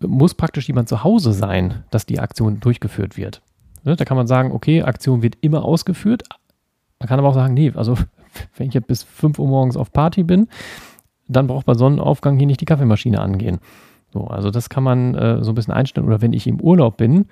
muss 0.00 0.34
praktisch 0.34 0.66
jemand 0.66 0.88
zu 0.88 1.04
Hause 1.04 1.32
sein, 1.32 1.84
dass 1.90 2.06
die 2.06 2.18
Aktion 2.18 2.60
durchgeführt 2.60 3.16
wird. 3.16 3.42
Ne? 3.84 3.96
Da 3.96 4.04
kann 4.04 4.16
man 4.16 4.26
sagen, 4.26 4.52
okay, 4.52 4.82
Aktion 4.82 5.22
wird 5.22 5.36
immer 5.40 5.64
ausgeführt. 5.64 6.24
Man 6.98 7.08
kann 7.08 7.18
aber 7.18 7.28
auch 7.28 7.34
sagen, 7.34 7.54
nee, 7.54 7.72
also 7.74 7.96
wenn 8.56 8.68
ich 8.68 8.74
jetzt 8.74 8.88
bis 8.88 9.02
5 9.02 9.38
Uhr 9.38 9.48
morgens 9.48 9.76
auf 9.76 9.92
Party 9.92 10.22
bin, 10.22 10.48
dann 11.28 11.46
braucht 11.46 11.66
bei 11.66 11.74
Sonnenaufgang 11.74 12.36
hier 12.38 12.46
nicht 12.46 12.60
die 12.60 12.66
Kaffeemaschine 12.66 13.20
angehen. 13.20 13.60
So, 14.12 14.26
also 14.26 14.50
das 14.50 14.68
kann 14.68 14.82
man 14.82 15.14
äh, 15.14 15.44
so 15.44 15.52
ein 15.52 15.54
bisschen 15.54 15.74
einstellen. 15.74 16.06
Oder 16.06 16.20
wenn 16.20 16.32
ich 16.32 16.46
im 16.46 16.60
Urlaub 16.60 16.96
bin, 16.96 17.26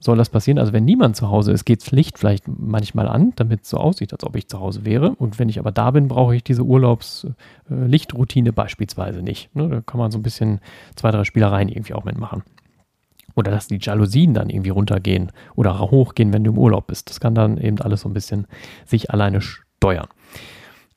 soll 0.00 0.16
das 0.16 0.28
passieren? 0.28 0.58
Also 0.58 0.72
wenn 0.72 0.84
niemand 0.84 1.16
zu 1.16 1.28
Hause 1.30 1.52
ist, 1.52 1.64
geht 1.64 1.82
das 1.82 1.90
Licht 1.90 2.18
vielleicht 2.18 2.46
manchmal 2.46 3.08
an, 3.08 3.32
damit 3.36 3.62
es 3.62 3.70
so 3.70 3.78
aussieht, 3.78 4.12
als 4.12 4.24
ob 4.24 4.36
ich 4.36 4.48
zu 4.48 4.60
Hause 4.60 4.84
wäre. 4.84 5.10
Und 5.16 5.38
wenn 5.38 5.48
ich 5.48 5.58
aber 5.58 5.72
da 5.72 5.90
bin, 5.90 6.08
brauche 6.08 6.36
ich 6.36 6.44
diese 6.44 6.62
Urlaubslichtroutine 6.62 8.50
äh, 8.50 8.52
beispielsweise 8.52 9.22
nicht. 9.22 9.54
Ne? 9.54 9.68
Da 9.68 9.80
kann 9.80 9.98
man 9.98 10.10
so 10.10 10.18
ein 10.18 10.22
bisschen 10.22 10.60
zwei, 10.94 11.10
drei 11.10 11.24
Spielereien 11.24 11.68
irgendwie 11.68 11.94
auch 11.94 12.04
mitmachen. 12.04 12.42
Oder 13.34 13.50
dass 13.50 13.68
die 13.68 13.78
Jalousien 13.80 14.34
dann 14.34 14.50
irgendwie 14.50 14.70
runtergehen 14.70 15.32
oder 15.54 15.78
hochgehen, 15.78 16.32
wenn 16.32 16.44
du 16.44 16.52
im 16.52 16.58
Urlaub 16.58 16.86
bist. 16.86 17.10
Das 17.10 17.20
kann 17.20 17.34
dann 17.34 17.58
eben 17.58 17.80
alles 17.80 18.02
so 18.02 18.08
ein 18.08 18.14
bisschen 18.14 18.46
sich 18.84 19.10
alleine 19.10 19.40
steuern. 19.40 20.08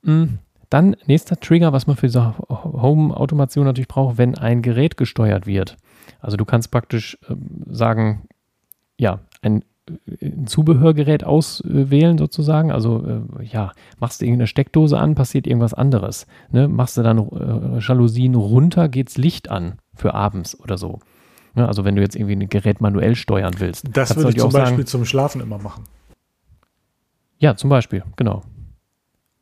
Mhm. 0.03 0.39
Dann 0.69 0.95
nächster 1.05 1.37
Trigger, 1.37 1.73
was 1.73 1.85
man 1.85 1.97
für 1.97 2.07
diese 2.07 2.37
Home-Automation 2.37 3.65
natürlich 3.65 3.89
braucht, 3.89 4.17
wenn 4.17 4.37
ein 4.37 4.61
Gerät 4.61 4.95
gesteuert 4.95 5.45
wird. 5.45 5.75
Also 6.21 6.37
du 6.37 6.45
kannst 6.45 6.71
praktisch 6.71 7.17
äh, 7.29 7.35
sagen, 7.67 8.27
ja, 9.01 9.19
ein, 9.41 9.65
ein, 10.21 10.45
Zubehörgerät 10.45 11.23
auswählen 11.23 12.19
sozusagen. 12.19 12.71
Also 12.71 13.03
äh, 13.39 13.43
ja, 13.43 13.71
machst 13.99 14.21
du 14.21 14.25
irgendeine 14.25 14.45
Steckdose 14.45 14.97
an, 14.97 15.15
passiert 15.15 15.47
irgendwas 15.47 15.73
anderes. 15.73 16.27
Ne? 16.51 16.67
Machst 16.67 16.97
du 16.97 17.01
dann 17.01 17.17
äh, 17.17 17.79
Jalousien 17.79 18.35
runter, 18.35 18.89
geht's 18.89 19.17
Licht 19.17 19.49
an 19.49 19.79
für 19.95 20.13
abends 20.13 20.57
oder 20.59 20.77
so. 20.77 20.99
Ne? 21.55 21.67
Also 21.67 21.83
wenn 21.83 21.95
du 21.95 22.03
jetzt 22.03 22.15
irgendwie 22.15 22.35
ein 22.35 22.47
Gerät 22.47 22.79
manuell 22.79 23.15
steuern 23.15 23.55
willst. 23.57 23.85
Das 23.91 24.15
würde 24.15 24.29
ich 24.29 24.37
zum 24.37 24.51
Beispiel 24.51 24.77
sagen, 24.77 24.85
zum 24.85 25.05
Schlafen 25.05 25.41
immer 25.41 25.57
machen. 25.57 25.85
Ja, 27.39 27.55
zum 27.55 27.71
Beispiel, 27.71 28.03
genau. 28.17 28.43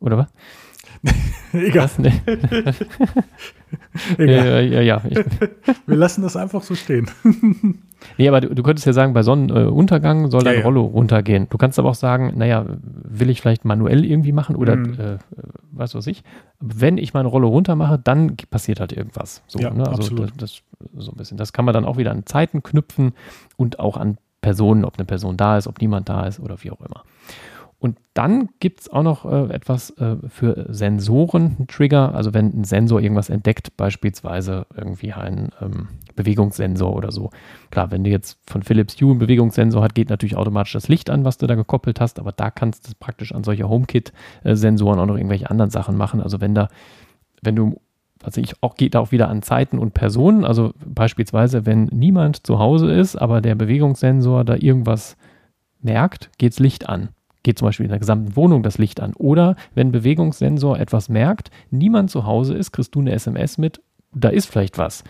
Oder 0.00 0.16
was? 0.16 0.28
Egal. 1.52 1.84
Was, 1.84 1.98
nee. 1.98 2.12
Egal. 4.18 4.28
Ja, 4.28 4.60
ja, 4.60 4.80
ja. 4.80 5.02
Wir 5.86 5.96
lassen 5.96 6.22
das 6.22 6.36
einfach 6.36 6.62
so 6.62 6.74
stehen. 6.74 7.10
nee, 8.18 8.28
aber 8.28 8.40
du, 8.40 8.54
du, 8.54 8.62
könntest 8.62 8.86
ja 8.86 8.92
sagen, 8.92 9.12
bei 9.12 9.22
Sonnenuntergang 9.22 10.30
soll 10.30 10.44
dein 10.44 10.62
Rollo 10.62 10.82
runtergehen. 10.82 11.48
Du 11.48 11.58
kannst 11.58 11.78
aber 11.78 11.88
auch 11.88 11.94
sagen, 11.94 12.34
naja, 12.36 12.66
will 12.82 13.30
ich 13.30 13.40
vielleicht 13.40 13.64
manuell 13.64 14.04
irgendwie 14.04 14.32
machen 14.32 14.56
oder 14.56 14.76
mhm. 14.76 14.92
äh, 14.94 15.18
was 15.72 15.94
weiß 15.94 16.06
ich. 16.06 16.22
Wenn 16.60 16.98
ich 16.98 17.14
meine 17.14 17.28
Rollo 17.28 17.48
runter 17.48 17.74
mache, 17.76 17.98
dann 17.98 18.36
passiert 18.50 18.80
halt 18.80 18.92
irgendwas. 18.92 19.42
So, 19.46 19.58
ja, 19.58 19.70
ne? 19.70 19.86
Also 19.86 20.02
absolut. 20.02 20.30
Das, 20.36 20.62
das, 20.78 21.04
so 21.04 21.12
ein 21.12 21.16
bisschen. 21.16 21.36
Das 21.36 21.52
kann 21.52 21.64
man 21.64 21.74
dann 21.74 21.84
auch 21.84 21.96
wieder 21.96 22.10
an 22.10 22.26
Zeiten 22.26 22.62
knüpfen 22.62 23.12
und 23.56 23.80
auch 23.80 23.96
an 23.96 24.18
Personen, 24.40 24.84
ob 24.84 24.98
eine 24.98 25.04
Person 25.04 25.36
da 25.36 25.58
ist, 25.58 25.66
ob 25.66 25.80
niemand 25.80 26.08
da 26.08 26.26
ist 26.26 26.40
oder 26.40 26.62
wie 26.62 26.70
auch 26.70 26.80
immer. 26.80 27.04
Und 27.80 27.96
dann 28.12 28.50
gibt 28.60 28.80
es 28.80 28.90
auch 28.90 29.02
noch 29.02 29.24
äh, 29.24 29.54
etwas 29.54 29.88
äh, 29.96 30.16
für 30.28 30.66
Sensoren, 30.68 31.56
ein 31.58 31.66
Trigger. 31.66 32.14
Also 32.14 32.34
wenn 32.34 32.48
ein 32.48 32.64
Sensor 32.64 33.00
irgendwas 33.00 33.30
entdeckt, 33.30 33.74
beispielsweise 33.78 34.66
irgendwie 34.76 35.14
ein 35.14 35.48
ähm, 35.62 35.88
Bewegungssensor 36.14 36.94
oder 36.94 37.10
so. 37.10 37.30
Klar, 37.70 37.90
wenn 37.90 38.04
du 38.04 38.10
jetzt 38.10 38.38
von 38.46 38.62
Philips 38.62 39.00
Hue 39.00 39.12
einen 39.12 39.18
Bewegungssensor 39.18 39.82
hat, 39.82 39.94
geht 39.94 40.10
natürlich 40.10 40.36
automatisch 40.36 40.74
das 40.74 40.88
Licht 40.88 41.08
an, 41.08 41.24
was 41.24 41.38
du 41.38 41.46
da 41.46 41.54
gekoppelt 41.54 42.02
hast. 42.02 42.20
Aber 42.20 42.32
da 42.32 42.50
kannst 42.50 42.86
du 42.86 42.92
praktisch 43.00 43.34
an 43.34 43.44
solche 43.44 43.66
HomeKit-Sensoren 43.66 45.00
auch 45.00 45.06
noch 45.06 45.16
irgendwelche 45.16 45.48
anderen 45.48 45.70
Sachen 45.70 45.96
machen. 45.96 46.20
Also 46.20 46.42
wenn 46.42 46.54
da, 46.54 46.68
wenn 47.42 47.56
du 47.56 47.80
also 48.22 48.42
ich 48.42 48.62
auch 48.62 48.74
geht 48.74 48.94
auch 48.94 49.10
wieder 49.10 49.30
an 49.30 49.40
Zeiten 49.40 49.78
und 49.78 49.94
Personen. 49.94 50.44
Also 50.44 50.74
beispielsweise, 50.84 51.64
wenn 51.64 51.84
niemand 51.84 52.46
zu 52.46 52.58
Hause 52.58 52.92
ist, 52.92 53.16
aber 53.16 53.40
der 53.40 53.54
Bewegungssensor 53.54 54.44
da 54.44 54.56
irgendwas 54.56 55.16
merkt, 55.80 56.28
geht's 56.36 56.58
Licht 56.58 56.86
an 56.86 57.08
geht 57.42 57.58
zum 57.58 57.66
Beispiel 57.66 57.84
in 57.84 57.90
der 57.90 57.98
gesamten 57.98 58.36
Wohnung 58.36 58.62
das 58.62 58.78
Licht 58.78 59.00
an. 59.00 59.14
Oder 59.14 59.56
wenn 59.74 59.92
Bewegungssensor 59.92 60.78
etwas 60.78 61.08
merkt, 61.08 61.50
niemand 61.70 62.10
zu 62.10 62.26
Hause 62.26 62.54
ist, 62.54 62.72
kriegst 62.72 62.94
du 62.94 63.00
eine 63.00 63.12
SMS 63.12 63.58
mit, 63.58 63.80
da 64.12 64.28
ist 64.28 64.46
vielleicht 64.46 64.78
was. 64.78 65.04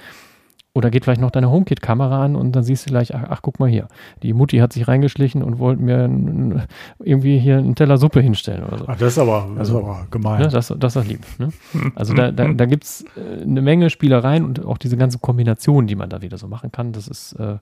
Oder 0.73 0.91
geht 0.91 1.05
vielleicht 1.05 1.21
noch 1.21 1.33
deine 1.33 1.51
HomeKit-Kamera 1.51 2.25
an 2.25 2.37
und 2.37 2.53
dann 2.53 2.63
siehst 2.63 2.87
du 2.87 2.91
gleich, 2.91 3.13
ach, 3.13 3.25
ach, 3.29 3.43
guck 3.43 3.59
mal 3.59 3.69
hier, 3.69 3.89
die 4.23 4.33
Mutti 4.33 4.59
hat 4.59 4.73
sich 4.73 4.87
reingeschlichen 4.87 5.43
und 5.43 5.59
wollte 5.59 5.83
mir 5.83 6.05
n, 6.05 6.63
irgendwie 7.01 7.41
hier 7.41 7.59
einen 7.59 7.75
Teller 7.75 7.99
Suppe 7.99 8.21
hinstellen 8.21 8.63
oder 8.63 8.79
so. 8.79 8.85
Ach, 8.87 8.97
das 8.97 9.15
ist 9.15 9.19
aber, 9.19 9.49
das 9.57 9.59
also, 9.59 9.79
ist 9.81 9.85
aber 9.85 10.07
gemein. 10.13 10.43
Ne, 10.43 10.49
das, 10.49 10.73
das 10.79 10.95
ist 10.95 11.09
lieb. 11.09 11.27
Ne? 11.41 11.49
Also 11.97 12.15
da, 12.15 12.31
da, 12.31 12.53
da 12.53 12.67
gibt 12.67 12.85
es 12.85 13.05
äh, 13.17 13.43
eine 13.43 13.63
Menge 13.63 13.91
Spielereien 13.91 14.45
und 14.45 14.65
auch 14.65 14.79
diese 14.79 14.97
ganze 14.97 15.19
Kombination, 15.19 15.89
die 15.89 15.97
man 15.97 16.09
da 16.09 16.23
wieder 16.23 16.39
so 16.39 16.47
machen 16.47 16.71
kann. 16.71 16.93
Das 16.93 17.09
ist 17.09 17.33
äh, 17.33 17.57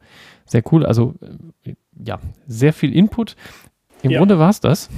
sehr 0.45 0.62
cool. 0.71 0.85
Also 0.85 1.14
äh, 1.64 1.73
ja, 2.05 2.19
sehr 2.47 2.75
viel 2.75 2.95
Input. 2.95 3.37
Im 4.03 4.11
ja. 4.11 4.18
Grunde 4.18 4.38
war 4.38 4.51
es 4.51 4.61
das. 4.61 4.88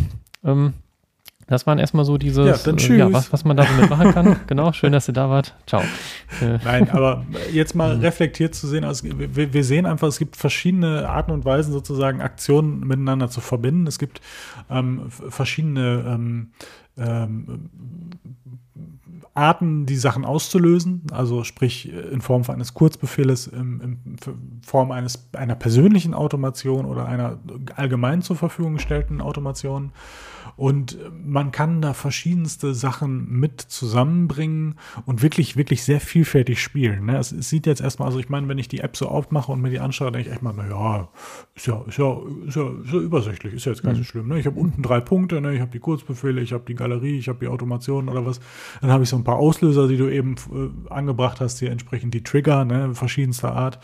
Ähm, 0.45 0.75
das 1.51 1.67
waren 1.67 1.81
erstmal 1.81 2.05
so 2.05 2.17
diese, 2.17 2.47
ja, 2.47 2.55
äh, 2.55 2.97
ja, 2.97 3.13
was, 3.13 3.33
was 3.33 3.45
man 3.45 3.57
da 3.57 3.65
so 3.65 3.73
mitmachen 3.75 4.13
kann. 4.13 4.37
genau, 4.47 4.73
schön, 4.73 4.93
dass 4.93 5.09
ihr 5.09 5.15
da 5.15 5.29
wart. 5.29 5.57
Ciao. 5.67 5.83
Äh. 6.41 6.59
Nein, 6.65 6.89
aber 6.91 7.27
jetzt 7.53 7.75
mal 7.75 7.97
mhm. 7.97 8.03
reflektiert 8.03 8.55
zu 8.55 8.69
sehen, 8.69 8.85
also 8.85 9.05
wir, 9.05 9.53
wir, 9.53 9.65
sehen 9.65 9.85
einfach, 9.85 10.07
es 10.07 10.21
gibt 10.21 10.37
verschiedene 10.37 11.09
Arten 11.09 11.33
und 11.33 11.45
Weisen, 11.45 11.73
sozusagen 11.73 12.21
Aktionen 12.21 12.87
miteinander 12.87 13.29
zu 13.29 13.41
verbinden. 13.41 13.89
Es 13.89 13.99
gibt 13.99 14.21
ähm, 14.71 15.11
verschiedene 15.11 16.05
ähm, 16.07 16.53
ähm, 16.97 17.71
Arten, 19.35 19.87
die 19.87 19.97
Sachen 19.97 20.25
auszulösen, 20.25 21.03
also 21.11 21.43
sprich 21.43 21.93
in 21.93 22.21
Form 22.21 22.45
eines 22.49 22.75
Kurzbefehles, 22.75 23.49
in, 23.49 23.81
in 23.81 24.17
Form 24.65 24.93
eines, 24.93 25.29
einer 25.33 25.57
persönlichen 25.57 26.15
Automation 26.15 26.85
oder 26.85 27.07
einer 27.07 27.39
allgemein 27.75 28.23
zur 28.23 28.37
Verfügung 28.37 28.75
gestellten 28.75 29.21
Automation. 29.21 29.91
Und 30.57 30.99
man 31.25 31.53
kann 31.53 31.81
da 31.81 31.95
verschiedenste 31.95 32.75
Sachen 32.75 33.31
mit 33.31 33.61
zusammenbringen 33.61 34.77
und 35.07 35.23
wirklich, 35.23 35.57
wirklich 35.57 35.85
sehr 35.85 36.01
vielfältig 36.01 36.63
spielen. 36.63 37.07
Ne? 37.07 37.19
Es, 37.19 37.33
es, 37.33 37.49
sieht 37.49 37.67
jetzt 37.67 37.81
erstmal, 37.81 38.09
also 38.09 38.19
ich 38.19 38.29
meine, 38.29 38.49
wenn 38.49 38.59
ich 38.59 38.69
die 38.69 38.81
App 38.81 38.97
so 38.97 39.09
aufmache 39.09 39.53
und 39.53 39.61
mir 39.61 39.71
die 39.71 39.81
anschaue, 39.81 40.13
denke 40.13 40.29
ich 40.29 40.35
echt 40.35 40.43
mal, 40.43 40.53
naja, 40.53 41.09
ist 41.55 41.67
ja, 41.67 41.83
ist 41.87 41.99
ja, 41.99 42.17
ist 42.47 42.57
ja, 42.57 42.69
ist 42.85 42.93
ja 42.93 42.99
übersichtlich, 42.99 43.55
ist 43.55 43.65
ja 43.65 43.73
jetzt 43.73 43.83
gar 43.83 43.91
nicht 43.91 43.99
so 43.99 44.03
mhm. 44.03 44.07
schlimm. 44.07 44.29
Ne? 44.29 44.39
Ich 44.39 44.47
habe 44.47 44.59
unten 44.59 44.83
drei 44.83 45.01
Punkte, 45.01 45.41
ne? 45.41 45.55
ich 45.55 45.61
habe 45.61 45.71
die 45.71 45.79
Kurzbefehle, 45.79 46.41
ich 46.41 46.53
habe 46.53 46.65
die 46.67 46.75
Galerie, 46.75 47.19
ich 47.19 47.29
habe 47.29 47.39
die 47.41 47.49
Automation 47.49 48.09
oder 48.09 48.25
was. 48.27 48.41
Dann 48.81 48.91
habe 48.91 49.03
ich 49.03 49.09
so 49.09 49.17
ein 49.17 49.25
paar 49.25 49.37
Auslöser, 49.37 49.89
die 49.89 49.97
du 49.97 50.09
eben 50.09 50.35
äh, 50.53 50.91
angebracht 50.93 51.41
hast, 51.41 51.59
hier 51.59 51.71
entsprechend 51.71 52.15
die 52.15 52.23
Trigger, 52.23 52.65
ne? 52.65 52.95
verschiedenster 52.95 53.55
Art. 53.55 53.79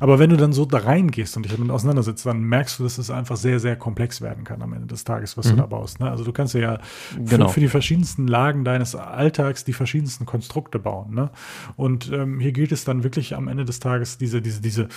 Aber 0.00 0.18
wenn 0.18 0.30
du 0.30 0.36
dann 0.36 0.52
so 0.52 0.64
da 0.64 0.78
reingehst 0.78 1.36
und 1.36 1.44
dich 1.44 1.52
damit 1.52 1.70
auseinandersetzt, 1.70 2.26
dann 2.26 2.40
merkst 2.42 2.78
du, 2.78 2.82
dass 2.84 2.98
es 2.98 3.10
einfach 3.10 3.36
sehr, 3.36 3.60
sehr 3.60 3.76
komplex 3.76 4.20
werden 4.20 4.44
kann 4.44 4.62
am 4.62 4.72
Ende 4.72 4.86
des 4.86 5.04
Tages, 5.04 5.36
was 5.36 5.46
mhm. 5.46 5.50
du 5.50 5.56
da 5.56 5.66
baust. 5.66 6.00
Ne? 6.00 6.03
Also 6.10 6.24
du 6.24 6.32
kannst 6.32 6.54
ja 6.54 6.78
genau. 7.24 7.48
für, 7.48 7.54
für, 7.54 7.60
die 7.60 7.68
verschiedensten 7.68 8.26
Lagen 8.26 8.64
deines 8.64 8.94
Alltags 8.94 9.64
die 9.64 9.72
verschiedensten 9.72 10.26
Konstrukte 10.26 10.78
bauen. 10.78 11.14
Ne? 11.14 11.30
Und 11.76 12.10
ähm, 12.12 12.40
hier 12.40 12.52
gilt 12.52 12.72
es 12.72 12.84
dann 12.84 13.04
wirklich 13.04 13.36
am 13.36 13.48
Ende 13.48 13.64
des 13.64 13.80
Tages, 13.80 14.18
diese, 14.18 14.40
diese, 14.42 14.60
diese 14.60 14.88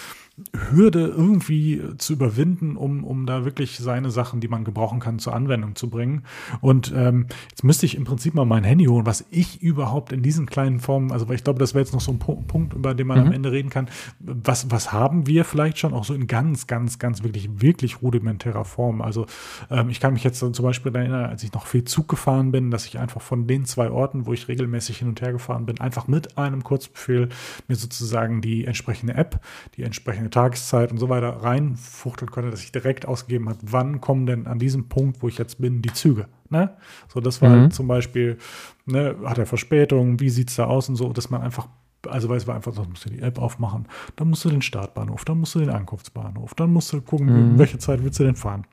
Hürde 0.70 1.08
irgendwie 1.08 1.82
zu 1.98 2.14
überwinden, 2.14 2.78
um, 2.78 3.04
um 3.04 3.26
da 3.26 3.44
wirklich 3.44 3.78
seine 3.78 4.12
Sachen, 4.12 4.40
die 4.40 4.48
man 4.48 4.64
gebrauchen 4.64 5.00
kann, 5.00 5.18
zur 5.18 5.34
Anwendung 5.34 5.76
zu 5.76 5.90
bringen. 5.90 6.24
Und 6.62 6.94
ähm, 6.96 7.26
jetzt 7.50 7.64
müsste 7.64 7.88
ich 7.88 7.96
im 7.96 8.04
Prinzip 8.04 8.36
mal 8.36 8.46
mein 8.46 8.64
Handy 8.64 8.86
holen, 8.86 9.08
was 9.08 9.26
ich 9.32 9.64
überhaupt 9.64 10.12
in 10.12 10.22
diesen 10.22 10.46
kleinen 10.46 10.80
Formen, 10.80 11.12
also 11.12 11.28
ich 11.32 11.44
glaube, 11.44 11.60
das 11.60 11.74
wäre 11.74 11.84
jetzt 11.84 11.94
noch 11.94 12.02
so 12.02 12.12
ein 12.12 12.20
Punkt, 12.20 12.74
über 12.74 12.94
den 12.94 13.08
man 13.08 13.20
mhm. 13.20 13.28
am 13.28 13.32
Ende 13.32 13.52
reden 13.52 13.70
kann. 13.70 13.90
Was, 14.20 14.70
was 14.70 14.94
haben 14.94 15.26
wir 15.26 15.44
vielleicht 15.44 15.80
schon 15.80 15.94
auch 15.94 16.04
so 16.04 16.14
in 16.14 16.28
ganz, 16.28 16.68
ganz, 16.68 17.00
ganz 17.00 17.24
wirklich, 17.24 17.50
wirklich 17.60 18.04
rudimentärer 18.04 18.66
Form? 18.66 19.02
Also 19.02 19.26
ähm, 19.72 19.90
ich 19.90 20.00
kann 20.00 20.14
mich 20.14 20.24
jetzt 20.24 20.38
zum 20.38 20.64
Beispiel 20.64 20.92
erinnern, 20.98 21.26
als 21.26 21.44
ich 21.44 21.54
noch 21.54 21.66
viel 21.66 21.84
Zug 21.84 22.08
gefahren 22.08 22.52
bin, 22.52 22.72
dass 22.72 22.86
ich 22.86 23.00
einfach 23.00 23.22
von 23.22 23.48
den 23.48 23.66
zwei 23.66 23.90
Orten, 23.90 24.26
wo 24.26 24.34
ich 24.34 24.48
regelmäßig 24.48 24.98
hin 24.98 25.08
und 25.08 25.22
her 25.22 25.32
gefahren 25.32 25.66
bin, 25.66 25.80
einfach 25.80 26.08
mit 26.08 26.38
einem 26.38 26.64
Kurzbefehl 26.64 27.30
mir 27.68 27.76
sozusagen 27.76 28.42
die 28.42 28.66
entsprechende 28.66 29.16
App, 29.16 29.40
die 29.76 29.84
entsprechende 29.84 30.30
Tageszeit 30.30 30.92
und 30.92 30.98
so 30.98 31.10
weiter 31.10 31.30
reinfuchteln 31.44 32.32
konnte, 32.32 32.52
dass 32.52 32.64
ich 32.64 32.72
direkt 32.72 33.06
ausgegeben 33.06 33.50
habe, 33.50 33.60
wann 33.62 34.02
kommen 34.02 34.26
denn 34.26 34.48
an 34.48 34.60
diesem 34.60 34.90
Punkt, 34.90 35.22
wo 35.22 35.28
ich 35.28 35.38
jetzt 35.38 35.62
bin, 35.62 35.82
die 35.82 35.94
Züge. 35.94 36.28
Ne? 36.50 36.76
So, 37.14 37.20
das 37.20 37.42
war 37.42 37.50
mhm. 37.50 37.62
halt 37.62 37.74
zum 37.74 37.88
Beispiel, 37.88 38.38
ne, 38.86 39.16
hat 39.26 39.38
er 39.38 39.46
Verspätung, 39.46 40.20
wie 40.20 40.30
sieht 40.30 40.50
es 40.50 40.56
da 40.56 40.66
aus 40.66 40.90
und 40.90 40.96
so, 40.96 41.14
dass 41.14 41.30
man 41.30 41.42
einfach 41.42 41.68
also 42.06 42.30
weil 42.30 42.38
es 42.38 42.48
war 42.48 42.56
einfach, 42.56 42.74
so, 42.74 42.84
musst 42.84 43.06
du 43.06 43.10
die 43.10 43.20
App 43.20 43.40
aufmachen, 43.40 43.88
dann 44.16 44.30
musst 44.30 44.46
du 44.46 44.50
den 44.50 44.62
Startbahnhof, 44.62 45.26
dann 45.26 45.40
musst 45.40 45.56
du 45.56 45.60
den 45.60 45.70
Ankunftsbahnhof, 45.70 46.54
dann 46.56 46.72
musst 46.72 46.94
du 46.94 47.02
gucken, 47.02 47.54
mhm. 47.54 47.60
welche 47.60 47.80
Zeit 47.80 48.04
willst 48.04 48.20
du 48.20 48.24
denn 48.24 48.36
fahren. 48.36 48.66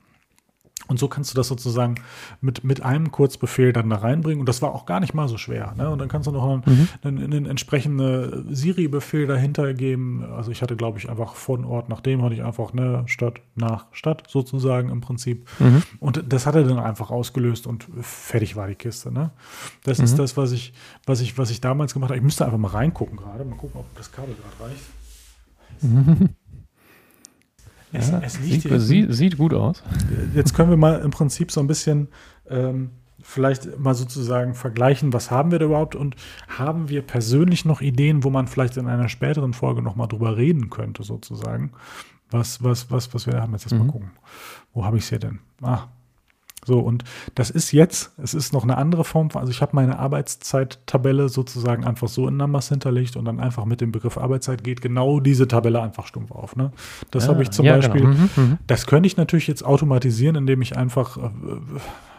Und 0.87 0.99
so 0.99 1.09
kannst 1.09 1.33
du 1.33 1.37
das 1.37 1.49
sozusagen 1.49 1.97
mit, 2.41 2.63
mit 2.63 2.83
einem 2.83 3.11
Kurzbefehl 3.11 3.73
dann 3.73 3.89
da 3.89 3.97
reinbringen. 3.97 4.41
Und 4.41 4.49
das 4.49 4.61
war 4.61 4.75
auch 4.75 4.85
gar 4.85 5.01
nicht 5.01 5.15
mal 5.15 5.29
so 5.29 5.39
schwer. 5.39 5.75
Ne? 5.77 5.89
Und 5.89 5.99
dann 5.99 6.09
kannst 6.09 6.27
du 6.27 6.33
noch 6.33 6.45
einen, 6.45 6.63
mhm. 6.67 6.89
einen, 7.03 7.25
einen 7.25 7.47
entsprechenden 7.47 8.55
Siri-Befehl 8.55 9.27
dahinter 9.27 9.73
geben. 9.73 10.25
Also 10.25 10.51
ich 10.51 10.61
hatte, 10.61 10.77
glaube 10.77 10.99
ich, 10.99 11.09
einfach 11.09 11.35
von 11.35 11.65
Ort 11.65 11.89
nach 11.89 12.01
dem 12.01 12.23
hatte 12.23 12.35
ich 12.35 12.43
einfach 12.43 12.73
ne, 12.75 13.05
Stadt 13.07 13.41
nach 13.55 13.87
Stadt 13.93 14.25
sozusagen 14.29 14.91
im 14.91 15.01
Prinzip. 15.01 15.49
Mhm. 15.59 15.83
Und 16.01 16.25
das 16.29 16.47
hat 16.47 16.55
er 16.55 16.65
dann 16.65 16.79
einfach 16.79 17.11
ausgelöst 17.11 17.67
und 17.67 17.87
fertig 18.01 18.57
war 18.57 18.67
die 18.67 18.75
Kiste. 18.75 19.11
Ne? 19.13 19.31
Das 19.85 19.99
mhm. 19.99 20.05
ist 20.05 20.19
das, 20.19 20.37
was 20.37 20.53
ich, 20.53 20.75
was, 21.07 21.21
ich, 21.21 21.39
was 21.39 21.51
ich 21.51 21.61
damals 21.61 21.95
gemacht 21.95 22.11
habe. 22.11 22.19
Ich 22.19 22.25
müsste 22.25 22.45
einfach 22.45 22.59
mal 22.59 22.69
reingucken 22.69 23.17
gerade. 23.17 23.45
Mal 23.45 23.57
gucken, 23.57 23.81
ob 23.81 23.97
das 23.97 24.13
Kabel 24.13 24.35
gerade 24.35 24.71
reicht. 24.71 26.35
Es, 27.95 28.11
ja, 28.11 28.21
es 28.23 28.35
sieht, 28.35 28.63
sieht, 28.81 29.15
sieht, 29.15 29.39
gut 29.39 29.55
aus. 29.55 29.83
Jetzt 30.35 30.55
können 30.55 30.71
wir 30.71 30.77
mal 30.77 31.01
im 31.01 31.11
Prinzip 31.11 31.51
so 31.53 31.61
ein 31.61 31.67
bisschen 31.67 32.09
ähm, 32.49 32.91
vielleicht 33.23 33.79
mal 33.79 33.95
sozusagen 33.95 34.55
vergleichen, 34.55 35.13
was 35.13 35.31
haben 35.31 35.51
wir 35.51 35.59
da 35.59 35.65
überhaupt 35.67 35.95
und 35.95 36.17
haben 36.49 36.89
wir 36.89 37.03
persönlich 37.03 37.65
noch 37.65 37.81
Ideen, 37.81 38.23
wo 38.25 38.31
man 38.31 38.49
vielleicht 38.49 38.77
in 38.77 38.87
einer 38.89 39.09
späteren 39.09 39.55
Folge 39.55 39.81
noch 39.81 39.97
mal 39.97 40.07
drüber 40.09 40.37
reden 40.37 40.69
könnte 40.71 41.03
sozusagen. 41.05 41.73
was, 42.31 42.63
was, 42.65 42.91
was, 42.91 43.15
was 43.15 43.27
wir 43.27 43.35
da 43.35 43.43
haben. 43.43 43.53
Jetzt 43.53 43.65
erstmal 43.67 43.85
Mhm. 43.87 43.91
gucken. 43.93 44.11
Wo 44.73 44.85
habe 44.85 44.97
ich 44.97 45.05
es 45.05 45.09
hier 45.11 45.21
denn? 45.21 45.39
Ah. 45.63 45.85
So, 46.65 46.81
und 46.81 47.05
das 47.35 47.51
ist 47.51 47.73
jetzt, 47.73 48.13
es 48.23 48.35
ist 48.35 48.53
noch 48.53 48.63
eine 48.63 48.77
andere 48.77 49.05
Form 49.05 49.29
also 49.35 49.51
ich 49.51 49.63
habe 49.63 49.75
meine 49.75 49.99
Arbeitszeittabelle 49.99 51.29
sozusagen 51.29 51.85
einfach 51.85 52.09
so 52.09 52.29
in 52.29 52.37
Numbers 52.37 52.69
hinterlegt 52.69 53.17
und 53.17 53.25
dann 53.25 53.41
einfach 53.41 53.65
mit 53.65 53.81
dem 53.81 53.93
Begriff 53.93 54.19
Arbeitszeit 54.19 54.65
geht 54.65 54.81
genau 54.81 55.21
diese 55.21 55.49
Tabelle 55.49 55.81
einfach 55.81 56.07
stumpf 56.07 56.31
auf. 56.31 56.57
Ne? 56.57 56.73
Das 57.11 57.29
habe 57.29 57.43
ich 57.43 57.51
zum 57.51 57.65
ja, 57.67 57.77
Beispiel, 57.77 58.03
Genau. 58.03 58.15
Mhm, 58.15 58.31
mhm. 58.37 58.59
das 58.67 58.87
könnte 58.87 59.07
ich 59.07 59.17
natürlich 59.17 59.47
jetzt 59.47 59.65
automatisieren, 59.65 60.37
indem 60.37 60.63
ich 60.63 60.77
einfach 60.77 61.17
äh, 61.17 61.21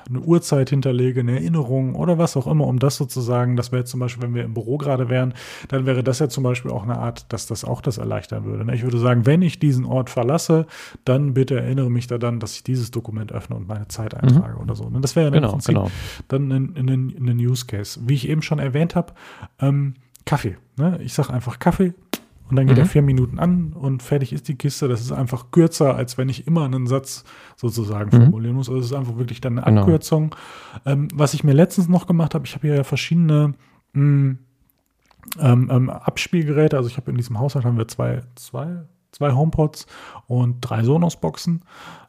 eine 0.09 0.19
Uhrzeit 0.19 0.69
hinterlege, 0.69 1.19
eine 1.21 1.33
Erinnerung 1.33 1.95
oder 1.95 2.17
was 2.17 2.37
auch 2.37 2.47
immer, 2.47 2.67
um 2.67 2.79
das 2.79 2.95
sozusagen, 2.97 3.55
das 3.55 3.71
wäre 3.71 3.81
jetzt 3.81 3.91
zum 3.91 3.99
Beispiel, 3.99 4.23
wenn 4.23 4.35
wir 4.35 4.43
im 4.43 4.53
Büro 4.53 4.77
gerade 4.77 5.09
wären, 5.09 5.33
dann 5.69 5.85
wäre 5.85 6.03
das 6.03 6.19
ja 6.19 6.29
zum 6.29 6.43
Beispiel 6.43 6.71
auch 6.71 6.83
eine 6.83 6.97
Art, 6.97 7.31
dass 7.33 7.47
das 7.47 7.63
auch 7.65 7.81
das 7.81 7.97
erleichtern 7.97 8.45
würde. 8.45 8.71
Ich 8.73 8.83
würde 8.83 8.97
sagen, 8.97 9.25
wenn 9.25 9.41
ich 9.41 9.59
diesen 9.59 9.85
Ort 9.85 10.09
verlasse, 10.09 10.67
dann 11.05 11.33
bitte 11.33 11.59
erinnere 11.59 11.89
mich 11.89 12.07
daran, 12.07 12.39
dass 12.39 12.55
ich 12.55 12.63
dieses 12.63 12.91
Dokument 12.91 13.31
öffne 13.31 13.55
und 13.55 13.67
meine 13.67 13.87
Zeit 13.87 14.13
eintrage 14.13 14.57
oder 14.57 14.75
so. 14.75 14.89
ne? 14.89 15.01
Das 15.01 15.15
wäre 15.15 15.27
ja 15.27 15.31
Genau, 15.31 15.57
genau. 15.65 15.91
dann 16.27 16.51
in, 16.51 16.75
in, 16.75 16.87
in, 16.87 17.09
in 17.09 17.25
den 17.25 17.37
Use 17.39 17.65
Case. 17.65 17.99
Wie 18.05 18.13
ich 18.13 18.29
eben 18.29 18.41
schon 18.41 18.59
erwähnt 18.59 18.95
habe, 18.95 19.13
ähm, 19.59 19.95
Kaffee. 20.25 20.57
Ne? 20.77 20.99
Ich 21.03 21.13
sage 21.13 21.31
einfach 21.31 21.59
Kaffee 21.59 21.93
und 22.49 22.55
dann 22.55 22.67
geht 22.67 22.75
Mhm. 22.77 22.83
er 22.83 22.85
vier 22.87 23.01
Minuten 23.01 23.39
an 23.39 23.73
und 23.73 24.03
fertig 24.03 24.31
ist 24.33 24.47
die 24.47 24.55
Kiste. 24.55 24.87
Das 24.87 25.01
ist 25.01 25.11
einfach 25.11 25.51
kürzer, 25.51 25.95
als 25.95 26.17
wenn 26.17 26.29
ich 26.29 26.45
immer 26.47 26.63
einen 26.65 26.85
Satz 26.87 27.23
sozusagen 27.55 28.15
Mhm. 28.15 28.21
formulieren 28.23 28.55
muss. 28.55 28.69
Also 28.69 28.79
es 28.79 28.85
ist 28.87 28.93
einfach 28.93 29.17
wirklich 29.17 29.41
dann 29.41 29.57
eine 29.57 29.65
Genau. 29.65 29.81
Abkürzung. 29.81 30.35
Ähm, 30.85 31.07
was 31.13 31.33
ich 31.33 31.43
mir 31.43 31.53
letztens 31.53 31.87
noch 31.89 32.05
gemacht 32.07 32.35
habe, 32.35 32.45
ich 32.45 32.53
habe 32.55 32.67
hier 32.67 32.75
ja 32.77 32.83
verschiedene 32.83 33.53
mh, 33.93 34.35
ähm, 35.39 35.69
ähm, 35.71 35.89
Abspielgeräte. 35.89 36.77
Also 36.77 36.87
ich 36.89 36.97
habe 36.97 37.09
in 37.11 37.17
diesem 37.17 37.39
Haushalt 37.39 37.65
haben 37.65 37.77
wir 37.77 37.87
zwei, 37.87 38.21
zwei, 38.35 38.83
zwei 39.11 39.31
HomePods 39.33 39.87
und 40.27 40.59
drei 40.61 40.83
Sonos-Boxen. 40.83 41.61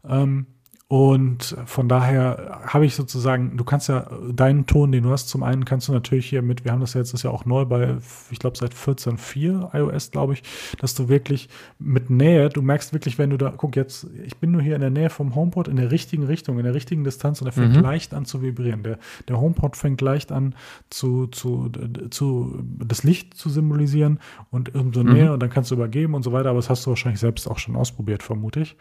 Ähm, 0.07 0.47
und 0.89 1.57
von 1.67 1.89
daher 1.89 2.61
habe 2.65 2.87
ich 2.87 2.95
sozusagen, 2.95 3.57
du 3.57 3.65
kannst 3.65 3.89
ja 3.89 4.09
deinen 4.31 4.67
Ton, 4.67 4.93
den 4.93 5.03
du 5.03 5.11
hast, 5.11 5.29
zum 5.29 5.43
einen 5.43 5.65
kannst 5.65 5.89
du 5.89 5.93
natürlich 5.93 6.27
hier 6.27 6.43
mit, 6.43 6.65
wir 6.65 6.71
haben 6.71 6.81
das 6.81 6.95
ja 6.95 7.01
jetzt 7.01 7.13
ist 7.13 7.25
ja 7.25 7.31
auch 7.31 7.45
neu 7.45 7.65
bei, 7.65 7.97
ich 8.31 8.39
glaube 8.39 8.57
seit 8.57 8.73
14.4 8.73 9.75
iOS, 9.77 10.13
glaube 10.13 10.35
ich, 10.35 10.45
dass 10.79 10.95
du 10.95 11.09
wirklich 11.09 11.49
mit 11.81 12.09
Nähe, 12.09 12.51
du 12.51 12.63
merkst 12.63 12.93
wirklich, 12.93 13.19
wenn 13.19 13.31
du 13.31 13.37
da, 13.37 13.53
guck 13.57 13.75
jetzt, 13.75 14.07
ich 14.25 14.37
bin 14.37 14.53
nur 14.53 14.63
hier 14.63 14.77
in 14.77 14.81
der 14.81 14.91
Nähe 14.91 15.11
vom 15.11 15.35
HomePod, 15.35 15.67
in 15.67 15.75
der 15.75 15.91
richtigen 15.91 16.23
Richtung, 16.23 16.57
in 16.59 16.65
der 16.65 16.75
richtigen 16.75 17.03
Distanz 17.03 17.41
und 17.41 17.49
er 17.49 17.53
fängt 17.53 17.75
Mhm. 17.77 17.83
leicht 17.83 18.15
an 18.15 18.25
zu 18.25 18.41
vibrieren. 18.41 18.85
Der, 18.85 18.99
der 19.27 19.41
HomePod 19.41 19.77
fängt 19.77 20.01
leicht 20.01 20.31
an 20.31 20.55
zu, 20.91 21.27
zu, 21.27 21.69
zu, 22.11 22.63
das 22.79 23.03
Licht 23.03 23.35
zu 23.35 23.51
symbolisieren 23.51 24.21
und 24.53 24.73
umso 24.77 25.03
Mhm. 25.03 25.13
näher 25.13 25.33
und 25.33 25.41
dann 25.43 25.51
kannst 25.51 25.73
du 25.73 25.75
übergeben 25.75 26.15
und 26.15 26.23
so 26.23 26.33
weiter, 26.33 26.51
aber 26.51 26.59
das 26.61 26.71
hast 26.71 26.87
du 26.87 26.91
wahrscheinlich 26.91 27.19
selbst 27.19 27.51
auch 27.51 27.59
schon 27.59 27.75
ausprobiert, 27.75 28.23
vermute 28.23 28.61
ich. 28.61 28.77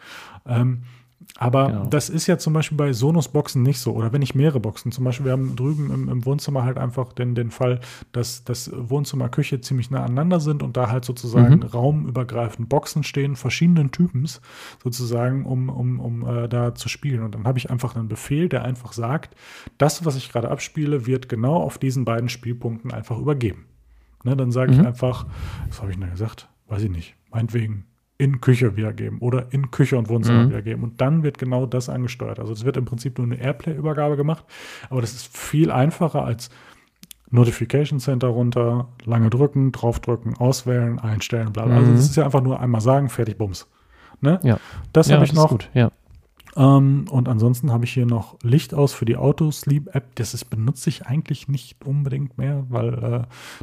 Ähm, 0.46 0.82
aber 1.38 1.66
Genau. 1.68 1.86
das 1.86 2.08
ist 2.08 2.26
ja 2.26 2.38
zum 2.38 2.52
Beispiel 2.52 2.76
bei 2.78 2.92
Sonos-Boxen 2.92 3.62
nicht 3.62 3.78
so. 3.78 3.92
Oder 3.92 4.12
wenn 4.12 4.22
ich 4.22 4.34
mehrere 4.34 4.60
Boxen, 4.60 4.92
zum 4.92 5.04
Beispiel, 5.04 5.26
wir 5.26 5.32
haben 5.32 5.54
drüben 5.56 5.90
im, 5.92 6.08
im 6.08 6.24
Wohnzimmer 6.24 6.64
halt 6.64 6.78
einfach 6.78 7.12
den, 7.12 7.34
den 7.34 7.50
Fall, 7.50 7.80
dass 8.12 8.44
das 8.44 8.70
Wohnzimmer, 8.74 9.28
Küche 9.28 9.60
ziemlich 9.60 9.90
nah 9.90 10.02
aneinander 10.04 10.40
sind 10.40 10.62
und 10.62 10.76
da 10.76 10.90
halt 10.90 11.04
sozusagen 11.04 11.56
Mhm. 11.56 11.62
raumübergreifend 11.64 12.68
Boxen 12.68 13.02
stehen, 13.02 13.36
verschiedenen 13.36 13.90
Typens 13.90 14.40
sozusagen, 14.82 15.44
um, 15.46 15.68
um, 15.68 16.00
um 16.00 16.26
äh, 16.26 16.48
da 16.48 16.74
zu 16.74 16.88
spielen. 16.88 17.22
Und 17.22 17.34
dann 17.34 17.44
habe 17.44 17.58
ich 17.58 17.70
einfach 17.70 17.96
einen 17.96 18.08
Befehl, 18.08 18.48
der 18.48 18.64
einfach 18.64 18.92
sagt, 18.92 19.34
das, 19.78 20.04
was 20.04 20.16
ich 20.16 20.30
gerade 20.32 20.50
abspiele, 20.50 21.06
wird 21.06 21.28
genau 21.28 21.56
auf 21.56 21.78
diesen 21.78 22.04
beiden 22.04 22.28
Spielpunkten 22.28 22.92
einfach 22.92 23.18
übergeben. 23.18 23.66
Ne, 24.24 24.36
dann 24.36 24.50
sage 24.52 24.72
ich 24.72 24.78
Mhm. 24.78 24.86
einfach, 24.86 25.26
was 25.68 25.80
habe 25.82 25.90
ich 25.92 25.98
denn 25.98 26.10
gesagt? 26.10 26.48
Weiß 26.68 26.82
ich 26.82 26.90
nicht. 26.90 27.14
Meinetwegen 27.30 27.84
in 28.18 28.40
Küche 28.40 28.76
wiedergeben 28.76 29.18
oder 29.18 29.52
in 29.52 29.70
Küche 29.70 29.98
und 29.98 30.08
Wohnzimmer 30.08 30.44
Mhm. 30.44 30.48
wiedergeben. 30.50 30.82
Und 30.84 31.00
dann 31.00 31.22
wird 31.22 31.38
genau 31.38 31.66
das 31.66 31.88
angesteuert. 31.88 32.38
Also 32.40 32.52
es 32.52 32.64
wird 32.64 32.76
im 32.76 32.84
Prinzip 32.86 33.18
nur 33.18 33.26
eine 33.26 33.38
Airplay-Übergabe 33.38 34.16
gemacht, 34.16 34.44
aber 34.88 35.00
das 35.02 35.12
ist 35.12 35.36
viel 35.36 35.70
einfacher 35.70 36.24
als 36.24 36.48
Notification 37.30 37.98
Center 37.98 38.28
runter, 38.28 38.88
lange 39.04 39.30
drücken, 39.30 39.72
draufdrücken, 39.72 40.36
auswählen, 40.36 40.98
einstellen, 40.98 41.52
bla 41.52 41.64
bla. 41.66 41.76
Also 41.76 41.90
Mhm. 41.90 41.96
das 41.96 42.04
ist 42.06 42.16
ja 42.16 42.24
einfach 42.24 42.42
nur 42.42 42.60
einmal 42.60 42.80
sagen, 42.80 43.08
fertig, 43.08 43.36
bums. 43.36 43.68
Ne? 44.20 44.38
Ja. 44.42 44.58
Das 44.92 45.08
ja, 45.08 45.16
habe 45.16 45.24
ich 45.26 45.32
noch. 45.34 45.50
Gut. 45.50 45.68
Ja. 45.74 45.90
Ähm, 46.56 47.04
und 47.10 47.28
ansonsten 47.28 47.70
habe 47.70 47.84
ich 47.84 47.92
hier 47.92 48.06
noch 48.06 48.38
Licht 48.42 48.72
aus 48.72 48.94
für 48.94 49.04
die 49.04 49.16
Auto-Sleep-App. 49.16 50.14
Das 50.14 50.32
ist, 50.32 50.46
benutze 50.46 50.88
ich 50.88 51.04
eigentlich 51.06 51.48
nicht 51.48 51.84
unbedingt 51.84 52.38
mehr, 52.38 52.64
weil 52.70 52.94
äh, 53.04 53.22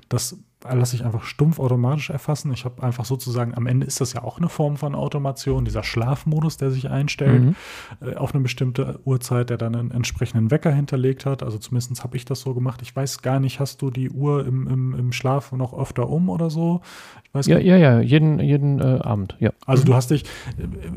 das 0.09 0.37
lasse 0.71 0.95
ich 0.95 1.03
einfach 1.05 1.23
stumpf 1.23 1.59
automatisch 1.59 2.09
erfassen. 2.09 2.51
Ich 2.53 2.65
habe 2.65 2.81
einfach 2.83 3.05
sozusagen, 3.05 3.53
am 3.55 3.67
Ende 3.67 3.85
ist 3.85 3.99
das 4.01 4.13
ja 4.13 4.23
auch 4.23 4.37
eine 4.37 4.49
Form 4.49 4.77
von 4.77 4.95
Automation, 4.95 5.65
dieser 5.65 5.83
Schlafmodus, 5.83 6.57
der 6.57 6.71
sich 6.71 6.89
einstellt 6.89 7.43
Mhm. 7.43 7.55
äh, 8.01 8.15
auf 8.15 8.33
eine 8.33 8.41
bestimmte 8.43 8.99
Uhrzeit, 9.05 9.49
der 9.49 9.57
dann 9.57 9.75
einen 9.75 9.91
entsprechenden 9.91 10.51
Wecker 10.51 10.71
hinterlegt 10.71 11.25
hat. 11.25 11.43
Also 11.43 11.57
zumindest 11.57 12.03
habe 12.03 12.15
ich 12.17 12.25
das 12.25 12.41
so 12.41 12.53
gemacht. 12.53 12.81
Ich 12.81 12.95
weiß 12.95 13.21
gar 13.21 13.39
nicht, 13.39 13.59
hast 13.59 13.81
du 13.81 13.89
die 13.91 14.09
Uhr 14.09 14.45
im, 14.45 14.67
im, 14.67 14.93
im 14.95 15.11
Schlaf 15.11 15.51
noch 15.51 15.77
öfter 15.77 16.09
um 16.09 16.29
oder 16.29 16.49
so? 16.49 16.81
Ich 17.23 17.33
weiß 17.33 17.47
Ja, 17.47 17.57
ja, 17.59 17.75
ja, 17.77 17.99
jeden, 17.99 18.39
jeden 18.39 18.79
äh, 18.79 18.99
Abend, 19.01 19.35
ja. 19.39 19.51
also 19.65 19.83
du 19.83 19.93
hast 19.93 20.11
dich, 20.11 20.23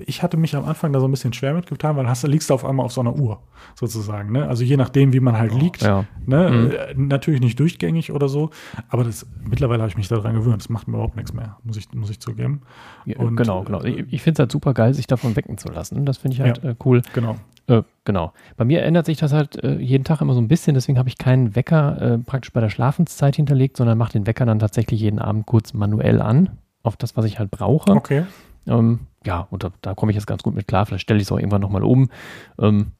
ich 0.07 0.23
hatte 0.23 0.37
mich 0.37 0.55
am 0.57 0.65
Anfang 0.65 0.93
da 0.93 1.01
so 1.01 1.09
ein 1.09 1.11
bisschen 1.11 1.33
schwer 1.33 1.55
mitgetan, 1.55 1.97
weil 1.97 2.09
hast, 2.09 2.23
du 2.25 2.29
liegst 2.29 2.51
du 2.51 2.55
auf 2.55 2.65
einmal 2.65 2.85
auf 2.87 2.93
so 2.93 3.01
einer 3.01 3.17
Uhr 3.17 3.41
sozusagen. 3.75 4.33
Ne? 4.33 4.47
Also 4.49 4.63
je 4.65 4.77
nachdem, 4.77 5.13
wie 5.13 5.21
man 5.21 5.39
halt 5.39 5.55
liegt. 5.55 5.83
Ja. 5.83 6.05
Ne? 6.27 6.51
Mhm. 6.51 6.71
Äh, 6.71 6.95
Natürlich 6.97 7.41
nicht 7.41 7.59
durchgängig 7.59 8.13
oder 8.13 8.29
so, 8.29 8.51
aber 8.89 9.05
das, 9.05 9.27
mittlerweile 9.57 9.83
habe 9.83 9.89
ich 9.89 9.97
mich 9.97 10.09
daran 10.09 10.35
gewöhnt. 10.35 10.63
Das 10.63 10.69
macht 10.69 10.87
mir 10.87 10.95
überhaupt 10.95 11.17
nichts 11.17 11.33
mehr, 11.33 11.57
muss 11.65 11.79
ich, 11.79 11.91
muss 11.95 12.11
ich 12.11 12.21
zugeben. 12.21 12.61
ja 13.07 13.19
Und, 13.19 13.37
genau, 13.37 13.63
genau. 13.63 13.83
Ich, 13.83 14.13
ich 14.13 14.23
finde 14.23 14.35
es 14.35 14.39
halt 14.41 14.53
super 14.53 14.75
geil, 14.75 14.93
sich 14.93 15.07
davon 15.07 15.35
wecken 15.35 15.57
zu 15.57 15.69
lassen. 15.69 16.05
Das 16.05 16.19
finde 16.19 16.35
ich 16.35 16.41
halt 16.43 16.63
äh, 16.63 16.75
cool. 16.85 17.01
Genau. 17.15 17.37
Äh, 17.67 17.83
genau. 18.05 18.33
Bei 18.59 18.67
mir 18.67 18.83
ändert 18.83 19.07
sich 19.07 19.17
das 19.17 19.33
halt 19.33 19.63
äh, 19.65 19.79
jeden 19.79 20.05
Tag 20.05 20.21
immer 20.21 20.35
so 20.35 20.41
ein 20.41 20.49
bisschen, 20.49 20.75
deswegen 20.75 20.99
habe 20.99 21.09
ich 21.09 21.17
keinen 21.17 21.57
Wecker 21.57 22.01
äh, 22.01 22.19
praktisch 22.19 22.53
bei 22.53 22.61
der 22.61 22.69
Schlafenszeit 22.69 23.37
hinterlegt, 23.37 23.79
sondern 23.79 23.97
mache 23.97 24.13
den 24.13 24.27
Wecker 24.27 24.45
dann 24.45 24.59
tatsächlich 24.59 25.01
jeden 25.01 25.19
Abend 25.19 25.47
kurz 25.47 25.73
manuell 25.73 26.21
an, 26.21 26.51
auf 26.83 26.97
das, 26.97 27.17
was 27.17 27.25
ich 27.25 27.39
halt 27.39 27.51
brauche. 27.51 27.93
Okay. 27.93 28.25
Ähm, 28.67 29.01
ja, 29.25 29.47
und 29.51 29.65
da, 29.65 29.71
da 29.81 29.95
komme 29.95 30.13
ich 30.13 30.17
jetzt 30.17 30.27
ganz 30.27 30.43
gut 30.43 30.55
mit 30.55 30.69
klar. 30.69 30.85
Vielleicht 30.85 31.03
stelle 31.03 31.19
ich 31.19 31.27
es 31.27 31.33
auch 31.33 31.39
irgendwann 31.39 31.63
nochmal 31.63 31.83
um. 31.83 32.11
Ähm, 32.59 32.93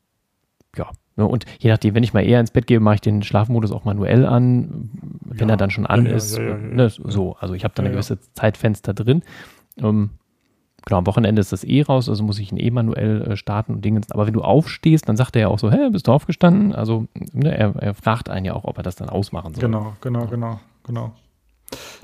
ja, 0.75 0.91
und 1.25 1.47
je 1.59 1.71
nachdem, 1.71 1.95
wenn 1.95 2.03
ich 2.03 2.13
mal 2.13 2.21
eher 2.25 2.41
ins 2.41 2.51
Bett 2.51 2.67
gehe, 2.67 2.79
mache 2.79 2.97
ich 2.97 3.01
den 3.01 3.23
Schlafmodus 3.23 3.73
auch 3.73 3.85
manuell 3.85 4.27
an, 4.27 4.91
wenn 5.25 5.49
Ja, 5.49 5.55
er 5.55 5.57
dann 5.57 5.71
schon 5.71 5.87
an 5.87 6.05
ja, 6.07 6.13
ist. 6.15 6.37
ja, 6.37 6.57
ne, 6.57 6.91
so, 6.91 7.37
also 7.41 7.55
ich 7.55 7.65
habe 7.65 7.73
dann 7.75 7.87
ein 7.87 7.93
gewisses 7.93 8.19
Zeitfenster 8.35 8.93
drin. 8.95 9.23
Ähm, 9.79 10.11
Genau, 10.89 10.99
am 10.99 11.07
Wochenende 11.09 11.41
ist 11.41 11.51
das 11.51 11.65
eh 11.65 11.83
raus, 11.83 12.09
also 12.09 12.23
muss 12.23 12.39
ich 12.39 12.53
ihn 12.53 12.59
eh 12.59 12.71
manuell 12.71 13.23
äh, 13.23 13.37
starten 13.37 13.73
und 13.75 13.85
Dingens. 13.85 14.13
Aber 14.13 14.25
wenn 14.29 14.35
du 14.35 14.43
aufstehst, 14.43 15.09
dann 15.09 15.17
sagt 15.17 15.35
er 15.35 15.43
ja 15.43 15.49
auch 15.49 15.59
so, 15.59 15.69
hä, 15.69 15.89
bist 15.91 16.07
du 16.07 16.13
aufgestanden? 16.13 16.73
Also 16.73 17.07
ne, 17.33 17.59
er, 17.59 17.75
er 17.75 17.93
fragt 17.95 18.29
einen 18.31 18.45
ja 18.47 18.53
auch, 18.55 18.63
ob 18.63 18.77
er 18.77 18.85
das 18.85 18.95
dann 18.95 19.09
ausmachen 19.09 19.53
soll. 19.53 19.63
Genau, 19.63 19.95
genau, 20.01 20.27
genau, 20.29 20.61
genau. 20.85 21.13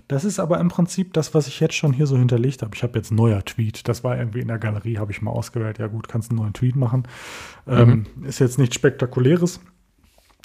Das 0.09 0.25
ist 0.25 0.41
aber 0.41 0.59
im 0.61 0.69
Prinzip 0.69 1.13
das, 1.13 1.35
was 1.35 1.47
ich 1.47 1.61
jetzt 1.61 1.75
schon 1.75 1.93
hier 1.93 2.07
so 2.07 2.17
hinterlegt 2.19 2.63
habe. 2.63 2.75
Ich 2.75 2.83
habe 2.83 2.99
jetzt 2.99 3.13
neuer 3.13 3.45
Tweet. 3.45 3.89
Das 3.89 4.03
war 4.05 4.19
irgendwie 4.19 4.41
in 4.41 4.49
der 4.49 4.59
Galerie, 4.59 4.99
habe 4.99 5.13
ich 5.13 5.23
mal 5.23 5.31
ausgewählt. 5.31 5.79
Ja 5.79 5.87
gut, 5.87 6.09
kannst 6.09 6.31
einen 6.31 6.41
neuen 6.41 6.53
Tweet 6.53 6.77
machen. 6.77 7.07
Ähm, 7.67 8.07
ist 8.23 8.41
jetzt 8.41 8.59
nichts 8.59 8.75
Spektakuläres. 8.75 9.61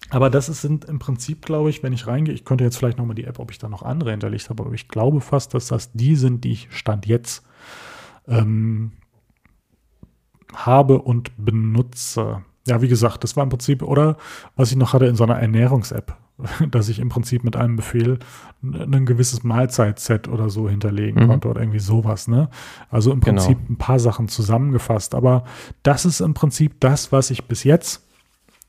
Aber 0.10 0.30
das 0.30 0.48
ist, 0.48 0.62
sind 0.62 0.86
im 0.86 1.00
Prinzip, 1.00 1.46
glaube 1.46 1.70
ich, 1.70 1.84
wenn 1.84 1.92
ich 1.92 2.08
reingehe, 2.08 2.34
ich 2.34 2.46
könnte 2.46 2.64
jetzt 2.64 2.78
vielleicht 2.78 2.98
nochmal 2.98 3.16
die 3.16 3.26
App, 3.26 3.40
ob 3.40 3.52
ich 3.52 3.58
da 3.58 3.68
noch 3.68 3.84
andere 3.84 4.12
hinterlegt 4.12 4.50
habe, 4.50 4.64
aber 4.64 4.74
ich 4.74 4.88
glaube 4.88 5.20
fast, 5.20 5.54
dass 5.54 5.68
das 5.68 5.92
die 5.92 6.16
sind, 6.16 6.44
die 6.44 6.54
ich 6.54 6.68
Stand 6.72 7.06
jetzt 7.08 7.44
ähm, 8.28 8.94
habe 10.54 11.02
und 11.02 11.32
benutze. 11.38 12.44
Ja, 12.68 12.82
wie 12.82 12.88
gesagt, 12.88 13.24
das 13.24 13.36
war 13.36 13.44
im 13.44 13.50
Prinzip, 13.50 13.82
oder 13.82 14.18
was 14.56 14.72
ich 14.72 14.78
noch 14.78 14.94
hatte 14.94 15.08
in 15.08 15.16
so 15.16 15.24
einer 15.24 15.40
Ernährungs-App, 15.40 16.16
dass 16.72 16.90
ich 16.90 17.00
im 17.00 17.10
Prinzip 17.10 17.44
mit 17.44 17.56
einem 17.56 17.76
Befehl 17.78 18.20
ein 18.62 19.06
gewisses 19.06 19.44
Mahlzeitset 19.44 20.28
oder 20.28 20.50
so 20.50 20.70
hinterlegen 20.70 21.24
Mhm. 21.24 21.28
konnte 21.28 21.48
oder 21.48 21.62
irgendwie 21.62 21.80
sowas, 21.80 22.28
ne? 22.28 22.50
Also 22.90 23.12
im 23.12 23.20
Genau. 23.22 23.42
Prinzip 23.44 23.70
ein 23.70 23.78
paar 23.78 24.00
Sachen 24.00 24.28
zusammengefasst. 24.28 25.16
Aber 25.16 25.44
das 25.84 26.06
ist 26.06 26.20
im 26.20 26.34
Prinzip 26.34 26.80
das, 26.80 27.12
was 27.12 27.32
ich 27.32 27.46
bis 27.46 27.64
jetzt 27.64 28.04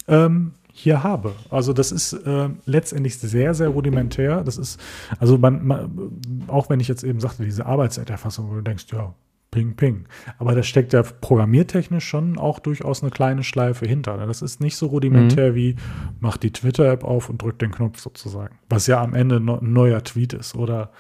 ähm, 0.07 0.53
hier 0.73 1.03
habe. 1.03 1.33
Also 1.51 1.73
das 1.73 1.93
ist 1.93 2.13
äh, 2.13 2.49
letztendlich 2.65 3.19
sehr, 3.19 3.53
sehr 3.55 3.69
rudimentär. 3.69 4.43
Das 4.45 4.57
ist, 4.57 4.81
also 5.19 5.37
man, 5.37 5.67
man, 5.67 6.13
auch 6.47 6.71
wenn 6.71 6.81
ich 6.81 6.89
jetzt 6.89 7.03
eben 7.05 7.21
sagte, 7.21 7.45
diese 7.45 7.67
Arbeitszeiterfassung, 7.67 8.49
wo 8.51 8.55
du 8.55 8.61
denkst, 8.63 8.87
ja, 8.93 9.13
ping, 9.51 9.77
ping. 9.77 10.05
Aber 10.39 10.55
da 10.55 10.63
steckt 10.63 10.93
ja 10.93 11.03
programmiertechnisch 11.03 12.07
schon 12.07 12.39
auch 12.39 12.59
durchaus 12.59 13.03
eine 13.03 13.11
kleine 13.11 13.43
Schleife 13.45 13.87
hinter. 13.87 14.17
ne? 14.17 14.27
Das 14.27 14.43
ist 14.43 14.61
nicht 14.61 14.77
so 14.77 14.87
rudimentär 14.87 15.55
wie, 15.55 15.77
mach 16.21 16.37
die 16.37 16.53
Twitter-App 16.53 17.03
auf 17.05 17.29
und 17.31 17.41
drück 17.43 17.59
den 17.59 17.71
Knopf 17.71 17.99
sozusagen. 18.01 18.59
Was 18.69 18.87
ja 18.87 19.03
am 19.03 19.15
Ende 19.15 19.41
no, 19.41 19.59
ein 19.59 19.73
neuer 19.73 20.03
Tweet 20.05 20.33
ist. 20.35 20.55
Oder 20.55 20.91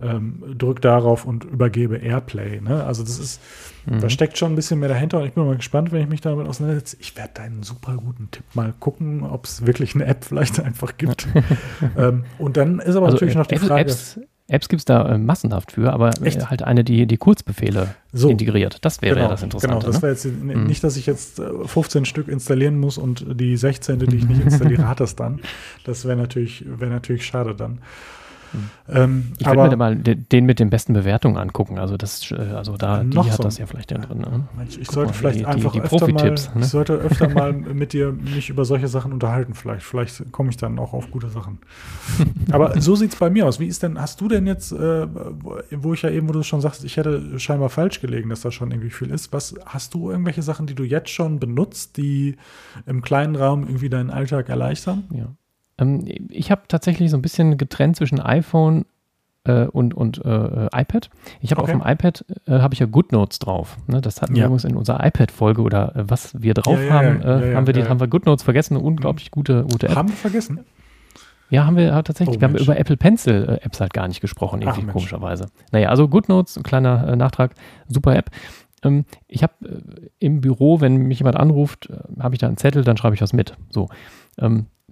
ähm, 0.00 0.42
drück 0.58 0.82
darauf 0.82 1.24
und 1.24 1.44
übergebe 1.44 1.96
Airplay. 1.96 2.60
Ne? 2.60 2.84
Also 2.84 3.02
das 3.04 3.18
ist, 3.18 3.40
Mhm. 3.86 4.00
da 4.00 4.08
steckt 4.08 4.36
schon 4.38 4.52
ein 4.52 4.56
bisschen 4.56 4.80
mehr 4.80 4.88
dahinter 4.88 5.18
und 5.20 5.26
ich 5.26 5.34
bin 5.34 5.44
mal 5.44 5.56
gespannt, 5.56 5.92
wenn 5.92 6.00
ich 6.02 6.08
mich 6.08 6.20
damit 6.22 6.48
auseinandersetze. 6.48 6.96
Ich 7.00 7.16
werde 7.16 7.34
deinen 7.34 7.62
super 7.62 7.96
guten 7.96 8.30
Tipp 8.30 8.44
mal 8.54 8.72
gucken, 8.80 9.22
ob 9.22 9.44
es 9.44 9.66
wirklich 9.66 9.94
eine 9.94 10.06
App 10.06 10.24
vielleicht 10.24 10.58
einfach 10.64 10.96
gibt. 10.96 11.28
ähm, 11.96 12.24
und 12.38 12.56
dann 12.56 12.78
ist 12.80 12.96
aber 12.96 13.06
Also 13.06 13.16
natürlich 13.16 13.34
noch 13.36 13.46
die 13.46 13.58
Frage. 13.58 13.82
Apps, 13.82 14.18
Apps 14.46 14.68
gibt 14.68 14.80
es 14.80 14.84
da 14.84 15.08
äh, 15.14 15.16
massenhaft 15.18 15.72
für, 15.72 15.92
aber 15.92 16.10
äh, 16.22 16.30
halt 16.44 16.62
eine, 16.62 16.84
die 16.84 17.06
die 17.06 17.16
Kurzbefehle 17.16 17.94
So. 18.12 18.28
integriert. 18.28 18.78
Das 18.84 19.00
wäre 19.00 19.14
genau, 19.14 19.26
ja 19.26 19.30
das 19.30 19.42
Interessante. 19.42 19.74
Genau, 19.76 19.86
das 19.86 19.96
ne? 19.96 20.02
wäre 20.02 20.12
jetzt 20.12 20.24
n- 20.26 20.46
Mhm. 20.62 20.66
nicht, 20.66 20.84
dass 20.84 20.96
ich 20.98 21.06
jetzt 21.06 21.38
äh, 21.38 21.66
15 21.66 22.04
Stück 22.04 22.28
installieren 22.28 22.78
muss 22.78 22.98
und 22.98 23.24
die 23.40 23.56
16., 23.56 24.00
die 24.00 24.16
ich 24.16 24.26
nicht 24.28 24.40
installiere, 24.44 24.86
hat 24.86 25.00
das 25.00 25.16
dann. 25.16 25.40
Das 25.84 26.04
wäre 26.04 26.16
natürlich, 26.16 26.64
wäre 26.66 26.90
natürlich 26.90 27.24
schade 27.24 27.54
dann. 27.54 27.78
Ähm. 28.88 29.32
Ich 29.38 29.46
würde 29.46 29.62
mir 29.62 29.68
da 29.70 29.76
mal 29.76 29.96
de- 29.96 30.14
den 30.14 30.46
mit 30.46 30.58
den 30.58 30.70
besten 30.70 30.92
Bewertungen 30.92 31.36
angucken. 31.36 31.78
Also 31.78 31.96
das, 31.96 32.30
äh, 32.30 32.34
also 32.34 32.76
da, 32.76 33.02
die 33.02 33.16
Noch 33.16 33.26
hat 33.28 33.36
so 33.36 33.42
das 33.42 33.58
ja 33.58 33.66
vielleicht 33.66 33.90
ja 33.90 33.98
drin. 33.98 34.18
Ne? 34.18 34.48
Mensch, 34.56 34.78
ich 34.78 34.86
Guck 34.86 34.94
sollte 34.94 35.08
mal, 35.10 35.14
vielleicht 35.14 35.36
die- 35.36 35.40
die- 35.40 35.46
einfach 35.46 35.72
die 35.72 35.80
öfter 35.82 36.08
mal, 36.12 36.30
ne? 36.30 36.36
ich 36.60 36.66
sollte 36.66 36.92
öfter 36.94 37.28
mal 37.28 37.52
mit 37.74 37.92
dir 37.92 38.12
mich 38.12 38.50
über 38.50 38.64
solche 38.64 38.88
Sachen 38.88 39.12
unterhalten. 39.12 39.54
Vielleicht, 39.54 39.84
vielleicht 39.84 40.32
komme 40.32 40.50
ich 40.50 40.56
dann 40.56 40.78
auch 40.78 40.92
auf 40.92 41.10
gute 41.10 41.28
Sachen. 41.30 41.58
Aber 42.50 42.80
so 42.80 42.94
sieht 42.96 43.12
es 43.12 43.18
bei 43.18 43.30
mir 43.30 43.46
aus. 43.46 43.60
Wie 43.60 43.66
ist 43.66 43.82
denn, 43.82 44.00
hast 44.00 44.20
du 44.20 44.28
denn 44.28 44.46
jetzt, 44.46 44.72
äh, 44.72 45.06
wo- 45.42 45.58
wo 45.70 45.94
ich 45.94 46.02
ja 46.02 46.10
eben, 46.10 46.28
wo 46.28 46.32
du 46.32 46.42
schon 46.42 46.60
sagst, 46.60 46.84
ich 46.84 46.96
hätte 46.96 47.38
scheinbar 47.38 47.68
falsch 47.70 48.00
gelegen, 48.00 48.28
dass 48.30 48.42
da 48.42 48.50
schon 48.50 48.70
irgendwie 48.70 48.90
viel 48.90 49.10
ist. 49.10 49.32
Was 49.32 49.54
hast 49.66 49.94
du 49.94 50.10
irgendwelche 50.10 50.42
Sachen, 50.42 50.66
die 50.66 50.74
du 50.74 50.84
jetzt 50.84 51.10
schon 51.10 51.40
benutzt, 51.40 51.96
die 51.96 52.36
im 52.86 53.02
kleinen 53.02 53.36
Raum 53.36 53.62
irgendwie 53.64 53.88
deinen 53.88 54.10
Alltag 54.10 54.48
erleichtern? 54.48 55.04
Ja. 55.10 55.26
Ähm, 55.78 56.04
ich 56.30 56.50
habe 56.50 56.62
tatsächlich 56.68 57.10
so 57.10 57.16
ein 57.16 57.22
bisschen 57.22 57.56
getrennt 57.56 57.96
zwischen 57.96 58.20
iPhone 58.20 58.84
äh, 59.46 59.64
und, 59.66 59.92
und 59.94 60.24
äh, 60.24 60.66
iPad. 60.72 61.10
Ich 61.40 61.50
habe 61.50 61.62
Okay. 61.62 61.72
auf 61.74 61.80
dem 61.82 61.86
iPad 61.86 62.24
äh, 62.46 62.60
habe 62.60 62.74
ich 62.74 62.80
ja 62.80 62.86
GoodNotes 62.86 63.38
drauf. 63.40 63.76
Ne? 63.86 64.00
Das 64.00 64.22
hatten 64.22 64.34
wir 64.34 64.40
Ja. 64.40 64.46
übrigens 64.46 64.64
in 64.64 64.76
unserer 64.76 65.04
iPad-Folge 65.04 65.62
oder 65.62 65.94
äh, 65.96 66.04
was 66.08 66.40
wir 66.40 66.54
drauf 66.54 66.80
Ja, 66.82 66.90
haben, 66.90 67.20
ja, 67.22 67.40
äh, 67.40 67.54
haben 67.54 67.66
wir 67.66 67.74
die, 67.74 67.84
haben 67.84 68.00
wir 68.00 68.06
GoodNotes 68.08 68.42
vergessen. 68.44 68.76
Eine 68.76 68.84
unglaublich 68.84 69.30
gute, 69.30 69.64
gute 69.64 69.88
App. 69.88 69.96
Haben 69.96 70.08
wir 70.08 70.16
vergessen? 70.16 70.60
Ja, 71.50 71.66
haben 71.66 71.76
wir 71.76 71.84
ja, 71.84 72.02
tatsächlich. 72.02 72.38
Oh, 72.38 72.40
wir 72.40 72.48
haben 72.48 72.56
über 72.56 72.78
Apple 72.78 72.96
Pencil 72.96 73.44
äh, 73.60 73.64
Apps 73.64 73.80
halt 73.80 73.92
gar 73.92 74.08
nicht 74.08 74.20
gesprochen, 74.22 74.60
Ach, 74.62 74.68
irgendwie 74.68 74.86
Mensch. 74.86 74.92
komischerweise. 74.94 75.46
Naja, 75.72 75.90
also 75.90 76.08
GoodNotes, 76.08 76.56
ein 76.56 76.62
kleiner 76.62 77.06
äh, 77.08 77.16
Nachtrag, 77.16 77.54
super 77.86 78.16
App. 78.16 78.30
Ähm, 78.82 79.04
ich 79.28 79.42
habe 79.42 79.52
äh, 79.62 80.08
im 80.20 80.40
Büro, 80.40 80.80
wenn 80.80 80.96
mich 80.96 81.18
jemand 81.18 81.36
anruft, 81.36 81.90
äh, 81.90 81.98
habe 82.22 82.34
ich 82.34 82.38
da 82.38 82.46
einen 82.46 82.56
Zettel, 82.56 82.82
dann 82.82 82.96
schreibe 82.96 83.14
ich 83.14 83.20
was 83.20 83.34
mit. 83.34 83.54
So. 83.68 83.88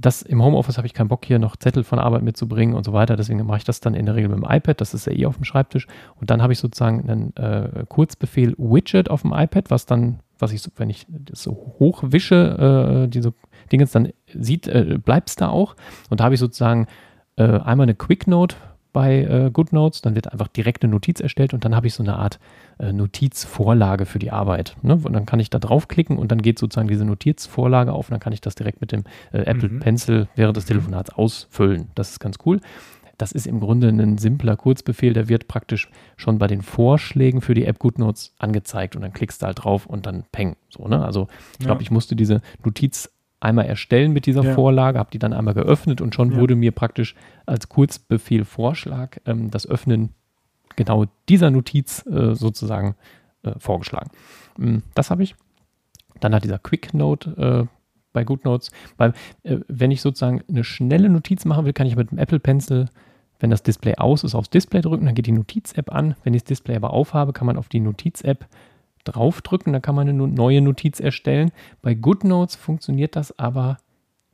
Das 0.02 0.20
im 0.20 0.42
Homeoffice 0.42 0.78
habe 0.78 0.86
ich 0.86 0.94
keinen 0.94 1.08
Bock 1.08 1.24
hier 1.24 1.38
noch 1.38 1.56
Zettel 1.56 1.84
von 1.84 1.98
Arbeit 1.98 2.22
mitzubringen 2.22 2.74
und 2.74 2.84
so 2.84 2.92
weiter. 2.92 3.16
Deswegen 3.16 3.44
mache 3.46 3.58
ich 3.58 3.64
das 3.64 3.80
dann 3.80 3.94
in 3.94 4.06
der 4.06 4.16
Regel 4.16 4.28
mit 4.28 4.38
dem 4.38 4.46
iPad. 4.48 4.80
Das 4.80 4.94
ist 4.94 5.06
ja 5.06 5.12
eh 5.12 5.26
auf 5.26 5.36
dem 5.36 5.44
Schreibtisch. 5.44 5.86
Und 6.20 6.30
dann 6.30 6.42
habe 6.42 6.52
ich 6.52 6.58
sozusagen 6.58 7.08
einen 7.08 7.36
äh, 7.36 7.84
Kurzbefehl 7.88 8.54
Widget 8.58 9.10
auf 9.10 9.22
dem 9.22 9.32
iPad, 9.32 9.70
was 9.70 9.86
dann, 9.86 10.18
was 10.38 10.52
ich, 10.52 10.62
wenn 10.76 10.90
ich 10.90 11.06
das 11.08 11.44
so 11.44 11.52
hochwische, 11.78 13.04
äh, 13.04 13.08
diese 13.08 13.32
Dinge, 13.70 13.86
dann 13.86 14.08
sieht, 14.26 14.66
äh, 14.66 14.98
bleibt 15.02 15.28
es 15.28 15.36
da 15.36 15.48
auch. 15.48 15.76
Und 16.10 16.18
da 16.20 16.24
habe 16.24 16.34
ich 16.34 16.40
sozusagen 16.40 16.88
äh, 17.36 17.44
einmal 17.44 17.84
eine 17.84 17.94
Quick 17.94 18.26
Note 18.26 18.56
bei 18.92 19.22
äh, 19.22 19.50
GoodNotes, 19.52 20.02
dann 20.02 20.14
wird 20.14 20.32
einfach 20.32 20.48
direkt 20.48 20.82
eine 20.82 20.90
Notiz 20.92 21.20
erstellt 21.20 21.54
und 21.54 21.64
dann 21.64 21.74
habe 21.74 21.86
ich 21.86 21.94
so 21.94 22.02
eine 22.02 22.16
Art 22.16 22.38
äh, 22.78 22.92
Notizvorlage 22.92 24.06
für 24.06 24.18
die 24.18 24.30
Arbeit. 24.30 24.76
Ne? 24.82 24.94
Und 25.02 25.12
dann 25.12 25.26
kann 25.26 25.40
ich 25.40 25.50
da 25.50 25.58
draufklicken 25.58 26.18
und 26.18 26.30
dann 26.32 26.42
geht 26.42 26.58
sozusagen 26.58 26.88
diese 26.88 27.04
Notizvorlage 27.04 27.92
auf 27.92 28.08
und 28.08 28.12
dann 28.12 28.20
kann 28.20 28.32
ich 28.32 28.40
das 28.40 28.54
direkt 28.54 28.80
mit 28.80 28.92
dem 28.92 29.04
äh, 29.32 29.38
Apple 29.42 29.68
Mhm. 29.68 29.80
Pencil 29.80 30.28
während 30.36 30.56
des 30.56 30.66
Telefonats 30.66 31.10
ausfüllen. 31.10 31.88
Das 31.94 32.10
ist 32.10 32.20
ganz 32.20 32.36
cool. 32.44 32.60
Das 33.18 33.30
ist 33.32 33.46
im 33.46 33.60
Grunde 33.60 33.88
ein 33.88 34.18
simpler 34.18 34.56
Kurzbefehl, 34.56 35.12
der 35.12 35.28
wird 35.28 35.46
praktisch 35.46 35.88
schon 36.16 36.38
bei 36.38 36.46
den 36.48 36.60
Vorschlägen 36.62 37.40
für 37.40 37.54
die 37.54 37.64
App 37.66 37.78
GoodNotes 37.78 38.34
angezeigt 38.38 38.96
und 38.96 39.02
dann 39.02 39.12
klickst 39.12 39.42
du 39.42 39.46
halt 39.46 39.62
drauf 39.64 39.86
und 39.86 40.06
dann 40.06 40.24
peng. 40.32 40.56
So, 40.70 40.88
ne? 40.88 41.04
Also 41.04 41.28
ich 41.60 41.64
glaube, 41.66 41.80
Ja. 41.80 41.82
ich 41.82 41.90
musste 41.90 42.16
diese 42.16 42.40
Notiz 42.64 43.10
einmal 43.42 43.66
erstellen 43.66 44.12
mit 44.12 44.26
dieser 44.26 44.42
Ja. 44.44 44.54
Vorlage, 44.54 44.98
habe 44.98 45.10
die 45.12 45.18
dann 45.18 45.32
einmal 45.32 45.54
geöffnet 45.54 46.00
und 46.00 46.14
schon 46.14 46.32
Ja. 46.32 46.38
wurde 46.38 46.54
mir 46.54 46.72
praktisch 46.72 47.14
als 47.46 47.68
Kurzbefehl 47.68 48.44
Vorschlag 48.44 49.18
ähm, 49.26 49.50
das 49.50 49.66
Öffnen 49.68 50.10
genau 50.76 51.04
dieser 51.28 51.50
Notiz 51.50 52.06
äh, 52.06 52.34
sozusagen 52.34 52.94
äh, 53.42 53.52
vorgeschlagen. 53.58 54.10
Mm, 54.56 54.78
Das 54.94 55.10
habe 55.10 55.22
ich. 55.22 55.34
Dann 56.20 56.34
hat 56.34 56.44
dieser 56.44 56.58
Quick 56.58 56.94
Note 56.94 57.66
äh, 57.66 57.76
bei 58.12 58.24
GoodNotes, 58.24 58.70
weil 58.96 59.12
äh, 59.42 59.58
wenn 59.68 59.90
ich 59.90 60.00
sozusagen 60.02 60.42
eine 60.48 60.64
schnelle 60.64 61.08
Notiz 61.08 61.44
machen 61.44 61.64
will, 61.64 61.72
kann 61.72 61.86
ich 61.86 61.96
mit 61.96 62.10
dem 62.10 62.18
Apple 62.18 62.38
Pencil, 62.38 62.86
wenn 63.40 63.50
das 63.50 63.62
Display 63.64 63.96
aus 63.96 64.22
ist, 64.22 64.34
aufs 64.36 64.50
Display 64.50 64.82
drücken, 64.82 65.06
dann 65.06 65.14
geht 65.16 65.26
die 65.26 65.32
Notiz-App 65.32 65.92
an. 65.92 66.14
Wenn 66.22 66.32
ich 66.34 66.42
das 66.42 66.48
Display 66.48 66.76
aber 66.76 66.92
aufhabe, 66.92 67.32
kann 67.32 67.46
man 67.46 67.56
auf 67.56 67.68
die 67.68 67.80
Notiz-App 67.80 68.46
draufdrücken, 69.04 69.72
dann 69.72 69.82
kann 69.82 69.94
man 69.94 70.08
eine 70.08 70.26
neue 70.26 70.60
Notiz 70.60 71.00
erstellen. 71.00 71.52
Bei 71.80 71.94
GoodNotes 71.94 72.56
funktioniert 72.56 73.16
das 73.16 73.38
aber 73.38 73.78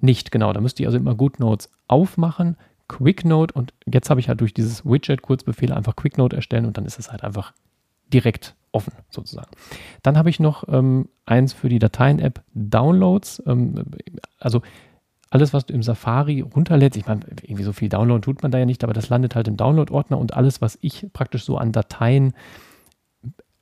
nicht. 0.01 0.31
Genau, 0.31 0.53
da 0.53 0.61
müsste 0.61 0.83
ich 0.83 0.87
also 0.87 0.99
immer 0.99 1.15
GoodNotes 1.15 1.71
aufmachen, 1.87 2.57
QuickNote 2.89 3.55
und 3.55 3.75
jetzt 3.87 4.11
habe 4.11 4.21
ich 4.21 4.29
halt 4.29 4.41
durch 4.41 4.55
dieses 4.55 4.85
Widget-Kurzbefehl 4.85 5.73
einfach 5.73 5.97
QuickNote 5.97 6.37
erstellen 6.37 6.67
und 6.67 6.77
dann 6.77 6.87
ist 6.87 6.99
es 6.99 7.11
halt 7.11 7.23
einfach 7.23 7.53
direkt 8.13 8.55
offen 8.73 8.93
sozusagen. 9.11 9.51
Dann 10.03 10.17
habe 10.17 10.31
ich 10.31 10.41
noch 10.41 10.65
ähm, 10.69 11.09
eins 11.27 11.53
für 11.53 11.69
die 11.69 11.79
Dateien-App 11.79 12.43
Downloads. 12.55 13.43
Ähm, 13.47 13.85
also 14.39 14.63
alles, 15.31 15.53
was 15.53 15.67
du 15.67 15.75
im 15.75 15.83
Safari 15.83 16.41
runterlädst, 16.41 16.97
ich 16.97 17.07
meine, 17.07 17.21
irgendwie 17.43 17.65
so 17.65 17.73
viel 17.73 17.89
Download 17.89 18.21
tut 18.21 18.43
man 18.43 18.51
da 18.51 18.59
ja 18.59 18.65
nicht, 18.65 18.83
aber 18.85 18.95
das 18.95 19.11
landet 19.11 19.35
halt 19.35 19.49
im 19.49 19.57
Download-Ordner 19.57 20.19
und 20.19 20.35
alles, 20.35 20.63
was 20.63 20.79
ich 20.81 21.07
praktisch 21.13 21.45
so 21.45 21.59
an 21.59 21.73
Dateien 21.73 22.33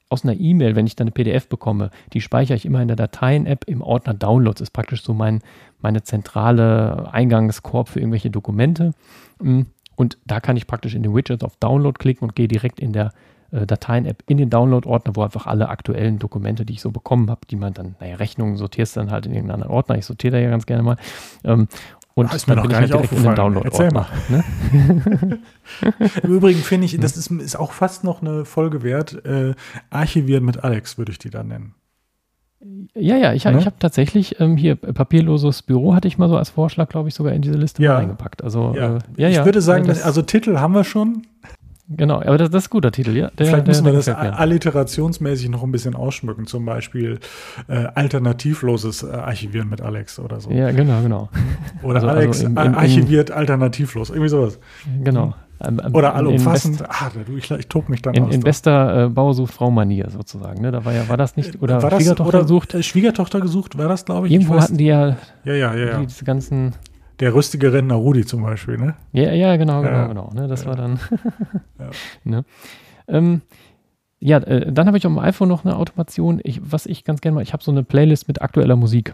aus 0.08 0.24
einer 0.24 0.38
E-Mail, 0.38 0.76
wenn 0.76 0.86
ich 0.86 0.96
dann 0.96 1.06
eine 1.06 1.12
PDF 1.12 1.48
bekomme, 1.48 1.90
die 2.12 2.20
speichere 2.20 2.56
ich 2.56 2.64
immer 2.64 2.80
in 2.80 2.88
der 2.88 2.96
Dateien-App 2.96 3.64
im 3.66 3.82
Ordner 3.82 4.14
Downloads. 4.14 4.60
Ist 4.60 4.70
praktisch 4.72 5.02
so 5.02 5.14
mein, 5.14 5.40
meine 5.80 6.02
zentrale 6.02 7.12
Eingangskorb 7.12 7.88
für 7.88 8.00
irgendwelche 8.00 8.30
Dokumente. 8.30 8.92
Mm, 9.40 9.62
Und 9.96 10.18
da 10.24 10.40
kann 10.40 10.56
ich 10.56 10.66
praktisch 10.66 10.94
in 10.94 11.02
den 11.02 11.14
Widgets 11.14 11.42
auf 11.42 11.56
Download 11.56 11.96
klicken 11.98 12.28
und 12.28 12.36
gehe 12.36 12.48
direkt 12.48 12.78
in 12.78 12.92
der 12.92 13.12
äh, 13.50 13.66
Dateien-App 13.66 14.22
in 14.26 14.36
den 14.36 14.50
Download-Ordner, 14.50 15.16
wo 15.16 15.22
einfach 15.22 15.46
alle 15.46 15.68
aktuellen 15.68 16.18
Dokumente, 16.18 16.64
die 16.64 16.74
ich 16.74 16.80
so 16.80 16.90
bekommen 16.90 17.30
habe, 17.30 17.40
die 17.50 17.56
man 17.56 17.74
dann, 17.74 17.96
naja, 18.00 18.16
Rechnungen 18.16 18.56
sortierst 18.56 18.96
dann 18.96 19.10
halt 19.10 19.26
in 19.26 19.32
irgendeinen 19.32 19.62
anderen 19.62 19.74
Ordner. 19.74 19.98
Ich 19.98 20.06
sortiere 20.06 20.36
da 20.36 20.38
ja 20.38 20.50
ganz 20.50 20.66
gerne 20.66 20.82
mal. 20.82 20.96
Ähm, 21.44 21.68
und 22.16 22.32
ist 22.32 22.46
mir 22.48 22.56
noch 22.56 22.66
gar 22.68 22.82
ich 22.82 22.92
halt 22.92 23.02
nicht 23.02 23.12
den 23.12 23.18
aufgefallen. 23.34 23.62
Erzähl 23.64 23.88
Download-Ordner. 23.90 24.08
Ne? 24.30 25.38
Im 26.22 26.30
Übrigen 26.32 26.60
finde 26.60 26.86
ich, 26.86 26.98
das 26.98 27.16
ist, 27.16 27.30
ist 27.30 27.56
auch 27.56 27.72
fast 27.72 28.04
noch 28.04 28.22
eine 28.22 28.46
Folge 28.46 28.82
wert. 28.82 29.24
Äh, 29.26 29.54
Archivieren 29.90 30.44
mit 30.44 30.64
Alex 30.64 30.96
würde 30.96 31.12
ich 31.12 31.18
die 31.18 31.28
dann 31.28 31.48
nennen. 31.48 31.74
Ja, 32.94 33.16
ja, 33.16 33.34
ich, 33.34 33.44
Ne? 33.44 33.58
ich 33.58 33.66
habe 33.66 33.76
tatsächlich 33.78 34.40
ähm, 34.40 34.56
hier 34.56 34.76
papierloses 34.76 35.62
Büro 35.62 35.94
hatte 35.94 36.08
ich 36.08 36.16
mal 36.16 36.28
so 36.30 36.38
als 36.38 36.48
Vorschlag, 36.48 36.88
glaube 36.88 37.08
ich, 37.08 37.14
sogar 37.14 37.34
in 37.34 37.42
diese 37.42 37.58
Liste 37.58 37.82
Ja. 37.82 37.92
mal 37.92 37.96
reingepackt. 37.98 38.42
Also 38.42 38.72
Ja. 38.74 38.96
Äh, 38.96 38.98
ja, 39.18 39.28
ich 39.28 39.36
ja. 39.36 39.44
würde 39.44 39.60
sagen, 39.60 39.86
das, 39.86 39.98
dass, 39.98 40.06
also 40.06 40.22
Titel 40.22 40.56
haben 40.56 40.72
wir 40.74 40.84
schon. 40.84 41.26
Genau, 41.88 42.16
aber 42.20 42.38
das, 42.38 42.50
das 42.50 42.64
ist 42.64 42.68
ein 42.68 42.70
guter 42.70 42.92
Titel, 42.92 43.16
ja. 43.16 43.30
Der, 43.30 43.46
Vielleicht 43.46 43.66
der, 43.66 43.66
müssen 43.66 43.84
wir 43.84 43.92
der 43.92 43.98
das 44.00 44.06
gefällt 44.06 44.32
mir. 44.32 44.38
alliterationsmäßig 44.38 45.48
noch 45.50 45.62
ein 45.62 45.72
bisschen 45.72 45.94
ausschmücken. 45.94 46.46
Zum 46.46 46.64
Beispiel 46.64 47.18
äh, 47.68 47.86
alternativloses 47.94 49.02
äh, 49.02 49.10
Archivieren 49.12 49.68
mit 49.68 49.80
Alex 49.80 50.18
oder 50.18 50.40
so. 50.40 50.50
Ja, 50.50 50.70
genau, 50.72 51.00
genau. 51.02 51.28
Oder 51.82 51.96
Also- 51.96 52.08
also 52.08 52.20
Alex 52.20 52.40
in- 52.42 52.50
in- 52.52 52.58
ar- 52.58 52.76
archiviert 52.76 53.30
alternativlos. 53.30 54.10
Irgendwie 54.10 54.28
sowas. 54.28 54.58
genau. 55.02 55.34
Oder 55.94 56.14
allumfassend. 56.14 56.80
In, 56.82 56.86
ah, 56.86 57.10
du, 57.26 57.36
ich, 57.38 57.50
ich 57.50 57.66
tob 57.68 57.88
mich 57.88 58.02
dann 58.02 58.12
Best, 58.12 58.22
in, 58.24 58.28
aus. 58.28 58.34
in 58.34 58.40
bester 58.42 59.04
äh, 59.04 59.08
Bauersucht-Frau-Manier 59.08 60.10
sozusagen. 60.10 60.60
Ne? 60.60 60.70
Da 60.70 60.84
war 60.84 60.92
ja, 60.92 61.08
war 61.08 61.16
das 61.16 61.34
nicht, 61.36 61.62
oder 61.62 61.82
war 61.82 61.88
das, 61.88 62.00
Schwiegertochter 62.02 62.28
oder 62.28 62.42
gesucht? 62.42 62.74
äh, 62.74 62.82
Schwiegertochter 62.82 63.40
gesucht, 63.40 63.78
war 63.78 63.88
das, 63.88 64.04
glaube 64.04 64.26
ich. 64.26 64.34
Irgendwo 64.34 64.56
ich 64.56 64.60
hatten 64.60 64.76
die 64.76 64.84
ja, 64.84 65.16
ja, 65.44 65.54
ja, 65.54 65.74
ja, 65.74 65.74
ja. 65.86 65.98
Die, 66.00 66.06
diese 66.08 66.26
ganzen, 66.26 66.74
Der 67.20 67.34
rüstige 67.34 67.72
Rentner 67.72 67.94
Rudi 67.94 68.24
zum 68.26 68.42
Beispiel, 68.42 68.76
ne? 68.76 68.94
ja, 69.12 69.32
ja, 69.32 69.56
genau, 69.56 69.80
genau, 69.82 69.92
Ja. 69.92 70.06
genau. 70.06 70.30
Ne? 70.34 70.48
Das 70.48 70.64
Ja. 70.64 70.68
war 70.70 70.76
dann, 70.76 70.98
Ja. 71.78 71.90
ne? 72.24 72.44
Ähm, 73.08 73.42
ja, 74.18 74.38
äh, 74.38 74.72
dann 74.72 74.86
habe 74.86 74.98
ich 74.98 75.06
auf 75.06 75.12
dem 75.12 75.18
iPhone 75.18 75.48
noch 75.48 75.64
eine 75.64 75.76
Automation, 75.76 76.40
ich, 76.42 76.60
was 76.70 76.86
ich 76.86 77.04
ganz 77.04 77.20
gerne 77.20 77.36
mal, 77.36 77.42
ich 77.42 77.52
habe 77.52 77.62
so 77.62 77.70
eine 77.70 77.84
Playlist 77.84 78.28
mit 78.28 78.42
aktueller 78.42 78.76
Musik. 78.76 79.12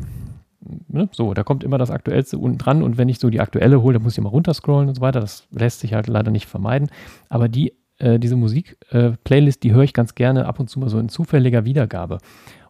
Ne? 0.89 1.09
So, 1.13 1.35
da 1.35 1.43
kommt 1.43 1.65
immer 1.65 1.77
das 1.79 1.91
Aktuellste 1.91 2.39
unten 2.39 2.59
dran 2.59 2.83
und 2.83 2.97
wenn 2.99 3.09
ich 3.09 3.19
so 3.19 3.29
die 3.31 3.41
aktuelle 3.41 3.83
hole, 3.83 3.95
dann 3.95 4.03
muss 4.05 4.13
ich 4.15 4.19
immer 4.19 4.31
runterscrollen 4.31 4.89
und 4.89 4.95
so 4.95 5.01
weiter. 5.01 5.21
Das 5.21 5.47
lässt 5.51 5.81
sich 5.81 5.93
halt 5.95 6.07
leider 6.07 6.31
nicht 6.31 6.47
vermeiden. 6.47 6.89
Aber 7.29 7.49
die, 7.49 7.75
äh, 7.99 8.19
diese 8.21 8.37
Musik-Playlist, 8.37 9.63
die 9.65 9.73
höre 9.73 9.83
ich 9.83 9.93
ganz 9.93 10.15
gerne 10.15 10.47
ab 10.47 10.61
und 10.61 10.71
zu 10.71 10.79
mal 10.79 10.89
so 10.89 10.99
in 10.99 11.09
zufälliger 11.09 11.65
Wiedergabe. 11.65 12.19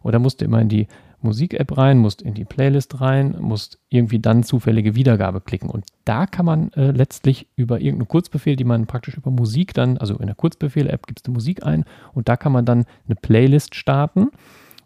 Oder 0.01 0.17
musst 0.19 0.41
du 0.41 0.45
immer 0.45 0.59
in 0.59 0.69
die 0.69 0.87
Musik-App 1.23 1.77
rein, 1.77 1.97
musst 1.97 2.21
in 2.21 2.33
die 2.33 2.45
Playlist 2.45 3.01
rein, 3.01 3.35
musst 3.39 3.79
irgendwie 3.89 4.19
dann 4.19 4.43
zufällige 4.43 4.95
Wiedergabe 4.95 5.41
klicken. 5.41 5.69
Und 5.69 5.85
da 6.05 6.25
kann 6.25 6.45
man 6.45 6.71
äh, 6.73 6.91
letztlich 6.91 7.47
über 7.55 7.79
irgendeinen 7.79 8.07
Kurzbefehl, 8.07 8.55
die 8.55 8.63
man 8.63 8.85
praktisch 8.85 9.17
über 9.17 9.31
Musik 9.31 9.73
dann, 9.73 9.97
also 9.97 10.17
in 10.17 10.27
der 10.27 10.35
Kurzbefehl-App 10.35 11.07
gibst 11.07 11.27
du 11.27 11.31
Musik 11.31 11.65
ein 11.65 11.85
und 12.13 12.29
da 12.29 12.37
kann 12.37 12.51
man 12.51 12.65
dann 12.65 12.85
eine 13.05 13.15
Playlist 13.15 13.75
starten. 13.75 14.29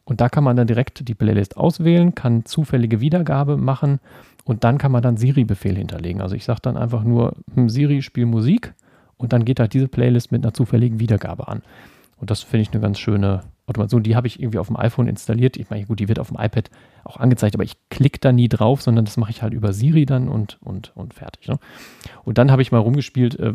Und 0.06 0.22
da 0.22 0.30
kann 0.30 0.46
man 0.46 0.56
dann 0.56 0.68
direkt 0.68 1.06
die 1.06 1.16
Playlist 1.16 1.58
auswählen, 1.58 2.16
kann 2.16 2.46
zufällige 2.46 3.02
Wiedergabe 3.02 3.58
machen 3.58 4.00
und 4.46 4.64
dann 4.64 4.78
kann 4.78 4.94
man 4.94 5.04
dann 5.04 5.18
Siri-Befehl 5.18 5.76
hinterlegen. 5.76 6.22
Also 6.22 6.34
ich 6.34 6.46
sage 6.46 6.62
dann 6.62 6.78
einfach 6.78 7.04
nur, 7.04 7.34
hm, 7.54 7.70
Siri, 7.70 8.02
spiel 8.02 8.26
Musik 8.26 8.74
und 9.18 9.34
dann 9.34 9.44
geht 9.44 9.60
halt 9.60 9.74
diese 9.74 9.90
Playlist 9.90 10.32
mit 10.32 10.46
einer 10.46 10.54
zufälligen 10.54 11.02
Wiedergabe 11.02 11.50
an. 11.50 11.62
Und 12.16 12.32
das 12.32 12.42
finde 12.42 12.62
ich 12.62 12.72
eine 12.72 12.82
ganz 12.82 13.00
schöne 13.00 13.44
Automation, 13.68 14.02
die 14.02 14.16
habe 14.16 14.28
ich 14.28 14.40
irgendwie 14.40 14.60
auf 14.60 14.68
dem 14.68 14.78
iPhone 14.78 15.08
installiert. 15.08 15.58
Ich 15.58 15.70
meine, 15.70 15.86
gut, 15.86 16.00
die 16.00 16.08
wird 16.08 16.20
auf 16.20 16.30
dem 16.30 16.38
iPad 16.40 16.70
auch 17.04 17.18
angezeigt, 17.18 17.56
aber 17.56 17.64
ich 17.64 17.76
klicke 17.90 18.20
da 18.20 18.32
nie 18.32 18.50
drauf, 18.50 18.82
sondern 18.82 19.06
das 19.06 19.18
mache 19.18 19.32
ich 19.32 19.42
halt 19.42 19.54
über 19.54 19.74
Siri 19.74 20.06
dann 20.06 20.30
und, 20.30 20.58
und, 20.62 20.92
und 20.96 21.14
fertig. 21.14 21.48
Ne? 21.48 21.60
Und 22.24 22.38
dann 22.38 22.52
habe 22.52 22.62
ich 22.62 22.72
mal 22.72 22.80
rumgespielt, 22.80 23.40
äh, 23.40 23.54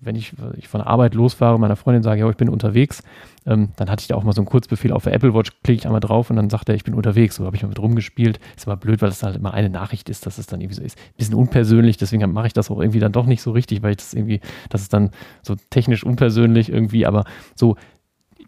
wenn 0.00 0.16
ich, 0.16 0.34
ich 0.56 0.68
von 0.68 0.80
der 0.80 0.88
Arbeit 0.88 1.14
losfahre, 1.14 1.58
meiner 1.58 1.76
Freundin 1.76 2.02
sage, 2.02 2.20
ja, 2.20 2.30
ich 2.30 2.36
bin 2.36 2.48
unterwegs, 2.48 3.02
ähm, 3.46 3.70
dann 3.76 3.90
hatte 3.90 4.02
ich 4.02 4.08
da 4.08 4.14
auch 4.14 4.22
mal 4.24 4.32
so 4.32 4.40
einen 4.40 4.46
Kurzbefehl 4.46 4.92
auf 4.92 5.04
der 5.04 5.14
Apple 5.14 5.34
Watch, 5.34 5.50
klicke 5.62 5.78
ich 5.78 5.86
einmal 5.86 6.00
drauf 6.00 6.30
und 6.30 6.36
dann 6.36 6.50
sagt 6.50 6.68
er, 6.68 6.74
ich 6.74 6.84
bin 6.84 6.94
unterwegs. 6.94 7.36
So 7.36 7.46
habe 7.46 7.56
ich 7.56 7.62
mal 7.62 7.68
mit 7.68 7.80
rumgespielt. 7.80 8.38
Ist 8.56 8.66
immer 8.66 8.76
blöd, 8.76 9.02
weil 9.02 9.08
das 9.08 9.22
halt 9.22 9.36
immer 9.36 9.54
eine 9.54 9.70
Nachricht 9.70 10.08
ist, 10.08 10.26
dass 10.26 10.38
es 10.38 10.46
dann 10.46 10.60
irgendwie 10.60 10.76
so 10.76 10.82
ist. 10.82 10.98
Bisschen 11.16 11.34
unpersönlich, 11.34 11.96
deswegen 11.96 12.32
mache 12.32 12.46
ich 12.46 12.52
das 12.52 12.70
auch 12.70 12.80
irgendwie 12.80 13.00
dann 13.00 13.12
doch 13.12 13.26
nicht 13.26 13.42
so 13.42 13.50
richtig, 13.50 13.82
weil 13.82 13.92
ich 13.92 13.96
das 13.98 14.14
irgendwie, 14.14 14.40
das 14.70 14.82
ist 14.82 14.92
dann 14.92 15.10
so 15.42 15.56
technisch 15.70 16.04
unpersönlich 16.04 16.70
irgendwie, 16.70 17.06
aber 17.06 17.24
so 17.54 17.76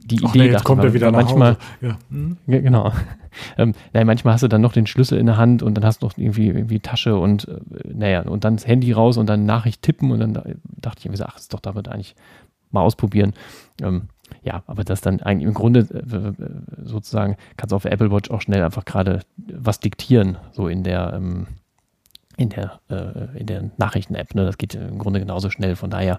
die 0.05 0.17
Idee, 0.17 0.39
nee, 0.39 0.51
jetzt 0.51 0.65
kommt 0.65 0.85
er 0.85 0.93
wieder 0.93 1.11
manchmal, 1.11 1.57
ja. 1.81 1.97
hm? 2.11 2.37
Genau. 2.47 2.93
ähm, 3.59 3.75
naja, 3.93 4.05
manchmal 4.05 4.35
hast 4.35 4.43
du 4.43 4.49
dann 4.49 4.61
noch 4.61 4.73
den 4.73 4.87
Schlüssel 4.87 5.19
in 5.19 5.27
der 5.27 5.39
Hand 5.39 5.63
und 5.63 5.75
dann 5.75 5.85
hast 5.85 6.03
du 6.03 6.07
noch 6.07 6.19
irgendwie, 6.19 6.49
irgendwie 6.49 6.81
Tasche 6.81 7.17
und 7.17 7.49
äh, 7.49 7.59
naja, 7.93 8.23
und 8.23 8.45
dann 8.45 8.57
das 8.57 8.67
Handy 8.67 8.93
raus 8.93 9.17
und 9.17 9.27
dann 9.27 9.47
Nachricht 9.47 9.83
tippen 9.83 10.11
und 10.11 10.21
dann 10.21 10.35
dachte 10.63 10.99
ich 10.99 11.09
mir, 11.09 11.27
ach, 11.27 11.39
ist 11.39 11.55
doch 11.55 11.61
damit 11.61 11.89
eigentlich 11.89 12.15
mal 12.71 12.83
ausprobieren. 12.83 13.33
Ähm, 13.81 14.09
ja, 14.43 14.63
aber 14.67 14.85
das 14.85 15.01
dann 15.01 15.21
eigentlich 15.21 15.49
im 15.49 15.55
Grunde 15.55 15.81
äh, 15.81 16.85
sozusagen 16.85 17.37
kannst 17.57 17.73
du 17.73 17.77
auf 17.77 17.83
der 17.83 17.93
Apple 17.93 18.11
Watch 18.11 18.31
auch 18.31 18.43
schnell 18.43 18.63
einfach 18.63 18.85
gerade 18.85 19.21
was 19.37 19.81
diktieren, 19.81 20.37
so 20.53 20.69
in 20.69 20.83
der 20.83 21.15
ähm, 21.15 21.47
in 22.37 22.51
der 22.51 22.81
äh, 22.91 23.39
in 23.39 23.47
der 23.47 23.71
Nachrichten-App. 23.79 24.35
Ne? 24.35 24.45
Das 24.45 24.59
geht 24.59 24.75
im 24.75 24.99
Grunde 24.99 25.21
genauso 25.21 25.51
schnell. 25.51 25.77
Von 25.77 25.91
daher 25.91 26.19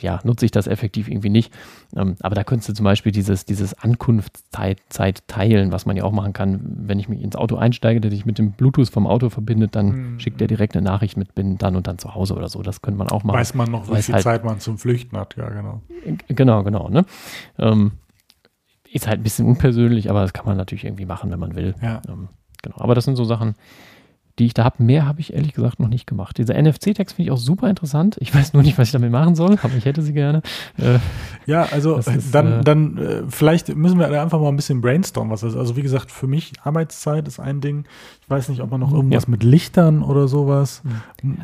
ja, 0.00 0.20
nutze 0.24 0.44
ich 0.44 0.50
das 0.50 0.66
effektiv 0.66 1.08
irgendwie 1.08 1.30
nicht. 1.30 1.52
Ähm, 1.94 2.16
aber 2.20 2.34
da 2.34 2.42
könntest 2.42 2.68
du 2.68 2.72
zum 2.72 2.84
Beispiel 2.84 3.12
dieses, 3.12 3.44
dieses 3.44 3.74
Ankunftszeit 3.74 5.22
teilen, 5.28 5.70
was 5.70 5.86
man 5.86 5.96
ja 5.96 6.02
auch 6.02 6.12
machen 6.12 6.32
kann, 6.32 6.60
wenn 6.64 6.98
ich 6.98 7.08
mich 7.08 7.22
ins 7.22 7.36
Auto 7.36 7.56
einsteige, 7.56 8.00
der 8.00 8.10
sich 8.10 8.26
mit 8.26 8.38
dem 8.38 8.52
Bluetooth 8.52 8.88
vom 8.88 9.06
Auto 9.06 9.30
verbindet, 9.30 9.76
dann 9.76 9.86
mhm. 10.14 10.20
schickt 10.20 10.40
der 10.40 10.48
direkt 10.48 10.76
eine 10.76 10.82
Nachricht 10.82 11.16
mit, 11.16 11.34
bin 11.34 11.58
dann 11.58 11.76
und 11.76 11.86
dann 11.86 11.98
zu 11.98 12.14
Hause 12.14 12.34
oder 12.34 12.48
so. 12.48 12.62
Das 12.62 12.82
könnte 12.82 12.98
man 12.98 13.08
auch 13.08 13.22
machen. 13.22 13.38
Weiß 13.38 13.54
man 13.54 13.70
noch, 13.70 13.88
wie 13.88 14.02
viel 14.02 14.14
halt, 14.14 14.24
Zeit 14.24 14.44
man 14.44 14.58
zum 14.58 14.78
Flüchten 14.78 15.16
hat, 15.16 15.36
ja, 15.36 15.48
genau. 15.48 15.82
Genau, 16.26 16.64
genau. 16.64 16.88
Ne? 16.88 17.04
Ähm, 17.58 17.92
ist 18.90 19.06
halt 19.06 19.20
ein 19.20 19.22
bisschen 19.22 19.46
unpersönlich, 19.46 20.10
aber 20.10 20.22
das 20.22 20.32
kann 20.32 20.46
man 20.46 20.56
natürlich 20.56 20.84
irgendwie 20.84 21.06
machen, 21.06 21.30
wenn 21.30 21.38
man 21.38 21.54
will. 21.54 21.74
Ja. 21.82 22.02
Ähm, 22.08 22.28
genau. 22.62 22.76
Aber 22.78 22.94
das 22.94 23.04
sind 23.04 23.16
so 23.16 23.24
Sachen, 23.24 23.54
die 24.38 24.46
ich 24.46 24.54
da 24.54 24.64
habe. 24.64 24.82
Mehr 24.82 25.06
habe 25.06 25.20
ich 25.20 25.32
ehrlich 25.32 25.52
gesagt 25.52 25.80
noch 25.80 25.88
nicht 25.88 26.06
gemacht. 26.06 26.38
Dieser 26.38 26.60
NFC-Text 26.60 27.16
finde 27.16 27.28
ich 27.28 27.30
auch 27.30 27.38
super 27.38 27.68
interessant. 27.68 28.16
Ich 28.20 28.34
weiß 28.34 28.52
nur 28.52 28.62
nicht, 28.62 28.78
was 28.78 28.88
ich 28.88 28.92
damit 28.92 29.10
machen 29.10 29.34
soll, 29.34 29.58
aber 29.62 29.74
ich 29.76 29.84
hätte 29.84 30.02
sie 30.02 30.12
gerne. 30.12 30.42
Äh, 30.78 30.98
ja, 31.46 31.64
also 31.64 31.96
ist, 31.96 32.34
dann, 32.34 32.60
äh, 32.60 32.64
dann 32.64 32.98
äh, 32.98 33.22
vielleicht 33.28 33.74
müssen 33.74 33.98
wir 33.98 34.08
einfach 34.20 34.40
mal 34.40 34.48
ein 34.48 34.56
bisschen 34.56 34.80
brainstormen, 34.80 35.32
was 35.32 35.40
das 35.40 35.54
ist. 35.54 35.58
Also 35.58 35.76
wie 35.76 35.82
gesagt, 35.82 36.10
für 36.10 36.26
mich 36.26 36.52
Arbeitszeit 36.62 37.26
ist 37.26 37.40
ein 37.40 37.60
Ding. 37.60 37.84
Ich 38.22 38.30
weiß 38.30 38.48
nicht, 38.48 38.60
ob 38.60 38.70
man 38.70 38.80
noch 38.80 38.92
irgendwas 38.92 39.24
ja. 39.24 39.30
mit 39.30 39.42
Lichtern 39.42 40.02
oder 40.02 40.28
sowas. 40.28 40.82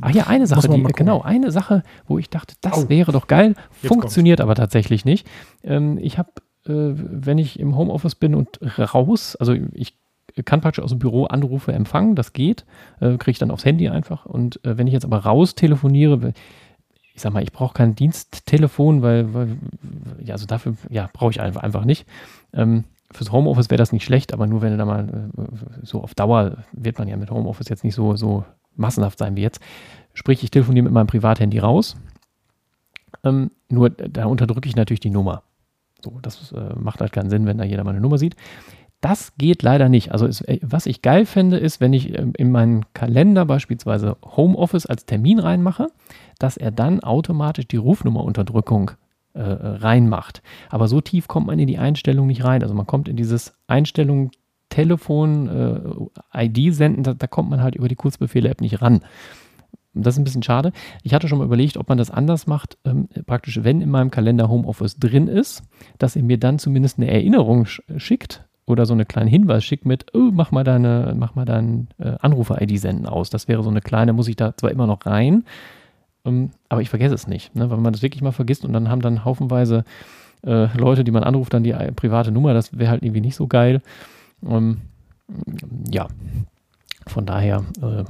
Ach 0.03 0.11
ja, 0.11 0.27
eine 0.27 0.47
Sache, 0.47 0.69
die, 0.69 0.83
genau, 0.83 1.23
eine 1.23 1.51
Sache, 1.51 1.83
wo 2.07 2.19
ich 2.19 2.31
dachte, 2.31 2.55
das 2.61 2.85
oh. 2.85 2.89
wäre 2.89 3.13
doch 3.13 3.27
geil, 3.27 3.55
funktioniert 3.83 4.41
aber 4.41 4.55
tatsächlich 4.55 5.05
nicht. 5.05 5.27
Ähm, 5.63 5.99
ich 5.99 6.19
habe 6.19 6.31
äh, 6.67 6.95
wenn 6.95 7.39
ich 7.39 7.59
im 7.61 7.77
Homeoffice 7.77 8.15
bin 8.15 8.35
und 8.35 8.59
raus, 8.79 9.37
also 9.37 9.55
ich 9.73 9.99
kann 10.43 10.61
praktisch 10.61 10.83
aus 10.83 10.91
dem 10.91 10.99
Büro 10.99 11.25
Anrufe 11.27 11.73
empfangen, 11.73 12.17
das 12.17 12.33
geht, 12.33 12.65
äh, 13.01 13.17
kriege 13.17 13.33
ich 13.33 13.39
dann 13.39 13.51
aufs 13.51 13.65
Handy 13.65 13.89
einfach. 13.89 14.27
Und 14.27 14.65
äh, 14.65 14.77
wenn 14.77 14.87
ich 14.87 14.93
jetzt 14.93 15.05
aber 15.05 15.19
raus 15.19 15.55
telefoniere, 15.55 16.33
ich 17.15 17.23
sag 17.23 17.33
mal, 17.33 17.43
ich 17.43 17.53
brauche 17.53 17.75
kein 17.75 17.95
Diensttelefon, 17.95 19.03
weil, 19.03 19.33
weil, 19.33 19.57
ja, 20.23 20.35
also 20.35 20.47
dafür, 20.47 20.75
ja, 20.91 21.09
brauche 21.13 21.31
ich 21.31 21.41
einfach, 21.41 21.63
einfach 21.63 21.85
nicht. 21.85 22.07
Ähm, 22.53 22.85
fürs 23.13 23.31
Homeoffice 23.31 23.71
wäre 23.71 23.79
das 23.79 23.93
nicht 23.93 24.05
schlecht, 24.05 24.33
aber 24.35 24.47
nur 24.49 24.63
wenn 24.63 24.73
du 24.73 24.79
da 24.79 24.85
mal 24.85 25.31
äh, 25.37 25.43
so 25.83 26.03
auf 26.03 26.15
Dauer 26.15 26.65
wird 26.73 26.99
man 26.99 27.07
ja 27.07 27.17
mit 27.17 27.31
Homeoffice 27.31 27.69
jetzt 27.69 27.85
nicht 27.85 27.95
so, 27.95 28.17
so 28.17 28.45
massenhaft 28.75 29.19
sein 29.19 29.37
wie 29.37 29.43
jetzt. 29.43 29.61
Sprich, 30.13 30.43
ich 30.43 30.51
telefoniere 30.51 30.85
mit 30.85 30.93
meinem 30.93 31.07
Privathandy 31.07 31.61
raus. 31.61 31.97
Ähm, 33.23 33.53
nur 33.69 33.91
da 33.91 34.27
unterdrücke 34.27 34.69
ich 34.69 34.75
natürlich 34.75 35.01
die 35.01 35.11
Nummer. 35.11 35.45
So, 36.03 36.19
das 36.21 36.53
äh, 36.53 36.75
macht 36.77 37.01
halt 37.01 37.13
keinen 37.13 37.31
Sinn, 37.31 37.47
wenn 37.47 37.59
da 37.59 37.65
jeder 37.65 37.85
meine 37.85 38.01
Nummer 38.01 38.19
sieht. 38.19 38.37
Das 39.05 39.37
geht 39.37 39.63
leider 39.63 39.91
nicht. 39.91 40.13
Also 40.13 40.27
es, 40.27 40.41
äh, 40.41 40.61
was 40.63 40.87
ich 40.87 41.03
geil 41.03 41.27
fände, 41.27 41.59
ist, 41.59 41.79
wenn 41.79 41.93
ich 41.93 42.19
ähm, 42.19 42.33
in 42.39 42.51
meinen 42.51 42.87
Kalender 42.95 43.45
beispielsweise 43.45 44.17
Homeoffice 44.25 44.87
als 44.87 45.05
Termin 45.05 45.41
reinmache, 45.41 45.89
dass 46.39 46.57
er 46.57 46.71
dann 46.71 47.01
automatisch 47.01 47.69
die 47.69 47.77
Rufnummerunterdrückung 47.77 48.93
äh, 49.35 49.43
reinmacht. 49.43 50.43
Aber 50.71 50.89
so 50.89 51.03
tief 51.03 51.29
kommt 51.29 51.49
man 51.49 51.59
in 51.59 51.67
die 51.67 51.77
Einstellung 51.77 52.27
nicht 52.27 52.45
rein. 52.45 52.63
Also 52.63 52.75
man 52.75 52.87
kommt 52.87 53.11
in 53.11 53.17
dieses 53.17 53.55
Einstellung 53.67 54.31
Telefon, 54.71 56.09
äh, 56.33 56.47
ID 56.47 56.75
senden, 56.75 57.03
da, 57.03 57.13
da, 57.13 57.27
kommt 57.27 57.51
man 57.51 57.63
halt 57.63 57.75
über 57.75 57.89
die 57.89 57.97
Kurzbefehle-App 57.97 58.63
nicht 58.63 58.81
ran. 58.81 59.03
Das 59.93 60.15
ist 60.15 60.19
ein 60.19 60.25
bisschen 60.25 60.43
schade. 60.43 60.73
Ich 61.03 61.13
hatte 61.13 61.29
schon 61.29 61.37
mal 61.37 61.45
überlegt, 61.45 61.77
ob 61.77 61.91
man 61.91 61.99
das 61.99 62.11
anders 62.11 62.47
macht, 62.47 62.79
ähm, 62.87 63.11
praktisch, 63.27 63.63
wenn 63.65 63.83
in 63.83 63.91
meinem 63.91 64.11
Kalender 64.11 64.49
Homeoffice 64.49 64.99
drin 64.99 65.29
ist, 65.29 65.63
dass 65.99 66.17
er 66.17 66.23
mir 66.23 66.39
dann 66.39 66.59
zumindest 66.59 66.99
eine 66.99 67.11
Erinnerung 67.11 67.67
schickt, 67.67 68.47
oder 68.67 68.87
so 68.87 68.95
eine 68.95 69.05
kleine 69.05 69.31
Hinweis 69.31 69.65
schickt 69.65 69.85
mit, 69.85 70.07
oh, 70.15 70.31
mach 70.33 70.51
mal 70.51 70.65
deine, 70.65 71.15
mach 71.17 71.35
mal 71.35 71.45
deinen 71.45 71.89
äh, 71.99 72.15
Anrufer-ID 72.21 72.79
senden 72.79 73.07
aus. 73.07 73.31
Das 73.31 73.49
wäre 73.49 73.63
so 73.63 73.71
eine 73.71 73.81
kleine, 73.81 74.13
muss 74.13 74.29
ich 74.29 74.37
da 74.37 74.57
zwar 74.57 74.71
immer 74.71 74.87
noch 74.87 75.05
rein, 75.07 75.45
ähm, 76.25 76.51
aber 76.69 76.81
ich 76.81 76.91
vergesse 76.91 77.15
es 77.15 77.27
nicht, 77.27 77.55
ne? 77.55 77.71
weil 77.71 77.79
man 77.79 77.93
das 77.93 78.03
wirklich 78.03 78.23
mal 78.23 78.33
vergisst 78.33 78.65
und 78.65 78.73
dann 78.73 78.89
haben 78.89 79.03
dann 79.03 79.25
haufenweise 79.25 79.85
äh, 80.47 80.67
Leute, 80.77 81.05
die 81.05 81.11
man 81.11 81.25
anruft, 81.25 81.53
dann 81.53 81.65
die 81.65 81.73
äh, 81.73 81.93
private 81.93 82.31
Nummer, 82.31 82.55
das 82.55 82.77
wäre 82.77 82.91
halt 82.91 83.03
irgendwie 83.03 83.21
nicht 83.21 83.37
so 83.37 83.47
geil. 83.47 83.83
Ähm, 84.47 84.81
ja, 85.91 86.09
von 87.07 87.27
daher, 87.27 87.65
äh, 87.83 88.05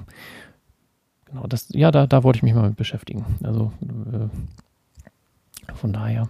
genau, 1.24 1.46
das, 1.48 1.68
ja, 1.70 1.90
da, 1.90 2.06
da 2.06 2.22
wollte 2.22 2.38
ich 2.38 2.42
mich 2.42 2.54
mal 2.54 2.68
mit 2.68 2.76
beschäftigen. 2.76 3.24
Also, 3.42 3.72
äh, 3.82 4.28
von 5.74 5.92
daher. 5.92 6.28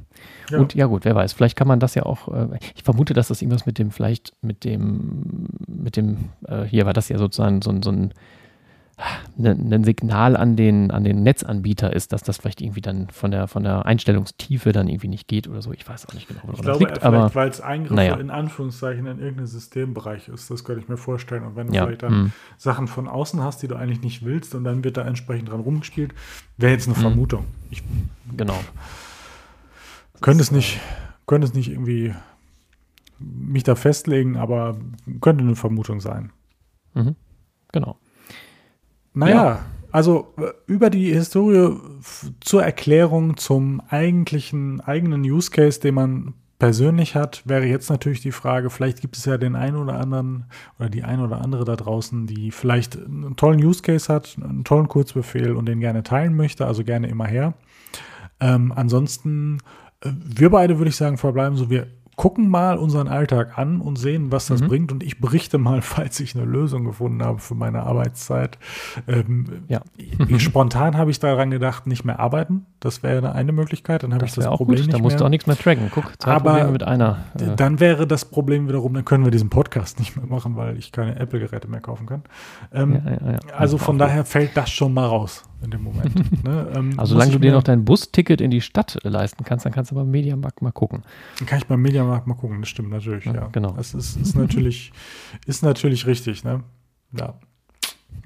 Ja. 0.51 0.59
Und 0.59 0.75
ja 0.75 0.87
gut, 0.87 1.05
wer 1.05 1.15
weiß, 1.15 1.33
vielleicht 1.33 1.57
kann 1.57 1.69
man 1.69 1.81
das 1.81 1.95
ja 1.95 2.05
auch, 2.05 2.29
äh, 2.29 2.59
ich 2.75 2.83
vermute, 2.83 3.15
dass 3.15 3.29
das 3.29 3.43
irgendwas 3.43 3.67
mit 3.67 3.79
dem, 3.79 3.91
vielleicht 3.91 4.33
mit 4.43 4.65
dem, 4.65 5.47
mit 5.67 5.97
dem, 5.97 6.31
äh, 6.47 6.63
hier 6.65 6.87
war 6.87 6.93
das 6.93 7.09
ja 7.09 7.19
sozusagen 7.19 7.63
so, 7.63 7.71
so 7.83 7.91
ein, 7.91 8.13
ein 9.39 9.69
ne, 9.69 9.81
Signal 9.85 10.37
an 10.37 10.57
den, 10.57 10.91
an 10.91 11.05
den 11.05 11.23
Netzanbieter 11.23 11.93
ist, 11.93 12.13
dass 12.13 12.23
das 12.23 12.39
vielleicht 12.39 12.61
irgendwie 12.61 12.81
dann 12.81 13.09
von 13.09 13.31
der, 13.31 13.49
von 13.49 13.65
der 13.65 13.87
Einstellungstiefe 13.87 14.73
dann 14.73 14.89
irgendwie 14.89 15.09
nicht 15.09 15.27
geht 15.27 15.49
oder 15.49 15.63
so. 15.63 15.73
Ich 15.73 15.89
weiß 15.89 16.07
auch 16.09 16.15
nicht 16.15 16.29
genau, 16.29 16.41
woran 16.45 16.57
ich 16.57 16.63
glaube, 16.63 16.79
liegt. 16.85 17.03
Aber 17.03 17.35
weil 17.35 17.49
es 17.49 17.61
Eingriffe 17.61 17.95
naja. 17.95 18.15
in 18.17 18.31
Anführungszeichen 18.31 19.07
in 19.07 19.19
irgendeinen 19.19 19.47
Systembereich 19.47 20.29
ist, 20.29 20.51
das 20.51 20.65
könnte 20.65 20.83
ich 20.83 20.89
mir 20.89 20.97
vorstellen. 20.97 21.45
Und 21.45 21.57
wenn 21.57 21.69
du 21.69 21.75
ja. 21.75 21.85
vielleicht 21.85 22.03
dann 22.03 22.13
hm. 22.13 22.33
Sachen 22.57 22.87
von 22.87 23.09
außen 23.09 23.43
hast, 23.43 23.63
die 23.63 23.69
du 23.69 23.75
eigentlich 23.75 24.03
nicht 24.03 24.25
willst 24.25 24.55
und 24.55 24.65
dann 24.65 24.85
wird 24.85 24.97
da 24.97 25.03
entsprechend 25.03 25.49
dran 25.49 25.61
rumgespielt, 25.61 26.15
wäre 26.57 26.73
jetzt 26.73 26.87
eine 26.87 26.97
hm. 26.97 27.03
Vermutung. 27.03 27.45
Ich, 27.71 27.83
genau. 28.37 28.59
Könnte 30.21 30.43
es 30.43 30.51
nicht, 30.51 30.81
könnte 31.27 31.47
es 31.47 31.55
nicht 31.55 31.71
irgendwie 31.71 32.15
mich 33.19 33.63
da 33.63 33.75
festlegen, 33.75 34.37
aber 34.37 34.77
könnte 35.21 35.45
eine 35.45 35.57
Vermutung 35.57 36.01
sein. 36.01 36.33
Mhm. 36.95 37.17
Genau. 37.73 37.99
Naja, 39.13 39.45
ja. 39.45 39.65
also 39.93 40.35
äh, 40.37 40.51
über 40.67 40.91
die 40.91 41.13
Historie 41.13 41.77
zur 42.41 42.63
Erklärung 42.63 43.37
zum 43.37 43.81
eigentlichen 43.89 44.81
eigenen 44.81 45.23
Use 45.23 45.51
Case, 45.51 45.81
den 45.81 45.95
man 45.95 46.35
persönlich 46.59 47.15
hat, 47.15 47.43
wäre 47.45 47.67
jetzt 47.67 47.91
natürlich 47.91 48.21
die 48.21 48.33
Frage, 48.33 48.71
vielleicht 48.71 49.01
gibt 49.01 49.17
es 49.17 49.25
ja 49.25 49.39
den 49.39 49.57
einen 49.57 49.77
oder 49.77 49.99
anderen 49.99 50.47
oder 50.79 50.89
die 50.89 51.03
ein 51.03 51.21
oder 51.21 51.41
andere 51.41 51.65
da 51.65 51.77
draußen, 51.77 52.27
die 52.27 52.51
vielleicht 52.53 52.97
einen 52.97 53.37
tollen 53.37 53.63
Use 53.63 53.83
Case 53.83 54.13
hat, 54.13 54.37
einen 54.43 54.65
tollen 54.65 54.89
Kurzbefehl 54.89 55.53
und 55.53 55.67
den 55.67 55.81
gerne 55.81 56.03
teilen 56.03 56.35
möchte, 56.35 56.67
also 56.67 56.85
gerne 56.85 57.09
immer 57.09 57.27
her. 57.27 57.55
Ähm, 58.41 58.73
ansonsten 58.75 59.59
wir 60.05 60.51
beide, 60.51 60.79
würde 60.79 60.91
ich 60.91 60.97
sagen, 60.97 61.19
verbleiben 61.19 61.57
so, 61.57 61.71
wir 61.71 61.87
gucken 62.17 62.49
mal 62.49 62.79
unseren 62.79 63.09
Alltag 63.09 63.59
an 63.59 63.81
und 63.81 63.97
sehen, 63.97 64.31
was 64.31 64.47
das 64.47 64.61
mhm. 64.61 64.69
bringt. 64.69 64.93
Und 64.93 65.03
ich 65.03 65.21
berichte 65.21 65.59
mal, 65.59 65.83
falls 65.83 66.21
ich 66.21 66.35
eine 66.35 66.45
Lösung 66.45 66.85
gefunden 66.85 67.23
habe 67.25 67.39
für 67.39 67.55
meine 67.55 67.83
Arbeitszeit. 67.83 68.59
Ähm, 69.09 69.65
ja. 69.69 69.81
spontan 70.39 70.97
habe 70.97 71.11
ich 71.11 71.19
daran 71.19 71.51
gedacht, 71.51 71.87
nicht 71.87 72.05
mehr 72.05 72.21
arbeiten. 72.21 72.67
Das 72.81 73.03
wäre 73.03 73.33
eine 73.33 73.53
Möglichkeit. 73.53 74.03
Dann 74.03 74.15
habe 74.15 74.27
ich 74.27 74.33
das 74.33 74.47
Problem 74.47 74.77
gut. 74.77 74.87
nicht 74.87 74.93
Da 74.93 74.99
musst 74.99 75.15
mehr. 75.15 75.19
du 75.19 75.25
auch 75.25 75.31
nichts 75.31 75.47
mehr 75.47 75.57
tracken. 75.57 75.91
Guck, 75.93 76.21
zwei 76.21 76.33
Aber 76.33 76.51
Probleme 76.51 76.73
mit 76.73 76.83
einer. 76.83 77.25
Äh. 77.39 77.57
Dann 77.57 77.81
wäre 77.81 78.07
das 78.07 78.25
Problem 78.25 78.69
wiederum, 78.69 78.95
dann 78.95 79.05
können 79.05 79.25
wir 79.25 79.31
diesen 79.31 79.51
Podcast 79.51 79.99
nicht 79.99 80.17
mehr 80.17 80.27
machen, 80.27 80.57
weil 80.57 80.77
ich 80.79 80.93
keine 80.93 81.17
Apple-Geräte 81.19 81.69
mehr 81.69 81.81
kaufen 81.81 82.07
kann. 82.07 82.23
Ähm, 82.73 83.03
ja, 83.05 83.33
ja, 83.33 83.39
also 83.57 83.79
von 83.79 83.99
daher 83.99 84.25
fällt 84.25 84.57
das 84.57 84.71
schon 84.71 84.95
mal 84.95 85.07
raus 85.07 85.45
in 85.65 85.71
dem 85.71 85.83
Moment. 85.83 86.15
ne? 86.45 86.73
ähm, 86.75 86.95
also 86.99 87.15
solange 87.15 87.33
du 87.33 87.39
dir 87.39 87.53
noch 87.53 87.63
dein 87.63 87.85
Busticket 87.85 88.41
in 88.41 88.51
die 88.51 88.61
Stadt 88.61 88.99
leisten 89.03 89.45
kannst, 89.45 89.65
dann 89.65 89.73
kannst 89.73 89.91
du 89.91 89.95
beim 89.95 90.11
Mediamarkt 90.11 90.63
mal 90.63 90.73
gucken. 90.73 91.03
Dann 91.39 91.47
kann 91.47 91.59
ich 91.59 91.67
beim 91.67 91.83
Mediamarkt 91.83 92.27
mal 92.27 92.35
gucken, 92.35 92.61
das 92.61 92.69
stimmt 92.69 92.91
natürlich, 92.91 93.25
ja. 93.25 93.35
ja. 93.35 93.49
Genau. 93.53 93.73
Das 93.73 93.95
ist, 93.95 94.17
ist, 94.17 94.37
natürlich, 94.37 94.93
ist 95.47 95.63
natürlich 95.63 96.07
richtig, 96.07 96.45
ne? 96.45 96.63
Ja. 97.13 97.35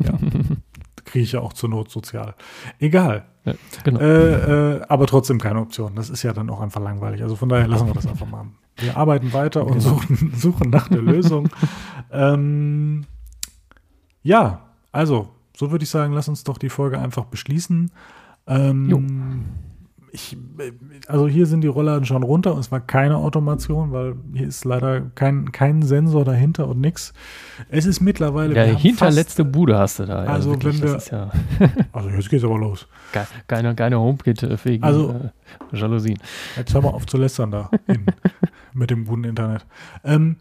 Ja. 0.01 0.19
kriege 1.09 1.25
ich 1.25 1.33
ja 1.33 1.41
auch 1.41 1.53
zur 1.53 1.71
Not 1.71 1.91
sozial. 1.91 2.35
Egal. 2.79 3.25
Ja, 3.45 3.55
genau. 3.83 4.01
Äh, 4.01 4.77
äh, 4.77 4.83
aber 4.89 5.07
trotzdem 5.07 5.41
keine 5.41 5.61
Option. 5.61 5.95
Das 5.95 6.11
ist 6.11 6.23
ja 6.23 6.33
dann 6.33 6.51
auch 6.51 6.61
einfach 6.61 6.83
langweilig. 6.83 7.23
Also 7.23 7.35
von 7.35 7.49
daher 7.49 7.67
lassen 7.67 7.87
wir 7.87 7.95
das 7.95 8.07
einfach 8.07 8.27
mal. 8.27 8.47
Wir 8.77 8.97
arbeiten 8.97 9.33
weiter 9.33 9.67
und 9.67 9.79
Genau. 9.79 9.89
suchen, 9.89 10.33
suchen 10.35 10.71
nach 10.71 10.89
der 10.89 11.03
Lösung. 11.03 11.49
ähm, 12.13 13.07
ja, 14.23 14.69
also, 14.93 15.31
so 15.59 15.71
würde 15.73 15.83
ich 15.83 15.91
sagen, 15.91 16.13
lass 16.13 16.29
uns 16.29 16.45
doch 16.45 16.57
die 16.59 16.69
Folge 16.69 16.99
einfach 17.01 17.25
beschließen. 17.25 17.91
Ähm, 18.47 19.45
ich, 20.11 20.39
also 21.07 21.29
hier 21.29 21.45
sind 21.47 21.61
die 21.61 21.67
Rollladen 21.67 22.07
schon 22.07 22.23
runter 22.23 22.55
und 22.55 22.61
es 22.61 22.73
war 22.73 22.81
keine 22.81 23.17
Automation, 23.17 23.93
weil 23.93 24.15
hier 24.33 24.49
ist 24.49 24.65
leider 24.65 25.03
kein, 25.15 25.53
kein 25.53 25.83
Sensor 25.83 26.25
dahinter 26.25 26.67
und 26.69 26.81
nix. 26.81 27.13
Es 27.69 27.85
ist 27.85 28.01
mittlerweile. 28.01 28.55
Ja, 28.55 28.63
hinterletzte 28.75 29.45
Bude 29.45 29.77
hast 29.79 29.99
du 29.99 30.07
da. 30.07 30.25
ja, 30.25 30.31
Also, 30.31 30.51
wirklich, 30.53 30.81
wenn 30.81 30.93
wir- 30.93 30.99
ja 31.11 31.31
Fast, 31.59 31.73
also 31.93 32.09
jetzt 32.11 32.31
geht's 32.31 32.45
aber 32.45 32.59
los. 32.59 32.87
keine, 33.49 33.75
keine 33.75 33.99
HomeKit-fähigen 34.01 34.83
Also- 34.85 35.11
äh, 35.73 35.77
Jalousien. 35.77 36.19
Jetzt 36.57 36.73
hör 36.73 36.81
mal 36.83 36.91
auf 36.91 37.05
zu 37.07 37.19
lästern 37.19 37.51
da 37.51 37.69
in, 37.89 38.07
mit 38.73 38.91
dem 38.91 39.05
guten 39.05 39.25
Internet. 39.25 39.67
Ähm, 40.05 40.37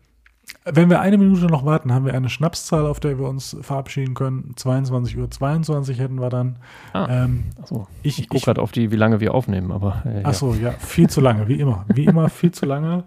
wenn 0.70 0.90
wir 0.90 1.00
eine 1.00 1.18
Minute 1.18 1.46
noch 1.46 1.66
warten, 1.66 1.94
haben 1.94 2.06
wir 2.06 2.14
eine 2.14 2.30
Schnapszahl, 2.30 2.86
auf 2.86 3.00
der 3.00 3.18
wir 3.18 3.28
uns 3.28 3.56
verabschieden 3.62 4.14
können. 4.14 4.54
22 4.56 5.18
Uhr 5.18 5.30
22 5.30 6.00
hätten 6.00 6.20
wir 6.20 6.30
dann. 6.30 6.60
Ah, 6.94 7.24
Ähm, 7.24 7.46
achso. 7.62 7.88
ich 8.04 8.20
Ich 8.20 8.30
gucke 8.30 8.46
gerade 8.46 8.62
auf 8.62 8.72
die, 8.72 8.92
wie 8.92 8.96
lange 8.96 9.20
wir 9.20 9.34
aufnehmen, 9.34 9.72
aber 9.72 10.04
äh, 10.06 10.22
ja. 10.22 10.26
Achso, 10.28 10.54
ja, 10.54 10.72
viel 10.72 11.10
zu 11.10 11.22
lange, 11.22 11.48
wie 11.48 11.60
immer. 11.60 11.86
Wie 11.94 12.06
immer, 12.06 12.30
viel 12.30 12.52
zu 12.52 12.66
lange. 12.66 13.06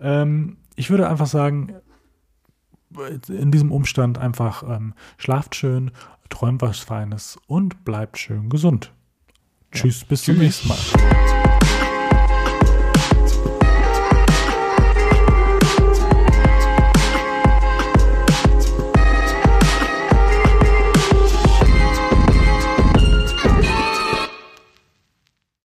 Ähm, 0.00 0.56
ich 0.76 0.90
würde 0.90 1.08
einfach 1.08 1.26
sagen, 1.26 1.74
in 3.28 3.50
diesem 3.50 3.70
Umstand 3.72 4.18
einfach 4.18 4.62
ähm, 4.62 4.94
schlaft 5.18 5.54
schön, 5.54 5.90
träumt 6.28 6.62
was 6.62 6.78
Feines 6.78 7.38
und 7.46 7.84
bleibt 7.84 8.18
schön 8.18 8.48
gesund. 8.48 8.92
Tschüss, 9.72 10.04
bis 10.04 10.22
zum 10.22 10.38
nächsten 10.38 10.68
Mal. 10.68 11.49